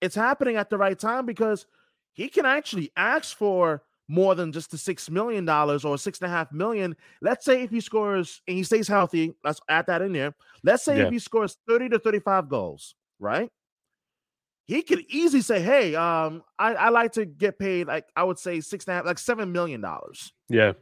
It's 0.01 0.15
happening 0.15 0.57
at 0.57 0.69
the 0.69 0.77
right 0.77 0.99
time 0.99 1.25
because 1.25 1.65
he 2.11 2.27
can 2.27 2.45
actually 2.45 2.91
ask 2.97 3.37
for 3.37 3.83
more 4.09 4.33
than 4.33 4.51
just 4.51 4.71
the 4.71 4.77
six 4.77 5.09
million 5.09 5.45
dollars 5.45 5.85
or 5.85 5.97
six 5.97 6.19
and 6.19 6.25
a 6.25 6.29
half 6.29 6.51
million. 6.51 6.95
Let's 7.21 7.45
say 7.45 7.61
if 7.61 7.69
he 7.69 7.79
scores 7.79 8.41
and 8.47 8.57
he 8.57 8.63
stays 8.63 8.87
healthy, 8.87 9.35
let's 9.43 9.61
add 9.69 9.85
that 9.85 10.01
in 10.01 10.11
there. 10.11 10.33
Let's 10.63 10.83
say 10.83 10.97
Yeah. 10.97 11.05
if 11.05 11.11
he 11.13 11.19
scores 11.19 11.57
30 11.67 11.89
to 11.89 11.99
35 11.99 12.49
goals, 12.49 12.95
right? 13.19 13.51
He 14.65 14.81
could 14.81 15.05
easily 15.09 15.41
say, 15.41 15.61
Hey, 15.61 15.95
um, 15.95 16.43
I, 16.57 16.73
I 16.73 16.89
like 16.89 17.11
to 17.13 17.25
get 17.25 17.57
paid 17.59 17.87
like 17.87 18.05
I 18.15 18.23
would 18.23 18.39
say 18.39 18.61
six 18.61 18.85
and 18.85 18.93
a 18.93 18.95
half, 18.95 19.05
like 19.05 19.19
seven 19.19 19.51
million 19.51 19.79
dollars. 19.79 20.33
Yeah, 20.47 20.73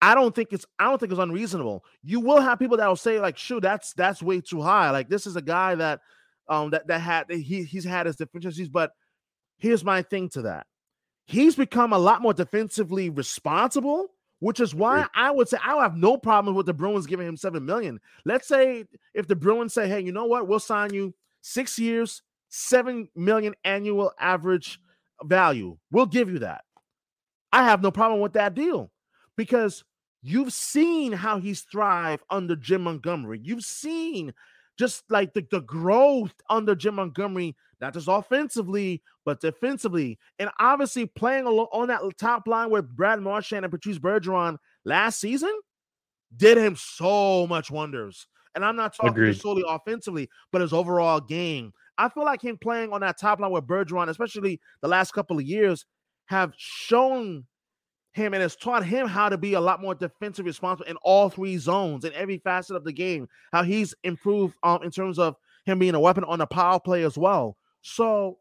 I 0.00 0.14
don't 0.14 0.34
think 0.34 0.52
it's 0.52 0.66
I 0.78 0.84
don't 0.84 0.98
think 0.98 1.12
it's 1.12 1.20
unreasonable. 1.20 1.84
You 2.02 2.20
will 2.20 2.40
have 2.40 2.58
people 2.58 2.76
that 2.78 2.88
will 2.88 2.96
say 2.96 3.20
like, 3.20 3.38
"Shoot, 3.38 3.60
that's 3.62 3.92
that's 3.94 4.22
way 4.22 4.40
too 4.40 4.60
high." 4.60 4.90
Like 4.90 5.08
this 5.08 5.26
is 5.26 5.36
a 5.36 5.42
guy 5.42 5.74
that 5.76 6.00
um 6.48 6.70
that 6.70 6.86
that 6.88 7.00
had 7.00 7.30
he 7.30 7.64
he's 7.64 7.84
had 7.84 8.06
his 8.06 8.16
deficiencies, 8.16 8.68
but 8.68 8.92
here's 9.58 9.84
my 9.84 10.02
thing 10.02 10.28
to 10.30 10.42
that. 10.42 10.66
He's 11.26 11.56
become 11.56 11.92
a 11.92 11.98
lot 11.98 12.22
more 12.22 12.34
defensively 12.34 13.10
responsible, 13.10 14.08
which 14.40 14.60
is 14.60 14.74
why. 14.74 15.06
I 15.14 15.30
would 15.30 15.48
say 15.48 15.58
I 15.64 15.80
have 15.82 15.96
no 15.96 16.16
problem 16.16 16.54
with 16.54 16.66
the 16.66 16.74
Bruins 16.74 17.06
giving 17.06 17.26
him 17.26 17.36
seven 17.36 17.64
million. 17.64 18.00
Let's 18.24 18.48
say 18.48 18.84
if 19.14 19.28
the 19.28 19.36
Bruins 19.36 19.72
say, 19.72 19.88
"Hey, 19.88 20.00
you 20.00 20.12
know 20.12 20.26
what? 20.26 20.48
We'll 20.48 20.58
sign 20.58 20.92
you 20.92 21.14
six 21.40 21.78
years, 21.78 22.22
seven 22.48 23.08
million 23.14 23.54
annual 23.64 24.12
average 24.18 24.80
value. 25.24 25.78
We'll 25.90 26.06
give 26.06 26.28
you 26.30 26.40
that." 26.40 26.64
I 27.52 27.64
have 27.64 27.82
no 27.82 27.90
problem 27.90 28.20
with 28.20 28.32
that 28.32 28.54
deal 28.54 28.90
because 29.36 29.84
you've 30.22 30.52
seen 30.52 31.12
how 31.12 31.38
he's 31.38 31.62
thrived 31.62 32.22
under 32.30 32.56
Jim 32.56 32.82
Montgomery. 32.82 33.40
You've 33.42 33.64
seen 33.64 34.32
just 34.78 35.04
like 35.10 35.32
the, 35.34 35.46
the 35.50 35.60
growth 35.60 36.34
under 36.48 36.74
Jim 36.74 36.96
Montgomery, 36.96 37.56
not 37.80 37.94
just 37.94 38.08
offensively, 38.08 39.02
but 39.24 39.40
defensively. 39.40 40.18
And 40.38 40.50
obviously 40.58 41.06
playing 41.06 41.46
on 41.46 41.88
that 41.88 42.00
top 42.18 42.46
line 42.46 42.70
with 42.70 42.88
Brad 42.94 43.20
Marchand 43.20 43.64
and 43.64 43.72
Patrice 43.72 43.98
Bergeron 43.98 44.56
last 44.84 45.20
season 45.20 45.52
did 46.36 46.58
him 46.58 46.76
so 46.76 47.46
much 47.46 47.70
wonders. 47.70 48.26
And 48.54 48.64
I'm 48.64 48.76
not 48.76 48.94
talking 48.94 49.10
Agreed. 49.10 49.32
just 49.32 49.42
solely 49.42 49.64
offensively, 49.66 50.28
but 50.50 50.60
his 50.60 50.72
overall 50.72 51.20
game. 51.20 51.72
I 51.98 52.08
feel 52.08 52.24
like 52.24 52.42
him 52.42 52.58
playing 52.58 52.92
on 52.92 53.00
that 53.02 53.18
top 53.18 53.40
line 53.40 53.50
with 53.50 53.66
Bergeron, 53.66 54.08
especially 54.08 54.60
the 54.80 54.88
last 54.88 55.12
couple 55.12 55.38
of 55.38 55.44
years, 55.44 55.84
have 56.26 56.52
shown 56.56 57.46
him 58.12 58.34
and 58.34 58.42
has 58.42 58.56
taught 58.56 58.84
him 58.84 59.06
how 59.06 59.28
to 59.28 59.38
be 59.38 59.54
a 59.54 59.60
lot 59.60 59.80
more 59.80 59.94
defensive 59.94 60.44
responsible 60.44 60.88
in 60.90 60.96
all 61.02 61.28
three 61.28 61.56
zones 61.56 62.04
in 62.04 62.12
every 62.12 62.38
facet 62.38 62.76
of 62.76 62.84
the 62.84 62.92
game. 62.92 63.28
How 63.52 63.62
he's 63.62 63.94
improved 64.04 64.56
um 64.62 64.82
in 64.82 64.90
terms 64.90 65.18
of 65.18 65.36
him 65.64 65.78
being 65.78 65.94
a 65.94 66.00
weapon 66.00 66.24
on 66.24 66.38
the 66.38 66.46
power 66.46 66.78
play 66.78 67.04
as 67.04 67.16
well. 67.16 67.56
So 67.80 68.38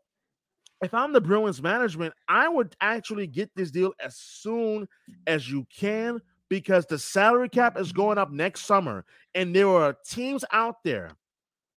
if 0.81 0.93
I'm 0.93 1.13
the 1.13 1.21
Bruins 1.21 1.61
management, 1.61 2.13
I 2.27 2.49
would 2.49 2.75
actually 2.81 3.27
get 3.27 3.51
this 3.55 3.71
deal 3.71 3.93
as 4.03 4.15
soon 4.15 4.87
as 5.27 5.49
you 5.49 5.65
can 5.75 6.19
because 6.49 6.85
the 6.85 6.99
salary 6.99 7.49
cap 7.49 7.79
is 7.79 7.91
going 7.91 8.17
up 8.17 8.31
next 8.31 8.65
summer 8.65 9.05
and 9.35 9.55
there 9.55 9.69
are 9.69 9.95
teams 10.05 10.43
out 10.51 10.83
there 10.83 11.11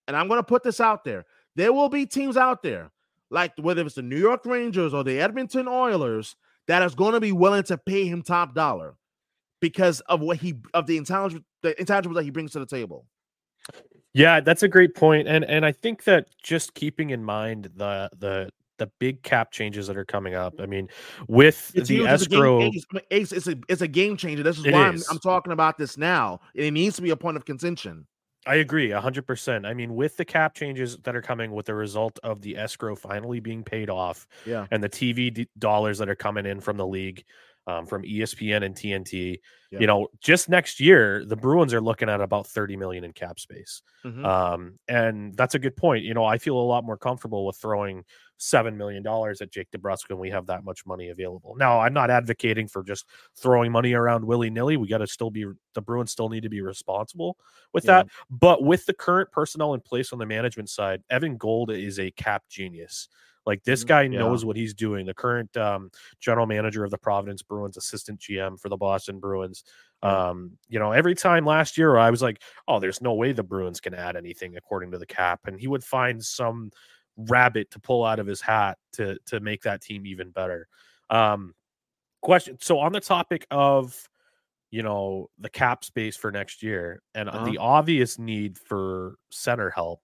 and 0.08 0.16
I'm 0.16 0.28
going 0.28 0.38
to 0.38 0.44
put 0.44 0.62
this 0.62 0.80
out 0.80 1.04
there. 1.04 1.24
There 1.54 1.72
will 1.72 1.88
be 1.88 2.06
teams 2.06 2.36
out 2.36 2.62
there 2.62 2.90
like 3.30 3.52
whether 3.58 3.82
it's 3.84 3.94
the 3.94 4.02
New 4.02 4.18
York 4.18 4.44
Rangers 4.44 4.94
or 4.94 5.04
the 5.04 5.20
Edmonton 5.20 5.68
Oilers 5.68 6.36
that 6.68 6.82
is 6.82 6.94
going 6.94 7.12
to 7.14 7.20
be 7.20 7.32
willing 7.32 7.62
to 7.64 7.78
pay 7.78 8.06
him 8.06 8.22
top 8.22 8.54
dollar 8.54 8.94
because 9.60 10.00
of 10.00 10.20
what 10.20 10.36
he 10.38 10.54
of 10.74 10.86
the 10.86 10.96
intelligence 10.96 11.44
the 11.62 11.74
intangibles 11.74 12.14
that 12.14 12.24
he 12.24 12.30
brings 12.30 12.52
to 12.52 12.58
the 12.58 12.66
table. 12.66 13.06
Yeah, 14.12 14.40
that's 14.40 14.62
a 14.62 14.68
great 14.68 14.94
point, 14.94 15.26
and 15.26 15.44
and 15.44 15.66
I 15.66 15.72
think 15.72 16.04
that 16.04 16.28
just 16.42 16.74
keeping 16.74 17.10
in 17.10 17.24
mind 17.24 17.70
the 17.76 18.08
the 18.18 18.50
the 18.78 18.90
big 18.98 19.22
cap 19.22 19.52
changes 19.52 19.86
that 19.86 19.96
are 19.96 20.04
coming 20.04 20.34
up. 20.34 20.54
I 20.60 20.66
mean, 20.66 20.88
with 21.28 21.72
It's 21.74 21.88
the 21.88 21.96
huge. 21.96 22.08
It's 22.10 22.22
a 22.24 22.28
game- 22.28 22.38
escrow, 22.38 22.70
it's, 23.10 23.32
it's, 23.32 23.46
a 23.46 23.56
it's 23.68 23.82
a 23.82 23.88
game 23.88 24.16
changer. 24.16 24.42
This 24.42 24.58
is 24.58 24.66
It 24.66 24.72
why 24.72 24.88
I'm. 24.88 25.00
I'm 25.10 25.18
talking 25.18 25.52
about 25.52 25.78
this 25.78 25.96
now. 25.96 26.40
It 26.54 26.72
needs 26.72 26.96
to 26.96 27.02
be 27.02 27.10
a 27.10 27.16
point 27.16 27.36
of 27.36 27.44
contention. 27.44 28.06
I 28.46 28.56
agree 28.56 28.90
hundred 28.90 29.26
percent. 29.26 29.64
I 29.66 29.74
mean, 29.74 29.94
with 29.94 30.16
the 30.16 30.24
cap 30.24 30.54
changes 30.54 30.96
that 30.98 31.16
are 31.16 31.22
coming, 31.22 31.52
with 31.52 31.66
the 31.66 31.74
result 31.74 32.18
of 32.22 32.40
the 32.42 32.56
escrow 32.56 32.94
finally 32.94 33.40
being 33.40 33.64
paid 33.64 33.88
off, 33.90 34.26
Yeah. 34.46 34.66
and 34.70 34.82
the 34.82 34.88
TV 34.88 35.32
d- 35.32 35.48
dollars 35.58 35.98
that 35.98 36.08
are 36.08 36.14
coming 36.14 36.44
in 36.46 36.60
from 36.60 36.76
the 36.76 36.86
league, 36.86 37.24
um, 37.66 37.86
from 37.86 38.02
ESPN 38.02 38.62
and 38.62 38.74
TNT. 38.74 39.40
Yeah. 39.70 39.80
You 39.80 39.86
know, 39.86 40.08
just 40.20 40.48
next 40.50 40.78
year, 40.80 41.24
the 41.24 41.36
Bruins 41.36 41.72
are 41.72 41.80
looking 41.80 42.08
at 42.10 42.20
about 42.20 42.46
30 42.46 42.76
million 42.76 43.04
in 43.04 43.12
cap 43.12 43.40
space. 43.40 43.80
Mm-hmm. 44.04 44.24
Um, 44.24 44.78
and 44.86 45.34
that's 45.34 45.54
a 45.54 45.58
good 45.58 45.74
point. 45.76 46.04
You 46.04 46.12
know, 46.14 46.24
I 46.24 46.36
feel 46.38 46.56
a 46.58 46.60
lot 46.60 46.84
more 46.84 46.98
comfortable 46.98 47.46
with 47.46 47.56
throwing 47.56 48.04
seven 48.36 48.76
million 48.76 49.02
dollars 49.02 49.40
at 49.40 49.50
Jake 49.50 49.68
DeBrusk 49.70 50.10
and 50.10 50.18
we 50.18 50.30
have 50.30 50.46
that 50.46 50.64
much 50.64 50.84
money 50.86 51.10
available. 51.10 51.54
Now, 51.56 51.80
I'm 51.80 51.94
not 51.94 52.10
advocating 52.10 52.68
for 52.68 52.82
just 52.82 53.06
throwing 53.36 53.72
money 53.72 53.92
around 53.92 54.24
willy 54.24 54.50
nilly. 54.50 54.76
We 54.76 54.88
got 54.88 54.98
to 54.98 55.06
still 55.06 55.30
be 55.30 55.46
the 55.74 55.82
Bruins 55.82 56.12
still 56.12 56.28
need 56.28 56.42
to 56.42 56.48
be 56.48 56.60
responsible 56.60 57.36
with 57.72 57.84
yeah. 57.84 58.02
that. 58.02 58.08
But 58.30 58.62
with 58.62 58.86
the 58.86 58.94
current 58.94 59.30
personnel 59.30 59.74
in 59.74 59.80
place 59.80 60.12
on 60.12 60.18
the 60.18 60.26
management 60.26 60.68
side, 60.68 61.02
Evan 61.10 61.36
Gold 61.36 61.70
is 61.70 61.98
a 61.98 62.10
cap 62.12 62.44
genius. 62.48 63.08
Like 63.46 63.62
this 63.64 63.80
mm-hmm. 63.80 63.88
guy 63.88 64.02
yeah. 64.02 64.18
knows 64.20 64.44
what 64.44 64.56
he's 64.56 64.74
doing. 64.74 65.06
The 65.06 65.14
current 65.14 65.54
um, 65.56 65.90
general 66.20 66.46
manager 66.46 66.84
of 66.84 66.90
the 66.90 66.98
Providence 66.98 67.42
Bruins, 67.42 67.76
assistant 67.76 68.20
GM 68.20 68.58
for 68.58 68.68
the 68.68 68.76
Boston 68.76 69.18
Bruins. 69.18 69.64
Um, 70.02 70.52
you 70.68 70.78
know, 70.78 70.92
every 70.92 71.14
time 71.14 71.46
last 71.46 71.78
year 71.78 71.96
I 71.96 72.10
was 72.10 72.20
like, 72.20 72.42
oh, 72.68 72.78
there's 72.78 73.00
no 73.00 73.14
way 73.14 73.32
the 73.32 73.42
Bruins 73.42 73.80
can 73.80 73.94
add 73.94 74.16
anything 74.16 74.56
according 74.56 74.90
to 74.92 74.98
the 74.98 75.06
cap, 75.06 75.40
and 75.46 75.58
he 75.58 75.66
would 75.66 75.84
find 75.84 76.22
some 76.22 76.70
rabbit 77.16 77.70
to 77.72 77.80
pull 77.80 78.04
out 78.04 78.18
of 78.18 78.26
his 78.26 78.40
hat 78.40 78.78
to 78.92 79.18
to 79.26 79.40
make 79.40 79.62
that 79.62 79.82
team 79.82 80.06
even 80.06 80.30
better. 80.30 80.68
Um, 81.10 81.54
question. 82.22 82.58
So 82.60 82.78
on 82.78 82.92
the 82.92 83.00
topic 83.00 83.46
of 83.50 84.08
you 84.70 84.82
know 84.82 85.30
the 85.38 85.50
cap 85.50 85.84
space 85.84 86.16
for 86.16 86.32
next 86.32 86.62
year 86.62 87.02
and 87.14 87.28
uh-huh. 87.28 87.44
the 87.44 87.58
obvious 87.58 88.18
need 88.18 88.58
for 88.58 89.16
center 89.30 89.70
help 89.70 90.00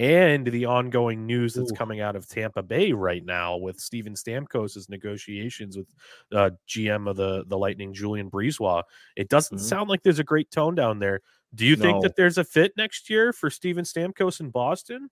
and 0.00 0.46
the 0.46 0.64
ongoing 0.64 1.26
news 1.26 1.52
that's 1.52 1.72
Ooh. 1.72 1.74
coming 1.74 2.00
out 2.00 2.16
of 2.16 2.26
Tampa 2.26 2.62
Bay 2.62 2.92
right 2.92 3.22
now 3.22 3.58
with 3.58 3.78
Steven 3.78 4.14
Stamkos' 4.14 4.88
negotiations 4.88 5.76
with 5.76 5.88
uh, 6.32 6.50
GM 6.66 7.08
of 7.08 7.16
the 7.16 7.44
the 7.46 7.58
Lightning, 7.58 7.92
Julien 7.92 8.30
BriseBois. 8.30 8.82
It 9.14 9.28
doesn't 9.28 9.58
mm-hmm. 9.58 9.66
sound 9.66 9.90
like 9.90 10.02
there's 10.02 10.18
a 10.18 10.24
great 10.24 10.50
tone 10.50 10.74
down 10.74 11.00
there. 11.00 11.20
Do 11.54 11.66
you 11.66 11.76
no. 11.76 11.82
think 11.82 12.02
that 12.02 12.16
there's 12.16 12.38
a 12.38 12.44
fit 12.44 12.72
next 12.78 13.10
year 13.10 13.32
for 13.32 13.50
Steven 13.50 13.84
Stamkos 13.84 14.40
in 14.40 14.48
Boston? 14.48 15.10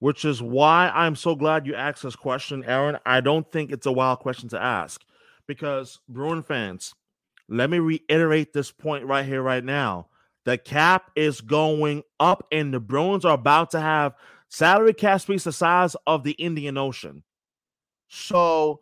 Which 0.00 0.24
is 0.24 0.42
why 0.42 0.90
I'm 0.94 1.14
so 1.14 1.34
glad 1.34 1.66
you 1.66 1.74
asked 1.74 2.02
this 2.02 2.16
question, 2.16 2.64
Aaron. 2.64 2.98
I 3.06 3.20
don't 3.20 3.50
think 3.50 3.70
it's 3.70 3.86
a 3.86 3.92
wild 3.92 4.18
question 4.18 4.48
to 4.50 4.60
ask 4.60 5.02
because 5.46 6.00
Bruin 6.08 6.42
fans, 6.42 6.94
let 7.48 7.70
me 7.70 7.78
reiterate 7.78 8.52
this 8.52 8.70
point 8.70 9.04
right 9.04 9.26
here, 9.26 9.42
right 9.42 9.64
now. 9.64 10.08
The 10.44 10.56
cap 10.56 11.10
is 11.16 11.40
going 11.42 12.02
up, 12.18 12.46
and 12.50 12.72
the 12.72 12.80
Bruins 12.80 13.24
are 13.24 13.34
about 13.34 13.70
to 13.72 13.80
have 13.80 14.14
salary 14.48 14.94
cap 14.94 15.20
space 15.20 15.44
the 15.44 15.52
size 15.52 15.94
of 16.06 16.24
the 16.24 16.32
Indian 16.32 16.78
Ocean. 16.78 17.22
So 18.08 18.80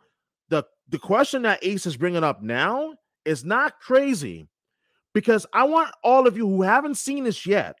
the 0.49 0.65
the 0.87 0.99
question 0.99 1.43
that 1.43 1.63
Ace 1.63 1.85
is 1.85 1.97
bringing 1.97 2.23
up 2.23 2.41
now 2.41 2.93
is 3.25 3.43
not 3.43 3.79
crazy 3.79 4.47
because 5.13 5.45
I 5.53 5.65
want 5.65 5.91
all 6.03 6.27
of 6.27 6.37
you 6.37 6.47
who 6.47 6.61
haven't 6.61 6.95
seen 6.95 7.25
this 7.25 7.45
yet 7.45 7.77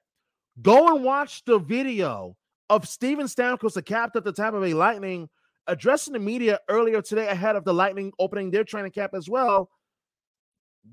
go 0.61 0.93
and 0.93 1.03
watch 1.03 1.43
the 1.45 1.57
video 1.57 2.35
of 2.69 2.87
Steven 2.87 3.25
Stamkos, 3.25 3.73
the 3.73 3.81
captain 3.81 4.19
of 4.19 4.23
the 4.23 4.33
Tampa 4.33 4.59
Bay 4.59 4.73
Lightning, 4.73 5.29
addressing 5.67 6.13
the 6.13 6.19
media 6.19 6.59
earlier 6.69 7.01
today 7.01 7.27
ahead 7.27 7.55
of 7.55 7.63
the 7.63 7.73
Lightning 7.73 8.11
opening 8.19 8.51
their 8.51 8.63
training 8.63 8.91
camp 8.91 9.13
as 9.13 9.29
well 9.29 9.69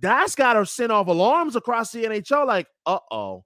that's 0.01 0.35
got 0.35 0.55
to 0.55 0.67
send 0.67 0.93
off 0.93 1.07
alarms 1.07 1.57
across 1.57 1.93
the 1.93 2.05
NHL. 2.05 2.47
Like, 2.47 2.67
uh 2.85 2.99
oh, 3.11 3.45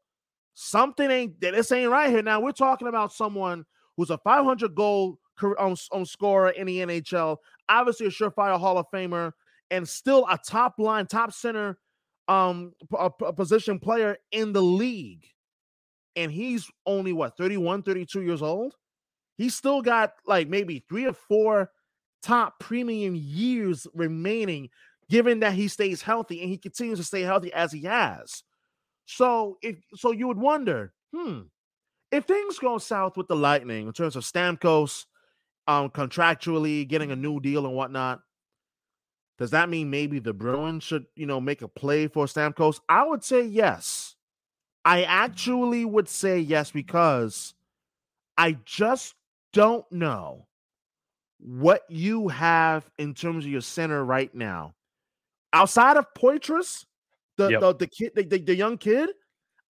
something 0.55 1.11
ain't 1.11 1.41
this 1.41 1.73
ain't 1.73 1.91
right 1.91 2.11
here. 2.11 2.23
Now 2.23 2.41
we're 2.41 2.53
talking 2.53 2.89
about 2.89 3.13
someone 3.13 3.65
who's 3.97 4.11
a 4.11 4.19
500 4.19 4.75
goal 4.75 5.19
um, 5.59 5.77
scorer 6.05 6.51
in 6.51 6.67
the 6.67 6.79
NHL, 6.79 7.37
obviously 7.69 8.07
a 8.07 8.11
surefire 8.11 8.59
Hall 8.59 8.79
of 8.79 8.87
Famer, 8.93 9.33
and 9.71 9.89
still 9.89 10.27
a 10.31 10.39
top 10.39 10.75
line, 10.79 11.07
top 11.07 11.33
center, 11.33 11.79
um, 12.29 12.73
a 12.99 13.11
position 13.33 13.79
player 13.79 14.17
in 14.33 14.53
the 14.53 14.63
league. 14.63 15.27
And 16.21 16.31
he's 16.31 16.71
only 16.85 17.13
what 17.13 17.37
31, 17.37 17.83
32 17.83 18.23
years 18.23 18.43
old. 18.43 18.75
He's 19.39 19.55
still 19.55 19.81
got 19.81 20.13
like 20.27 20.49
maybe 20.49 20.85
three 20.89 21.07
or 21.07 21.15
four 21.15 21.71
top 22.23 22.61
premium 22.61 23.15
years 23.15 23.87
remaining 23.95 24.69
given 25.09 25.41
that 25.41 25.55
he 25.55 25.67
stays 25.67 26.03
healthy 26.03 26.41
and 26.41 26.51
he 26.51 26.59
continues 26.59 26.99
to 26.99 27.05
stay 27.05 27.23
healthy 27.23 27.53
as 27.53 27.73
he 27.73 27.83
has. 27.85 28.43
So 29.07 29.59
if 29.63 29.77
so, 29.95 30.13
you 30.13 30.29
would 30.29 30.39
wonder, 30.39 30.93
hmm, 31.15 31.41
if 32.13 32.25
things 32.25 32.59
go 32.59 32.79
south 32.79 33.17
with 33.17 33.29
the 33.29 33.35
Lightning 33.35 33.87
in 33.87 33.93
terms 33.93 34.15
of 34.15 34.25
Stamkos, 34.25 35.07
um, 35.67 35.89
contractually 35.91 36.87
getting 36.87 37.11
a 37.11 37.17
new 37.17 37.41
deal 37.41 37.67
and 37.67 37.75
whatnot, 37.75 38.21
does 39.39 39.51
that 39.51 39.71
mean 39.71 39.89
maybe 39.89 40.19
the 40.19 40.35
Bruins 40.35 40.85
should, 40.85 41.07
you 41.17 41.25
know, 41.25 41.41
make 41.41 41.63
a 41.63 41.69
play 41.69 42.07
for 42.07 42.27
Stamkos? 42.27 42.79
I 42.89 43.05
would 43.05 43.25
say 43.25 43.43
yes. 43.43 44.17
I 44.85 45.03
actually 45.03 45.85
would 45.85 46.09
say 46.09 46.39
yes 46.39 46.71
because 46.71 47.55
I 48.37 48.57
just 48.65 49.15
don't 49.53 49.91
know 49.93 50.47
what 51.39 51.83
you 51.89 52.29
have 52.29 52.91
in 52.99 53.15
terms 53.15 53.45
of 53.45 53.51
your 53.51 53.61
center 53.61 54.05
right 54.05 54.35
now 54.35 54.75
outside 55.53 55.97
of 55.97 56.07
Poitras, 56.15 56.85
the 57.37 57.49
yep. 57.49 57.61
the, 57.61 57.75
the 57.75 57.87
kid, 57.87 58.13
the, 58.15 58.23
the, 58.23 58.39
the, 58.39 58.55
young 58.55 58.79
kid, 58.79 59.11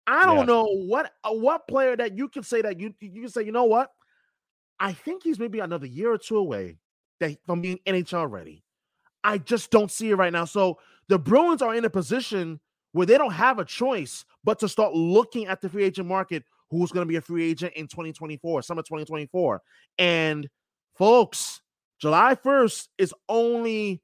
I 0.07 0.25
don't 0.25 0.39
yeah. 0.39 0.43
know 0.45 0.65
what 0.65 1.11
uh, 1.23 1.31
what 1.31 1.67
player 1.67 1.95
that 1.95 2.17
you 2.17 2.27
can 2.29 2.43
say 2.43 2.61
that 2.61 2.79
you 2.79 2.93
you 2.99 3.21
can 3.21 3.29
say, 3.29 3.43
you 3.43 3.51
know 3.51 3.65
what? 3.65 3.91
I 4.79 4.93
think 4.93 5.23
he's 5.23 5.39
maybe 5.39 5.59
another 5.59 5.85
year 5.85 6.11
or 6.11 6.17
two 6.17 6.37
away 6.37 6.77
that 7.19 7.37
from 7.45 7.61
being 7.61 7.79
NHL 7.85 8.29
ready. 8.29 8.63
I 9.23 9.37
just 9.37 9.71
don't 9.71 9.91
see 9.91 10.09
it 10.09 10.15
right 10.15 10.31
now. 10.31 10.45
So 10.45 10.79
the 11.09 11.19
Bruins 11.19 11.61
are 11.61 11.75
in 11.75 11.85
a 11.85 11.89
position 11.89 12.59
where 12.91 13.05
they 13.05 13.17
don't 13.17 13.33
have 13.33 13.59
a 13.59 13.65
choice 13.65 14.25
but 14.43 14.59
to 14.59 14.67
start 14.67 14.93
looking 14.93 15.47
at 15.47 15.61
the 15.61 15.69
free 15.69 15.83
agent 15.83 16.07
market 16.07 16.43
who's 16.69 16.91
going 16.91 17.05
to 17.05 17.09
be 17.09 17.15
a 17.15 17.21
free 17.21 17.49
agent 17.49 17.73
in 17.73 17.87
2024, 17.87 18.61
summer 18.61 18.81
2024. 18.81 19.61
And 19.97 20.47
folks, 20.97 21.61
July 21.99 22.35
1st 22.35 22.87
is 22.97 23.13
only 23.27 24.01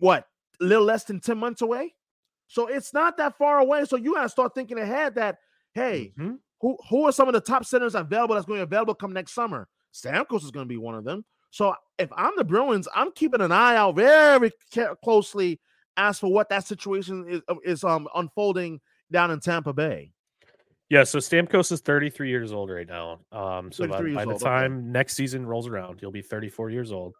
what 0.00 0.26
a 0.60 0.64
little 0.64 0.84
less 0.84 1.04
than 1.04 1.20
10 1.20 1.38
months 1.38 1.62
away. 1.62 1.94
So 2.46 2.66
it's 2.66 2.94
not 2.94 3.16
that 3.18 3.36
far 3.36 3.58
away. 3.58 3.84
So 3.84 3.96
you 3.96 4.14
gotta 4.14 4.28
start 4.28 4.54
thinking 4.54 4.78
ahead 4.78 5.16
that 5.16 5.38
hey, 5.74 6.12
mm-hmm. 6.18 6.34
who 6.60 6.76
who 6.88 7.06
are 7.06 7.12
some 7.12 7.28
of 7.28 7.34
the 7.34 7.40
top 7.40 7.64
centers 7.64 7.94
available 7.94 8.34
that's 8.34 8.46
going 8.46 8.60
to 8.60 8.66
be 8.66 8.68
available 8.68 8.94
come 8.94 9.12
next 9.12 9.32
summer? 9.32 9.68
Stamkos 9.92 10.44
is 10.44 10.50
going 10.50 10.64
to 10.64 10.68
be 10.68 10.76
one 10.76 10.94
of 10.94 11.04
them. 11.04 11.24
So 11.50 11.74
if 11.98 12.10
I'm 12.14 12.32
the 12.36 12.44
Bruins, 12.44 12.88
I'm 12.94 13.12
keeping 13.12 13.40
an 13.40 13.52
eye 13.52 13.76
out 13.76 13.96
very 13.96 14.50
closely 15.02 15.60
as 15.98 16.18
for 16.18 16.32
what 16.32 16.48
that 16.48 16.66
situation 16.66 17.26
is, 17.28 17.42
uh, 17.48 17.56
is 17.64 17.84
um 17.84 18.08
unfolding 18.14 18.80
down 19.12 19.30
in 19.30 19.40
Tampa 19.40 19.74
Bay. 19.74 20.12
Yeah, 20.88 21.04
so 21.04 21.18
Stamkos 21.18 21.70
is 21.70 21.80
33 21.80 22.30
years 22.30 22.50
old 22.50 22.70
right 22.70 22.88
now. 22.88 23.20
Um, 23.30 23.70
so 23.70 23.86
by, 23.86 24.00
by 24.00 24.24
the 24.24 24.32
old, 24.32 24.40
time 24.40 24.78
okay. 24.78 24.86
next 24.86 25.14
season 25.14 25.44
rolls 25.44 25.68
around, 25.68 26.00
he'll 26.00 26.10
be 26.10 26.22
34 26.22 26.70
years 26.70 26.92
old. 26.92 27.14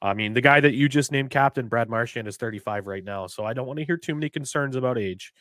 I 0.00 0.14
mean, 0.14 0.34
the 0.34 0.40
guy 0.40 0.60
that 0.60 0.74
you 0.74 0.88
just 0.88 1.10
named 1.10 1.30
captain, 1.30 1.66
Brad 1.66 1.88
Marchand, 1.88 2.28
is 2.28 2.36
35 2.36 2.86
right 2.86 3.02
now. 3.02 3.26
So 3.26 3.44
I 3.44 3.54
don't 3.54 3.66
want 3.66 3.80
to 3.80 3.84
hear 3.84 3.96
too 3.96 4.14
many 4.14 4.28
concerns 4.28 4.76
about 4.76 4.98
age. 4.98 5.32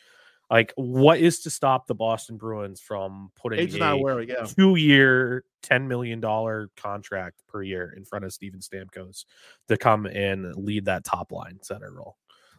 Like, 0.49 0.73
what 0.75 1.19
is 1.19 1.41
to 1.41 1.49
stop 1.49 1.85
the 1.85 1.93
Boston 1.93 2.37
Bruins 2.37 2.79
from 2.79 3.31
putting 3.35 3.59
age 3.59 3.75
a 3.79 3.97
worry, 3.97 4.29
yeah. 4.29 4.45
two-year, 4.45 5.43
ten 5.61 5.87
million 5.89 6.21
dollar 6.21 6.69
contract 6.77 7.43
per 7.49 7.61
year 7.61 7.93
in 7.97 8.05
front 8.05 8.23
of 8.23 8.31
Steven 8.31 8.61
Stamkos 8.61 9.25
to 9.67 9.77
come 9.77 10.05
and 10.05 10.55
lead 10.55 10.85
that 10.85 11.03
top 11.03 11.33
line 11.33 11.59
center 11.61 11.91
role? 11.91 12.15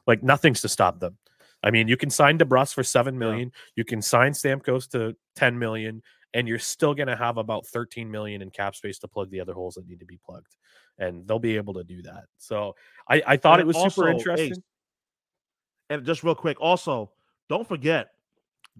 Like, 0.08 0.24
nothing's 0.24 0.60
to 0.62 0.68
stop 0.68 0.98
them. 0.98 1.16
I 1.62 1.70
mean, 1.70 1.86
you 1.86 1.96
can 1.96 2.10
sign 2.10 2.38
DeBrusk 2.38 2.74
for 2.74 2.82
seven 2.82 3.16
million. 3.16 3.52
Yeah. 3.54 3.72
You 3.76 3.84
can 3.84 4.02
sign 4.02 4.32
Stamkos 4.32 4.90
to 4.90 5.14
ten 5.36 5.56
million, 5.56 6.02
and 6.34 6.48
you're 6.48 6.58
still 6.58 6.94
going 6.94 7.08
to 7.08 7.16
have 7.16 7.36
about 7.36 7.66
thirteen 7.66 8.10
million 8.10 8.42
in 8.42 8.50
cap 8.50 8.74
space 8.74 8.98
to 9.00 9.08
plug 9.08 9.30
the 9.30 9.40
other 9.40 9.52
holes 9.52 9.74
that 9.74 9.86
need 9.86 10.00
to 10.00 10.06
be 10.06 10.18
plugged 10.24 10.56
and 10.98 11.26
they'll 11.26 11.38
be 11.38 11.56
able 11.56 11.74
to 11.74 11.84
do 11.84 12.02
that. 12.02 12.24
So 12.38 12.74
I, 13.08 13.22
I 13.26 13.36
thought 13.36 13.60
and 13.60 13.62
it 13.62 13.66
was 13.66 13.76
also, 13.76 14.02
super 14.02 14.08
interesting. 14.08 14.54
Hey, 14.54 15.94
and 15.94 16.04
just 16.04 16.22
real 16.22 16.34
quick, 16.34 16.60
also 16.60 17.10
don't 17.48 17.66
forget 17.66 18.10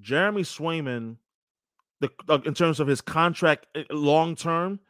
Jeremy 0.01 0.43
Swayman, 0.43 1.17
the 2.01 2.11
uh, 2.29 2.39
in 2.45 2.55
terms 2.55 2.81
of 2.81 2.87
his 2.87 3.01
contract 3.01 3.67
eh, 3.75 3.85
long 3.91 4.37
term, 4.37 4.81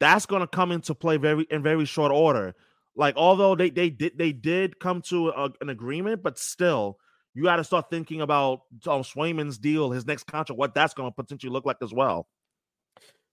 that's 0.00 0.26
going 0.26 0.40
to 0.40 0.46
come 0.46 0.72
into 0.72 0.94
play 0.94 1.16
very 1.16 1.46
in 1.50 1.62
very 1.62 1.84
short 1.84 2.12
order. 2.12 2.54
Like 2.96 3.16
although 3.16 3.54
they 3.54 3.70
they 3.70 3.90
did 3.90 4.18
they 4.18 4.32
did 4.32 4.78
come 4.78 5.02
to 5.02 5.28
a, 5.28 5.50
an 5.60 5.68
agreement, 5.68 6.22
but 6.22 6.38
still 6.38 6.98
you 7.34 7.44
got 7.44 7.56
to 7.56 7.64
start 7.64 7.90
thinking 7.90 8.20
about 8.22 8.62
um, 8.86 9.02
Swayman's 9.02 9.58
deal, 9.58 9.90
his 9.90 10.06
next 10.06 10.24
contract, 10.24 10.58
what 10.58 10.74
that's 10.74 10.94
going 10.94 11.10
to 11.10 11.14
potentially 11.14 11.52
look 11.52 11.64
like 11.64 11.76
as 11.82 11.92
well. 11.92 12.26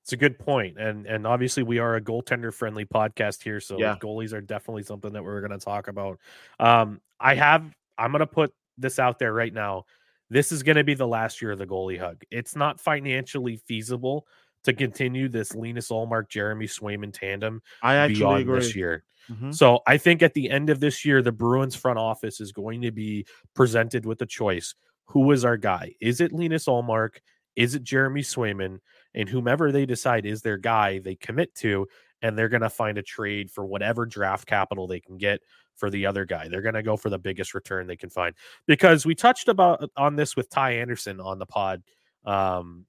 It's 0.04 0.14
a 0.14 0.18
good 0.18 0.40
point, 0.40 0.80
and 0.80 1.06
and 1.06 1.28
obviously 1.28 1.64
we 1.64 1.80
are 1.80 1.96
a 1.96 2.02
goaltender 2.02 2.54
friendly 2.54 2.86
podcast 2.86 3.44
here, 3.44 3.60
so 3.60 3.78
yeah. 3.78 3.98
goalies 4.02 4.32
are 4.32 4.40
definitely 4.40 4.84
something 4.84 5.12
that 5.12 5.24
we're 5.24 5.42
going 5.42 5.58
to 5.58 5.64
talk 5.64 5.90
about. 5.90 6.20
Um, 6.60 7.02
I 7.20 7.36
have 7.36 7.70
I'm 7.98 8.12
going 8.12 8.20
to 8.20 8.28
put 8.28 8.54
this 8.78 9.00
out 9.00 9.20
there 9.20 9.34
right 9.34 9.54
now. 9.54 9.84
This 10.30 10.52
is 10.52 10.64
going 10.64 10.78
to 10.78 10.84
be 10.84 10.94
the 10.94 11.08
last 11.08 11.42
year 11.42 11.52
of 11.52 11.60
the 11.60 11.66
goalie 11.66 12.00
hug. 12.00 12.22
It's 12.32 12.56
not 12.56 12.80
financially 12.80 13.58
feasible 13.68 14.28
to 14.68 14.74
continue 14.74 15.28
this 15.28 15.56
Linus 15.56 15.90
Ullmark, 15.90 16.30
Jeremy 16.30 16.68
Swayman 16.68 17.12
tandem 17.12 17.62
I 17.82 17.96
actually 17.96 18.20
beyond 18.20 18.42
agree. 18.42 18.60
this 18.60 18.76
year. 18.76 19.04
Mhm. 19.30 19.54
So 19.54 19.82
I 19.88 19.98
think 19.98 20.22
at 20.22 20.34
the 20.34 20.50
end 20.50 20.70
of 20.70 20.80
this 20.80 21.04
year, 21.04 21.22
the 21.22 21.32
Bruins 21.32 21.76
front 21.76 22.00
office 22.00 22.40
is 22.40 22.52
going 22.52 22.82
to 22.84 22.92
be 22.92 23.26
presented 23.56 24.06
with 24.06 24.22
a 24.22 24.26
choice. 24.26 24.76
Who 25.08 25.32
is 25.32 25.44
our 25.44 25.58
guy? 25.58 25.96
Is 26.00 26.22
it 26.22 26.32
Linus 26.32 26.66
Ullmark? 26.68 27.18
Is 27.56 27.76
it 27.76 27.84
Jeremy 27.84 28.22
Swayman? 28.22 28.80
And 29.14 29.28
whomever 29.28 29.72
they 29.72 29.86
decide 29.86 30.26
is 30.26 30.42
their 30.42 30.58
guy, 30.58 31.00
they 31.00 31.16
commit 31.16 31.56
to, 31.56 31.88
and 32.22 32.38
they're 32.38 32.50
going 32.50 32.62
to 32.62 32.70
find 32.70 32.98
a 32.98 33.04
trade 33.04 33.50
for 33.52 33.66
whatever 33.66 34.06
draft 34.06 34.48
capital 34.48 34.86
they 34.88 35.00
can 35.00 35.18
get 35.18 35.42
for 35.76 35.90
the 35.90 36.06
other 36.06 36.26
guy. 36.26 36.48
They're 36.48 36.62
going 36.62 36.74
to 36.76 36.84
go 36.84 36.98
for 36.98 37.10
the 37.10 37.20
biggest 37.20 37.54
return 37.54 37.86
they 37.88 37.96
can 37.96 38.10
find. 38.10 38.36
Because 38.66 39.06
we 39.06 39.14
touched 39.16 39.48
about 39.48 39.90
on 39.96 40.16
this 40.16 40.36
with 40.36 40.50
Ty 40.50 40.72
Anderson 40.78 41.22
on 41.22 41.38
the 41.40 41.46
pod. 41.46 41.84
Um, 42.26 42.87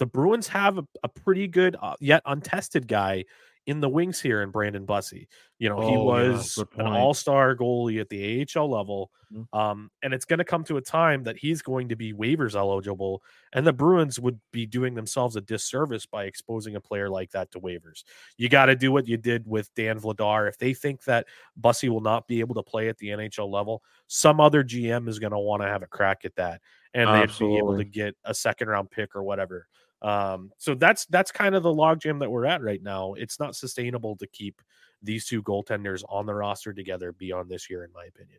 the 0.00 0.06
Bruins 0.06 0.48
have 0.48 0.78
a, 0.78 0.84
a 1.04 1.08
pretty 1.08 1.46
good 1.46 1.76
uh, 1.80 1.94
yet 2.00 2.22
untested 2.26 2.88
guy 2.88 3.26
in 3.66 3.80
the 3.80 3.88
wings 3.88 4.20
here 4.20 4.42
in 4.42 4.50
Brandon 4.50 4.86
Bussi. 4.86 5.28
You 5.58 5.68
know, 5.68 5.80
he 5.82 5.94
Oh, 5.94 6.16
yeah, 6.16 6.32
was 6.32 6.54
good 6.56 6.68
an 6.78 6.86
all-star 6.88 7.54
goalie 7.54 8.00
at 8.00 8.08
the 8.08 8.42
AHL 8.56 8.70
level. 8.70 9.12
Mhm. 9.32 9.46
Um, 9.56 9.90
and 10.02 10.14
it's 10.14 10.24
going 10.24 10.38
to 10.40 10.44
come 10.46 10.64
to 10.64 10.78
a 10.78 10.80
time 10.82 11.22
that 11.24 11.36
he's 11.36 11.62
going 11.62 11.90
to 11.90 11.96
be 11.96 12.12
waivers 12.14 12.56
eligible, 12.56 13.22
and 13.52 13.66
the 13.66 13.72
Bruins 13.74 14.18
would 14.18 14.40
be 14.50 14.66
doing 14.66 14.94
themselves 14.94 15.36
a 15.36 15.40
disservice 15.42 16.06
by 16.06 16.24
exposing 16.24 16.74
a 16.74 16.80
player 16.80 17.08
like 17.10 17.30
that 17.32 17.50
to 17.52 17.60
waivers. 17.60 18.02
You 18.38 18.48
got 18.48 18.66
to 18.66 18.74
do 18.74 18.90
what 18.90 19.06
you 19.06 19.18
did 19.18 19.46
with 19.46 19.72
Dan 19.74 20.00
Vladar. 20.00 20.48
If 20.48 20.58
they 20.58 20.74
think 20.74 21.04
that 21.04 21.28
Bussi 21.60 21.88
will 21.90 22.00
not 22.00 22.26
be 22.26 22.40
able 22.40 22.56
to 22.56 22.62
play 22.64 22.88
at 22.88 22.98
the 22.98 23.10
NHL 23.10 23.48
level, 23.50 23.82
some 24.08 24.40
other 24.40 24.64
GM 24.64 25.08
is 25.08 25.20
going 25.20 25.32
to 25.32 25.38
want 25.38 25.62
to 25.62 25.68
have 25.68 25.82
a 25.82 25.86
crack 25.86 26.24
at 26.24 26.34
that, 26.36 26.60
and 26.94 27.14
they'd 27.14 27.38
be 27.38 27.58
able 27.58 27.76
to 27.76 27.84
get 27.84 28.16
a 28.24 28.34
second 28.34 28.68
round 28.68 28.90
pick 28.90 29.14
or 29.14 29.22
whatever. 29.22 29.68
Um, 30.02 30.50
so 30.56 30.74
that's 30.74 31.06
that's 31.06 31.30
kind 31.30 31.54
of 31.54 31.62
the 31.62 31.74
logjam 31.74 32.20
that 32.20 32.30
we're 32.30 32.46
at 32.46 32.62
right 32.62 32.82
now. 32.82 33.14
It's 33.14 33.38
not 33.38 33.54
sustainable 33.54 34.16
to 34.16 34.26
keep 34.26 34.60
these 35.02 35.26
two 35.26 35.42
goaltenders 35.42 36.02
on 36.08 36.26
the 36.26 36.34
roster 36.34 36.72
together 36.72 37.12
beyond 37.12 37.50
this 37.50 37.68
year, 37.68 37.84
in 37.84 37.92
my 37.92 38.04
opinion. 38.04 38.38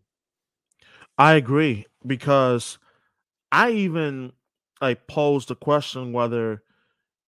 I 1.18 1.34
agree 1.34 1.86
because 2.06 2.80
I 3.52 3.72
even 3.72 4.32
like 4.82 5.08
posed 5.08 5.50
the 5.50 5.56
question 5.56 6.14
whether 6.14 6.64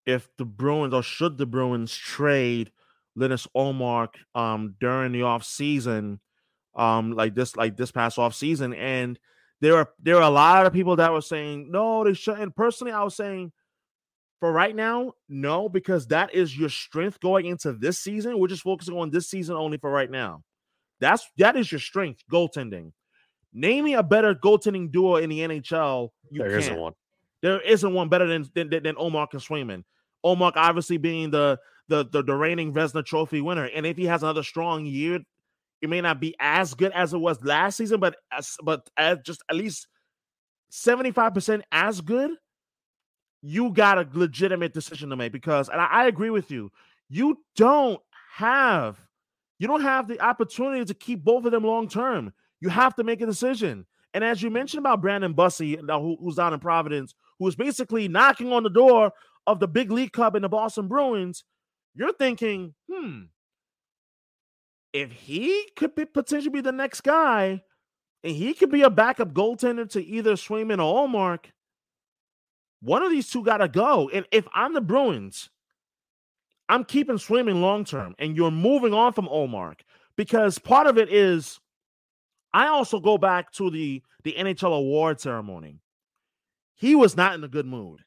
if 0.05 0.29
the 0.37 0.45
Bruins 0.45 0.93
or 0.93 1.03
should 1.03 1.37
the 1.37 1.45
Bruins 1.45 1.93
trade 1.95 2.71
Linus 3.15 3.47
Ullmark 3.55 4.15
um 4.33 4.75
during 4.79 5.11
the 5.11 5.23
off 5.23 5.43
season, 5.43 6.21
um 6.75 7.11
like 7.11 7.35
this 7.35 7.57
like 7.57 7.75
this 7.75 7.91
past 7.91 8.17
off 8.17 8.33
season, 8.33 8.73
and 8.73 9.19
there 9.59 9.75
are 9.75 9.89
there 10.01 10.15
are 10.15 10.21
a 10.21 10.29
lot 10.29 10.65
of 10.65 10.73
people 10.73 10.95
that 10.95 11.11
were 11.11 11.21
saying 11.21 11.69
no 11.69 12.03
they 12.05 12.13
shouldn't. 12.13 12.55
Personally, 12.55 12.93
I 12.93 13.03
was 13.03 13.15
saying 13.15 13.51
for 14.41 14.51
right 14.51 14.75
now, 14.75 15.13
no, 15.29 15.69
because 15.69 16.07
that 16.07 16.33
is 16.33 16.57
your 16.57 16.67
strength 16.67 17.19
going 17.19 17.45
into 17.45 17.73
this 17.73 17.99
season. 17.99 18.39
We're 18.39 18.47
just 18.47 18.63
focusing 18.63 18.97
on 18.97 19.11
this 19.11 19.29
season 19.29 19.55
only 19.55 19.77
for 19.77 19.91
right 19.91 20.09
now. 20.09 20.41
That's 20.99 21.29
that 21.37 21.55
is 21.55 21.71
your 21.71 21.79
strength, 21.79 22.23
goaltending. 22.29 22.91
Name 23.53 23.85
me 23.85 23.93
a 23.93 24.01
better 24.01 24.33
goaltending 24.33 24.91
duo 24.91 25.17
in 25.17 25.29
the 25.29 25.39
NHL. 25.39 26.09
You 26.31 26.39
There 26.39 26.57
isn't 26.57 26.75
one. 26.75 26.93
There 27.43 27.61
isn't 27.61 27.93
one 27.93 28.09
better 28.09 28.25
than 28.25 28.49
than, 28.55 28.69
than, 28.71 28.83
than 28.83 28.95
Ullmark 28.95 29.27
and 29.33 29.41
Swayman. 29.41 29.83
Ullmark 30.25 30.53
obviously 30.55 30.97
being 30.97 31.29
the, 31.29 31.59
the 31.87 32.07
the 32.11 32.23
the 32.23 32.35
reigning 32.35 32.73
Vezina 32.73 33.05
Trophy 33.05 33.41
winner, 33.41 33.65
and 33.65 33.85
if 33.85 33.95
he 33.95 34.05
has 34.05 34.23
another 34.23 34.43
strong 34.43 34.87
year, 34.87 35.19
it 35.83 35.89
may 35.89 36.01
not 36.01 36.19
be 36.19 36.35
as 36.39 36.73
good 36.73 36.91
as 36.93 37.13
it 37.13 37.19
was 37.19 37.43
last 37.43 37.77
season, 37.77 37.99
but 37.99 38.15
as 38.31 38.57
but 38.63 38.89
as 38.97 39.19
just 39.23 39.43
at 39.51 39.55
least 39.55 39.87
seventy 40.69 41.11
five 41.11 41.35
percent 41.35 41.63
as 41.71 42.01
good. 42.01 42.31
You 43.41 43.71
got 43.71 43.97
a 43.97 44.07
legitimate 44.13 44.73
decision 44.73 45.09
to 45.09 45.15
make 45.15 45.31
because, 45.31 45.69
and 45.69 45.81
I, 45.81 45.85
I 45.85 46.05
agree 46.07 46.29
with 46.29 46.51
you. 46.51 46.71
You 47.09 47.39
don't 47.55 47.99
have 48.35 48.99
you 49.59 49.67
don't 49.67 49.81
have 49.81 50.07
the 50.07 50.19
opportunity 50.19 50.83
to 50.85 50.93
keep 50.95 51.23
both 51.23 51.45
of 51.45 51.51
them 51.51 51.63
long 51.63 51.87
term. 51.87 52.33
You 52.61 52.69
have 52.69 52.95
to 52.95 53.03
make 53.03 53.21
a 53.21 53.27
decision. 53.27 53.85
And 54.13 54.23
as 54.23 54.41
you 54.41 54.49
mentioned 54.49 54.79
about 54.79 55.01
Brandon 55.01 55.35
Bussi, 55.35 55.81
now 55.83 56.01
who- 56.01 56.17
who's 56.19 56.35
down 56.35 56.53
in 56.53 56.59
Providence, 56.59 57.13
who 57.37 57.47
is 57.47 57.55
basically 57.55 58.07
knocking 58.07 58.51
on 58.51 58.63
the 58.63 58.71
door 58.71 59.13
of 59.45 59.59
the 59.59 59.67
big 59.67 59.91
league 59.91 60.13
club 60.13 60.35
in 60.35 60.41
the 60.41 60.49
Boston 60.49 60.87
Bruins, 60.87 61.43
you're 61.93 62.11
thinking, 62.13 62.73
hmm, 62.91 63.25
if 64.93 65.11
he 65.11 65.69
could 65.75 65.95
be 65.95 66.05
potentially 66.05 66.49
be 66.49 66.61
the 66.61 66.71
next 66.71 67.01
guy, 67.01 67.61
and 68.23 68.35
he 68.35 68.53
could 68.53 68.71
be 68.71 68.81
a 68.81 68.89
backup 68.89 69.33
goaltender 69.33 69.89
to 69.91 70.03
either 70.03 70.33
Swayman 70.33 70.83
or 70.83 71.07
Ullmark, 71.07 71.45
one 72.81 73.03
of 73.03 73.11
these 73.11 73.29
two 73.29 73.43
got 73.43 73.57
to 73.57 73.67
go. 73.67 74.09
And 74.09 74.25
if 74.31 74.47
I'm 74.53 74.73
the 74.73 74.81
Bruins, 74.81 75.49
I'm 76.67 76.83
keeping 76.83 77.17
Swayman 77.17 77.61
long 77.61 77.85
term, 77.85 78.15
and 78.17 78.35
you're 78.35 78.51
moving 78.51 78.93
on 78.93 79.13
from 79.13 79.27
Ullmark 79.27 79.79
because 80.15 80.57
part 80.57 80.87
of 80.87 80.97
it 80.97 81.11
is 81.11 81.59
I 82.53 82.67
also 82.67 82.99
go 82.99 83.17
back 83.17 83.51
to 83.53 83.69
the 83.69 84.01
the 84.23 84.35
NHL 84.37 84.77
award 84.77 85.19
ceremony. 85.19 85.79
He 86.75 86.95
was 86.95 87.17
not 87.17 87.35
in 87.35 87.43
a 87.43 87.47
good 87.47 87.65
mood 87.65 87.99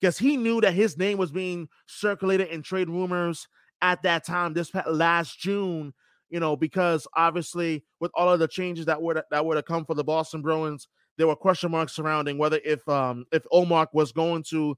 because 0.00 0.18
he 0.18 0.36
knew 0.36 0.60
that 0.60 0.72
his 0.72 0.96
name 0.96 1.18
was 1.18 1.30
being 1.30 1.68
circulated 1.86 2.48
in 2.48 2.62
trade 2.62 2.88
rumors 2.88 3.48
at 3.82 4.02
that 4.02 4.24
time 4.24 4.54
this 4.54 4.70
last 4.86 5.38
June. 5.38 5.92
You 6.28 6.38
know, 6.38 6.54
because 6.54 7.08
obviously 7.16 7.84
with 7.98 8.12
all 8.14 8.32
of 8.32 8.38
the 8.38 8.46
changes 8.46 8.86
that 8.86 9.02
were 9.02 9.14
to, 9.14 9.24
that 9.32 9.44
were 9.44 9.56
to 9.56 9.64
come 9.64 9.84
for 9.84 9.94
the 9.94 10.04
Boston 10.04 10.42
Bruins, 10.42 10.86
there 11.20 11.28
were 11.28 11.36
question 11.36 11.70
marks 11.70 11.92
surrounding 11.92 12.38
whether 12.38 12.58
if 12.64 12.88
um 12.88 13.26
if 13.30 13.44
Ullmark 13.52 13.88
was 13.92 14.10
going 14.10 14.42
to 14.44 14.76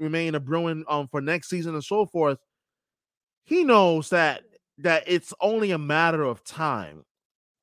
remain 0.00 0.34
a 0.34 0.40
Bruin 0.40 0.84
um 0.88 1.06
for 1.08 1.20
next 1.20 1.48
season 1.48 1.74
and 1.74 1.84
so 1.84 2.04
forth. 2.04 2.38
He 3.44 3.62
knows 3.62 4.10
that 4.10 4.42
that 4.78 5.04
it's 5.06 5.32
only 5.40 5.70
a 5.70 5.78
matter 5.78 6.24
of 6.24 6.42
time 6.42 7.04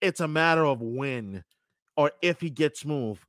it's 0.02 0.20
a 0.20 0.28
matter 0.28 0.66
of 0.66 0.82
when 0.82 1.44
or 1.96 2.12
if 2.22 2.42
he 2.42 2.50
gets 2.50 2.84
moved. 2.84 3.24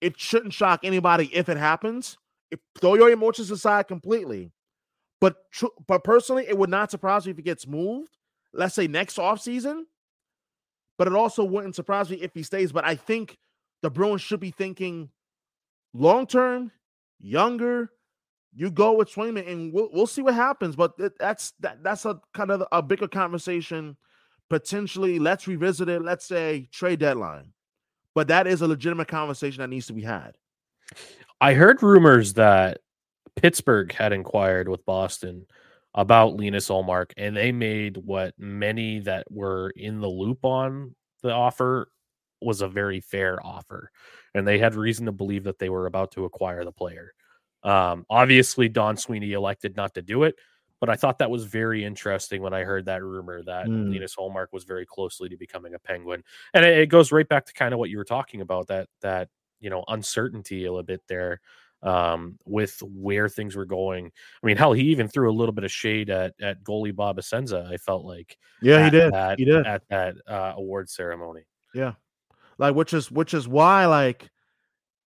It 0.00 0.18
shouldn't 0.20 0.52
shock 0.52 0.80
anybody 0.82 1.30
if 1.34 1.48
it 1.48 1.56
happens. 1.56 2.18
If, 2.50 2.60
throw 2.78 2.94
your 2.94 3.10
emotions 3.10 3.50
aside 3.50 3.88
completely. 3.88 4.52
But 5.20 5.36
tr- 5.50 5.66
but 5.86 6.04
personally, 6.04 6.44
it 6.46 6.58
would 6.58 6.68
not 6.68 6.90
surprise 6.90 7.24
me 7.24 7.30
if 7.30 7.38
he 7.38 7.42
gets 7.42 7.66
moved. 7.66 8.10
Let's 8.52 8.74
say 8.74 8.86
next 8.86 9.16
offseason. 9.16 9.84
But 10.98 11.06
it 11.06 11.14
also 11.14 11.42
wouldn't 11.42 11.74
surprise 11.74 12.10
me 12.10 12.18
if 12.18 12.34
he 12.34 12.42
stays. 12.42 12.70
But 12.70 12.84
I 12.84 12.94
think 12.94 13.38
the 13.84 13.90
Bruins 13.90 14.22
should 14.22 14.40
be 14.40 14.50
thinking 14.50 15.10
long 15.92 16.26
term, 16.26 16.72
younger. 17.20 17.90
You 18.56 18.70
go 18.70 18.92
with 18.94 19.12
Swayman, 19.12 19.46
and 19.46 19.72
we'll 19.72 19.90
we'll 19.92 20.06
see 20.06 20.22
what 20.22 20.34
happens. 20.34 20.74
But 20.74 20.96
th- 20.96 21.12
that's 21.20 21.52
that 21.60 21.82
that's 21.84 22.06
a 22.06 22.18
kind 22.32 22.50
of 22.50 22.64
a 22.72 22.82
bigger 22.82 23.08
conversation 23.08 23.96
potentially 24.50 25.18
let's 25.18 25.48
revisit 25.48 25.88
it 25.88 26.02
let's 26.02 26.26
say 26.26 26.68
trade 26.70 26.98
deadline 26.98 27.50
but 28.14 28.28
that 28.28 28.46
is 28.46 28.60
a 28.60 28.68
legitimate 28.68 29.08
conversation 29.08 29.62
that 29.62 29.70
needs 29.70 29.86
to 29.86 29.94
be 29.94 30.02
had 30.02 30.36
I 31.40 31.54
heard 31.54 31.82
rumors 31.82 32.34
that 32.34 32.80
Pittsburgh 33.36 33.92
had 33.92 34.12
inquired 34.12 34.68
with 34.68 34.84
Boston 34.86 35.46
about 35.94 36.36
Linus 36.36 36.68
Ullmark, 36.68 37.12
and 37.16 37.36
they 37.36 37.52
made 37.52 37.96
what 37.96 38.34
many 38.38 39.00
that 39.00 39.30
were 39.30 39.70
in 39.76 40.00
the 40.00 40.08
loop 40.08 40.44
on 40.44 40.94
the 41.22 41.32
offer 41.32 41.88
was 42.44 42.60
a 42.60 42.68
very 42.68 43.00
fair 43.00 43.44
offer, 43.44 43.90
and 44.34 44.46
they 44.46 44.58
had 44.58 44.74
reason 44.74 45.06
to 45.06 45.12
believe 45.12 45.44
that 45.44 45.58
they 45.58 45.68
were 45.68 45.86
about 45.86 46.12
to 46.12 46.24
acquire 46.24 46.64
the 46.64 46.72
player. 46.72 47.12
Um, 47.62 48.04
obviously, 48.10 48.68
Don 48.68 48.96
Sweeney 48.96 49.32
elected 49.32 49.76
not 49.76 49.94
to 49.94 50.02
do 50.02 50.24
it, 50.24 50.36
but 50.80 50.90
I 50.90 50.96
thought 50.96 51.18
that 51.18 51.30
was 51.30 51.44
very 51.44 51.82
interesting 51.82 52.42
when 52.42 52.52
I 52.52 52.62
heard 52.62 52.84
that 52.86 53.02
rumor 53.02 53.42
that 53.44 53.66
Mm. 53.66 53.90
Linus 53.90 54.16
Ullmark 54.16 54.48
was 54.52 54.64
very 54.64 54.84
closely 54.84 55.28
to 55.30 55.36
becoming 55.36 55.74
a 55.74 55.78
Penguin, 55.78 56.22
and 56.52 56.64
it, 56.64 56.78
it 56.78 56.86
goes 56.88 57.10
right 57.10 57.28
back 57.28 57.46
to 57.46 57.54
kind 57.54 57.72
of 57.72 57.78
what 57.78 57.90
you 57.90 57.96
were 57.96 58.04
talking 58.04 58.42
about 58.42 58.66
that 58.68 58.88
that 59.00 59.28
you 59.60 59.70
know 59.70 59.84
uncertainty 59.88 60.66
a 60.66 60.70
little 60.70 60.82
bit 60.82 61.02
there 61.08 61.40
um, 61.82 62.38
with 62.44 62.82
where 62.82 63.28
things 63.28 63.56
were 63.56 63.66
going. 63.66 64.10
I 64.42 64.46
mean, 64.46 64.56
hell, 64.56 64.72
he 64.72 64.84
even 64.84 65.08
threw 65.08 65.30
a 65.30 65.32
little 65.32 65.54
bit 65.54 65.64
of 65.64 65.72
shade 65.72 66.10
at 66.10 66.34
at 66.40 66.62
goalie 66.64 66.94
Bob 66.94 67.18
Essensa. 67.18 67.66
I 67.70 67.76
felt 67.76 68.04
like 68.04 68.36
yeah 68.60 68.84
he 68.84 68.90
did 68.90 69.12
that, 69.12 69.38
he 69.38 69.44
did 69.44 69.66
at 69.66 69.82
that 69.88 70.16
uh, 70.26 70.52
award 70.56 70.90
ceremony. 70.90 71.44
Like 72.58 72.74
which 72.74 72.92
is 72.92 73.10
which 73.10 73.34
is 73.34 73.48
why 73.48 73.86
like 73.86 74.30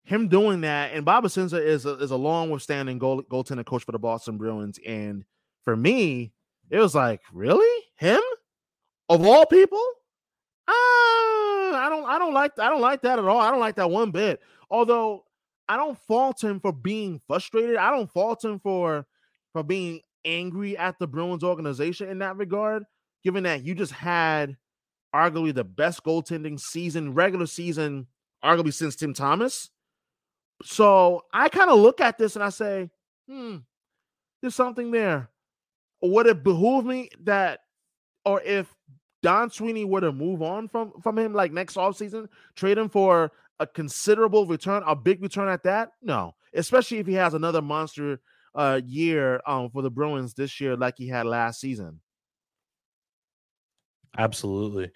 him 0.05 0.29
doing 0.29 0.61
that 0.63 0.93
and 0.93 1.05
Bob 1.05 1.25
Essensa 1.25 1.61
is 1.61 1.85
a, 1.87 1.95
is 1.99 2.11
a 2.11 2.17
long 2.17 2.51
withstanding 2.51 2.99
goal 2.99 3.23
goaltender 3.23 3.65
coach 3.65 3.85
for 3.85 3.93
the 3.93 3.99
Boston 3.99 4.39
Bruins 4.39 4.79
and 4.87 5.25
for 5.65 5.77
me 5.77 6.33
it 6.71 6.79
was 6.79 6.95
like 6.95 7.21
really? 7.33 7.85
Him? 7.97 8.21
Of 9.09 9.25
all 9.25 9.47
people? 9.47 9.83
Ah 10.69 10.73
I 11.87 11.89
don't 11.89 12.05
I 12.05 12.19
don't 12.19 12.35
like 12.35 12.59
I 12.59 12.69
don't 12.69 12.81
like 12.81 13.03
that 13.03 13.19
at 13.19 13.25
all. 13.25 13.41
I 13.41 13.51
don't 13.51 13.61
like 13.61 13.77
that 13.77 13.91
one 13.91 14.11
bit. 14.11 14.41
Although 14.71 15.25
I 15.69 15.77
don't 15.77 15.99
fault 15.99 16.43
him 16.43 16.61
for 16.61 16.73
being 16.73 17.21
frustrated. 17.27 17.77
I 17.77 17.91
don't 17.91 18.11
fault 18.11 18.45
him 18.45 18.61
for 18.61 19.07
for 19.53 19.63
being 19.63 20.01
angry 20.25 20.77
at 20.77 20.99
the 20.99 21.07
Bruins 21.07 21.45
organization 21.45 22.09
in 22.09 22.19
that 22.19 22.37
regard 22.37 22.85
given 23.23 23.45
that 23.45 23.65
you 23.65 23.75
just 23.75 23.93
had 23.93 24.57
arguably 25.17 25.55
the 25.55 25.65
best 25.65 26.05
goaltending 26.05 26.61
season, 26.61 27.15
regular 27.15 27.47
season, 27.47 28.07
arguably 28.45 28.75
since 28.75 28.97
Tim 28.97 29.15
Thomas. 29.15 29.71
So 30.63 31.23
I 31.33 31.49
kind 31.49 31.71
of 31.71 31.79
look 31.79 32.01
at 32.01 32.19
this 32.19 32.37
and 32.37 32.45
I 32.45 32.51
say, 32.51 32.91
hmm, 33.29 33.57
there's 34.41 34.55
something 34.55 34.91
there. 34.91 35.31
Would 36.03 36.27
it 36.27 36.45
behoove 36.45 36.85
me 36.85 37.09
that, 37.25 37.61
or 38.25 38.43
if 38.43 38.73
Don 39.23 39.51
Sweeney 39.51 39.85
were 39.85 40.03
to 40.03 40.13
move 40.13 40.43
on 40.43 40.69
from 40.69 40.93
from 41.03 41.19
him 41.19 41.33
like 41.33 41.53
next 41.53 41.77
offseason, 41.77 42.29
trade 42.55 42.79
him 42.79 42.89
for 42.89 43.33
a 43.59 43.67
considerable 43.67 44.47
return, 44.47 44.83
a 44.87 44.95
big 44.95 45.23
return 45.23 45.49
at 45.49 45.63
that? 45.63 45.93
No, 46.03 46.35
especially 46.55 46.99
if 46.99 47.07
he 47.07 47.15
has 47.15 47.35
another 47.35 47.63
monster 47.63 48.21
uh 48.55 48.81
year 48.87 49.41
um 49.47 49.69
for 49.71 49.83
the 49.83 49.91
Bruins 49.91 50.33
this 50.35 50.61
year 50.61 50.77
like 50.77 50.95
he 50.97 51.09
had 51.09 51.27
last 51.27 51.61
season. 51.61 52.01
Absolutely. 54.19 54.91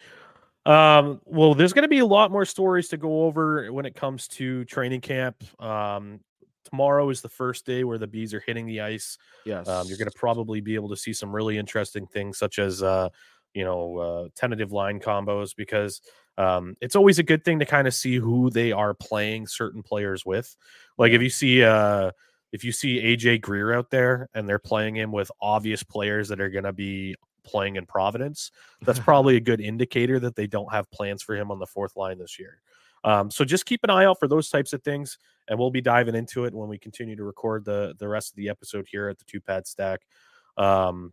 Um, 0.66 1.20
well, 1.24 1.55
there's 1.55 1.72
going 1.72 1.82
to 1.82 1.88
be 1.88 2.01
a 2.01 2.06
lot 2.06 2.30
more 2.30 2.44
stories 2.44 2.88
to 2.88 2.97
go 2.97 3.24
over 3.24 3.72
when 3.72 3.86
it 3.86 3.94
comes 3.94 4.28
to 4.28 4.64
training 4.66 5.01
camp. 5.01 5.42
Um, 5.60 6.20
tomorrow 6.64 7.09
is 7.10 7.22
the 7.22 7.28
first 7.28 7.64
day 7.64 7.84
where 7.84 7.98
the 7.98 8.06
bees 8.06 8.34
are 8.34 8.40
hitting 8.40 8.66
the 8.66 8.80
ice. 8.80 9.16
Yes, 9.44 9.66
um, 9.68 9.86
you're 9.88 9.98
going 9.98 10.10
to 10.10 10.18
probably 10.18 10.60
be 10.60 10.74
able 10.74 10.90
to 10.90 10.97
see 10.97 11.12
some 11.12 11.34
really 11.34 11.56
interesting 11.56 12.06
things, 12.06 12.38
such 12.38 12.59
as 12.59 12.82
uh, 12.82 13.09
you 13.55 13.64
know, 13.64 13.97
uh, 13.98 14.28
tentative 14.36 14.70
line 14.70 15.01
combos, 15.01 15.56
because 15.56 16.02
um, 16.38 16.76
it's 16.80 16.97
always 16.97 17.18
a 17.18 17.22
good 17.22 17.44
thing 17.44 17.59
to 17.59 17.66
kind 17.66 17.88
of 17.88 17.94
see 17.94 18.16
who 18.16 18.51
they 18.51 18.72
are 18.72 18.94
playing 18.94 19.47
certain 19.47 19.82
players 19.82 20.24
with. 20.24 20.56
Like 20.98 21.12
if 21.12 21.22
you 21.22 21.30
see 21.30 21.64
uh 21.64 22.12
if 22.52 22.64
you 22.64 22.72
see 22.72 23.01
AJ 23.01 23.42
Greer 23.42 23.72
out 23.72 23.90
there 23.90 24.28
and 24.34 24.48
they're 24.48 24.59
playing 24.59 24.97
him 24.97 25.12
with 25.12 25.30
obvious 25.40 25.82
players 25.82 26.28
that 26.28 26.40
are 26.40 26.51
going 26.51 26.64
to 26.64 26.72
be 26.72 27.14
playing 27.44 27.76
in 27.76 27.86
Providence, 27.86 28.50
that's 28.82 28.98
probably 29.00 29.36
a 29.36 29.40
good 29.40 29.60
indicator 29.60 30.18
that 30.20 30.36
they 30.36 30.46
don't 30.46 30.72
have 30.72 30.90
plans 30.90 31.22
for 31.22 31.34
him 31.34 31.50
on 31.50 31.58
the 31.58 31.66
fourth 31.66 31.96
line 31.96 32.18
this 32.18 32.38
year. 32.38 32.60
Um, 33.02 33.30
so 33.30 33.44
just 33.44 33.66
keep 33.66 33.80
an 33.82 33.90
eye 33.90 34.04
out 34.04 34.18
for 34.18 34.28
those 34.28 34.50
types 34.50 34.72
of 34.72 34.82
things, 34.82 35.18
and 35.48 35.58
we'll 35.58 35.70
be 35.70 35.80
diving 35.80 36.14
into 36.14 36.44
it 36.44 36.54
when 36.54 36.68
we 36.68 36.78
continue 36.78 37.16
to 37.16 37.24
record 37.24 37.64
the 37.64 37.94
the 37.98 38.08
rest 38.08 38.32
of 38.32 38.36
the 38.36 38.48
episode 38.48 38.86
here 38.90 39.08
at 39.08 39.18
the 39.18 39.24
Two 39.24 39.40
Pad 39.40 39.66
Stack. 39.66 40.00
Um, 40.56 41.12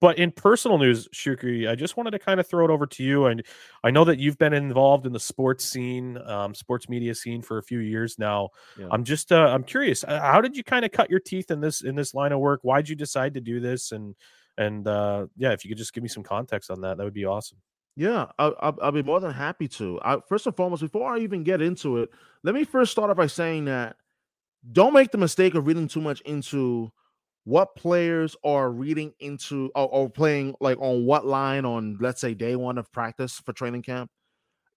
but 0.00 0.18
in 0.18 0.30
personal 0.30 0.78
news, 0.78 1.08
Shukri, 1.08 1.68
I 1.68 1.74
just 1.74 1.96
wanted 1.96 2.12
to 2.12 2.18
kind 2.18 2.38
of 2.38 2.46
throw 2.46 2.64
it 2.64 2.70
over 2.70 2.86
to 2.86 3.02
you. 3.02 3.26
And 3.26 3.44
I 3.82 3.90
know 3.90 4.04
that 4.04 4.18
you've 4.18 4.38
been 4.38 4.52
involved 4.52 5.06
in 5.06 5.12
the 5.12 5.20
sports 5.20 5.64
scene, 5.64 6.18
um, 6.18 6.54
sports 6.54 6.88
media 6.88 7.14
scene 7.14 7.42
for 7.42 7.58
a 7.58 7.62
few 7.62 7.80
years 7.80 8.18
now. 8.18 8.50
Yeah. 8.78 8.86
I'm 8.92 9.02
just, 9.02 9.32
uh, 9.32 9.48
I'm 9.52 9.64
curious, 9.64 10.04
how 10.06 10.40
did 10.40 10.56
you 10.56 10.62
kind 10.62 10.84
of 10.84 10.92
cut 10.92 11.10
your 11.10 11.20
teeth 11.20 11.50
in 11.50 11.60
this 11.60 11.82
in 11.82 11.96
this 11.96 12.14
line 12.14 12.32
of 12.32 12.38
work? 12.38 12.60
Why'd 12.62 12.88
you 12.88 12.94
decide 12.94 13.34
to 13.34 13.40
do 13.40 13.58
this? 13.58 13.90
And 13.90 14.14
and 14.58 14.86
uh, 14.86 15.26
yeah, 15.36 15.52
if 15.52 15.64
you 15.64 15.70
could 15.70 15.78
just 15.78 15.94
give 15.94 16.02
me 16.02 16.08
some 16.08 16.22
context 16.22 16.70
on 16.70 16.82
that, 16.82 16.98
that 16.98 17.04
would 17.04 17.14
be 17.14 17.24
awesome. 17.24 17.58
Yeah, 17.96 18.26
I'll, 18.38 18.54
I'll, 18.60 18.78
I'll 18.82 18.92
be 18.92 19.02
more 19.02 19.20
than 19.20 19.32
happy 19.32 19.68
to. 19.68 19.98
I, 20.02 20.18
first 20.28 20.46
and 20.46 20.54
foremost, 20.54 20.82
before 20.82 21.14
I 21.14 21.18
even 21.20 21.42
get 21.42 21.62
into 21.62 21.98
it, 21.98 22.10
let 22.42 22.54
me 22.54 22.64
first 22.64 22.92
start 22.92 23.10
off 23.10 23.16
by 23.16 23.28
saying 23.28 23.64
that 23.64 23.96
don't 24.72 24.92
make 24.92 25.10
the 25.12 25.18
mistake 25.18 25.54
of 25.54 25.66
reading 25.66 25.88
too 25.88 26.00
much 26.00 26.20
into 26.22 26.92
what 27.44 27.74
players 27.76 28.36
are 28.44 28.70
reading 28.70 29.14
into 29.20 29.70
or, 29.74 29.88
or, 29.88 30.10
playing 30.10 30.54
like 30.60 30.78
on 30.80 31.06
what 31.06 31.24
line 31.24 31.64
on 31.64 31.96
let's 31.98 32.20
say 32.20 32.34
day 32.34 32.54
one 32.56 32.76
of 32.76 32.92
practice 32.92 33.40
for 33.44 33.52
training 33.52 33.82
camp. 33.82 34.10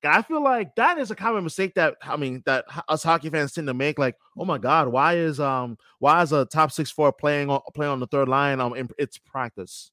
I 0.04 0.22
feel 0.22 0.44
like 0.44 0.76
that 0.76 0.98
is 0.98 1.12
a 1.12 1.16
common 1.16 1.44
mistake 1.44 1.76
that 1.76 1.96
I 2.02 2.18
mean 2.18 2.42
that 2.46 2.66
us 2.88 3.04
hockey 3.04 3.30
fans 3.30 3.54
tend 3.54 3.68
to 3.68 3.74
make. 3.74 4.00
Like, 4.00 4.16
oh 4.38 4.46
my 4.46 4.58
god, 4.58 4.88
why 4.88 5.16
is 5.16 5.40
um 5.40 5.78
why 6.00 6.22
is 6.22 6.32
a 6.32 6.46
top 6.46 6.72
six 6.72 6.92
four 6.92 7.12
playing 7.12 7.50
on 7.50 7.62
playing 7.74 7.92
on 7.92 8.00
the 8.00 8.08
third 8.08 8.28
line? 8.28 8.60
Um, 8.60 8.76
in, 8.76 8.90
it's 8.98 9.18
practice. 9.18 9.92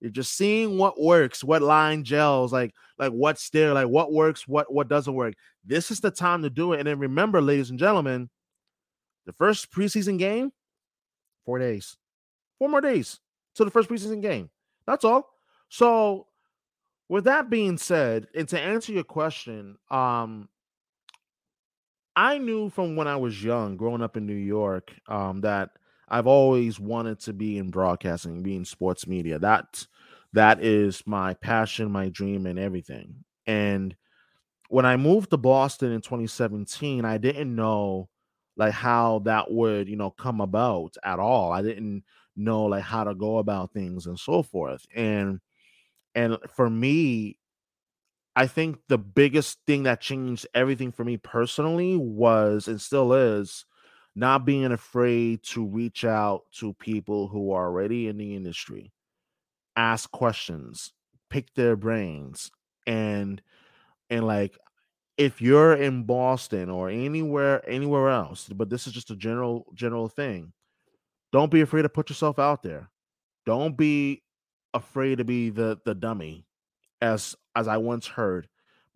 You're 0.00 0.10
just 0.10 0.34
seeing 0.34 0.78
what 0.78 1.00
works, 1.00 1.44
what 1.44 1.62
line 1.62 2.04
gels, 2.04 2.52
like 2.52 2.74
like 2.98 3.12
what's 3.12 3.50
there, 3.50 3.74
like 3.74 3.88
what 3.88 4.12
works, 4.12 4.48
what 4.48 4.72
what 4.72 4.88
doesn't 4.88 5.14
work. 5.14 5.34
This 5.64 5.90
is 5.90 6.00
the 6.00 6.10
time 6.10 6.42
to 6.42 6.50
do 6.50 6.72
it. 6.72 6.78
And 6.78 6.86
then 6.86 6.98
remember, 6.98 7.42
ladies 7.42 7.70
and 7.70 7.78
gentlemen, 7.78 8.30
the 9.26 9.32
first 9.32 9.70
preseason 9.70 10.18
game, 10.18 10.52
four 11.44 11.58
days. 11.58 11.96
Four 12.58 12.68
more 12.68 12.80
days 12.80 13.18
to 13.54 13.64
the 13.64 13.70
first 13.70 13.88
preseason 13.88 14.20
game. 14.20 14.50
That's 14.86 15.04
all. 15.04 15.30
So, 15.68 16.26
with 17.10 17.24
that 17.24 17.50
being 17.50 17.76
said, 17.76 18.28
and 18.36 18.48
to 18.50 18.60
answer 18.60 18.92
your 18.92 19.02
question, 19.02 19.76
um, 19.90 20.48
I 22.14 22.38
knew 22.38 22.70
from 22.70 22.94
when 22.94 23.08
I 23.08 23.16
was 23.16 23.42
young, 23.42 23.76
growing 23.76 24.00
up 24.00 24.16
in 24.16 24.26
New 24.26 24.32
York, 24.32 24.92
um, 25.08 25.40
that 25.40 25.70
I've 26.08 26.28
always 26.28 26.78
wanted 26.78 27.18
to 27.22 27.32
be 27.32 27.58
in 27.58 27.70
broadcasting, 27.70 28.44
be 28.44 28.54
in 28.54 28.64
sports 28.64 29.08
media. 29.08 29.40
That 29.40 29.84
that 30.34 30.62
is 30.62 31.02
my 31.04 31.34
passion, 31.34 31.90
my 31.90 32.10
dream, 32.10 32.46
and 32.46 32.60
everything. 32.60 33.24
And 33.44 33.96
when 34.68 34.86
I 34.86 34.96
moved 34.96 35.30
to 35.30 35.36
Boston 35.36 35.90
in 35.90 36.02
2017, 36.02 37.04
I 37.04 37.18
didn't 37.18 37.52
know 37.52 38.08
like 38.56 38.72
how 38.72 39.18
that 39.24 39.50
would, 39.50 39.88
you 39.88 39.96
know, 39.96 40.10
come 40.10 40.40
about 40.40 40.94
at 41.02 41.18
all. 41.18 41.50
I 41.50 41.62
didn't 41.62 42.04
know 42.36 42.66
like 42.66 42.84
how 42.84 43.02
to 43.02 43.16
go 43.16 43.38
about 43.38 43.72
things 43.72 44.06
and 44.06 44.16
so 44.18 44.44
forth. 44.44 44.86
And 44.94 45.40
and 46.14 46.38
for 46.54 46.68
me, 46.68 47.38
I 48.36 48.46
think 48.46 48.78
the 48.88 48.98
biggest 48.98 49.58
thing 49.66 49.84
that 49.84 50.00
changed 50.00 50.46
everything 50.54 50.92
for 50.92 51.04
me 51.04 51.16
personally 51.16 51.96
was 51.96 52.68
and 52.68 52.80
still 52.80 53.12
is 53.12 53.64
not 54.14 54.44
being 54.44 54.72
afraid 54.72 55.42
to 55.42 55.66
reach 55.66 56.04
out 56.04 56.42
to 56.52 56.74
people 56.74 57.28
who 57.28 57.52
are 57.52 57.66
already 57.66 58.08
in 58.08 58.16
the 58.16 58.34
industry, 58.34 58.92
ask 59.76 60.10
questions, 60.10 60.92
pick 61.28 61.52
their 61.54 61.76
brains, 61.76 62.50
and 62.86 63.42
and 64.08 64.26
like 64.26 64.56
if 65.16 65.42
you're 65.42 65.74
in 65.74 66.04
Boston 66.04 66.70
or 66.70 66.88
anywhere 66.88 67.62
anywhere 67.68 68.10
else, 68.10 68.48
but 68.48 68.70
this 68.70 68.86
is 68.86 68.92
just 68.92 69.10
a 69.10 69.16
general 69.16 69.66
general 69.74 70.08
thing, 70.08 70.52
don't 71.32 71.50
be 71.50 71.60
afraid 71.60 71.82
to 71.82 71.88
put 71.88 72.08
yourself 72.08 72.38
out 72.38 72.62
there. 72.62 72.90
Don't 73.46 73.76
be 73.76 74.22
afraid 74.74 75.18
to 75.18 75.24
be 75.24 75.50
the 75.50 75.78
the 75.84 75.94
dummy. 75.94 76.46
As 77.00 77.34
as 77.56 77.66
I 77.66 77.78
once 77.78 78.06
heard, 78.06 78.48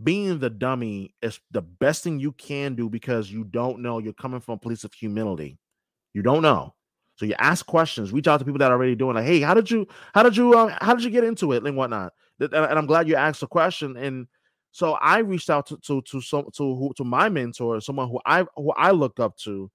being 0.03 0.39
the 0.39 0.51
dummy 0.51 1.15
is 1.23 1.41
the 1.51 1.63
best 1.63 2.05
thing 2.05 2.19
you 2.21 2.33
can 2.33 2.75
do 2.75 2.89
because 2.89 3.31
you 3.31 3.45
don't 3.45 3.81
know. 3.81 3.99
You're 3.99 4.13
coming 4.13 4.41
from 4.41 4.55
a 4.55 4.59
place 4.59 4.85
of 4.85 4.93
humility. 4.93 5.59
You 6.13 6.23
don't 6.23 6.43
know. 6.43 6.75
So 7.17 7.27
you 7.27 7.35
ask 7.39 7.65
questions, 7.65 8.13
reach 8.13 8.27
out 8.27 8.39
to 8.39 8.45
people 8.45 8.59
that 8.59 8.71
are 8.71 8.75
already 8.75 8.97
doing 8.97 9.15
like, 9.15 9.25
hey, 9.25 9.41
how 9.41 9.55
did 9.55 9.71
you, 9.71 9.87
how 10.15 10.25
did 10.25 10.37
you, 10.37 10.53
uh, 10.55 10.77
how 10.81 10.95
did 10.95 11.05
you 11.05 11.11
get 11.11 11.23
into 11.23 11.53
it 11.53 11.65
and 11.65 11.77
whatnot? 11.77 12.13
And 12.41 12.55
I'm 12.55 12.87
glad 12.87 13.07
you 13.07 13.15
asked 13.15 13.41
the 13.41 13.47
question. 13.47 13.97
And 13.97 14.27
so 14.73 14.95
I 14.95 15.19
reached 15.19 15.49
out 15.49 15.67
to 15.69 15.79
to 15.87 16.03
to 16.03 16.21
some 16.21 16.47
to 16.57 16.75
who 16.75 16.93
to 16.97 17.05
my 17.05 17.29
mentor, 17.29 17.81
someone 17.81 18.09
who 18.09 18.21
I 18.27 18.45
who 18.57 18.73
I 18.73 18.91
look 18.91 19.21
up 19.21 19.37
to, 19.45 19.71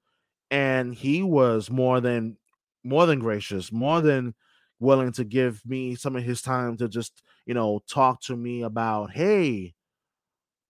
and 0.52 0.94
he 0.94 1.24
was 1.24 1.72
more 1.72 2.02
than 2.02 2.36
more 2.84 3.06
than 3.06 3.20
gracious, 3.20 3.72
more 3.72 4.02
than 4.02 4.36
willing 4.80 5.12
to 5.14 5.24
give 5.24 5.62
me 5.66 5.96
some 5.96 6.16
of 6.16 6.24
his 6.24 6.42
time 6.42 6.78
to 6.78 6.88
just, 6.88 7.22
you 7.46 7.54
know, 7.54 7.82
talk 7.90 8.22
to 8.22 8.36
me 8.36 8.64
about, 8.64 9.12
hey, 9.12 9.74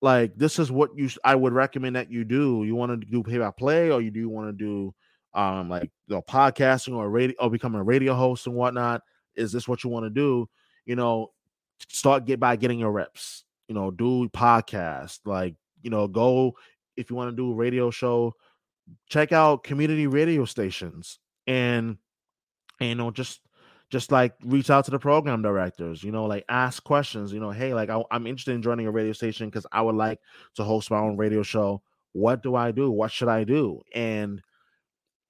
like 0.02 0.36
this 0.36 0.60
is 0.60 0.72
what 0.72 0.91
you 0.95 1.10
I 1.23 1.36
would 1.36 1.53
recommend 1.53 1.95
that 1.95 2.11
you 2.11 2.23
do. 2.23 2.64
You 2.65 2.76
want 2.76 3.02
to 3.02 3.07
do 3.07 3.23
pay 3.23 3.38
by 3.38 3.52
play, 3.52 3.91
or 3.91 4.02
you 4.02 4.11
do 4.11 4.30
want 4.30 4.48
to 4.48 4.53
do 4.53 4.94
um 5.34 5.69
like 5.69 5.91
you 6.07 6.15
know 6.15 6.22
podcasting 6.22 6.95
or 6.95 7.10
radio 7.10 7.36
or 7.40 7.49
becoming 7.49 7.81
a 7.81 7.84
radio 7.84 8.14
host 8.15 8.48
and 8.48 8.56
whatnot. 8.56 9.02
Is 9.36 9.52
this 9.52 9.68
what 9.68 9.84
you 9.84 9.90
want 9.90 10.06
to 10.06 10.10
do? 10.10 10.48
You 10.86 10.95
know, 10.95 11.31
start 11.90 12.26
get 12.26 12.40
by 12.40 12.56
getting 12.56 12.80
your 12.80 12.91
reps. 12.91 13.44
You 13.68 13.76
know, 13.76 13.91
do 13.91 14.30
podcast, 14.30 15.19
like 15.26 15.56
you 15.81 15.90
know, 15.90 16.07
go 16.07 16.56
if 16.95 17.10
you 17.10 17.15
want 17.15 17.30
to 17.31 17.36
do 17.36 17.52
a 17.52 17.56
radio 17.56 17.91
show, 17.91 18.34
check 19.07 19.31
out 19.31 19.64
community 19.64 20.07
radio 20.07 20.45
stations 20.45 21.19
and, 21.48 21.98
and 22.80 22.90
you 22.90 22.95
know 22.95 23.11
just 23.11 23.41
just 23.90 24.11
like 24.11 24.34
reach 24.44 24.70
out 24.70 24.86
to 24.86 24.91
the 24.91 24.99
program 24.99 25.41
directors 25.41 26.03
you 26.03 26.11
know 26.11 26.26
like 26.26 26.45
ask 26.49 26.84
questions 26.84 27.34
you 27.34 27.40
know 27.40 27.52
hey 27.52 27.74
like 27.74 27.90
I, 27.90 28.02
am 28.11 28.28
interested 28.28 28.53
in 28.53 28.61
joining 28.61 28.88
a 28.88 28.91
radio 28.91 29.14
station 29.14 29.49
because 29.49 29.66
i 29.72 29.82
would 29.82 29.95
like 29.95 30.20
to 30.56 30.64
host 30.64 30.91
my 30.91 30.99
own 30.99 31.18
radio 31.18 31.44
show. 31.44 31.82
What 32.14 32.41
do 32.44 32.56
i 32.56 32.72
do? 32.72 32.91
What 32.91 33.11
should 33.11 33.28
i 33.28 33.44
do? 33.44 33.82
And 33.94 34.41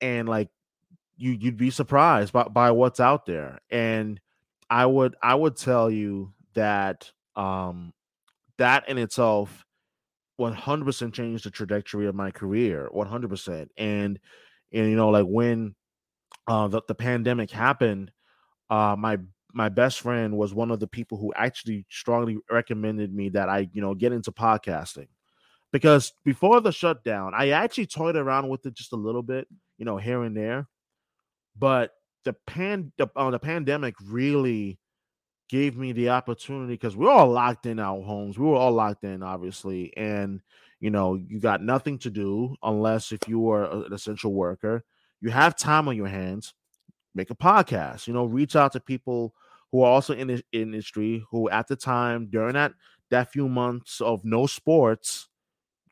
and 0.01 0.27
like 0.27 0.49
you 1.17 1.31
you'd 1.31 1.57
be 1.57 1.69
surprised 1.69 2.33
by, 2.33 2.43
by 2.43 2.71
what's 2.71 2.99
out 2.99 3.25
there. 3.25 3.59
And 3.69 4.19
i 4.69 4.85
would 4.85 5.15
i 5.21 5.33
would 5.35 5.55
tell 5.55 5.89
you 5.89 6.33
that 6.53 7.11
um 7.35 7.93
that 8.57 8.87
in 8.89 8.97
itself 8.97 9.65
100% 10.39 11.13
changed 11.13 11.45
the 11.45 11.51
trajectory 11.51 12.07
of 12.07 12.15
my 12.15 12.31
career 12.31 12.89
100% 12.93 13.67
and 13.77 14.19
and 14.71 14.89
you 14.89 14.95
know 14.95 15.09
like 15.09 15.25
when 15.25 15.75
uh, 16.49 16.67
the, 16.67 16.81
the 16.87 16.95
pandemic 16.95 17.51
happened, 17.51 18.11
uh, 18.69 18.95
my 18.97 19.17
my 19.53 19.69
best 19.69 20.01
friend 20.01 20.37
was 20.37 20.53
one 20.53 20.71
of 20.71 20.79
the 20.79 20.87
people 20.87 21.17
who 21.17 21.33
actually 21.35 21.85
strongly 21.89 22.37
recommended 22.51 23.13
me 23.13 23.29
that 23.29 23.49
I, 23.49 23.67
you 23.73 23.81
know, 23.81 23.95
get 23.95 24.13
into 24.13 24.31
podcasting. 24.31 25.07
Because 25.71 26.13
before 26.23 26.61
the 26.61 26.71
shutdown, 26.71 27.33
I 27.35 27.49
actually 27.49 27.87
toyed 27.87 28.15
around 28.15 28.49
with 28.49 28.65
it 28.65 28.75
just 28.75 28.93
a 28.93 28.97
little 28.97 29.23
bit, 29.23 29.47
you 29.77 29.85
know, 29.85 29.97
here 29.97 30.23
and 30.23 30.35
there. 30.35 30.67
But 31.57 31.91
the 32.25 32.33
pan 32.47 32.91
the, 32.97 33.09
uh, 33.15 33.31
the 33.31 33.39
pandemic 33.39 33.95
really 34.05 34.79
gave 35.49 35.75
me 35.75 35.91
the 35.91 36.09
opportunity 36.09 36.73
because 36.73 36.95
we're 36.95 37.09
all 37.09 37.29
locked 37.29 37.65
in 37.65 37.79
our 37.79 38.01
homes. 38.03 38.37
We 38.37 38.45
were 38.45 38.55
all 38.55 38.71
locked 38.71 39.03
in, 39.03 39.23
obviously, 39.23 39.95
and 39.97 40.41
you 40.79 40.89
know, 40.89 41.15
you 41.15 41.39
got 41.39 41.61
nothing 41.61 41.97
to 41.99 42.09
do 42.09 42.55
unless 42.63 43.11
if 43.11 43.27
you 43.27 43.39
were 43.39 43.65
an 43.65 43.93
essential 43.93 44.33
worker. 44.33 44.83
You 45.21 45.29
have 45.31 45.57
time 45.57 45.87
on 45.87 45.97
your 45.97 46.07
hands. 46.07 46.53
Make 47.15 47.29
a 47.29 47.35
podcast. 47.35 48.07
You 48.07 48.13
know, 48.13 48.25
reach 48.25 48.55
out 48.55 48.73
to 48.73 48.79
people 48.79 49.33
who 49.71 49.83
are 49.83 49.91
also 49.91 50.13
in 50.13 50.27
the 50.27 50.43
industry 50.51 51.23
who 51.29 51.49
at 51.49 51.67
the 51.67 51.75
time 51.75 52.27
during 52.29 52.53
that 52.53 52.73
that 53.09 53.31
few 53.31 53.49
months 53.49 54.01
of 54.01 54.23
no 54.23 54.45
sports, 54.45 55.29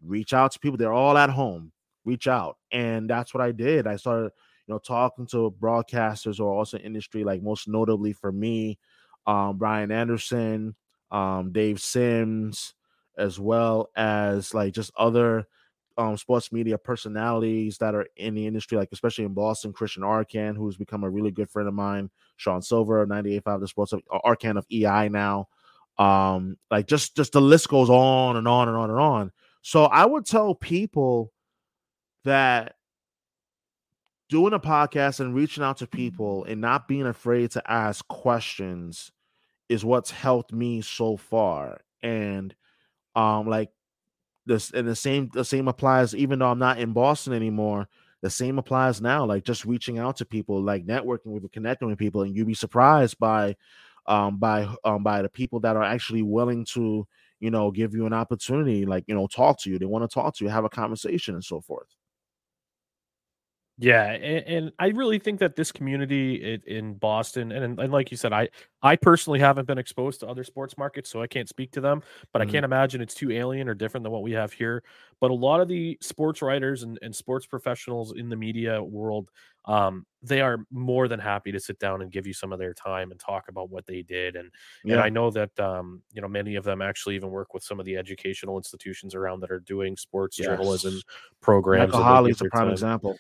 reach 0.06 0.34
out 0.34 0.52
to 0.52 0.60
people. 0.60 0.78
They're 0.78 0.94
all 0.94 1.18
at 1.18 1.30
home. 1.30 1.72
Reach 2.06 2.28
out, 2.28 2.58
and 2.72 3.10
that's 3.10 3.34
what 3.34 3.42
I 3.42 3.52
did. 3.52 3.86
I 3.86 3.98
started, 3.98 4.32
you 4.66 4.74
know, 4.74 4.80
talking 4.80 5.28
to 5.28 5.54
broadcasters 5.60 6.40
or 6.40 6.54
also 6.54 6.78
industry, 6.78 7.24
like 7.24 7.42
most 7.42 7.68
notably 7.68 8.14
for 8.14 8.32
me, 8.32 8.80
um, 9.26 9.58
Brian 9.58 9.92
Anderson, 9.92 10.76
um, 11.12 11.52
Dave 11.52 11.82
Sims, 11.82 12.74
as 13.18 13.40
well 13.40 13.90
as 13.96 14.54
like 14.54 14.74
just 14.74 14.92
other 14.96 15.48
um, 15.98 16.16
sports 16.18 16.52
media 16.52 16.78
personalities 16.78 17.78
that 17.80 17.96
are 17.96 18.06
in 18.16 18.36
the 18.36 18.46
industry, 18.46 18.78
like 18.78 18.90
especially 18.92 19.26
in 19.26 19.34
Boston, 19.34 19.74
Christian 19.74 20.04
Arcand, 20.04 20.56
who's 20.56 20.78
become 20.78 21.04
a 21.04 21.10
really 21.10 21.32
good 21.32 21.50
friend 21.50 21.68
of 21.68 21.74
mine, 21.74 22.10
Sean 22.36 22.62
Silver, 22.62 23.06
98.5 23.06 23.60
the 23.60 23.68
sports 23.68 23.94
Arcan 24.26 24.58
of 24.58 24.66
EI 24.72 25.10
now. 25.10 25.48
Um, 25.98 26.58
like 26.70 26.86
just 26.86 27.16
just 27.16 27.34
the 27.34 27.42
list 27.42 27.70
goes 27.70 27.90
on 27.90 28.38
and 28.38 28.48
on 28.48 28.68
and 28.68 28.78
on 28.78 28.90
and 28.92 29.00
on. 29.00 29.32
So 29.64 29.86
I 29.86 30.06
would 30.06 30.26
tell 30.26 30.54
people 30.54 31.34
that 32.24 32.76
doing 34.30 34.54
a 34.54 34.60
podcast 34.60 35.20
and 35.20 35.34
reaching 35.34 35.64
out 35.64 35.78
to 35.78 35.88
people 35.88 36.44
and 36.44 36.62
not 36.62 36.88
being 36.88 37.08
afraid 37.08 37.50
to 37.52 37.72
ask 37.72 38.08
questions 38.08 39.12
is 39.70 39.84
what's 39.84 40.12
helped 40.12 40.54
me 40.54 40.82
so 40.82 41.18
far. 41.18 41.82
And 42.04 42.54
um, 43.16 43.48
like 43.48 43.72
this 44.48 44.72
and 44.72 44.88
the 44.88 44.96
same 44.96 45.30
the 45.34 45.46
same 45.46 45.68
applies 45.68 46.16
even 46.16 46.40
though 46.40 46.50
I'm 46.52 46.60
not 46.60 46.80
in 46.80 46.94
Boston 46.94 47.34
anymore. 47.34 47.88
The 48.22 48.30
same 48.32 48.58
applies 48.60 49.02
now, 49.02 49.26
like 49.26 49.44
just 49.44 49.66
reaching 49.66 50.00
out 50.00 50.18
to 50.18 50.26
people, 50.26 50.62
like 50.62 50.86
networking 50.88 51.28
with 51.28 51.52
connecting 51.52 51.88
with 51.90 52.00
people, 52.00 52.24
and 52.24 52.36
you'd 52.36 52.48
be 52.48 52.56
surprised 52.56 53.20
by 53.20 53.56
um 54.08 54.38
by 54.38 54.68
um 54.86 55.04
by 55.04 55.22
the 55.22 55.30
people 55.30 55.60
that 55.62 55.76
are 55.76 55.84
actually 55.84 56.24
willing 56.24 56.66
to, 56.74 57.08
you 57.40 57.52
know, 57.52 57.72
give 57.72 57.94
you 57.96 58.06
an 58.08 58.14
opportunity, 58.14 58.86
like 58.86 59.06
you 59.08 59.16
know, 59.16 59.28
talk 59.28 59.60
to 59.62 59.70
you. 59.70 59.80
They 59.80 59.86
want 59.86 60.10
to 60.10 60.14
talk 60.14 60.36
to 60.38 60.46
you, 60.46 60.50
have 60.52 60.66
a 60.66 60.70
conversation, 60.70 61.36
and 61.36 61.44
so 61.46 61.62
forth. 61.62 61.88
Yeah, 63.80 64.12
and, 64.12 64.48
and, 64.48 64.72
I 64.80 64.88
really 64.88 65.20
think 65.20 65.40
that 65.40 65.56
this 65.56 65.72
community 65.72 66.60
in 66.66 66.96
Boston, 66.96 67.52
and, 67.52 67.80
and 67.80 67.92
like 67.94 68.10
you 68.10 68.18
said, 68.18 68.34
I 68.34 68.50
I 68.82 68.96
personally 68.96 69.38
haven't 69.38 69.68
been 69.68 69.78
exposed 69.78 70.22
to 70.22 70.28
other 70.28 70.44
sports 70.44 70.80
markets, 70.80 71.12
so 71.12 71.22
I 71.22 71.28
can't 71.28 71.48
speak 71.48 71.74
to 71.74 71.82
them. 71.82 72.02
But 72.34 72.42
mm-hmm. 72.42 72.50
I 72.50 72.52
can't 72.54 72.66
imagine 72.66 73.02
it's 73.02 73.14
too 73.14 73.32
alien 73.32 73.70
or 73.70 73.76
different 73.76 74.04
than 74.04 74.12
what 74.12 74.24
we 74.24 74.32
have 74.32 74.52
here. 74.52 74.84
But 75.22 75.30
a 75.30 75.36
lot 75.36 75.62
of 75.62 75.68
the 75.68 75.96
sports 76.02 76.42
writers 76.42 76.82
and, 76.82 76.98
and 77.04 77.16
sports 77.16 77.46
professionals 77.46 78.14
in 78.14 78.30
the 78.30 78.36
media 78.36 78.82
world, 78.82 79.30
um, 79.66 80.08
they 80.24 80.42
are 80.42 80.66
more 80.72 81.08
than 81.08 81.20
happy 81.20 81.52
to 81.52 81.60
sit 81.60 81.78
down 81.78 82.02
and 82.02 82.12
give 82.12 82.26
you 82.26 82.34
some 82.34 82.52
of 82.52 82.58
their 82.58 82.74
time 82.74 83.12
and 83.12 83.20
talk 83.20 83.48
about 83.48 83.70
what 83.70 83.86
they 83.86 84.02
did. 84.02 84.36
And 84.36 84.50
yeah. 84.86 84.94
and 84.94 85.04
I 85.04 85.10
know 85.10 85.30
that 85.30 85.60
um, 85.60 86.02
you 86.14 86.22
know 86.24 86.28
many 86.28 86.56
of 86.56 86.64
them 86.64 86.82
actually 86.82 87.16
even 87.16 87.30
work 87.30 87.54
with 87.54 87.62
some 87.62 87.80
of 87.80 87.86
the 87.86 87.96
educational 87.96 88.58
institutions 88.58 89.14
around 89.14 89.42
that 89.42 89.52
are 89.52 89.60
doing 89.60 89.98
sports 89.98 90.40
yes. 90.40 90.48
journalism 90.48 91.00
programs. 91.42 91.94
Michael 91.94 92.26
is 92.26 92.42
a 92.42 92.46
prime 92.46 92.64
time. 92.64 92.72
example. 92.72 93.20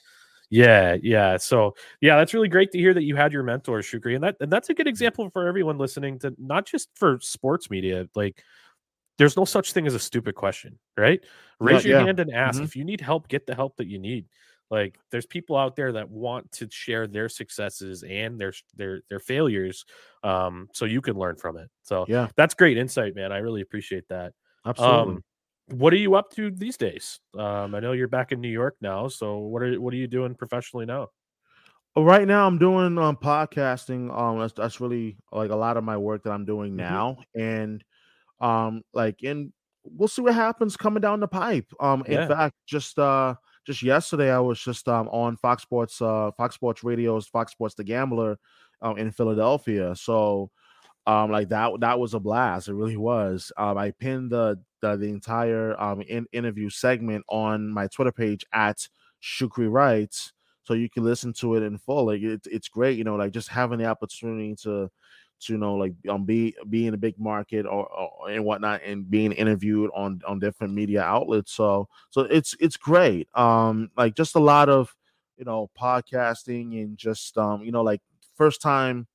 Yeah, 0.49 0.95
yeah. 1.01 1.37
So 1.37 1.75
yeah, 2.01 2.17
that's 2.17 2.33
really 2.33 2.47
great 2.47 2.71
to 2.71 2.77
hear 2.77 2.93
that 2.93 3.03
you 3.03 3.15
had 3.15 3.33
your 3.33 3.43
mentor, 3.43 3.79
Shukri. 3.79 4.15
And 4.15 4.23
that 4.23 4.37
and 4.39 4.51
that's 4.51 4.69
a 4.69 4.73
good 4.73 4.87
example 4.87 5.29
for 5.29 5.47
everyone 5.47 5.77
listening 5.77 6.19
to 6.19 6.33
not 6.37 6.65
just 6.65 6.89
for 6.95 7.19
sports 7.21 7.69
media, 7.69 8.07
like 8.15 8.41
there's 9.17 9.35
no 9.35 9.45
such 9.45 9.73
thing 9.73 9.87
as 9.87 9.95
a 9.95 9.99
stupid 9.99 10.35
question, 10.35 10.77
right? 10.95 11.23
Raise 11.59 11.83
yeah, 11.83 11.89
your 11.89 11.99
yeah. 11.99 12.05
hand 12.05 12.19
and 12.19 12.33
ask. 12.33 12.57
Mm-hmm. 12.57 12.65
If 12.65 12.75
you 12.75 12.85
need 12.85 13.01
help, 13.01 13.27
get 13.27 13.45
the 13.45 13.55
help 13.55 13.75
that 13.77 13.87
you 13.87 13.99
need. 13.99 14.25
Like 14.69 14.99
there's 15.11 15.25
people 15.25 15.55
out 15.55 15.75
there 15.75 15.93
that 15.93 16.09
want 16.09 16.51
to 16.53 16.67
share 16.69 17.07
their 17.07 17.29
successes 17.29 18.03
and 18.03 18.39
their 18.39 18.53
their 18.75 19.01
their 19.09 19.19
failures 19.19 19.85
um 20.23 20.67
so 20.73 20.83
you 20.85 21.01
can 21.01 21.17
learn 21.17 21.37
from 21.37 21.57
it. 21.57 21.69
So 21.83 22.05
yeah, 22.07 22.27
that's 22.35 22.53
great 22.53 22.77
insight, 22.77 23.15
man. 23.15 23.31
I 23.31 23.37
really 23.37 23.61
appreciate 23.61 24.07
that. 24.09 24.33
Absolutely. 24.65 25.15
Um, 25.15 25.23
what 25.69 25.93
are 25.93 25.97
you 25.97 26.15
up 26.15 26.31
to 26.35 26.49
these 26.51 26.77
days? 26.77 27.19
Um, 27.37 27.75
I 27.75 27.79
know 27.79 27.91
you're 27.91 28.07
back 28.07 28.31
in 28.31 28.41
New 28.41 28.49
York 28.49 28.75
now, 28.81 29.07
so 29.07 29.39
what 29.39 29.61
are 29.61 29.79
what 29.79 29.93
are 29.93 29.97
you 29.97 30.07
doing 30.07 30.35
professionally 30.35 30.85
now? 30.85 31.09
Right 31.95 32.27
now 32.27 32.47
I'm 32.47 32.57
doing 32.57 32.97
um 32.97 33.17
podcasting. 33.17 34.15
Um, 34.15 34.39
that's 34.39 34.53
that's 34.53 34.79
really 34.79 35.17
like 35.31 35.51
a 35.51 35.55
lot 35.55 35.77
of 35.77 35.83
my 35.83 35.97
work 35.97 36.23
that 36.23 36.31
I'm 36.31 36.45
doing 36.45 36.71
mm-hmm. 36.71 36.93
now, 36.93 37.17
mm-hmm. 37.35 37.41
and 37.41 37.83
um, 38.39 38.81
like 38.93 39.23
in 39.23 39.51
we'll 39.83 40.07
see 40.07 40.21
what 40.21 40.35
happens 40.35 40.77
coming 40.77 41.01
down 41.01 41.19
the 41.19 41.27
pipe. 41.27 41.65
Um, 41.79 42.03
in 42.05 42.27
fact, 42.27 42.55
just 42.65 42.97
uh, 42.99 43.35
just 43.65 43.83
yesterday 43.83 44.31
I 44.31 44.39
was 44.39 44.61
just 44.61 44.87
um 44.87 45.09
on 45.09 45.37
Fox 45.37 45.63
Sports, 45.63 46.01
uh, 46.01 46.31
Fox 46.37 46.55
Sports 46.55 46.83
Radio's 46.83 47.27
Fox 47.27 47.51
Sports 47.51 47.75
The 47.75 47.83
Gambler, 47.83 48.37
um, 48.81 48.97
in 48.97 49.11
Philadelphia. 49.11 49.95
So 49.95 50.51
um 51.07 51.31
like 51.31 51.49
that 51.49 51.71
that 51.79 51.97
was 51.97 52.13
a 52.13 52.19
blast 52.19 52.67
it 52.67 52.73
really 52.73 52.97
was 52.97 53.51
um 53.55 53.77
i 53.77 53.91
pinned 53.91 54.29
the 54.29 54.59
the, 54.81 54.95
the 54.95 55.07
entire 55.07 55.79
um 55.81 56.01
in, 56.01 56.25
interview 56.31 56.69
segment 56.69 57.23
on 57.29 57.69
my 57.69 57.87
twitter 57.87 58.11
page 58.11 58.45
at 58.53 58.87
shukri 59.21 59.71
writes 59.71 60.33
so 60.63 60.73
you 60.73 60.89
can 60.89 61.03
listen 61.03 61.33
to 61.33 61.55
it 61.55 61.63
in 61.63 61.77
full 61.77 62.05
like 62.05 62.21
it, 62.21 62.41
it's 62.49 62.67
great 62.67 62.97
you 62.97 63.03
know 63.03 63.15
like 63.15 63.31
just 63.31 63.49
having 63.49 63.79
the 63.79 63.85
opportunity 63.85 64.55
to 64.55 64.89
to 65.39 65.53
you 65.53 65.59
know 65.59 65.75
like 65.75 65.93
um 66.09 66.25
be 66.25 66.55
be 66.69 66.87
in 66.87 66.93
a 66.93 66.97
big 66.97 67.17
market 67.19 67.65
or, 67.65 67.87
or 67.87 68.29
and 68.29 68.43
whatnot 68.43 68.81
and 68.83 69.09
being 69.09 69.31
interviewed 69.33 69.89
on 69.95 70.19
on 70.27 70.39
different 70.39 70.73
media 70.73 71.01
outlets 71.01 71.51
so 71.53 71.87
so 72.09 72.21
it's 72.21 72.55
it's 72.59 72.77
great 72.77 73.27
um 73.35 73.89
like 73.97 74.15
just 74.15 74.35
a 74.35 74.39
lot 74.39 74.67
of 74.67 74.93
you 75.37 75.45
know 75.45 75.69
podcasting 75.79 76.81
and 76.81 76.97
just 76.97 77.37
um 77.37 77.63
you 77.63 77.71
know 77.71 77.83
like 77.83 78.01
first 78.35 78.61
time 78.61 79.07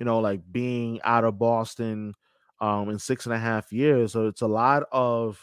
you 0.00 0.06
know, 0.06 0.18
like 0.18 0.40
being 0.50 0.98
out 1.04 1.24
of 1.24 1.38
Boston 1.38 2.14
um 2.60 2.90
in 2.90 2.98
six 2.98 3.26
and 3.26 3.34
a 3.34 3.38
half 3.38 3.72
years. 3.72 4.12
So 4.12 4.26
it's 4.26 4.42
a 4.42 4.48
lot 4.48 4.84
of 4.92 5.40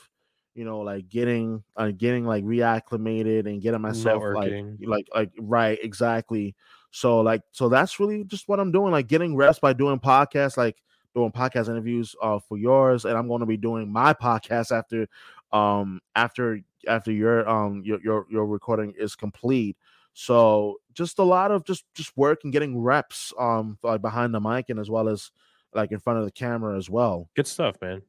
you 0.58 0.66
know, 0.66 0.80
like 0.80 1.08
getting 1.08 1.64
uh, 1.76 1.92
getting 1.96 2.26
like 2.26 2.44
reacclimated 2.44 3.46
and 3.46 3.62
getting 3.62 3.80
myself 3.80 4.24
Networking. 4.24 4.80
like 4.80 4.88
like 4.88 5.08
like 5.14 5.32
right 5.40 5.78
exactly. 5.84 6.56
So 6.90 7.22
like 7.22 7.44
so 7.52 7.70
that's 7.70 8.00
really 8.00 8.24
just 8.24 8.48
what 8.50 8.60
I'm 8.60 8.72
doing, 8.72 8.92
like 8.92 9.08
getting 9.08 9.36
reps 9.36 9.60
by 9.60 9.74
doing 9.74 10.00
podcasts, 10.00 10.58
like 10.58 10.82
doing 11.14 11.32
podcast 11.32 11.70
interviews 11.70 12.16
uh 12.24 12.40
for 12.40 12.58
yours, 12.58 13.06
and 13.06 13.16
I'm 13.16 13.28
going 13.28 13.42
to 13.42 13.46
be 13.46 13.56
doing 13.56 13.92
my 13.92 14.14
podcast 14.14 14.76
after 14.76 15.08
um 15.52 16.02
after 16.16 16.60
after 16.88 17.12
your 17.12 17.48
um 17.48 17.84
your 17.86 18.02
your, 18.02 18.26
your 18.28 18.48
recording 18.48 18.96
is 18.98 19.16
complete. 19.16 19.78
So 20.14 20.78
just 20.94 21.20
a 21.20 21.24
lot 21.24 21.52
of 21.52 21.66
just 21.66 21.86
just 21.94 22.18
work 22.18 22.40
and 22.44 22.52
getting 22.52 22.80
reps 22.80 23.32
um 23.38 23.78
like 23.84 24.02
behind 24.02 24.34
the 24.34 24.42
mic 24.42 24.70
and 24.70 24.80
as 24.80 24.90
well 24.90 25.08
as 25.08 25.30
like 25.74 25.92
in 25.92 26.00
front 26.00 26.20
of 26.20 26.26
the 26.26 26.32
camera 26.32 26.78
as 26.78 26.90
well. 26.90 27.30
Good 27.36 27.48
stuff, 27.48 27.76
man. 27.82 28.02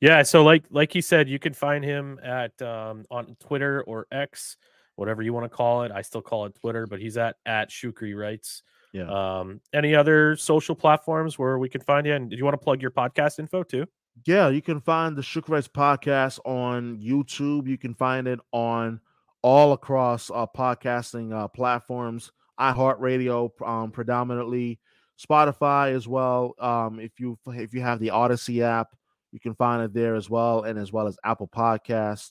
Yeah, 0.00 0.22
so 0.22 0.44
like 0.44 0.64
like 0.70 0.92
he 0.92 1.00
said, 1.00 1.28
you 1.28 1.38
can 1.38 1.54
find 1.54 1.84
him 1.84 2.18
at 2.22 2.60
um 2.60 3.04
on 3.10 3.36
Twitter 3.40 3.82
or 3.82 4.06
X, 4.12 4.56
whatever 4.96 5.22
you 5.22 5.32
want 5.32 5.44
to 5.44 5.54
call 5.54 5.82
it. 5.82 5.92
I 5.92 6.02
still 6.02 6.22
call 6.22 6.46
it 6.46 6.54
Twitter, 6.54 6.86
but 6.86 7.00
he's 7.00 7.16
at 7.16 7.36
at 7.46 7.70
Shukri 7.70 8.16
Writes. 8.16 8.62
Yeah. 8.92 9.10
Um, 9.10 9.60
any 9.72 9.94
other 9.94 10.36
social 10.36 10.74
platforms 10.74 11.38
where 11.38 11.58
we 11.58 11.68
can 11.68 11.80
find 11.80 12.06
you? 12.06 12.14
And 12.14 12.30
do 12.30 12.36
you 12.36 12.44
want 12.44 12.54
to 12.54 12.64
plug 12.64 12.80
your 12.80 12.90
podcast 12.90 13.38
info 13.38 13.62
too? 13.62 13.86
Yeah, 14.24 14.48
you 14.48 14.62
can 14.62 14.80
find 14.80 15.16
the 15.16 15.22
Shukri 15.22 15.50
Writes 15.50 15.68
podcast 15.68 16.38
on 16.44 16.98
YouTube. 17.02 17.66
You 17.66 17.76
can 17.76 17.94
find 17.94 18.26
it 18.26 18.40
on 18.52 19.00
all 19.42 19.72
across 19.72 20.30
uh, 20.30 20.46
podcasting 20.46 21.32
uh, 21.32 21.48
platforms, 21.48 22.32
iHeartRadio 22.58 23.50
um, 23.66 23.90
predominantly, 23.90 24.80
Spotify 25.18 25.94
as 25.94 26.06
well. 26.06 26.54
Um, 26.58 27.00
if 27.00 27.18
you 27.18 27.38
if 27.46 27.72
you 27.74 27.80
have 27.80 28.00
the 28.00 28.08
Audacy 28.08 28.62
app, 28.62 28.88
you 29.32 29.40
can 29.40 29.54
find 29.54 29.82
it 29.82 29.94
there 29.94 30.14
as 30.14 30.28
well, 30.28 30.62
and 30.62 30.78
as 30.78 30.92
well 30.92 31.06
as 31.06 31.18
Apple 31.24 31.48
Podcast. 31.48 32.30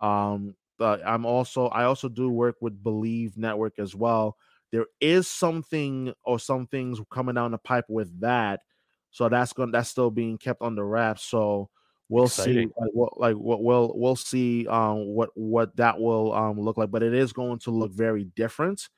Um, 0.00 0.54
but 0.78 1.06
I'm 1.06 1.24
also 1.24 1.66
I 1.68 1.84
also 1.84 2.08
do 2.08 2.28
work 2.28 2.56
with 2.60 2.82
Believe 2.82 3.36
Network 3.36 3.78
as 3.78 3.94
well. 3.94 4.36
There 4.72 4.86
is 5.00 5.28
something 5.28 6.12
or 6.24 6.38
some 6.38 6.66
things 6.66 7.00
coming 7.10 7.36
down 7.36 7.52
the 7.52 7.58
pipe 7.58 7.86
with 7.88 8.20
that, 8.20 8.60
so 9.10 9.28
that's 9.28 9.52
going 9.52 9.70
that's 9.70 9.90
still 9.90 10.10
being 10.10 10.38
kept 10.38 10.62
under 10.62 10.84
wraps. 10.84 11.22
So 11.22 11.70
we'll 12.08 12.26
Exciting. 12.26 12.68
see 12.68 12.72
like 12.78 12.90
what 12.92 13.18
like 13.18 13.36
what 13.36 13.62
we'll 13.62 13.92
we'll 13.94 14.16
see 14.16 14.66
um 14.66 15.06
what 15.06 15.30
what 15.34 15.74
that 15.76 15.98
will 15.98 16.32
um 16.34 16.60
look 16.60 16.76
like 16.76 16.90
but 16.90 17.02
it 17.02 17.14
is 17.14 17.32
going 17.32 17.58
to 17.58 17.70
look 17.70 17.92
very 17.92 18.24
different 18.36 18.88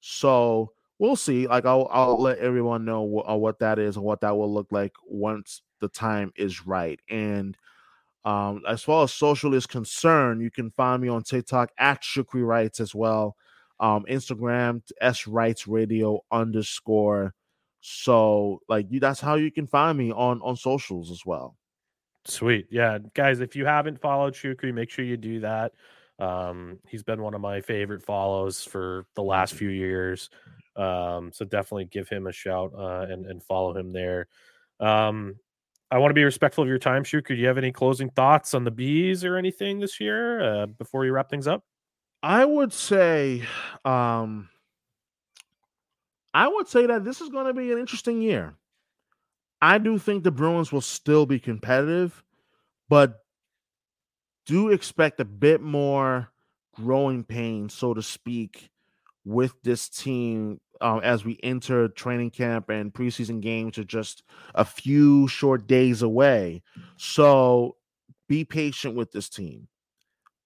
so 0.00 0.72
we'll 1.02 1.16
see 1.16 1.48
like 1.48 1.66
i'll 1.66 1.88
i'll 1.90 2.16
let 2.16 2.38
everyone 2.38 2.84
know 2.84 3.02
what, 3.02 3.28
uh, 3.28 3.34
what 3.34 3.58
that 3.58 3.80
is 3.80 3.96
and 3.96 4.04
what 4.04 4.20
that 4.20 4.36
will 4.36 4.52
look 4.52 4.68
like 4.70 4.92
once 5.04 5.62
the 5.80 5.88
time 5.88 6.32
is 6.36 6.64
right 6.64 7.00
and 7.10 7.56
um 8.24 8.62
as 8.68 8.84
far 8.84 9.02
as 9.02 9.12
social 9.12 9.52
is 9.52 9.66
concerned 9.66 10.40
you 10.40 10.50
can 10.50 10.70
find 10.70 11.02
me 11.02 11.08
on 11.08 11.20
tiktok 11.20 11.70
at 11.76 12.00
shukri 12.02 12.46
writes 12.46 12.78
as 12.78 12.94
well 12.94 13.34
um 13.80 14.04
instagram 14.08 14.80
s 15.00 15.26
writes 15.26 15.66
radio 15.66 16.20
underscore 16.30 17.34
so 17.80 18.60
like 18.68 18.86
you 18.88 19.00
that's 19.00 19.20
how 19.20 19.34
you 19.34 19.50
can 19.50 19.66
find 19.66 19.98
me 19.98 20.12
on 20.12 20.40
on 20.42 20.54
socials 20.54 21.10
as 21.10 21.26
well 21.26 21.56
Sweet. 22.24 22.68
Yeah. 22.70 22.98
Guys, 23.14 23.40
if 23.40 23.56
you 23.56 23.66
haven't 23.66 24.00
followed 24.00 24.34
Shukri, 24.34 24.72
make 24.72 24.90
sure 24.90 25.04
you 25.04 25.16
do 25.16 25.40
that. 25.40 25.72
Um, 26.20 26.78
he's 26.86 27.02
been 27.02 27.20
one 27.20 27.34
of 27.34 27.40
my 27.40 27.60
favorite 27.60 28.00
follows 28.00 28.64
for 28.64 29.06
the 29.16 29.24
last 29.24 29.54
few 29.54 29.70
years. 29.70 30.30
Um, 30.76 31.32
so 31.32 31.44
definitely 31.44 31.86
give 31.86 32.08
him 32.08 32.26
a 32.26 32.32
shout 32.32 32.72
uh, 32.76 33.06
and 33.08 33.26
and 33.26 33.42
follow 33.42 33.76
him 33.76 33.92
there. 33.92 34.28
Um, 34.80 35.36
I 35.90 35.98
want 35.98 36.10
to 36.10 36.14
be 36.14 36.24
respectful 36.24 36.62
of 36.62 36.68
your 36.68 36.78
time, 36.78 37.04
Shoot. 37.04 37.26
Could 37.26 37.38
you 37.38 37.46
have 37.46 37.58
any 37.58 37.70
closing 37.70 38.08
thoughts 38.08 38.54
on 38.54 38.64
the 38.64 38.70
bees 38.70 39.24
or 39.24 39.36
anything 39.36 39.78
this 39.78 40.00
year 40.00 40.42
uh, 40.42 40.66
before 40.66 41.04
you 41.04 41.12
wrap 41.12 41.28
things 41.28 41.46
up? 41.46 41.64
I 42.22 42.46
would 42.46 42.72
say, 42.72 43.42
um, 43.84 44.48
I 46.32 46.48
would 46.48 46.66
say 46.66 46.86
that 46.86 47.04
this 47.04 47.20
is 47.20 47.28
going 47.28 47.44
to 47.44 47.52
be 47.52 47.72
an 47.72 47.78
interesting 47.78 48.22
year. 48.22 48.54
I 49.60 49.76
do 49.76 49.98
think 49.98 50.24
the 50.24 50.30
Bruins 50.30 50.72
will 50.72 50.80
still 50.80 51.26
be 51.26 51.38
competitive, 51.38 52.24
but 52.88 53.18
do 54.46 54.70
expect 54.70 55.20
a 55.20 55.26
bit 55.26 55.60
more 55.60 56.32
growing 56.74 57.22
pain, 57.22 57.68
so 57.68 57.92
to 57.92 58.02
speak, 58.02 58.70
with 59.26 59.52
this 59.62 59.90
team 59.90 60.58
um, 60.82 61.00
as 61.02 61.24
we 61.24 61.38
enter 61.42 61.88
training 61.88 62.30
camp 62.30 62.68
and 62.68 62.92
preseason 62.92 63.40
games 63.40 63.78
are 63.78 63.84
just 63.84 64.22
a 64.54 64.64
few 64.64 65.28
short 65.28 65.66
days 65.66 66.02
away. 66.02 66.62
So 66.96 67.76
be 68.28 68.44
patient 68.44 68.94
with 68.94 69.12
this 69.12 69.28
team. 69.28 69.68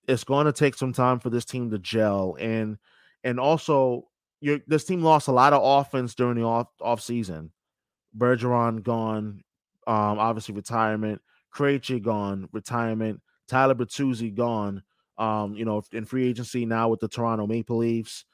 It's 0.06 0.24
going 0.24 0.46
to 0.46 0.52
take 0.52 0.76
some 0.76 0.92
time 0.92 1.18
for 1.18 1.30
this 1.30 1.44
team 1.44 1.70
to 1.70 1.78
gel 1.78 2.36
and 2.38 2.78
and 3.24 3.40
also 3.40 4.06
your 4.40 4.60
this 4.68 4.84
team 4.84 5.02
lost 5.02 5.26
a 5.26 5.32
lot 5.32 5.52
of 5.52 5.62
offense 5.64 6.14
during 6.14 6.36
the 6.36 6.44
off 6.44 6.68
off 6.80 7.00
season. 7.00 7.50
Bergeron 8.16 8.82
gone, 8.82 9.42
um, 9.86 10.18
obviously 10.18 10.54
retirement. 10.54 11.20
Krejci 11.52 12.00
gone, 12.00 12.48
retirement. 12.52 13.20
Tyler 13.48 13.74
Bertuzzi 13.74 14.34
gone. 14.34 14.82
Um, 15.18 15.54
you 15.54 15.64
know, 15.64 15.82
in 15.92 16.04
free 16.04 16.28
agency 16.28 16.66
now 16.66 16.90
with 16.90 17.00
the 17.00 17.08
Toronto 17.08 17.46
Maple 17.46 17.78
Leafs 17.78 18.26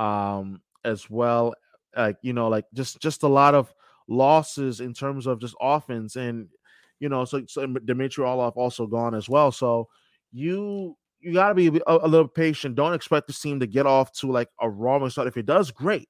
um, 0.00 0.62
as 0.84 1.08
well. 1.10 1.54
Like 1.96 2.16
you 2.22 2.32
know, 2.32 2.48
like 2.48 2.64
just 2.74 3.00
just 3.00 3.22
a 3.22 3.28
lot 3.28 3.54
of 3.54 3.72
losses 4.08 4.80
in 4.80 4.94
terms 4.94 5.26
of 5.26 5.40
just 5.40 5.54
offense, 5.60 6.16
and 6.16 6.48
you 6.98 7.08
know, 7.08 7.24
so, 7.24 7.44
so 7.46 7.66
Dmitry 7.66 8.24
Orlov 8.24 8.56
also 8.56 8.86
gone 8.86 9.14
as 9.14 9.28
well. 9.28 9.50
So 9.50 9.88
you 10.32 10.96
you 11.20 11.34
got 11.34 11.48
to 11.48 11.54
be 11.54 11.66
a, 11.68 11.80
a, 11.86 12.08
little 12.08 12.28
patient. 12.28 12.76
Don't 12.76 12.94
expect 12.94 13.26
this 13.26 13.40
team 13.40 13.60
to 13.60 13.66
get 13.66 13.86
off 13.86 14.12
to 14.12 14.30
like 14.30 14.48
a 14.60 14.68
raw 14.68 15.06
start. 15.08 15.28
If 15.28 15.36
it 15.36 15.46
does, 15.46 15.70
great. 15.70 16.08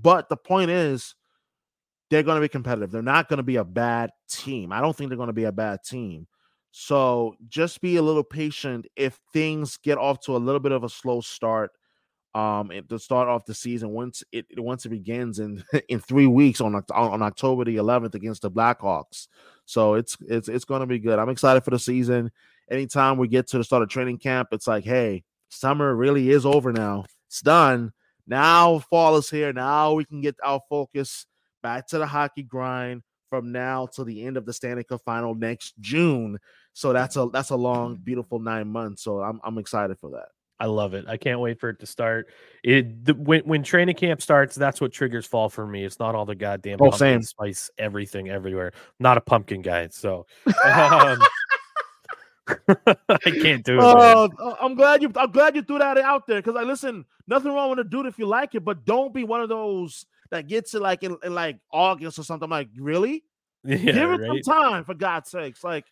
But 0.00 0.28
the 0.28 0.36
point 0.36 0.70
is, 0.70 1.14
they're 2.10 2.22
going 2.22 2.36
to 2.36 2.40
be 2.44 2.48
competitive. 2.48 2.90
They're 2.90 3.02
not 3.02 3.28
going 3.28 3.38
to 3.38 3.42
be 3.42 3.56
a 3.56 3.64
bad 3.64 4.10
team. 4.28 4.72
I 4.72 4.80
don't 4.80 4.96
think 4.96 5.10
they're 5.10 5.16
going 5.16 5.28
to 5.28 5.32
be 5.32 5.44
a 5.44 5.52
bad 5.52 5.80
team. 5.84 6.28
So 6.70 7.34
just 7.48 7.80
be 7.80 7.96
a 7.96 8.02
little 8.02 8.22
patient 8.22 8.86
if 8.96 9.18
things 9.32 9.78
get 9.78 9.98
off 9.98 10.20
to 10.20 10.36
a 10.36 10.38
little 10.38 10.60
bit 10.60 10.72
of 10.72 10.84
a 10.84 10.88
slow 10.88 11.20
start 11.20 11.72
um 12.36 12.70
to 12.90 12.98
start 12.98 13.28
off 13.28 13.46
the 13.46 13.54
season 13.54 13.90
once 13.90 14.22
it 14.30 14.44
once 14.58 14.84
it 14.84 14.90
begins 14.90 15.38
in 15.38 15.64
in 15.88 15.98
three 15.98 16.26
weeks 16.26 16.60
on 16.60 16.74
on 16.74 17.22
October 17.22 17.64
the 17.64 17.76
11th 17.76 18.14
against 18.14 18.42
the 18.42 18.50
Blackhawks. 18.50 19.28
So 19.64 19.94
it's 19.94 20.16
it's 20.20 20.48
it's 20.48 20.66
going 20.66 20.80
to 20.80 20.86
be 20.86 20.98
good. 20.98 21.18
I'm 21.18 21.30
excited 21.30 21.64
for 21.64 21.70
the 21.70 21.78
season. 21.78 22.30
Anytime 22.70 23.16
we 23.16 23.28
get 23.28 23.48
to 23.48 23.58
the 23.58 23.64
start 23.64 23.82
of 23.82 23.88
training 23.88 24.18
camp, 24.18 24.48
it's 24.52 24.66
like, 24.66 24.84
hey, 24.84 25.24
summer 25.48 25.94
really 25.94 26.30
is 26.30 26.44
over 26.44 26.72
now. 26.72 27.04
It's 27.28 27.40
done. 27.40 27.92
Now 28.26 28.80
fall 28.80 29.16
is 29.16 29.30
here. 29.30 29.52
Now 29.52 29.94
we 29.94 30.04
can 30.04 30.20
get 30.20 30.36
our 30.44 30.60
focus 30.68 31.26
back 31.62 31.86
to 31.88 31.98
the 31.98 32.06
hockey 32.06 32.42
grind 32.42 33.02
from 33.30 33.50
now 33.50 33.86
till 33.86 34.04
the 34.04 34.24
end 34.24 34.36
of 34.36 34.44
the 34.44 34.52
Stanley 34.52 34.84
Cup 34.84 35.00
final 35.04 35.34
next 35.34 35.74
June. 35.80 36.38
So 36.74 36.92
that's 36.92 37.16
a 37.16 37.28
that's 37.32 37.50
a 37.50 37.56
long, 37.56 37.96
beautiful 37.96 38.40
nine 38.40 38.68
months. 38.68 39.02
So 39.04 39.20
I'm 39.20 39.40
I'm 39.42 39.56
excited 39.56 39.98
for 39.98 40.10
that. 40.10 40.35
I 40.58 40.66
love 40.66 40.94
it. 40.94 41.04
I 41.06 41.16
can't 41.16 41.40
wait 41.40 41.60
for 41.60 41.68
it 41.68 41.80
to 41.80 41.86
start. 41.86 42.28
It 42.64 43.04
the, 43.04 43.14
when 43.14 43.42
when 43.42 43.62
training 43.62 43.96
camp 43.96 44.22
starts, 44.22 44.54
that's 44.54 44.80
what 44.80 44.92
triggers 44.92 45.26
fall 45.26 45.48
for 45.48 45.66
me. 45.66 45.84
It's 45.84 45.98
not 45.98 46.14
all 46.14 46.24
the 46.24 46.34
goddamn 46.34 46.78
oh, 46.80 46.90
same. 46.90 47.22
spice 47.22 47.70
everything 47.78 48.30
everywhere. 48.30 48.72
I'm 48.74 48.82
not 49.00 49.18
a 49.18 49.20
pumpkin 49.20 49.62
guy, 49.62 49.88
so 49.88 50.26
um, 50.46 51.18
I 52.68 53.18
can't 53.18 53.64
do 53.64 53.78
it. 53.78 53.80
Uh, 53.80 54.28
I'm 54.60 54.74
glad 54.74 55.02
you. 55.02 55.12
I'm 55.16 55.30
glad 55.30 55.56
you 55.56 55.62
threw 55.62 55.78
that 55.78 55.98
out 55.98 56.26
there 56.26 56.40
because 56.40 56.56
I 56.56 56.62
listen. 56.62 57.04
Nothing 57.28 57.52
wrong 57.52 57.70
with 57.70 57.80
a 57.80 57.84
dude 57.84 58.06
if 58.06 58.18
you 58.18 58.26
like 58.26 58.54
it, 58.54 58.64
but 58.64 58.84
don't 58.84 59.12
be 59.12 59.24
one 59.24 59.40
of 59.40 59.48
those 59.48 60.06
that 60.30 60.46
gets 60.46 60.74
it 60.74 60.82
like 60.82 61.02
in, 61.02 61.16
in 61.22 61.34
like 61.34 61.58
August 61.72 62.18
or 62.18 62.22
something. 62.22 62.44
I'm 62.44 62.50
like, 62.50 62.68
really? 62.78 63.24
Yeah, 63.64 63.78
Give 63.78 63.96
it 63.96 64.20
right? 64.20 64.44
some 64.44 64.54
time 64.54 64.84
for 64.84 64.94
God's 64.94 65.28
sakes. 65.28 65.64
Like 65.64 65.86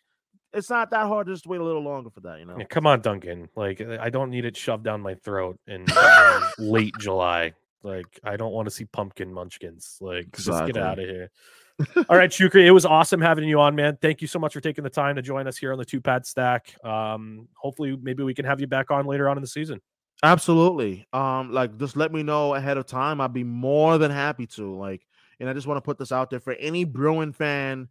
it's 0.55 0.71
not 0.71 0.91
that 0.91 1.07
hard 1.07 1.27
just 1.27 1.47
wait 1.47 1.61
a 1.61 1.65
little 1.65 1.83
longer 1.83 2.11
for 2.11 2.21
that, 2.21 2.39
you 2.39 2.47
know. 2.47 2.57
Yeah, 2.59 2.65
come 2.65 2.87
on, 2.87 3.01
Dunkin. 3.01 3.49
Like 3.57 3.81
I 3.81 4.11
don't 4.11 4.31
need 4.31 4.45
it 4.45 4.57
shoved 4.57 4.85
down 4.85 5.01
my 5.01 5.15
throat 5.15 5.59
in, 5.67 5.87
late 6.59 6.95
July. 6.99 7.53
Like 7.83 8.21
I 8.25 8.37
don't 8.37 8.53
want 8.53 8.67
to 8.67 8.71
see 8.71 8.85
pumpkin 8.87 9.33
munchkins. 9.33 9.99
Like 10.01 10.27
exactly. 10.27 10.73
just 10.73 10.75
get 10.75 10.83
out 10.83 10.99
of 10.99 11.05
here. 11.05 11.31
All 12.09 12.17
right, 12.17 12.31
Shukri, 12.31 12.65
it 12.65 12.71
was 12.71 12.87
awesome 12.87 13.21
having 13.21 13.49
you 13.49 13.61
on, 13.61 13.75
man. 13.75 13.99
Thank 14.01 14.23
you 14.23 14.29
so 14.29 14.39
much 14.39 14.53
for 14.53 14.61
taking 14.61 14.85
the 14.85 14.91
time 14.91 15.17
to 15.17 15.23
join 15.23 15.49
us 15.49 15.57
here 15.57 15.73
on 15.73 15.79
the 15.79 15.85
two 15.85 16.01
pad 16.01 16.25
stack. 16.25 16.73
Um, 16.85 17.49
hopefully, 17.57 17.99
maybe 18.01 18.23
we 18.23 18.33
can 18.33 18.45
have 18.45 18.61
you 18.61 18.69
back 18.69 18.93
on 18.93 19.07
later 19.07 19.29
on 19.29 19.37
in 19.37 19.41
the 19.41 19.49
season. 19.49 19.81
Absolutely. 20.23 21.07
Um, 21.13 21.53
like 21.53 21.77
just 21.79 21.97
let 21.97 22.13
me 22.13 22.23
know 22.23 22.55
ahead 22.55 22.79
of 22.79 22.87
time. 22.87 23.21
I'd 23.21 23.33
be 23.33 23.45
more 23.45 23.99
than 23.99 24.11
happy 24.11 24.47
to. 24.49 24.75
Like, 24.75 25.05
and 25.41 25.51
I 25.51 25.53
just 25.53 25.67
want 25.67 25.79
to 25.79 25.83
put 25.83 25.99
this 25.99 26.13
out 26.13 26.31
there 26.31 26.41
for 26.41 26.53
any 26.55 26.85
Bruin 26.85 27.33
fan 27.33 27.89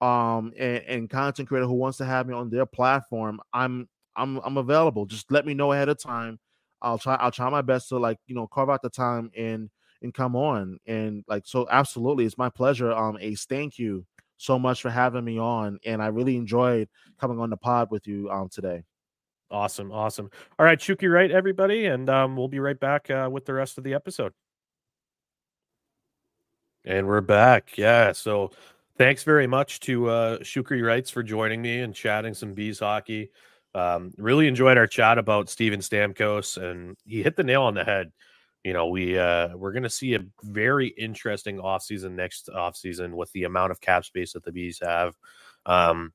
um 0.00 0.52
and, 0.58 0.82
and 0.84 1.10
content 1.10 1.48
creator 1.48 1.66
who 1.66 1.74
wants 1.74 1.98
to 1.98 2.04
have 2.04 2.26
me 2.26 2.34
on 2.34 2.50
their 2.50 2.66
platform 2.66 3.40
i'm 3.52 3.88
i'm 4.16 4.40
i'm 4.44 4.56
available. 4.56 5.06
Just 5.06 5.30
let 5.30 5.46
me 5.46 5.54
know 5.54 5.72
ahead 5.72 5.88
of 5.88 6.00
time. 6.00 6.38
I'll 6.82 6.98
try 6.98 7.14
i'll 7.16 7.30
try 7.30 7.48
my 7.50 7.62
best 7.62 7.88
to 7.90 7.98
like 7.98 8.18
you 8.26 8.34
know 8.34 8.46
carve 8.46 8.70
out 8.70 8.82
the 8.82 8.90
time 8.90 9.30
and 9.36 9.70
and 10.02 10.12
come 10.12 10.36
on. 10.36 10.78
And 10.86 11.24
like 11.28 11.44
so 11.46 11.66
absolutely 11.70 12.24
it's 12.24 12.38
my 12.38 12.48
pleasure 12.50 12.92
um 12.92 13.16
ace 13.20 13.44
thank 13.46 13.78
you 13.78 14.04
so 14.38 14.58
much 14.58 14.82
for 14.82 14.90
having 14.90 15.24
me 15.24 15.38
on 15.38 15.78
and 15.86 16.02
i 16.02 16.08
really 16.08 16.36
enjoyed 16.36 16.90
coming 17.18 17.40
on 17.40 17.48
the 17.48 17.56
pod 17.56 17.90
with 17.90 18.06
you 18.06 18.30
um 18.30 18.48
today. 18.48 18.82
Awesome 19.50 19.92
awesome. 19.92 20.30
All 20.58 20.66
right 20.66 20.78
Shukri 20.78 21.12
right 21.12 21.30
everybody 21.30 21.86
and 21.86 22.08
um 22.10 22.36
we'll 22.36 22.48
be 22.48 22.60
right 22.60 22.78
back 22.78 23.10
uh, 23.10 23.28
with 23.30 23.44
the 23.46 23.54
rest 23.54 23.78
of 23.78 23.84
the 23.84 23.94
episode. 23.94 24.32
And 26.84 27.06
we're 27.06 27.20
back 27.20 27.76
yeah 27.76 28.12
so 28.12 28.50
Thanks 28.98 29.24
very 29.24 29.46
much 29.46 29.80
to 29.80 30.08
uh, 30.08 30.38
Shukri 30.38 30.82
Wrights 30.82 31.10
for 31.10 31.22
joining 31.22 31.60
me 31.60 31.80
and 31.80 31.94
chatting 31.94 32.32
some 32.32 32.54
bees 32.54 32.78
hockey. 32.78 33.30
Um, 33.74 34.12
really 34.16 34.48
enjoyed 34.48 34.78
our 34.78 34.86
chat 34.86 35.18
about 35.18 35.50
Steven 35.50 35.80
Stamkos, 35.80 36.56
and 36.56 36.96
he 37.04 37.22
hit 37.22 37.36
the 37.36 37.44
nail 37.44 37.62
on 37.62 37.74
the 37.74 37.84
head. 37.84 38.10
You 38.64 38.72
know, 38.72 38.86
we 38.86 39.18
uh, 39.18 39.54
we're 39.54 39.72
going 39.72 39.82
to 39.82 39.90
see 39.90 40.14
a 40.14 40.24
very 40.42 40.88
interesting 40.88 41.58
offseason 41.58 42.12
next 42.12 42.48
offseason 42.48 43.12
with 43.12 43.30
the 43.32 43.44
amount 43.44 43.70
of 43.70 43.82
cap 43.82 44.06
space 44.06 44.32
that 44.32 44.44
the 44.44 44.52
bees 44.52 44.80
have. 44.82 45.14
Um, 45.66 46.14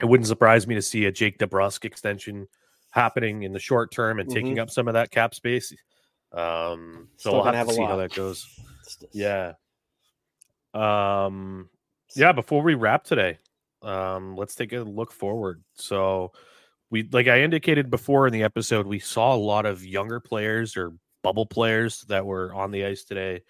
it 0.00 0.04
wouldn't 0.04 0.28
surprise 0.28 0.66
me 0.68 0.76
to 0.76 0.82
see 0.82 1.06
a 1.06 1.12
Jake 1.12 1.38
DeBrusk 1.38 1.84
extension 1.84 2.46
happening 2.90 3.42
in 3.42 3.52
the 3.52 3.58
short 3.58 3.90
term 3.90 4.20
and 4.20 4.28
mm-hmm. 4.28 4.36
taking 4.36 4.58
up 4.60 4.70
some 4.70 4.86
of 4.86 4.94
that 4.94 5.10
cap 5.10 5.34
space. 5.34 5.72
Um, 6.32 7.08
so 7.16 7.30
Still 7.30 7.32
we'll 7.34 7.44
have, 7.44 7.54
have 7.56 7.66
to 7.66 7.74
see 7.74 7.80
lot. 7.80 7.90
how 7.90 7.96
that 7.96 8.14
goes. 8.14 8.46
Yeah. 9.12 9.54
Um, 10.72 11.68
yeah, 12.16 12.32
before 12.32 12.62
we 12.62 12.74
wrap 12.74 13.04
today, 13.04 13.38
um, 13.82 14.36
let's 14.36 14.54
take 14.54 14.72
a 14.72 14.80
look 14.80 15.12
forward. 15.12 15.62
So, 15.74 16.32
we 16.90 17.08
like 17.10 17.26
I 17.26 17.40
indicated 17.40 17.90
before 17.90 18.26
in 18.26 18.32
the 18.32 18.42
episode, 18.42 18.86
we 18.86 18.98
saw 18.98 19.34
a 19.34 19.36
lot 19.36 19.66
of 19.66 19.84
younger 19.84 20.20
players 20.20 20.76
or 20.76 20.92
bubble 21.22 21.46
players 21.46 22.02
that 22.08 22.26
were 22.26 22.52
on 22.54 22.70
the 22.70 22.84
ice 22.84 23.04
today. 23.04 23.42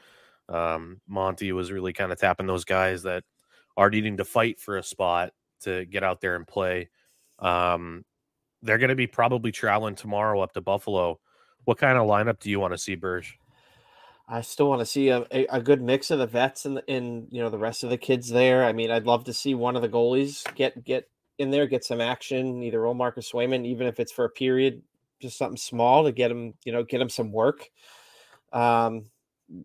Um, 0.49 1.01
Monty 1.09 1.53
was 1.53 1.73
really 1.73 1.93
kind 1.93 2.13
of 2.13 2.21
tapping 2.21 2.47
those 2.47 2.65
guys 2.65 3.03
that 3.03 3.25
are 3.77 3.91
needing 3.91 4.19
to 4.19 4.25
fight 4.25 4.61
for 4.61 4.77
a 4.77 4.83
spot 4.83 5.33
to 5.63 5.85
get 5.87 6.05
out 6.05 6.21
there 6.21 6.37
and 6.37 6.47
play. 6.47 6.91
Um, 7.39 8.05
they're 8.63 8.79
going 8.79 8.91
to 8.91 8.95
be 8.95 9.07
probably 9.07 9.51
traveling 9.51 9.97
tomorrow 9.97 10.41
up 10.41 10.53
to 10.53 10.61
Buffalo. 10.61 11.19
What 11.65 11.79
kind 11.79 11.99
of 11.99 12.07
lineup 12.07 12.39
do 12.39 12.51
you 12.51 12.61
want 12.61 12.75
to 12.75 12.79
see, 12.79 12.95
Burge? 12.95 13.39
I 14.33 14.41
still 14.41 14.67
want 14.67 14.81
to 14.81 14.87
see 14.87 15.11
a, 15.11 15.27
a, 15.31 15.61
good 15.61 15.83
mix 15.83 16.11
of 16.11 16.19
the 16.19 16.27
vets 16.27 16.65
and 16.65 16.81
in 16.87 17.29
you 17.31 17.43
know 17.43 17.51
the 17.51 17.59
rest 17.59 17.85
of 17.85 17.91
the 17.91 17.99
kids 17.99 18.31
there. 18.31 18.65
I 18.65 18.73
mean, 18.73 18.91
I'd 18.91 19.05
love 19.05 19.25
to 19.25 19.35
see 19.35 19.55
one 19.55 19.77
of 19.77 19.83
the 19.83 19.91
goalies 19.91 20.43
get 20.55 20.83
get 20.85 21.07
in 21.37 21.51
there, 21.51 21.67
get 21.67 21.85
some 21.85 22.01
action, 22.01 22.63
either 22.63 22.79
Ullmark 22.79 23.19
or 23.19 23.21
Swayman, 23.21 23.67
even 23.67 23.87
if 23.87 24.01
it's 24.01 24.11
for 24.11 24.25
a 24.25 24.31
period, 24.31 24.81
just 25.21 25.37
something 25.37 25.59
small 25.59 26.05
to 26.05 26.13
get 26.13 26.31
him, 26.31 26.55
you 26.65 26.73
know, 26.73 26.83
get 26.83 27.03
him 27.03 27.11
some 27.11 27.31
work. 27.31 27.69
Um, 28.55 29.11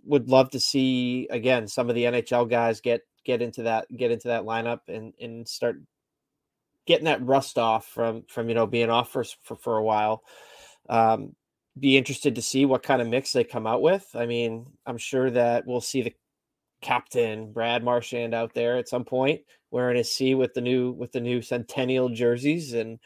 would 0.03 0.27
love 0.27 0.49
to 0.49 0.59
see 0.59 1.29
again 1.31 1.69
some 1.69 1.87
of 1.87 1.95
the 1.95 2.03
NHL 2.03 2.49
guys 2.49 2.81
get 2.81 3.03
get 3.23 3.41
into 3.41 3.63
that 3.63 3.87
get 3.95 4.11
into 4.11 4.27
that 4.27 4.43
lineup 4.43 4.81
and 4.89 5.13
and 5.21 5.47
start 5.47 5.77
getting 6.85 7.05
that 7.05 7.25
rust 7.25 7.57
off 7.57 7.87
from 7.87 8.23
from 8.27 8.49
you 8.49 8.55
know 8.55 8.67
being 8.67 8.89
off 8.89 9.13
for 9.13 9.23
for, 9.43 9.55
for 9.55 9.77
a 9.77 9.83
while. 9.83 10.23
Um, 10.89 11.35
be 11.79 11.97
interested 11.97 12.35
to 12.35 12.41
see 12.41 12.65
what 12.65 12.83
kind 12.83 13.01
of 13.01 13.07
mix 13.07 13.31
they 13.31 13.43
come 13.43 13.67
out 13.67 13.81
with. 13.81 14.07
I 14.15 14.25
mean, 14.25 14.65
I'm 14.85 14.97
sure 14.97 15.29
that 15.31 15.65
we'll 15.65 15.81
see 15.81 16.01
the 16.01 16.13
captain 16.81 17.51
Brad 17.51 17.83
Marchand 17.83 18.33
out 18.33 18.53
there 18.53 18.77
at 18.77 18.87
some 18.87 19.03
point 19.03 19.41
wearing 19.71 19.97
his 19.97 20.11
C 20.11 20.35
with 20.35 20.53
the 20.53 20.61
new 20.61 20.91
with 20.91 21.11
the 21.11 21.19
new 21.19 21.41
Centennial 21.41 22.09
jerseys, 22.09 22.73
and 22.73 22.99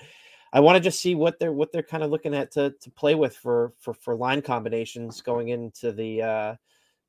I 0.53 0.59
want 0.59 0.75
to 0.75 0.81
just 0.81 0.99
see 0.99 1.15
what 1.15 1.39
they're 1.39 1.53
what 1.53 1.71
they're 1.71 1.83
kind 1.83 2.03
of 2.03 2.11
looking 2.11 2.35
at 2.35 2.51
to 2.51 2.73
to 2.81 2.91
play 2.91 3.15
with 3.15 3.35
for 3.35 3.73
for 3.79 3.93
for 3.93 4.15
line 4.15 4.41
combinations 4.41 5.21
going 5.21 5.49
into 5.49 5.91
the 5.91 6.21
uh 6.21 6.55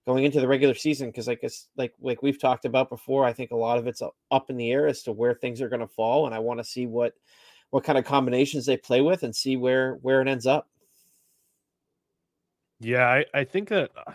going 0.06 0.24
into 0.24 0.40
the 0.40 0.48
regular 0.48 0.74
season 0.74 1.09
because 1.09 1.28
I 1.28 1.34
guess 1.34 1.68
like 1.76 1.94
like 2.01 2.22
we've 2.22 2.40
talked 2.40 2.64
about 2.64 2.89
before, 2.89 3.24
I 3.24 3.32
think 3.32 3.51
a 3.51 3.56
lot 3.56 3.78
of 3.78 3.86
it's 3.86 4.02
up 4.30 4.51
in 4.51 4.56
the 4.56 4.70
air 4.70 4.86
as 4.86 5.02
to 5.05 5.12
where 5.12 5.34
things 5.34 5.60
are 5.60 5.68
going 5.68 5.80
to 5.80 5.86
fall, 5.86 6.26
and 6.26 6.34
I 6.34 6.39
want 6.39 6.59
to 6.60 6.64
see 6.64 6.86
what 6.86 7.14
what 7.70 7.84
kind 7.84 7.98
of 7.98 8.05
combinations 8.05 8.66
they 8.66 8.76
play 8.76 9.01
with 9.01 9.22
and 9.22 9.34
see 9.34 9.56
where 9.56 9.94
where 10.02 10.20
it 10.22 10.28
ends 10.28 10.47
up. 10.47 10.68
Yeah, 12.82 13.06
I, 13.06 13.24
I 13.32 13.44
think 13.44 13.68
that 13.68 13.90
uh, 13.96 14.12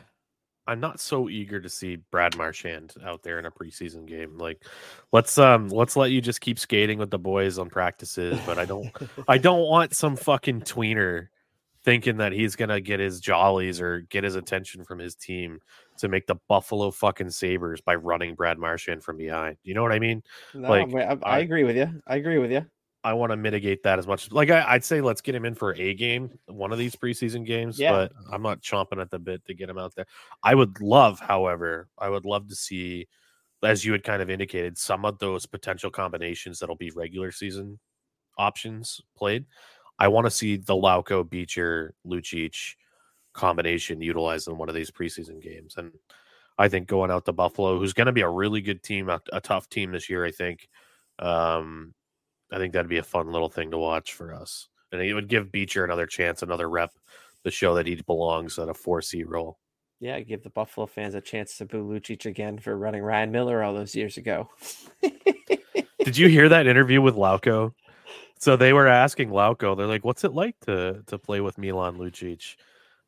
I'm 0.67 0.79
not 0.79 0.99
so 0.99 1.29
eager 1.29 1.61
to 1.61 1.69
see 1.69 1.95
Brad 1.95 2.37
Marchand 2.37 2.93
out 3.03 3.23
there 3.23 3.39
in 3.39 3.45
a 3.45 3.51
preseason 3.51 4.05
game. 4.05 4.37
Like, 4.37 4.65
let's 5.13 5.37
um 5.37 5.69
let's 5.69 5.95
let 5.95 6.11
you 6.11 6.21
just 6.21 6.41
keep 6.41 6.59
skating 6.59 6.99
with 6.99 7.09
the 7.09 7.19
boys 7.19 7.57
on 7.57 7.69
practices, 7.69 8.37
but 8.45 8.59
I 8.59 8.65
don't 8.65 8.89
I 9.27 9.37
don't 9.37 9.67
want 9.67 9.95
some 9.95 10.17
fucking 10.17 10.61
tweener 10.61 11.27
thinking 11.83 12.17
that 12.17 12.33
he's 12.33 12.57
gonna 12.57 12.81
get 12.81 12.99
his 12.99 13.21
jollies 13.21 13.79
or 13.79 14.01
get 14.01 14.25
his 14.25 14.35
attention 14.35 14.83
from 14.83 14.99
his 14.99 15.15
team 15.15 15.59
to 15.99 16.09
make 16.09 16.27
the 16.27 16.35
Buffalo 16.49 16.91
fucking 16.91 17.29
Sabres 17.29 17.79
by 17.79 17.95
running 17.95 18.35
Brad 18.35 18.57
Marchand 18.57 19.03
from 19.03 19.15
behind. 19.15 19.55
You 19.63 19.73
know 19.73 19.83
what 19.83 19.93
I 19.93 19.99
mean? 19.99 20.21
No, 20.53 20.67
like 20.67 20.93
I, 20.93 21.17
I, 21.23 21.39
agree 21.39 21.63
with 21.63 21.77
you. 21.77 21.89
I 22.05 22.17
agree 22.17 22.39
with 22.39 22.51
you. 22.51 22.65
I 23.07 23.13
want 23.13 23.31
to 23.31 23.37
mitigate 23.37 23.83
that 23.83 23.99
as 23.99 24.05
much. 24.05 24.33
Like 24.33 24.49
I, 24.49 24.73
would 24.73 24.83
say, 24.83 24.99
let's 24.99 25.21
get 25.21 25.33
him 25.33 25.45
in 25.45 25.55
for 25.55 25.73
a 25.75 25.93
game, 25.93 26.37
one 26.47 26.73
of 26.73 26.77
these 26.77 26.93
preseason 26.93 27.45
games. 27.45 27.79
Yeah. 27.79 27.91
But 27.91 28.11
I'm 28.29 28.41
not 28.41 28.61
chomping 28.61 28.99
at 28.99 29.09
the 29.09 29.17
bit 29.17 29.45
to 29.45 29.53
get 29.53 29.69
him 29.69 29.77
out 29.77 29.95
there. 29.95 30.07
I 30.43 30.53
would 30.53 30.81
love, 30.81 31.17
however, 31.21 31.87
I 31.97 32.09
would 32.09 32.25
love 32.25 32.49
to 32.49 32.55
see, 32.55 33.07
as 33.63 33.85
you 33.85 33.93
had 33.93 34.03
kind 34.03 34.21
of 34.21 34.29
indicated, 34.29 34.77
some 34.77 35.05
of 35.05 35.19
those 35.19 35.45
potential 35.45 35.89
combinations 35.89 36.59
that'll 36.59 36.75
be 36.75 36.91
regular 36.91 37.31
season 37.31 37.79
options 38.37 38.99
played. 39.15 39.45
I 39.97 40.09
want 40.09 40.27
to 40.27 40.31
see 40.31 40.57
the 40.57 40.75
Lauko, 40.75 41.27
Beecher, 41.27 41.93
Lucic 42.05 42.75
combination 43.31 44.01
utilized 44.01 44.49
in 44.49 44.57
one 44.57 44.67
of 44.67 44.75
these 44.75 44.91
preseason 44.91 45.41
games. 45.41 45.75
And 45.77 45.93
I 46.57 46.67
think 46.67 46.89
going 46.89 47.09
out 47.09 47.23
to 47.23 47.31
Buffalo, 47.31 47.79
who's 47.79 47.93
going 47.93 48.07
to 48.07 48.11
be 48.11 48.21
a 48.21 48.29
really 48.29 48.59
good 48.59 48.83
team, 48.83 49.07
a, 49.09 49.21
a, 49.31 49.39
tough 49.39 49.69
team 49.69 49.93
this 49.93 50.09
year, 50.09 50.25
I 50.25 50.31
think. 50.31 50.67
Um, 51.19 51.93
I 52.51 52.57
think 52.57 52.73
that'd 52.73 52.89
be 52.89 52.97
a 52.97 53.03
fun 53.03 53.31
little 53.31 53.49
thing 53.49 53.71
to 53.71 53.77
watch 53.77 54.13
for 54.13 54.33
us. 54.33 54.67
And 54.91 55.01
it 55.01 55.13
would 55.13 55.27
give 55.27 55.51
Beecher 55.51 55.83
another 55.83 56.05
chance, 56.05 56.41
another 56.41 56.69
rep 56.69 56.91
to 57.43 57.51
show 57.51 57.75
that 57.75 57.87
he 57.87 57.95
belongs 57.95 58.57
at 58.57 58.69
a 58.69 58.73
4C 58.73 59.23
role. 59.25 59.57
Yeah, 59.99 60.19
give 60.19 60.43
the 60.43 60.49
Buffalo 60.49 60.85
fans 60.85 61.15
a 61.15 61.21
chance 61.21 61.57
to 61.57 61.65
boo 61.65 61.83
Lucic 61.83 62.25
again 62.25 62.59
for 62.59 62.77
running 62.77 63.01
Ryan 63.01 63.31
Miller 63.31 63.63
all 63.63 63.73
those 63.73 63.95
years 63.95 64.17
ago. 64.17 64.49
Did 66.03 66.17
you 66.17 66.27
hear 66.27 66.49
that 66.49 66.67
interview 66.67 67.01
with 67.01 67.15
Lauko? 67.15 67.73
So 68.39 68.55
they 68.55 68.73
were 68.73 68.87
asking 68.87 69.29
Lauko, 69.29 69.75
they're 69.75 69.87
like, 69.87 70.05
"What's 70.05 70.23
it 70.23 70.33
like 70.33 70.55
to 70.67 71.01
to 71.07 71.17
play 71.17 71.41
with 71.41 71.57
Milan 71.57 71.97
Lucic?" 71.97 72.55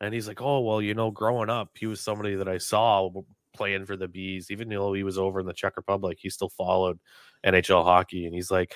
And 0.01 0.13
he's 0.13 0.27
like, 0.27 0.41
"Oh, 0.41 0.61
well, 0.61 0.81
you 0.81 0.95
know, 0.95 1.11
growing 1.11 1.51
up, 1.51 1.69
he 1.75 1.85
was 1.85 2.01
somebody 2.01 2.35
that 2.35 2.47
I 2.47 2.57
saw 2.57 3.09
playing 3.53 3.85
for 3.85 3.95
the 3.95 4.07
Bees. 4.07 4.49
Even 4.49 4.69
though 4.69 4.93
he 4.93 5.03
was 5.03 5.19
over 5.19 5.39
in 5.39 5.45
the 5.45 5.53
Czech 5.53 5.77
Republic, 5.77 6.17
he 6.19 6.31
still 6.31 6.49
followed 6.49 6.99
NHL 7.45 7.83
hockey." 7.83 8.25
And 8.25 8.33
he's 8.33 8.49
like, 8.49 8.75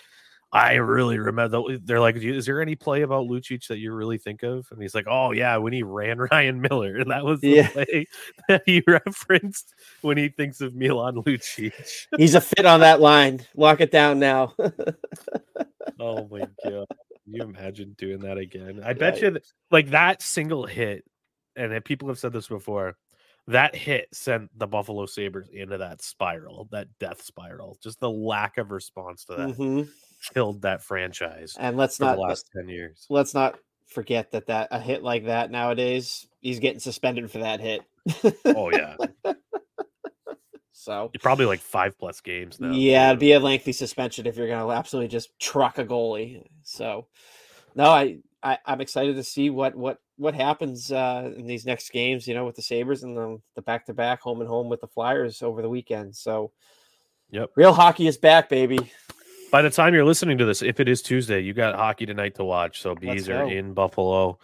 I 0.53 0.75
really 0.75 1.17
remember. 1.17 1.79
They're 1.79 1.99
like, 1.99 2.15
"Is 2.17 2.45
there 2.45 2.61
any 2.61 2.75
play 2.75 3.01
about 3.01 3.27
Lucic 3.27 3.65
that 3.67 3.79
you 3.79 3.91
really 3.91 4.19
think 4.19 4.43
of?" 4.43 4.67
And 4.69 4.79
he's 4.79 4.93
like, 4.93 5.07
"Oh 5.09 5.31
yeah, 5.31 5.57
when 5.57 5.73
he 5.73 5.81
ran 5.81 6.19
Ryan 6.31 6.61
Miller, 6.61 6.97
and 6.97 7.09
that 7.09 7.25
was 7.25 7.41
the 7.41 7.49
yeah. 7.49 7.69
play 7.69 8.05
that 8.47 8.61
he 8.67 8.83
referenced 8.87 9.73
when 10.01 10.15
he 10.15 10.29
thinks 10.29 10.61
of 10.61 10.75
Milan 10.75 11.15
Lucic." 11.15 11.73
He's 12.17 12.35
a 12.35 12.41
fit 12.41 12.67
on 12.67 12.81
that 12.81 13.01
line. 13.01 13.41
Lock 13.55 13.81
it 13.81 13.89
down 13.91 14.19
now. 14.19 14.53
oh 15.99 16.27
my 16.29 16.47
god! 16.63 16.85
Can 17.23 17.33
you 17.33 17.41
imagine 17.41 17.95
doing 17.97 18.19
that 18.19 18.37
again? 18.37 18.79
I 18.85 18.93
bet 18.93 19.21
you, 19.21 19.31
that, 19.31 19.43
like 19.71 19.89
that 19.89 20.21
single 20.21 20.67
hit, 20.67 21.03
and 21.55 21.83
people 21.83 22.09
have 22.09 22.19
said 22.19 22.31
this 22.31 22.47
before. 22.47 22.95
That 23.47 23.75
hit 23.75 24.07
sent 24.13 24.57
the 24.57 24.67
Buffalo 24.67 25.05
Sabres 25.05 25.49
into 25.51 25.77
that 25.79 26.01
spiral, 26.01 26.69
that 26.71 26.87
death 26.99 27.23
spiral. 27.23 27.77
Just 27.83 27.99
the 27.99 28.09
lack 28.09 28.57
of 28.57 28.71
response 28.71 29.25
to 29.25 29.35
that. 29.35 29.49
Mm-hmm 29.49 29.89
killed 30.33 30.61
that 30.63 30.83
franchise. 30.83 31.55
And 31.59 31.77
let's 31.77 31.99
not 31.99 32.15
the 32.15 32.21
last 32.21 32.49
ten 32.55 32.69
years. 32.69 33.05
Let's 33.09 33.33
not 33.33 33.57
forget 33.87 34.31
that 34.31 34.47
that 34.47 34.69
a 34.71 34.79
hit 34.79 35.03
like 35.03 35.25
that 35.25 35.51
nowadays, 35.51 36.27
he's 36.41 36.59
getting 36.59 36.79
suspended 36.79 37.29
for 37.31 37.39
that 37.39 37.59
hit. 37.59 37.81
oh 38.45 38.71
yeah. 38.71 38.95
so 40.73 41.11
probably 41.21 41.45
like 41.45 41.59
five 41.59 41.97
plus 41.97 42.21
games 42.21 42.59
now. 42.59 42.71
Yeah, 42.71 43.09
it'd 43.09 43.19
be 43.19 43.33
a 43.33 43.39
lengthy 43.39 43.71
suspension 43.71 44.25
if 44.25 44.35
you're 44.37 44.47
gonna 44.47 44.69
absolutely 44.69 45.09
just 45.09 45.37
truck 45.39 45.77
a 45.77 45.85
goalie. 45.85 46.43
So 46.63 47.07
no, 47.75 47.85
I, 47.85 48.17
I 48.41 48.57
I'm 48.65 48.81
excited 48.81 49.15
to 49.15 49.23
see 49.23 49.49
what 49.49 49.75
what 49.75 49.99
what 50.17 50.35
happens 50.35 50.91
uh, 50.91 51.31
in 51.35 51.47
these 51.47 51.65
next 51.65 51.91
games. 51.91 52.27
You 52.27 52.33
know, 52.33 52.45
with 52.45 52.55
the 52.55 52.61
Sabres 52.61 53.03
and 53.03 53.15
the 53.15 53.37
the 53.55 53.61
back 53.61 53.85
to 53.85 53.93
back 53.93 54.21
home 54.21 54.41
and 54.41 54.49
home 54.49 54.69
with 54.69 54.81
the 54.81 54.87
Flyers 54.87 55.41
over 55.41 55.61
the 55.61 55.69
weekend. 55.69 56.15
So. 56.15 56.51
Yep. 57.31 57.49
Real 57.55 57.73
hockey 57.73 58.05
is 58.05 58.15
back, 58.15 58.47
baby 58.47 58.91
by 59.53 59.61
the 59.61 59.69
time 59.69 59.93
you're 59.93 60.03
listening 60.03 60.39
to 60.39 60.45
this, 60.45 60.63
if 60.63 60.79
it 60.79 60.89
is 60.89 61.03
Tuesday, 61.03 61.39
you 61.39 61.53
got 61.53 61.75
hockey 61.75 62.07
tonight 62.07 62.33
to 62.33 62.43
watch. 62.43 62.81
So 62.81 62.95
bees 62.95 63.29
are 63.29 63.47
in 63.47 63.75
Buffalo. 63.75 64.39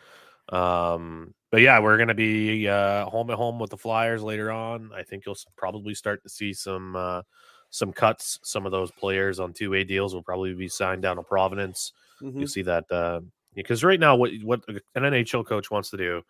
Um, 0.50 1.34
but 1.50 1.62
yeah, 1.62 1.80
we're 1.80 1.98
gonna 1.98 2.14
be 2.14 2.68
uh, 2.68 3.06
home 3.06 3.32
at 3.32 3.36
home 3.36 3.58
with 3.58 3.72
the 3.72 3.78
Flyers 3.78 4.22
later 4.22 4.52
on. 4.52 4.92
I 4.96 5.02
think 5.02 5.26
you'll 5.26 5.36
probably 5.58 5.96
start 5.96 6.22
to 6.22 6.30
see 6.30 6.54
some 6.54 6.96
uh, 6.96 7.24
some 7.72 7.92
cuts. 7.92 8.38
Some 8.44 8.68
of 8.68 8.72
those 8.72 8.92
players 8.92 9.40
on 9.40 9.52
two 9.52 9.72
way 9.72 9.84
deals 9.84 10.14
will 10.14 10.22
probably 10.22 10.54
be 10.54 10.70
signed 10.70 11.02
down 11.02 11.16
to 11.16 11.24
Providence. 11.24 11.92
Mm-hmm. 12.22 12.42
You 12.42 12.48
see 12.48 12.62
that 12.62 12.86
uh, 12.92 13.22
because 13.56 13.84
right 13.84 14.00
now, 14.00 14.16
what 14.16 14.30
what 14.44 14.64
an 14.68 15.02
NHL 15.02 15.44
coach 15.44 15.72
wants 15.72 15.90
to 15.90 15.98
do, 15.98 16.22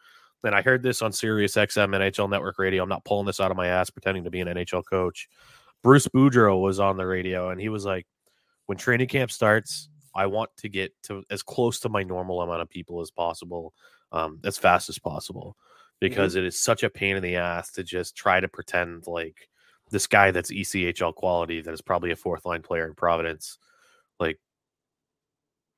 and 0.45 0.55
I 0.55 0.61
heard 0.61 0.83
this 0.83 1.01
on 1.01 1.11
Sirius 1.11 1.55
XM 1.55 1.89
NHL 1.89 2.29
Network 2.29 2.57
Radio. 2.57 2.81
I'm 2.83 2.87
not 2.87 3.03
pulling 3.03 3.25
this 3.25 3.41
out 3.41 3.51
of 3.51 3.57
my 3.57 3.67
ass, 3.67 3.89
pretending 3.89 4.23
to 4.23 4.29
be 4.29 4.39
an 4.39 4.47
NHL 4.47 4.83
coach. 4.89 5.27
Bruce 5.83 6.07
Boudreau 6.07 6.61
was 6.61 6.79
on 6.79 6.95
the 6.95 7.05
radio, 7.05 7.49
and 7.49 7.59
he 7.59 7.67
was 7.67 7.83
like, 7.83 8.05
when 8.69 8.77
training 8.77 9.07
camp 9.07 9.31
starts, 9.31 9.89
I 10.13 10.27
want 10.27 10.51
to 10.57 10.69
get 10.69 10.93
to 11.05 11.23
as 11.31 11.41
close 11.41 11.79
to 11.79 11.89
my 11.89 12.03
normal 12.03 12.43
amount 12.43 12.61
of 12.61 12.69
people 12.69 13.01
as 13.01 13.09
possible, 13.09 13.73
um, 14.11 14.39
as 14.45 14.59
fast 14.59 14.89
as 14.89 14.99
possible, 14.99 15.57
because 15.99 16.33
mm-hmm. 16.33 16.45
it 16.45 16.49
is 16.49 16.59
such 16.59 16.83
a 16.83 16.89
pain 16.91 17.15
in 17.15 17.23
the 17.23 17.37
ass 17.37 17.71
to 17.71 17.83
just 17.83 18.15
try 18.15 18.39
to 18.39 18.47
pretend 18.47 19.07
like 19.07 19.49
this 19.89 20.05
guy 20.05 20.29
that's 20.29 20.51
ECHL 20.51 21.15
quality 21.15 21.61
that 21.61 21.73
is 21.73 21.81
probably 21.81 22.11
a 22.11 22.15
fourth 22.15 22.45
line 22.45 22.61
player 22.61 22.85
in 22.85 22.93
Providence. 22.93 23.57
Like, 24.19 24.37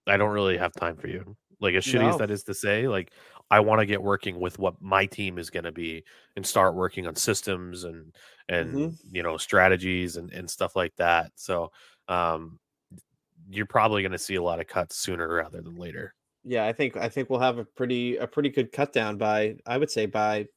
I 0.05 0.17
don't 0.17 0.33
really 0.33 0.57
have 0.57 0.73
time 0.73 0.97
for 0.97 1.07
you. 1.07 1.37
Like, 1.61 1.75
as 1.75 1.85
shitty 1.85 2.01
no. 2.01 2.09
as 2.09 2.17
that 2.17 2.29
is 2.29 2.43
to 2.43 2.53
say, 2.53 2.89
like, 2.89 3.13
I 3.49 3.61
want 3.61 3.79
to 3.79 3.85
get 3.85 4.03
working 4.03 4.37
with 4.37 4.59
what 4.59 4.81
my 4.81 5.05
team 5.05 5.37
is 5.37 5.49
going 5.49 5.63
to 5.63 5.71
be 5.71 6.03
and 6.35 6.45
start 6.45 6.75
working 6.75 7.07
on 7.07 7.15
systems 7.15 7.85
and 7.85 8.13
and 8.49 8.73
mm-hmm. 8.73 9.15
you 9.15 9.23
know 9.23 9.37
strategies 9.37 10.17
and 10.17 10.33
and 10.33 10.49
stuff 10.49 10.75
like 10.75 10.93
that. 10.97 11.31
So, 11.35 11.71
um, 12.09 12.59
you're 13.51 13.65
probably 13.65 14.01
going 14.01 14.11
to 14.11 14.17
see 14.17 14.35
a 14.35 14.43
lot 14.43 14.59
of 14.59 14.67
cuts 14.67 14.97
sooner 14.97 15.27
rather 15.27 15.61
than 15.61 15.75
later. 15.75 16.13
Yeah, 16.43 16.65
I 16.65 16.73
think 16.73 16.97
I 16.97 17.09
think 17.09 17.29
we'll 17.29 17.39
have 17.39 17.59
a 17.59 17.65
pretty 17.65 18.17
a 18.17 18.25
pretty 18.25 18.49
good 18.49 18.71
cut 18.71 18.93
down 18.93 19.17
by 19.17 19.57
I 19.65 19.77
would 19.77 19.91
say 19.91 20.05
by 20.05 20.47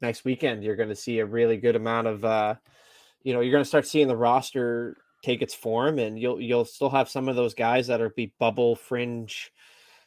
next 0.00 0.24
weekend. 0.24 0.64
You're 0.64 0.76
going 0.76 0.88
to 0.88 0.96
see 0.96 1.20
a 1.20 1.26
really 1.26 1.56
good 1.56 1.76
amount 1.76 2.08
of 2.08 2.24
uh 2.24 2.54
you 3.22 3.32
know, 3.32 3.40
you're 3.40 3.52
going 3.52 3.62
to 3.62 3.68
start 3.68 3.86
seeing 3.86 4.08
the 4.08 4.16
roster 4.16 4.96
take 5.22 5.42
its 5.42 5.54
form 5.54 5.98
and 5.98 6.18
you'll 6.18 6.40
you'll 6.40 6.64
still 6.64 6.90
have 6.90 7.08
some 7.08 7.28
of 7.28 7.36
those 7.36 7.54
guys 7.54 7.86
that 7.86 8.00
are 8.00 8.10
be 8.10 8.34
bubble 8.40 8.74
fringe, 8.74 9.52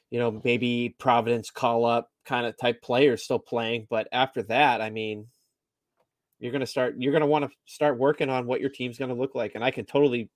you 0.09 0.19
know, 0.19 0.41
maybe 0.43 0.95
Providence 0.99 1.49
call 1.49 1.85
up 1.85 2.09
kind 2.25 2.45
of 2.45 2.57
type 2.57 2.81
players 2.81 3.23
still 3.23 3.39
playing, 3.39 3.87
but 3.89 4.07
after 4.11 4.43
that, 4.43 4.81
I 4.81 4.89
mean, 4.89 5.27
you're 6.39 6.51
going 6.51 6.59
to 6.59 6.67
start 6.67 6.95
you're 6.97 7.13
going 7.13 7.21
to 7.21 7.27
want 7.27 7.45
to 7.45 7.51
start 7.65 7.97
working 7.97 8.29
on 8.29 8.45
what 8.45 8.59
your 8.59 8.69
team's 8.69 8.97
going 8.97 9.09
to 9.09 9.15
look 9.15 9.35
like 9.35 9.55
and 9.55 9.63
I 9.63 9.71
can 9.71 9.85
totally 9.85 10.29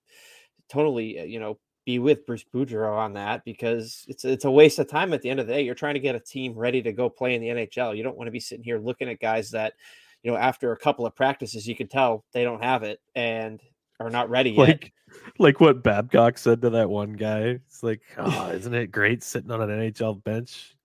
totally, 0.70 1.20
uh, 1.20 1.24
you 1.24 1.40
know, 1.40 1.60
be 1.90 1.98
with 1.98 2.24
Bruce 2.24 2.46
Boudreau 2.54 2.96
on 2.96 3.14
that 3.14 3.44
because 3.44 4.06
it's 4.08 4.24
it's 4.24 4.46
a 4.46 4.52
waste 4.52 4.78
of 4.78 4.88
time 4.88 5.12
at 5.12 5.24
the 5.24 5.30
end 5.32 5.40
of 5.40 5.48
the 5.48 5.54
day. 5.54 5.64
You're 5.64 5.74
trying 5.74 5.96
to 5.96 6.00
get 6.00 6.14
a 6.14 6.20
team 6.20 6.54
ready 6.54 6.84
to 6.84 6.94
go 6.94 7.10
play 7.10 7.34
in 7.34 7.42
the 7.42 7.48
NHL. 7.48 7.98
You 7.98 8.04
don't 8.04 8.16
want 8.16 8.28
to 8.28 8.32
be 8.32 8.40
sitting 8.40 8.64
here 8.64 8.78
looking 8.78 9.10
at 9.10 9.20
guys 9.20 9.50
that, 9.52 9.74
you 10.22 10.30
know, 10.30 10.38
after 10.38 10.72
a 10.72 10.78
couple 10.78 11.08
of 11.08 11.16
practices, 11.16 11.68
you 11.68 11.76
can 11.76 11.88
tell 11.88 12.24
they 12.32 12.44
don't 12.44 12.64
have 12.64 12.84
it 12.84 13.00
and 13.16 13.60
are 14.00 14.12
not 14.12 14.30
ready 14.30 14.52
yet. 14.52 14.68
Like, 14.68 14.94
like 15.40 15.60
what 15.60 15.82
Babcock 15.82 16.38
said 16.38 16.62
to 16.62 16.70
that 16.70 16.92
one 16.92 17.14
guy. 17.14 17.60
It's 17.66 17.82
like, 17.82 18.02
oh, 18.20 18.50
isn't 18.50 18.76
it 18.76 18.92
great 18.92 19.24
sitting 19.24 19.50
on 19.50 19.60
an 19.60 19.72
NHL 19.72 20.24
bench? 20.24 20.76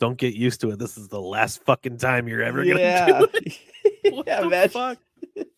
Don't 0.00 0.18
get 0.18 0.34
used 0.34 0.60
to 0.60 0.70
it. 0.72 0.78
This 0.78 0.98
is 0.98 1.08
the 1.08 1.20
last 1.20 1.64
fucking 1.64 1.96
time 1.96 2.28
you're 2.28 2.42
ever 2.42 2.62
gonna 2.62 2.78
yeah. 2.78 3.20
do 3.20 3.28
it. 3.32 3.58
yeah, 4.26 4.42
man. 4.42 4.68
Fuck? 4.68 4.98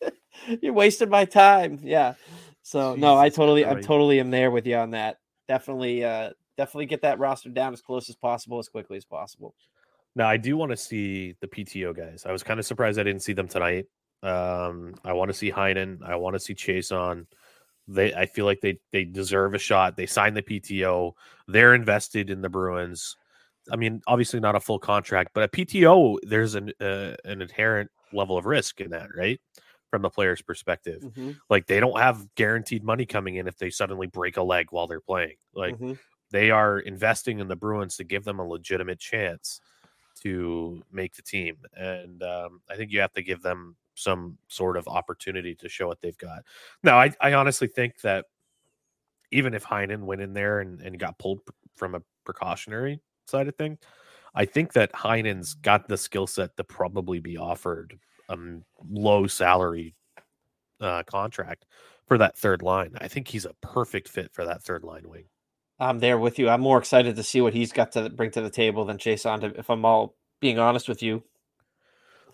you're 0.61 0.71
wasting 0.71 1.09
my 1.09 1.25
time. 1.25 1.79
Yeah. 1.83 2.13
So 2.65 2.93
Jesus 2.93 3.01
no, 3.01 3.15
I 3.15 3.29
totally, 3.29 3.61
Christ. 3.61 3.77
I 3.77 3.81
totally 3.81 4.19
am 4.19 4.31
there 4.31 4.49
with 4.49 4.65
you 4.65 4.75
on 4.75 4.89
that. 4.91 5.17
Definitely, 5.47 6.03
uh, 6.03 6.31
definitely 6.57 6.87
get 6.87 7.03
that 7.03 7.19
roster 7.19 7.49
down 7.49 7.73
as 7.73 7.81
close 7.81 8.09
as 8.09 8.15
possible, 8.15 8.57
as 8.57 8.67
quickly 8.69 8.97
as 8.97 9.05
possible. 9.05 9.53
Now, 10.15 10.27
I 10.27 10.37
do 10.37 10.57
want 10.57 10.71
to 10.71 10.77
see 10.77 11.35
the 11.41 11.47
PTO 11.47 11.95
guys. 11.95 12.25
I 12.25 12.31
was 12.31 12.41
kind 12.41 12.59
of 12.59 12.65
surprised 12.65 12.97
I 12.97 13.03
didn't 13.03 13.21
see 13.21 13.33
them 13.33 13.47
tonight. 13.47 13.85
Um, 14.23 14.95
I 15.03 15.13
want 15.13 15.29
to 15.29 15.33
see 15.35 15.51
Heinen. 15.51 15.99
I 16.03 16.15
want 16.15 16.33
to 16.33 16.39
see 16.39 16.55
Chiasson. 16.55 17.27
They, 17.87 18.15
I 18.15 18.25
feel 18.25 18.45
like 18.45 18.61
they 18.61 18.79
they 18.91 19.03
deserve 19.03 19.53
a 19.53 19.59
shot. 19.59 19.95
They 19.95 20.07
signed 20.07 20.35
the 20.35 20.41
PTO. 20.41 21.11
They're 21.47 21.75
invested 21.75 22.31
in 22.31 22.41
the 22.41 22.49
Bruins. 22.49 23.15
I 23.71 23.75
mean, 23.75 24.01
obviously 24.07 24.39
not 24.39 24.55
a 24.55 24.59
full 24.59 24.79
contract, 24.79 25.31
but 25.35 25.43
a 25.43 25.47
PTO, 25.49 26.17
there's 26.23 26.55
an 26.55 26.71
uh, 26.81 27.13
an 27.25 27.43
inherent 27.43 27.91
level 28.11 28.39
of 28.39 28.47
risk 28.47 28.81
in 28.81 28.89
that, 28.89 29.09
right? 29.15 29.39
From 29.91 30.01
the 30.01 30.09
player's 30.09 30.41
perspective, 30.41 31.01
Mhm, 31.01 31.39
like 31.49 31.67
they 31.67 31.79
don't 31.79 31.97
have 31.97 32.33
guaranteed 32.35 32.83
money 32.83 33.05
coming 33.05 33.35
in 33.35 33.47
if 33.47 33.57
they 33.57 33.69
suddenly 33.69 34.07
break 34.07 34.37
a 34.37 34.43
leg 34.43 34.67
while 34.71 34.87
they're 34.87 34.99
playing. 34.99 35.37
Like 35.53 35.77
mhm. 35.77 35.97
they 36.31 36.51
are 36.51 36.79
investing 36.79 37.39
in 37.39 37.47
the 37.47 37.55
Bruins 37.55 37.95
to 37.97 38.03
give 38.03 38.23
them 38.23 38.39
a 38.39 38.45
legitimate 38.45 38.99
chance 38.99 39.61
to 40.21 40.83
make 40.91 41.15
the 41.15 41.21
team, 41.21 41.57
and 41.75 42.23
um, 42.23 42.61
I 42.69 42.75
think 42.75 42.91
you 42.91 42.99
have 42.99 43.13
to 43.13 43.21
give 43.21 43.41
them 43.41 43.75
some 43.95 44.37
sort 44.47 44.77
of 44.77 44.87
opportunity 44.87 45.55
to 45.55 45.69
show 45.69 45.87
what 45.87 46.01
they've 46.01 46.17
got. 46.17 46.43
Now, 46.83 46.99
I, 46.99 47.11
I 47.21 47.33
honestly 47.33 47.67
think 47.67 48.01
that 48.01 48.25
even 49.31 49.53
if 49.53 49.63
Heinen 49.63 50.03
went 50.03 50.21
in 50.21 50.33
there 50.33 50.59
and, 50.59 50.81
and 50.81 50.99
got 50.99 51.17
pulled 51.17 51.39
from 51.75 51.95
a 51.95 52.01
precautionary 52.23 52.99
side 53.25 53.47
of 53.47 53.55
thing, 53.55 53.77
I 54.33 54.45
think 54.45 54.73
that 54.73 54.91
Heinen's 54.93 55.53
got 55.53 55.87
the 55.87 55.97
skill 55.97 56.27
set 56.27 56.55
to 56.57 56.63
probably 56.63 57.19
be 57.19 57.37
offered 57.37 57.97
a 58.29 58.33
m- 58.33 58.63
low 58.89 59.27
salary 59.27 59.95
uh, 60.81 61.03
contract 61.03 61.65
for 62.07 62.17
that 62.17 62.37
third 62.37 62.61
line. 62.61 62.91
I 62.99 63.07
think 63.07 63.27
he's 63.27 63.45
a 63.45 63.53
perfect 63.61 64.07
fit 64.09 64.33
for 64.33 64.45
that 64.45 64.63
third 64.63 64.83
line 64.83 65.07
wing. 65.09 65.25
I'm 65.79 65.99
there 65.99 66.17
with 66.17 66.39
you. 66.39 66.49
I'm 66.49 66.61
more 66.61 66.77
excited 66.77 67.15
to 67.15 67.23
see 67.23 67.41
what 67.41 67.53
he's 67.53 67.71
got 67.71 67.91
to 67.93 68.09
bring 68.09 68.31
to 68.31 68.41
the 68.41 68.49
table 68.49 68.85
than 68.85 68.97
Chiasson. 68.97 69.57
If 69.57 69.69
I'm 69.69 69.83
all 69.83 70.15
being 70.39 70.59
honest 70.59 70.87
with 70.87 71.03
you, 71.03 71.23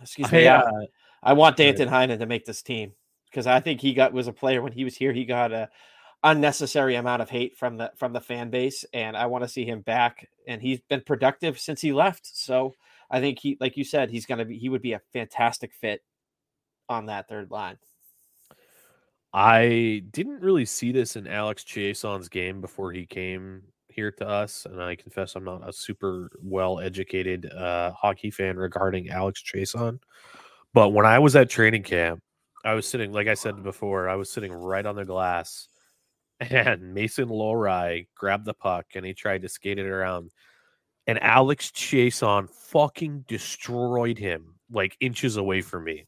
excuse 0.01 0.31
me. 0.31 0.43
Yeah. 0.43 0.59
uh, 0.59 0.85
I 1.23 1.33
want 1.33 1.57
Right. 1.57 1.75
Danton 1.75 1.89
Heinen 1.89 2.19
to 2.19 2.25
make 2.25 2.45
this 2.45 2.61
team 2.61 2.93
because 3.25 3.47
I 3.47 3.59
think 3.59 3.81
he 3.81 3.93
got 3.93 4.13
was 4.13 4.27
a 4.27 4.33
player 4.33 4.61
when 4.61 4.73
he 4.73 4.83
was 4.83 4.95
here. 4.95 5.13
He 5.13 5.25
got 5.25 5.51
a 5.51 5.69
unnecessary 6.23 6.95
amount 6.95 7.21
of 7.21 7.29
hate 7.29 7.57
from 7.57 7.77
the 7.77 7.91
from 7.95 8.13
the 8.13 8.21
fan 8.21 8.49
base, 8.49 8.85
and 8.93 9.17
I 9.17 9.25
want 9.27 9.43
to 9.43 9.47
see 9.47 9.65
him 9.65 9.81
back. 9.81 10.27
And 10.47 10.61
he's 10.61 10.81
been 10.81 11.01
productive 11.01 11.59
since 11.59 11.81
he 11.81 11.93
left. 11.93 12.29
So 12.35 12.73
I 13.11 13.19
think 13.19 13.39
he, 13.39 13.57
like 13.59 13.77
you 13.77 13.83
said, 13.83 14.09
he's 14.09 14.25
gonna 14.25 14.45
be 14.45 14.57
he 14.57 14.69
would 14.69 14.81
be 14.81 14.93
a 14.93 15.01
fantastic 15.13 15.73
fit 15.73 16.01
on 16.89 17.07
that 17.07 17.27
third 17.27 17.51
line. 17.51 17.77
I 19.33 20.03
didn't 20.11 20.41
really 20.41 20.65
see 20.65 20.91
this 20.91 21.15
in 21.15 21.27
Alex 21.27 21.63
Chiasson's 21.63 22.29
game 22.29 22.59
before 22.59 22.91
he 22.91 23.05
came 23.05 23.63
here 23.87 24.11
to 24.11 24.27
us, 24.27 24.65
and 24.65 24.81
I 24.81 24.95
confess 24.95 25.35
I'm 25.35 25.43
not 25.43 25.67
a 25.67 25.73
super 25.73 26.31
well 26.41 26.79
educated 26.79 27.51
uh, 27.51 27.91
hockey 27.91 28.31
fan 28.31 28.57
regarding 28.57 29.09
Alex 29.09 29.43
Chiasson. 29.43 29.99
But 30.73 30.89
when 30.89 31.05
I 31.05 31.19
was 31.19 31.35
at 31.35 31.49
training 31.49 31.83
camp, 31.83 32.21
I 32.63 32.73
was 32.73 32.87
sitting, 32.87 33.11
like 33.11 33.27
I 33.27 33.33
said 33.33 33.61
before, 33.63 34.09
I 34.09 34.15
was 34.15 34.31
sitting 34.31 34.53
right 34.53 34.85
on 34.85 34.95
the 34.95 35.05
glass, 35.05 35.67
and 36.39 36.93
Mason 36.93 37.29
Lohrei 37.29 38.07
grabbed 38.15 38.45
the 38.45 38.53
puck 38.53 38.85
and 38.95 39.05
he 39.05 39.13
tried 39.13 39.41
to 39.43 39.49
skate 39.49 39.79
it 39.79 39.85
around, 39.85 40.31
and 41.07 41.21
Alex 41.21 41.71
Chiasson 41.71 42.49
fucking 42.49 43.25
destroyed 43.27 44.17
him 44.17 44.55
like 44.71 44.95
inches 44.99 45.37
away 45.37 45.61
from 45.61 45.83
me. 45.83 46.07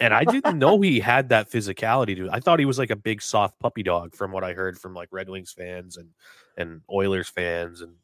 And 0.00 0.12
I 0.12 0.24
didn't 0.24 0.58
know 0.58 0.80
he 0.80 0.98
had 0.98 1.28
that 1.28 1.50
physicality 1.50 2.16
to. 2.16 2.28
I 2.30 2.40
thought 2.40 2.58
he 2.58 2.64
was 2.64 2.78
like 2.78 2.90
a 2.90 2.96
big 2.96 3.22
soft 3.22 3.58
puppy 3.60 3.82
dog 3.82 4.16
from 4.16 4.32
what 4.32 4.42
I 4.42 4.52
heard 4.52 4.78
from 4.78 4.94
like 4.94 5.08
Red 5.12 5.28
Wings 5.28 5.52
fans 5.52 5.96
and 5.96 6.08
and 6.56 6.80
Oilers 6.90 7.28
fans 7.28 7.82
and 7.82 7.94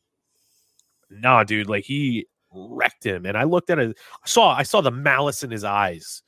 nah 1.11 1.45
dude, 1.45 1.69
like 1.69 1.85
he 1.85 2.27
wrecked 2.53 3.05
him. 3.05 3.27
And 3.27 3.37
I 3.37 3.45
looked 3.45 3.71
at 3.71 3.79
it, 3.79 3.97
I 4.25 4.29
saw 4.29 4.55
I 4.55 4.63
saw 4.63 4.81
the 4.81 4.91
malice 4.91 5.43
in 5.43 5.51
his 5.51 5.65
eyes 5.65 6.23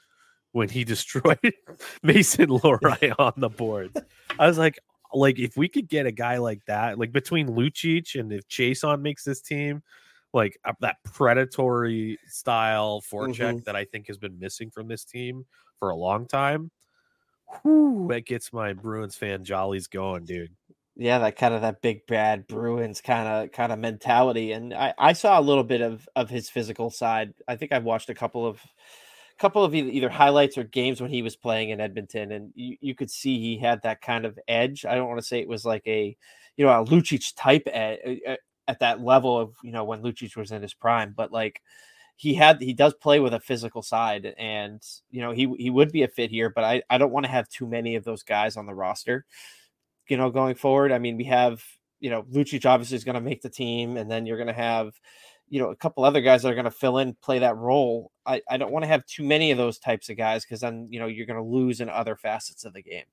when 0.53 0.69
he 0.69 0.83
destroyed 0.85 1.39
Mason 2.03 2.49
Lohrei 2.49 3.15
on 3.19 3.35
the 3.37 3.51
board. 3.51 3.93
I 4.39 4.47
was 4.49 4.59
like, 4.59 4.81
like 5.13 5.39
if 5.39 5.57
we 5.57 5.69
could 5.69 5.89
get 5.89 6.07
a 6.07 6.13
guy 6.13 6.39
like 6.39 6.65
that, 6.67 6.99
like 6.99 7.13
between 7.13 7.49
Lucic 7.49 8.19
and 8.19 8.33
if 8.33 8.47
Chiasson 8.49 9.01
makes 9.01 9.25
this 9.25 9.41
team, 9.41 9.83
like 10.33 10.59
uh, 10.65 10.73
that 10.81 10.97
predatory 11.05 12.19
style 12.27 13.03
forecheck 13.03 13.65
that 13.65 13.77
I 13.77 13.85
think 13.85 14.07
has 14.07 14.19
been 14.19 14.39
missing 14.39 14.71
from 14.71 14.89
this 14.89 15.05
team 15.05 15.45
for 15.79 15.91
a 15.91 15.97
long 15.97 16.27
time. 16.27 16.71
Whew, 17.63 18.07
that 18.11 18.27
gets 18.27 18.53
my 18.53 18.73
Bruins 18.73 19.17
fan 19.17 19.45
jollies 19.45 19.89
going, 19.89 20.25
dude. 20.25 20.55
Yeah, 20.97 21.19
that 21.21 21.37
kind 21.37 21.55
of 21.55 21.63
that 21.63 21.83
big 21.83 22.07
bad 22.07 22.47
Bruins 22.47 23.01
kind 23.01 23.27
of 23.27 23.53
kind 23.53 23.73
of 23.73 23.79
mentality, 23.79 24.53
and 24.53 24.75
I 24.75 24.95
I 24.99 25.13
saw 25.15 25.39
a 25.39 25.43
little 25.43 25.65
bit 25.65 25.81
of 25.81 26.09
of 26.15 26.31
his 26.31 26.51
physical 26.51 26.91
side. 26.91 27.33
I 27.49 27.57
think 27.57 27.73
I've 27.73 27.85
watched 27.85 28.11
a 28.11 28.15
couple 28.15 28.47
of 28.47 28.61
couple 29.41 29.65
of 29.65 29.75
either, 29.75 30.09
highlights 30.09 30.59
or 30.59 30.65
games 30.65 31.01
when 31.01 31.11
he 31.11 31.23
was 31.23 31.37
playing 31.37 31.71
in 31.71 31.81
Edmonton, 31.81 32.33
and 32.33 32.53
you, 32.55 32.77
you 32.81 32.95
could 32.95 33.11
see 33.11 33.39
he 33.39 33.59
had 33.59 33.83
that 33.83 34.03
kind 34.03 34.25
of 34.25 34.39
edge. 34.47 34.85
I 34.85 34.95
don't 34.95 35.09
want 35.09 35.21
to 35.21 35.27
say 35.27 35.41
it 35.41 35.49
was 35.49 35.65
like 35.65 35.87
a 35.87 36.17
you 36.57 36.65
know 36.65 36.71
a 36.71 36.85
Lucic 36.85 37.33
type 37.37 37.67
at, 37.73 38.01
at 38.69 38.81
that 38.81 39.01
level 39.01 39.39
of 39.39 39.55
you 39.65 39.73
know 39.73 39.85
when 39.85 40.03
Lucic 40.03 40.37
was 40.37 40.53
in 40.53 40.63
his 40.63 40.75
prime, 40.75 41.15
but 41.17 41.33
like 41.33 41.63
he 42.17 42.35
had 42.35 42.61
he 42.61 42.75
does 42.75 42.95
play 42.95 43.19
with 43.19 43.35
a 43.35 43.41
physical 43.41 43.83
side, 43.83 44.35
and 44.39 44.83
you 45.11 45.21
know 45.23 45.33
he 45.33 45.53
he 45.59 45.71
would 45.71 45.91
be 45.91 46.03
a 46.03 46.09
fit 46.09 46.31
here, 46.31 46.51
but 46.51 46.65
I 46.65 46.83
I 46.91 46.99
don't 46.99 47.13
want 47.13 47.25
to 47.27 47.33
have 47.33 47.49
too 47.49 47.67
many 47.67 47.97
of 47.97 48.05
those 48.05 48.23
guys 48.23 48.57
on 48.57 48.67
the 48.67 48.75
roster 48.75 49.25
you 50.11 50.17
know, 50.17 50.29
going 50.29 50.57
forward. 50.57 50.93
I 50.93 50.99
mean, 50.99 51.17
we 51.17 51.25
have, 51.25 51.63
you 52.01 52.11
know, 52.11 52.25
Lucic 52.25 52.67
obviously 52.67 52.97
is 52.97 53.05
going 53.05 53.15
to 53.15 53.21
make 53.21 53.43
the 53.43 53.49
team, 53.49 53.97
and 53.97 54.11
then 54.11 54.27
you're 54.27 54.37
going 54.37 54.49
to 54.49 54.53
have, 54.53 54.93
you 55.51 55.61
know, 55.61 55.71
a 55.71 55.77
couple 55.77 56.05
other 56.05 56.21
guys 56.21 56.43
that 56.43 56.51
are 56.51 56.55
going 56.55 56.65
to 56.65 56.71
fill 56.71 56.99
in, 56.99 57.15
play 57.23 57.41
that 57.41 57.57
role. 57.57 58.13
I, 58.25 58.41
I 58.49 58.57
don't 58.57 58.73
want 58.73 58.85
to 58.85 58.89
have 58.89 59.05
too 59.07 59.25
many 59.25 59.51
of 59.51 59.59
those 59.59 59.79
types 59.79 60.09
of 60.09 60.17
guys 60.17 60.45
because 60.45 60.61
then, 60.61 60.87
you 60.91 61.01
know, 61.01 61.07
you're 61.07 61.27
going 61.27 61.43
to 61.43 61.43
lose 61.43 61.81
in 61.81 61.89
other 61.89 62.17
facets 62.17 62.65
of 62.65 62.73
the 62.73 62.83
game. 62.83 63.05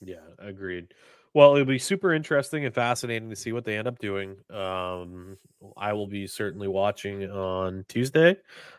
Yeah, 0.00 0.16
agreed. 0.38 0.92
Well, 1.32 1.54
it'll 1.54 1.66
be 1.66 1.80
super 1.80 2.12
interesting 2.12 2.64
and 2.64 2.74
fascinating 2.74 3.28
to 3.30 3.36
see 3.36 3.52
what 3.52 3.64
they 3.64 3.76
end 3.76 3.88
up 3.88 3.98
doing. 3.98 4.36
Um, 4.50 5.36
I 5.76 5.92
will 5.92 6.06
be 6.06 6.28
certainly 6.28 6.68
watching 6.68 7.28
on 7.28 7.84
Tuesday, 7.88 8.36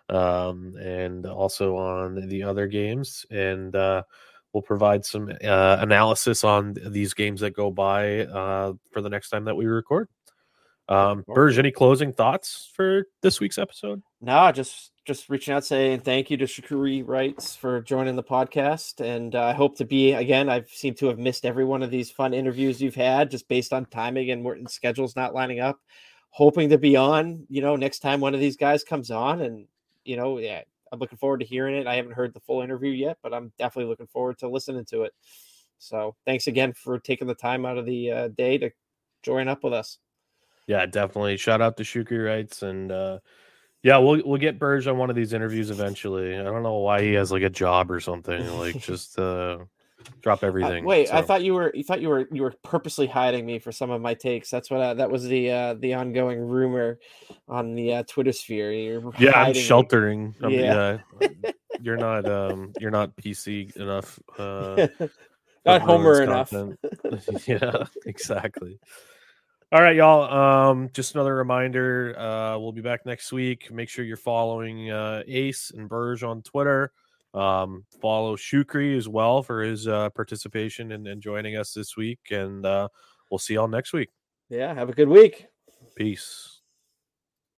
um, 0.08 0.76
and 0.80 1.26
also 1.26 1.76
on 1.76 2.30
the 2.30 2.44
other 2.44 2.68
games, 2.68 3.26
and 3.30 3.76
uh, 3.76 4.04
we'll 4.54 4.62
provide 4.62 5.04
some 5.04 5.30
uh, 5.44 5.78
analysis 5.82 6.46
on 6.46 6.78
these 6.88 7.14
games 7.14 7.42
that 7.42 7.56
go 7.56 7.72
by 7.72 8.20
uh, 8.22 8.72
for 8.92 9.02
the 9.02 9.10
next 9.10 9.32
time 9.32 9.44
that 9.46 9.56
we 9.56 9.66
record. 9.66 10.08
Um, 10.88 11.24
Burge, 11.28 11.58
any 11.58 11.72
closing 11.72 12.14
thoughts 12.14 12.70
for 12.74 13.06
this 13.22 13.40
week's 13.40 13.58
episode? 13.58 14.04
No, 14.22 14.52
just 14.52 14.92
just 15.06 15.30
reaching 15.30 15.54
out 15.54 15.66
saying 15.66 16.02
thank 16.02 16.30
you 16.30 16.38
to 16.38 16.46
Shukri 16.46 17.04
Wrights 17.06 17.56
for 17.56 17.82
joining 17.82 18.16
the 18.16 18.24
podcast, 18.24 19.02
and 19.04 19.36
uh, 19.36 19.44
I 19.46 19.54
hope 19.54 19.78
to 19.78 19.86
be 19.86 20.14
again. 20.14 20.50
I've 20.50 20.70
seemed 20.70 20.98
to 20.98 21.08
have 21.08 21.18
missed 21.18 21.46
every 21.46 21.66
one 21.66 21.82
of 21.82 21.92
these 21.92 22.12
fun 22.12 22.34
interviews 22.34 22.82
you've 22.82 22.96
had 22.96 23.32
just 23.32 23.48
based 23.48 23.74
on 23.74 23.86
timing 23.86 24.30
and 24.32 24.44
Morton's 24.44 24.74
schedules 24.74 25.16
not 25.16 25.34
lining 25.34 25.60
up. 25.60 25.80
Hoping 26.30 26.70
to 26.70 26.78
be 26.78 26.96
on, 26.98 27.46
you 27.50 27.62
know, 27.62 27.76
next 27.76 28.00
time 28.00 28.20
one 28.20 28.34
of 28.34 28.40
these 28.40 28.58
guys 28.58 28.84
comes 28.84 29.10
on, 29.10 29.42
and 29.42 29.68
you 30.04 30.18
know, 30.18 30.38
yeah, 30.38 30.62
I'm 30.92 31.00
looking 31.00 31.18
forward 31.18 31.40
to 31.40 31.46
hearing 31.46 31.76
it. 31.76 31.88
I 31.88 31.96
haven't 31.96 32.14
heard 32.14 32.34
the 32.34 32.42
full 32.42 32.62
interview 32.62 32.92
yet, 32.92 33.18
but 33.24 33.34
I'm 33.34 33.52
definitely 33.58 33.90
looking 33.90 34.08
forward 34.08 34.38
to 34.40 34.50
listening 34.50 34.86
to 34.86 35.04
it. 35.04 35.14
So 35.80 36.16
thanks 36.26 36.48
again 36.48 36.74
for 36.74 37.00
taking 37.00 37.28
the 37.28 37.36
time 37.36 37.66
out 37.66 37.78
of 37.78 37.86
the 37.86 38.12
uh, 38.12 38.28
day 38.30 38.58
to 38.60 38.72
join 39.24 39.48
up 39.48 39.64
with 39.64 39.74
us. 39.74 39.98
Yeah, 40.68 40.86
definitely. 40.86 41.38
Shout 41.38 41.62
out 41.62 41.78
to 41.78 41.84
Shukri 41.84 42.24
Wrights 42.26 42.62
and 42.64 42.92
uh 42.92 43.20
yeah, 43.84 43.98
we'll 44.00 44.22
we'll 44.26 44.40
get 44.40 44.58
Burge 44.58 44.88
on 44.88 44.98
one 44.98 45.10
of 45.12 45.16
these 45.16 45.32
interviews 45.34 45.70
eventually. 45.70 46.36
I 46.38 46.44
don't 46.44 46.64
know 46.64 46.78
why 46.80 47.02
he 47.04 47.14
has 47.14 47.32
like 47.32 47.44
a 47.44 47.50
job 47.52 47.92
or 47.92 48.00
something. 48.00 48.48
Like 48.58 48.80
just 48.80 49.20
uh 49.20 49.60
drop 50.22 50.44
Uh, 50.44 50.48
everything. 50.48 50.86
wait, 50.86 51.14
I 51.14 51.22
thought 51.22 51.44
you 51.44 51.54
were 51.54 51.72
you 51.76 51.84
thought 51.84 52.02
you 52.02 52.10
were 52.10 52.28
you 52.32 52.42
were 52.42 52.54
purposely 52.64 53.06
hiding 53.06 53.46
me 53.46 53.60
for 53.60 53.72
some 53.72 53.92
of 53.92 54.02
my 54.02 54.16
takes. 54.16 54.50
That's 54.50 54.72
what 54.72 54.82
I, 54.82 54.94
that 54.96 55.12
was 55.12 55.24
the 55.26 55.52
uh, 55.52 55.74
the 55.76 55.94
ongoing 55.94 56.40
rumor 56.40 56.98
on 57.48 57.76
the 57.76 57.94
uh, 57.96 58.04
Twitter 58.08 58.32
sphere. 58.32 58.72
You're 58.72 59.12
yeah, 59.20 59.40
I'm 59.40 59.54
sheltering. 59.54 60.34
I'm- 60.42 60.52
Yeah. 60.52 60.98
yeah. 61.22 61.52
You're 61.82 61.98
not 61.98 62.26
um 62.30 62.72
you're 62.80 62.90
not 62.90 63.16
PC 63.18 63.76
enough 63.76 64.18
uh 64.40 64.88
Not 65.66 65.82
Homer 65.82 66.22
enough. 66.24 66.54
yeah, 67.48 67.84
exactly. 68.06 68.80
All 69.76 69.82
right, 69.82 69.98
y'all. 69.98 70.34
Um, 70.34 70.90
just 70.94 71.16
another 71.16 71.36
reminder. 71.36 72.18
Uh, 72.18 72.58
we'll 72.58 72.72
be 72.72 72.80
back 72.80 73.06
next 73.06 73.34
week. 73.34 73.70
Make 73.70 73.90
sure 73.90 74.06
you're 74.06 74.16
following 74.16 74.90
uh, 74.90 75.22
Ace 75.28 75.70
and 75.76 75.90
Burge 75.90 76.24
on 76.24 76.42
Twitter. 76.44 76.94
Um, 77.34 77.84
follow 78.02 78.38
Shukri 78.38 78.96
as 78.96 79.10
well 79.10 79.44
for 79.44 79.62
his 79.62 79.86
uh, 79.86 80.12
participation 80.12 80.94
and, 80.94 81.06
and 81.06 81.22
joining 81.22 81.58
us 81.58 81.74
this 81.74 81.98
week. 81.98 82.20
And 82.32 82.66
uh, 82.66 82.88
we'll 83.30 83.38
see 83.38 83.56
y'all 83.56 83.68
next 83.68 83.92
week. 83.92 84.12
Yeah, 84.48 84.74
have 84.74 84.88
a 84.88 84.94
good 84.94 85.10
week. 85.10 85.46
Peace. 85.98 86.55